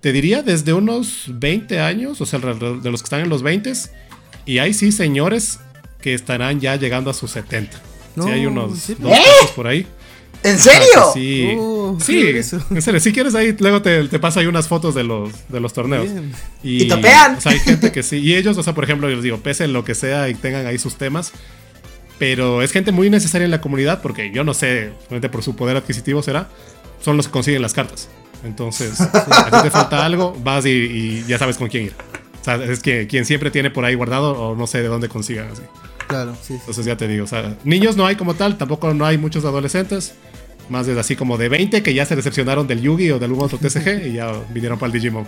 Te 0.00 0.12
diría 0.12 0.42
desde 0.42 0.72
unos 0.72 1.24
20 1.28 1.80
años, 1.80 2.20
o 2.20 2.26
sea, 2.26 2.38
alrededor 2.38 2.80
de 2.80 2.90
los 2.90 3.00
que 3.02 3.06
están 3.06 3.20
en 3.20 3.28
los 3.28 3.42
20 3.42 3.72
y 4.44 4.58
hay 4.58 4.72
sí 4.72 4.92
señores 4.92 5.58
que 6.00 6.14
estarán 6.14 6.60
ya 6.60 6.76
llegando 6.76 7.10
a 7.10 7.14
sus 7.14 7.32
70. 7.32 7.80
No, 8.16 8.24
sí, 8.24 8.30
hay 8.30 8.40
¿en 8.42 8.48
unos 8.48 8.88
dos 8.98 9.10
casos 9.10 9.50
por 9.54 9.66
ahí. 9.66 9.86
¿En 10.42 10.54
Ah, 10.56 10.58
serio? 10.58 11.12
que 11.14 11.20
sí, 11.20 11.54
Oh, 11.58 11.96
sí, 12.00 12.20
en 12.70 12.82
serio, 12.82 13.00
si 13.00 13.12
quieres 13.12 13.34
ahí, 13.34 13.56
luego 13.58 13.80
te, 13.82 14.06
te 14.08 14.18
paso 14.18 14.40
ahí 14.40 14.46
unas 14.46 14.68
fotos 14.68 14.94
de 14.94 15.02
los, 15.02 15.30
de 15.48 15.60
los 15.60 15.72
torneos. 15.72 16.08
Y, 16.62 16.84
¿Y 16.84 16.88
topean? 16.88 17.36
O 17.36 17.40
sea, 17.40 17.52
hay 17.52 17.58
gente 17.60 17.90
que 17.92 18.02
sí. 18.02 18.18
Y 18.18 18.34
ellos, 18.36 18.56
o 18.58 18.62
sea, 18.62 18.74
por 18.74 18.84
ejemplo, 18.84 19.08
yo 19.08 19.14
les 19.16 19.24
digo, 19.24 19.38
pese 19.38 19.64
en 19.64 19.72
lo 19.72 19.84
que 19.84 19.94
sea 19.94 20.28
y 20.28 20.34
tengan 20.34 20.66
ahí 20.66 20.78
sus 20.78 20.96
temas. 20.96 21.32
Pero 22.18 22.62
es 22.62 22.72
gente 22.72 22.92
muy 22.92 23.10
necesaria 23.10 23.44
en 23.44 23.50
la 23.50 23.60
comunidad 23.60 24.00
porque 24.02 24.30
yo 24.30 24.42
no 24.44 24.54
sé, 24.54 24.92
obviamente 25.06 25.28
por 25.28 25.42
su 25.42 25.54
poder 25.54 25.76
adquisitivo 25.76 26.22
será, 26.22 26.48
son 27.02 27.16
los 27.16 27.26
que 27.26 27.32
consiguen 27.32 27.60
las 27.62 27.72
cartas. 27.74 28.08
Entonces, 28.44 29.00
a 29.00 29.50
ti 29.50 29.56
te 29.62 29.70
falta 29.70 30.04
algo, 30.04 30.34
vas 30.42 30.64
y, 30.64 30.70
y 30.70 31.24
ya 31.28 31.38
sabes 31.38 31.56
con 31.58 31.68
quién 31.68 31.84
ir. 31.86 31.94
O 32.46 32.58
sea, 32.58 32.64
es 32.64 32.80
que 32.80 33.08
quien 33.08 33.24
siempre 33.24 33.50
tiene 33.50 33.70
por 33.70 33.84
ahí 33.84 33.96
guardado 33.96 34.32
o 34.40 34.54
no 34.54 34.68
sé 34.68 34.80
de 34.80 34.88
dónde 34.88 35.08
consigan 35.08 35.48
así. 35.48 35.62
Claro, 36.06 36.36
sí. 36.36 36.48
sí. 36.48 36.54
Entonces 36.54 36.86
ya 36.86 36.96
te 36.96 37.08
digo, 37.08 37.24
o 37.24 37.26
sea, 37.26 37.56
niños 37.64 37.96
no 37.96 38.06
hay 38.06 38.14
como 38.14 38.34
tal, 38.34 38.56
tampoco 38.56 38.94
no 38.94 39.04
hay 39.04 39.18
muchos 39.18 39.44
adolescentes. 39.44 40.14
Más 40.68 40.86
de 40.86 40.98
así 40.98 41.16
como 41.16 41.38
de 41.38 41.48
20 41.48 41.82
que 41.82 41.92
ya 41.92 42.06
se 42.06 42.14
decepcionaron 42.14 42.66
del 42.66 42.80
Yugi 42.80 43.10
o 43.10 43.18
del 43.18 43.30
algún 43.30 43.44
otro 43.44 43.58
TCG 43.58 44.06
y 44.06 44.12
ya 44.12 44.32
vinieron 44.50 44.78
para 44.78 44.86
el 44.88 44.92
Digimon. 44.92 45.26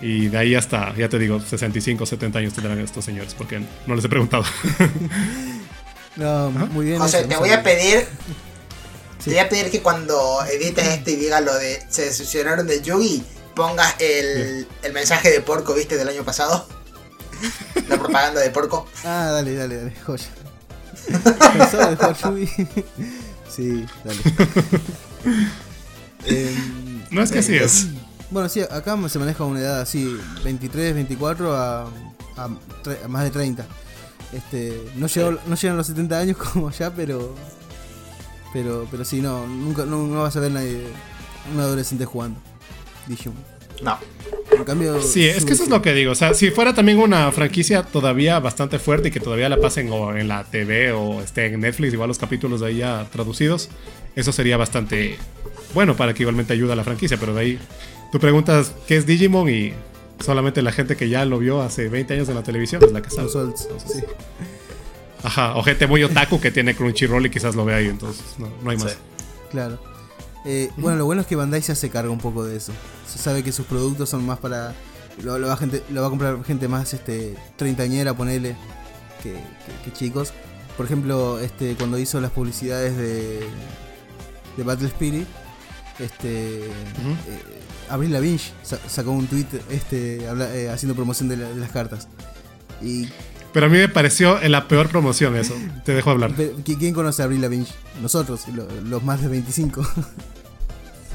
Y 0.00 0.28
de 0.28 0.38
ahí 0.38 0.54
hasta, 0.54 0.94
ya 0.96 1.08
te 1.08 1.18
digo, 1.18 1.38
65, 1.38 2.06
70 2.06 2.38
años 2.38 2.54
tendrán 2.54 2.78
estos 2.80 3.04
señores, 3.04 3.34
porque 3.34 3.60
no 3.86 3.94
les 3.94 4.04
he 4.04 4.08
preguntado. 4.08 4.44
No, 6.16 6.50
muy 6.50 6.84
bien. 6.84 6.98
José, 6.98 7.20
eso, 7.20 7.28
te 7.28 7.36
voy 7.36 7.48
a 7.48 7.62
pedir. 7.62 8.00
Sí. 9.18 9.24
Te 9.24 9.30
voy 9.30 9.38
a 9.38 9.48
pedir 9.48 9.70
que 9.70 9.80
cuando 9.80 10.44
edites 10.44 10.86
esto 10.86 11.10
y 11.10 11.16
digas 11.16 11.42
lo 11.42 11.54
de 11.54 11.82
se 11.88 12.02
decepcionaron 12.02 12.66
del 12.66 12.82
Yugi, 12.82 13.24
pongas 13.54 13.94
el, 14.00 14.66
el 14.82 14.92
mensaje 14.92 15.30
de 15.30 15.40
porco, 15.40 15.74
¿viste? 15.74 15.96
Del 15.96 16.08
año 16.08 16.24
pasado. 16.24 16.66
La 17.88 17.98
propaganda 17.98 18.40
de 18.40 18.50
porco. 18.50 18.86
Ah, 19.04 19.30
dale, 19.32 19.54
dale, 19.54 19.76
dale, 19.76 19.94
joya. 20.06 20.26
Pensaba 21.06 21.90
de 21.90 21.96
jugar. 21.96 22.16
Sí, 23.48 23.84
dale. 24.04 24.20
Em, 26.24 27.04
No 27.10 27.22
es 27.22 27.30
que 27.30 27.40
así 27.40 27.54
es. 27.56 27.88
bueno, 28.30 28.48
sí, 28.48 28.60
acá 28.62 28.96
se 29.08 29.18
maneja 29.18 29.44
una 29.44 29.60
edad 29.60 29.80
así, 29.80 30.16
23, 30.44 30.94
24 30.94 31.54
a, 31.54 31.82
a 32.36 33.08
más 33.08 33.24
de 33.24 33.30
30. 33.30 33.66
Este, 34.32 34.90
no, 34.94 35.06
llegó, 35.06 35.32
no 35.46 35.54
llegan 35.56 35.76
los 35.76 35.86
70 35.88 36.18
años 36.18 36.36
como 36.38 36.68
allá, 36.68 36.90
pero 36.94 37.34
pero 38.54 38.86
pero 38.90 39.04
sí, 39.04 39.20
no, 39.20 39.46
nunca 39.46 39.84
no, 39.84 40.06
no 40.06 40.22
vas 40.22 40.36
a 40.36 40.40
ver 40.40 40.52
nadie, 40.52 40.86
un 41.52 41.60
adolescente 41.60 42.04
jugando 42.06 42.40
Digimon. 43.06 43.38
No. 43.82 43.98
En 44.56 44.64
cambio, 44.64 45.00
Sí, 45.00 45.26
es 45.26 45.44
que 45.44 45.54
eso 45.54 45.64
es 45.64 45.68
lo 45.68 45.82
que 45.82 45.92
digo. 45.94 46.12
O 46.12 46.14
sea, 46.14 46.34
si 46.34 46.50
fuera 46.50 46.74
también 46.74 46.98
una 46.98 47.32
franquicia 47.32 47.82
todavía 47.82 48.38
bastante 48.38 48.78
fuerte 48.78 49.08
y 49.08 49.10
que 49.10 49.20
todavía 49.20 49.48
la 49.48 49.58
pasen 49.58 49.90
o 49.90 50.14
en 50.14 50.28
la 50.28 50.44
TV 50.44 50.92
o 50.92 51.20
esté 51.20 51.46
en 51.46 51.60
Netflix, 51.60 51.92
igual 51.92 52.08
los 52.08 52.18
capítulos 52.18 52.60
de 52.60 52.66
ahí 52.68 52.76
ya 52.78 53.08
traducidos, 53.10 53.70
eso 54.14 54.30
sería 54.30 54.56
bastante 54.56 55.16
bueno 55.74 55.96
para 55.96 56.12
que 56.14 56.22
igualmente 56.22 56.52
ayude 56.52 56.72
a 56.72 56.76
la 56.76 56.84
franquicia. 56.84 57.16
Pero 57.18 57.34
de 57.34 57.40
ahí 57.40 57.58
tú 58.12 58.20
preguntas 58.20 58.72
qué 58.86 58.96
es 58.96 59.06
Digimon 59.06 59.48
y 59.48 59.72
solamente 60.20 60.62
la 60.62 60.72
gente 60.72 60.96
que 60.96 61.08
ya 61.08 61.24
lo 61.24 61.38
vio 61.38 61.62
hace 61.62 61.88
20 61.88 62.14
años 62.14 62.28
en 62.28 62.34
la 62.34 62.42
televisión 62.42 62.84
es 62.84 62.92
la 62.92 63.02
que 63.02 63.10
sabe. 63.10 63.24
Los 63.24 63.36
olds, 63.36 63.68
sí. 63.86 64.02
Ajá, 65.24 65.56
o 65.56 65.62
gente 65.62 65.86
muy 65.86 66.02
otaku 66.02 66.40
que 66.40 66.50
tiene 66.50 66.74
Crunchyroll 66.74 67.26
y 67.26 67.30
quizás 67.30 67.54
lo 67.54 67.64
vea 67.64 67.76
ahí, 67.76 67.86
entonces 67.86 68.24
no, 68.38 68.48
no 68.62 68.70
hay 68.70 68.76
más. 68.76 68.92
Sí. 68.92 68.98
Claro. 69.50 69.91
Eh, 70.44 70.70
bueno, 70.76 70.98
lo 70.98 71.04
bueno 71.04 71.20
es 71.22 71.26
que 71.28 71.36
Bandai 71.36 71.62
se 71.62 71.72
hace 71.72 71.88
cargo 71.90 72.12
un 72.12 72.18
poco 72.18 72.44
de 72.44 72.56
eso. 72.56 72.72
Se 73.08 73.18
sabe 73.18 73.42
que 73.44 73.52
sus 73.52 73.66
productos 73.66 74.08
son 74.08 74.24
más 74.26 74.38
para. 74.38 74.74
Lo, 75.22 75.38
lo 75.38 75.46
va, 75.48 75.56
gente, 75.56 75.82
lo 75.90 76.00
va 76.00 76.06
a 76.06 76.10
comprar 76.10 76.42
gente 76.44 76.68
más 76.68 76.92
este 76.94 77.36
treintañera, 77.56 78.14
ponele, 78.14 78.56
que, 79.22 79.32
que- 79.32 79.84
que 79.84 79.92
chicos. 79.92 80.32
Por 80.76 80.86
ejemplo, 80.86 81.38
este 81.38 81.74
cuando 81.76 81.98
hizo 81.98 82.20
las 82.20 82.30
publicidades 82.30 82.96
de, 82.96 83.40
de 84.56 84.62
Battle 84.64 84.88
Spirit, 84.88 85.26
este 85.98 86.64
eh, 86.64 86.70
Avril 87.90 88.10
Lavigne 88.12 88.40
sa- 88.62 88.78
sacó 88.88 89.10
un 89.12 89.26
tweet 89.26 89.46
este, 89.70 90.26
habla- 90.28 90.54
eh, 90.56 90.70
haciendo 90.70 90.94
promoción 90.94 91.28
de, 91.28 91.36
la- 91.36 91.48
de 91.50 91.56
las 91.60 91.70
cartas. 91.70 92.08
Y 92.80 93.08
Pero 93.52 93.66
a 93.66 93.68
mí 93.68 93.76
me 93.78 93.88
pareció 93.88 94.38
la 94.48 94.66
peor 94.68 94.88
promoción 94.88 95.36
eso. 95.36 95.54
Te 95.84 95.92
dejo 95.94 96.10
hablar. 96.10 96.32
pe- 96.32 96.54
¿qui- 96.64 96.78
¿quién 96.78 96.94
conoce 96.94 97.22
a 97.22 97.26
Avril 97.26 97.40
Lavigne? 97.42 97.66
Nosotros, 98.00 98.46
lo- 98.54 98.66
los 98.88 99.02
más 99.04 99.20
de 99.20 99.28
25. 99.28 99.86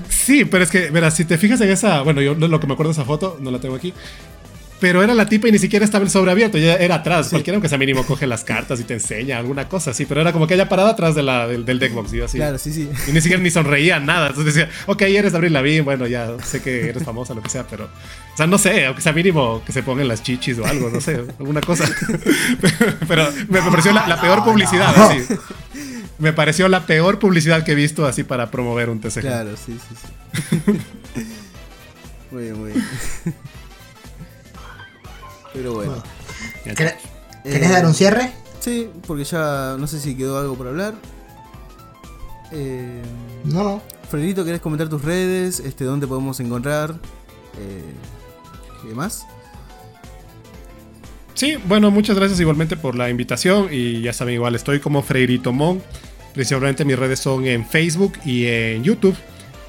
Sí, 0.09 0.45
pero 0.45 0.63
es 0.63 0.69
que, 0.69 0.91
verás, 0.91 1.15
si 1.15 1.25
te 1.25 1.37
fijas 1.39 1.59
en 1.61 1.69
esa, 1.69 2.01
bueno, 2.03 2.21
yo 2.21 2.35
lo 2.35 2.59
que 2.59 2.67
me 2.67 2.73
acuerdo 2.73 2.91
de 2.91 2.93
esa 2.99 3.05
foto, 3.05 3.37
no 3.41 3.49
la 3.49 3.59
tengo 3.59 3.75
aquí, 3.75 3.93
pero 4.79 5.01
era 5.03 5.13
la 5.13 5.25
tipa 5.27 5.47
y 5.47 5.51
ni 5.51 5.59
siquiera 5.59 5.83
estaba 5.83 6.03
el 6.03 6.11
sobre 6.11 6.31
abierto, 6.31 6.57
ya 6.57 6.75
era 6.75 6.95
atrás. 6.95 7.29
Cualquiera, 7.29 7.55
aunque 7.55 7.69
sea 7.69 7.77
mínimo, 7.77 8.03
coge 8.05 8.27
las 8.27 8.43
cartas 8.43 8.79
y 8.79 8.83
te 8.83 8.93
enseña 8.93 9.37
alguna 9.37 9.67
cosa 9.67 9.91
así, 9.91 10.05
pero 10.05 10.21
era 10.21 10.31
como 10.31 10.47
que 10.47 10.53
ella 10.53 10.69
parada 10.69 10.91
atrás 10.91 11.15
de 11.15 11.23
la, 11.23 11.47
del, 11.47 11.65
del 11.65 11.79
deckbox 11.79 12.13
y 12.13 12.21
así. 12.21 12.37
claro, 12.37 12.57
sí, 12.57 12.71
sí. 12.71 12.89
Y 13.07 13.11
ni 13.11 13.21
siquiera 13.21 13.41
ni 13.41 13.49
sonreía, 13.49 13.99
nada. 13.99 14.27
Entonces 14.27 14.53
decía, 14.53 14.69
ok, 14.85 15.01
eres 15.03 15.33
Abril 15.33 15.53
Lavigne, 15.53 15.81
bueno, 15.81 16.05
ya 16.07 16.29
sé 16.43 16.61
que 16.61 16.89
eres 16.89 17.03
famosa, 17.03 17.33
lo 17.33 17.41
que 17.41 17.49
sea, 17.49 17.65
pero, 17.67 17.85
o 17.85 18.37
sea, 18.37 18.45
no 18.47 18.57
sé, 18.57 18.85
aunque 18.85 19.01
sea 19.01 19.13
mínimo 19.13 19.63
que 19.65 19.71
se 19.71 19.83
pongan 19.83 20.07
las 20.07 20.21
chichis 20.21 20.59
o 20.59 20.65
algo, 20.65 20.89
no 20.89 21.01
sé, 21.01 21.23
alguna 21.39 21.61
cosa. 21.61 21.85
pero 23.07 23.31
me, 23.49 23.61
me 23.61 23.69
pareció 23.71 23.91
la, 23.93 24.07
la 24.07 24.21
peor 24.21 24.43
publicidad, 24.43 24.95
así. 24.95 25.23
Me 26.19 26.33
pareció 26.33 26.67
la 26.67 26.85
peor 26.85 27.19
publicidad 27.19 27.63
que 27.63 27.73
he 27.73 27.75
visto 27.75 28.05
así 28.05 28.23
para 28.23 28.49
promover 28.49 28.89
un 28.89 28.99
TCG. 28.99 29.21
Claro, 29.21 29.51
sí, 29.55 29.77
sí, 29.77 29.95
sí. 30.01 30.71
muy 32.31 32.43
bien, 32.43 32.59
muy 32.59 32.71
bien. 32.71 32.85
Pero 35.57 35.73
bueno. 35.73 36.03
Ya, 36.65 36.75
¿Querés, 36.75 36.93
Eh, 37.43 37.51
querés 37.51 37.69
dar 37.71 37.85
un 37.85 37.93
cierre? 37.93 38.31
Sí, 38.59 38.89
porque 39.05 39.23
ya 39.23 39.75
no 39.79 39.87
sé 39.87 39.99
si 39.99 40.15
quedó 40.15 40.37
algo 40.39 40.55
por 40.55 40.67
hablar. 40.67 40.93
Eh, 42.51 43.01
No, 43.45 43.63
no. 43.63 43.81
Fredito, 44.09 44.45
¿querés 44.45 44.61
comentar 44.61 44.87
tus 44.87 45.01
redes? 45.03 45.59
Este, 45.59 45.83
¿Dónde 45.83 46.07
podemos 46.07 46.39
encontrar? 46.39 46.91
Eh, 47.59 47.93
¿Qué 48.87 48.93
más? 48.93 49.25
Sí, 51.33 51.55
bueno, 51.67 51.91
muchas 51.91 52.15
gracias 52.15 52.39
igualmente 52.39 52.77
por 52.77 52.95
la 52.95 53.09
invitación 53.09 53.67
y 53.71 54.01
ya 54.01 54.13
saben, 54.13 54.35
igual 54.35 54.55
estoy 54.55 54.79
como 54.79 55.03
Freirito 55.03 55.51
Mon. 55.53 55.81
Principalmente 56.33 56.85
mis 56.85 56.97
redes 56.97 57.19
son 57.19 57.45
en 57.45 57.65
Facebook 57.65 58.13
y 58.25 58.45
en 58.47 58.83
YouTube. 58.83 59.15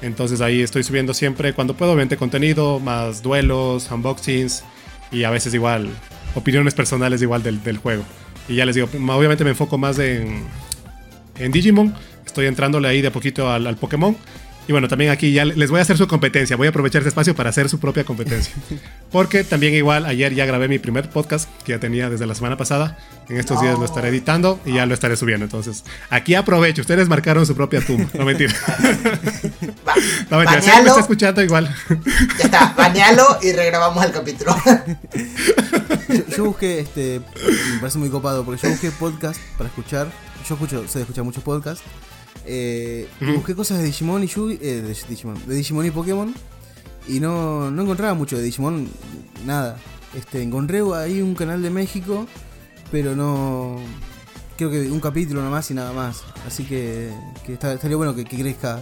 Entonces 0.01 0.39
ahí 0.41 0.61
estoy 0.61 0.83
subiendo 0.83 1.13
siempre 1.13 1.53
cuando 1.53 1.75
puedo, 1.75 1.91
obviamente 1.91 2.15
contenido, 2.17 2.79
más 2.79 3.21
duelos, 3.21 3.91
unboxings 3.91 4.63
y 5.11 5.23
a 5.23 5.29
veces 5.29 5.53
igual 5.53 5.89
opiniones 6.35 6.73
personales 6.73 7.21
igual 7.21 7.43
del, 7.43 7.63
del 7.63 7.77
juego. 7.77 8.03
Y 8.47 8.55
ya 8.55 8.65
les 8.65 8.75
digo, 8.75 8.87
obviamente 8.87 9.43
me 9.43 9.51
enfoco 9.51 9.77
más 9.77 9.99
en, 9.99 10.43
en 11.37 11.51
Digimon. 11.51 11.93
Estoy 12.25 12.47
entrándole 12.47 12.87
ahí 12.87 13.01
de 13.01 13.11
poquito 13.11 13.49
al, 13.49 13.67
al 13.67 13.75
Pokémon. 13.75 14.15
Y 14.69 14.71
bueno, 14.71 14.87
también 14.87 15.09
aquí 15.09 15.33
ya 15.33 15.45
les 15.45 15.71
voy 15.71 15.79
a 15.79 15.81
hacer 15.81 15.97
su 15.97 16.07
competencia. 16.07 16.55
Voy 16.55 16.67
a 16.67 16.69
aprovechar 16.69 16.99
este 16.99 17.09
espacio 17.09 17.35
para 17.35 17.49
hacer 17.49 17.67
su 17.69 17.79
propia 17.79 18.03
competencia. 18.03 18.53
Porque 19.11 19.43
también 19.43 19.73
igual 19.73 20.05
ayer 20.05 20.35
ya 20.35 20.45
grabé 20.45 20.67
mi 20.67 20.77
primer 20.77 21.09
podcast 21.09 21.49
que 21.63 21.71
ya 21.71 21.79
tenía 21.79 22.07
desde 22.07 22.27
la 22.27 22.35
semana 22.35 22.55
pasada. 22.55 22.95
En 23.29 23.37
estos 23.37 23.59
días 23.61 23.79
lo 23.79 23.85
estaré 23.85 24.09
editando 24.09 24.59
y 24.65 24.73
ya 24.73 24.85
lo 24.85 24.93
estaré 24.93 25.17
subiendo. 25.17 25.43
Entonces, 25.43 25.83
aquí 26.11 26.35
aprovecho. 26.35 26.81
Ustedes 26.81 27.09
marcaron 27.09 27.47
su 27.47 27.55
propia 27.55 27.81
tumba. 27.81 28.11
No 28.13 28.25
mentira. 28.25 28.53
Va, 29.87 29.95
No 30.29 30.37
mentira. 30.37 30.61
Si 30.61 30.69
me 30.69 30.87
está 30.89 30.99
escuchando 30.99 31.41
igual. 31.41 31.75
ya 32.37 32.45
está, 32.45 32.75
banealo 32.77 33.39
y 33.41 33.53
regrabamos 33.53 34.05
el 34.05 34.11
capítulo. 34.11 34.55
Yo, 36.09 36.27
yo 36.37 36.45
busqué, 36.45 36.81
este, 36.81 37.21
me 37.73 37.79
parece 37.79 37.97
muy 37.97 38.11
copado, 38.11 38.45
porque 38.45 38.61
yo 38.61 38.69
busqué 38.69 38.91
podcast 38.91 39.41
para 39.57 39.67
escuchar. 39.67 40.11
Yo 40.47 40.53
escucho, 40.53 40.87
sé 40.87 40.99
de 40.99 41.03
escuchar 41.05 41.23
muchos 41.23 41.43
podcasts. 41.43 41.83
Eh. 42.51 43.07
Busqué 43.35 43.53
cosas 43.55 43.77
de 43.77 43.83
Digimon 43.85 44.23
y 44.23 44.27
Yugi, 44.27 44.57
eh, 44.61 44.81
de 44.81 44.95
Digimon, 45.07 45.37
de 45.47 45.55
Digimon 45.55 45.85
y 45.85 45.91
Pokémon. 45.91 46.33
Y 47.07 47.19
no, 47.19 47.69
no 47.71 47.81
encontraba 47.83 48.13
mucho 48.15 48.37
de 48.37 48.43
Digimon, 48.43 48.87
nada. 49.45 49.77
Este, 50.15 50.41
encontré 50.41 50.81
ahí 50.95 51.21
un 51.21 51.35
canal 51.35 51.61
de 51.61 51.69
México, 51.69 52.25
pero 52.91 53.15
no. 53.15 53.77
Creo 54.57 54.69
que 54.71 54.89
un 54.91 54.99
capítulo 54.99 55.41
nomás 55.43 55.69
y 55.71 55.73
nada 55.75 55.93
más. 55.93 56.23
Así 56.47 56.63
que, 56.65 57.11
que 57.45 57.53
está- 57.53 57.73
estaría 57.73 57.95
bueno 57.97 58.15
que, 58.15 58.25
que 58.25 58.37
crezca 58.37 58.81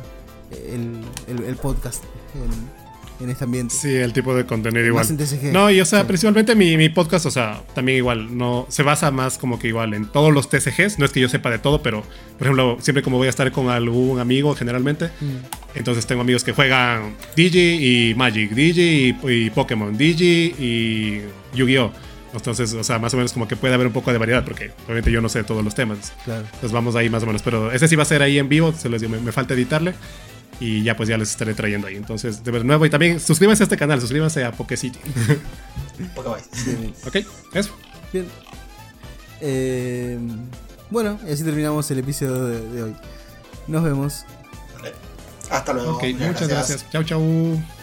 el, 0.51 1.01
el- 1.27 1.43
el 1.43 1.55
podcast 1.57 2.03
en, 2.35 2.76
en 3.19 3.29
este 3.29 3.43
ambiente. 3.43 3.73
Sí, 3.75 3.93
el 3.95 4.13
tipo 4.13 4.35
de 4.35 4.45
contenido 4.45 4.85
igual. 4.85 5.05
Más 5.09 5.31
en. 5.31 5.51
No, 5.53 5.69
y 5.71 5.79
o 5.81 5.85
sea, 5.85 6.01
Sí. 6.01 6.07
principalmente 6.07 6.55
mi, 6.55 6.77
mi 6.77 6.89
podcast, 6.89 7.25
o 7.25 7.31
sea, 7.31 7.61
también 7.73 7.97
igual, 7.97 8.37
no 8.37 8.65
se 8.69 8.83
basa 8.83 9.09
más 9.11 9.37
como 9.37 9.57
que 9.59 9.67
igual 9.67 9.93
en 9.93 10.05
todos 10.05 10.33
los 10.33 10.49
TCGs. 10.49 10.99
No 10.99 11.05
es 11.05 11.11
que 11.11 11.19
yo 11.19 11.29
sepa 11.29 11.49
de 11.49 11.59
todo, 11.59 11.81
pero 11.81 12.03
por 12.37 12.41
ejemplo, 12.47 12.77
siempre 12.81 13.01
como 13.03 13.17
voy 13.17 13.27
a 13.27 13.29
estar 13.31 13.51
con 13.51 13.69
algún 13.69 14.19
amigo 14.19 14.55
generalmente, 14.55 15.05
Mm. 15.21 15.75
entonces 15.75 16.05
tengo 16.05 16.21
amigos 16.21 16.43
que 16.43 16.51
juegan 16.53 17.15
Digi 17.35 18.09
y 18.11 18.15
Magic, 18.15 18.51
Digi 18.51 19.15
y, 19.23 19.31
y 19.31 19.49
Pokémon, 19.49 19.97
Digi 19.97 20.53
y 20.59 21.21
Yu-Gi-Oh! 21.55 21.91
Entonces, 22.33 22.71
o 22.73 22.83
sea, 22.83 22.99
más 22.99 23.13
o 23.13 23.17
menos 23.17 23.31
como 23.33 23.47
que 23.47 23.55
puede 23.55 23.73
haber 23.73 23.87
un 23.87 23.93
poco 23.93 24.11
de 24.11 24.17
variedad, 24.19 24.43
porque 24.45 24.69
obviamente 24.85 25.09
yo 25.11 25.21
no 25.21 25.29
sé 25.29 25.43
todos 25.43 25.63
los 25.63 25.73
temas. 25.73 26.13
Claro. 26.25 26.41
Entonces 26.45 26.71
vamos 26.71 26.95
ahí 26.95 27.09
más 27.09 27.23
o 27.23 27.25
menos. 27.25 27.41
Pero 27.41 27.71
ese 27.71 27.87
sí 27.87 27.95
va 27.95 28.03
a 28.03 28.05
ser 28.05 28.21
ahí 28.21 28.37
en 28.37 28.47
vivo, 28.49 28.73
se 28.77 28.89
los 28.89 29.01
digo, 29.01 29.13
me, 29.13 29.19
me 29.21 29.31
falta 29.31 29.55
editarle. 29.55 29.93
Y 30.59 30.83
ya 30.83 30.95
pues 30.97 31.07
ya 31.07 31.17
les 31.17 31.29
estaré 31.29 31.53
trayendo 31.53 31.87
ahí. 31.87 31.95
Entonces, 31.95 32.43
de 32.43 32.63
nuevo, 32.63 32.85
y 32.85 32.89
también 32.89 33.19
suscríbanse 33.19 33.63
a 33.63 33.65
este 33.65 33.77
canal, 33.77 34.01
suscríbanse 34.01 34.43
a 34.43 34.51
Pokecity. 34.51 34.99
Bien, 35.97 36.93
¿Ok? 37.05 37.15
Eso. 37.53 37.71
bien. 38.11 38.25
Eh, 39.41 40.17
bueno, 40.89 41.19
y 41.27 41.31
así 41.31 41.43
terminamos 41.43 41.89
el 41.91 41.99
episodio 41.99 42.45
de, 42.45 42.69
de 42.71 42.83
hoy. 42.83 42.95
Nos 43.67 43.83
vemos. 43.83 44.25
Hasta 45.49 45.73
luego. 45.73 45.95
Ok, 45.97 46.03
muchas 46.19 46.47
gracias. 46.47 46.85
Chau, 46.91 47.03
chau. 47.03 47.76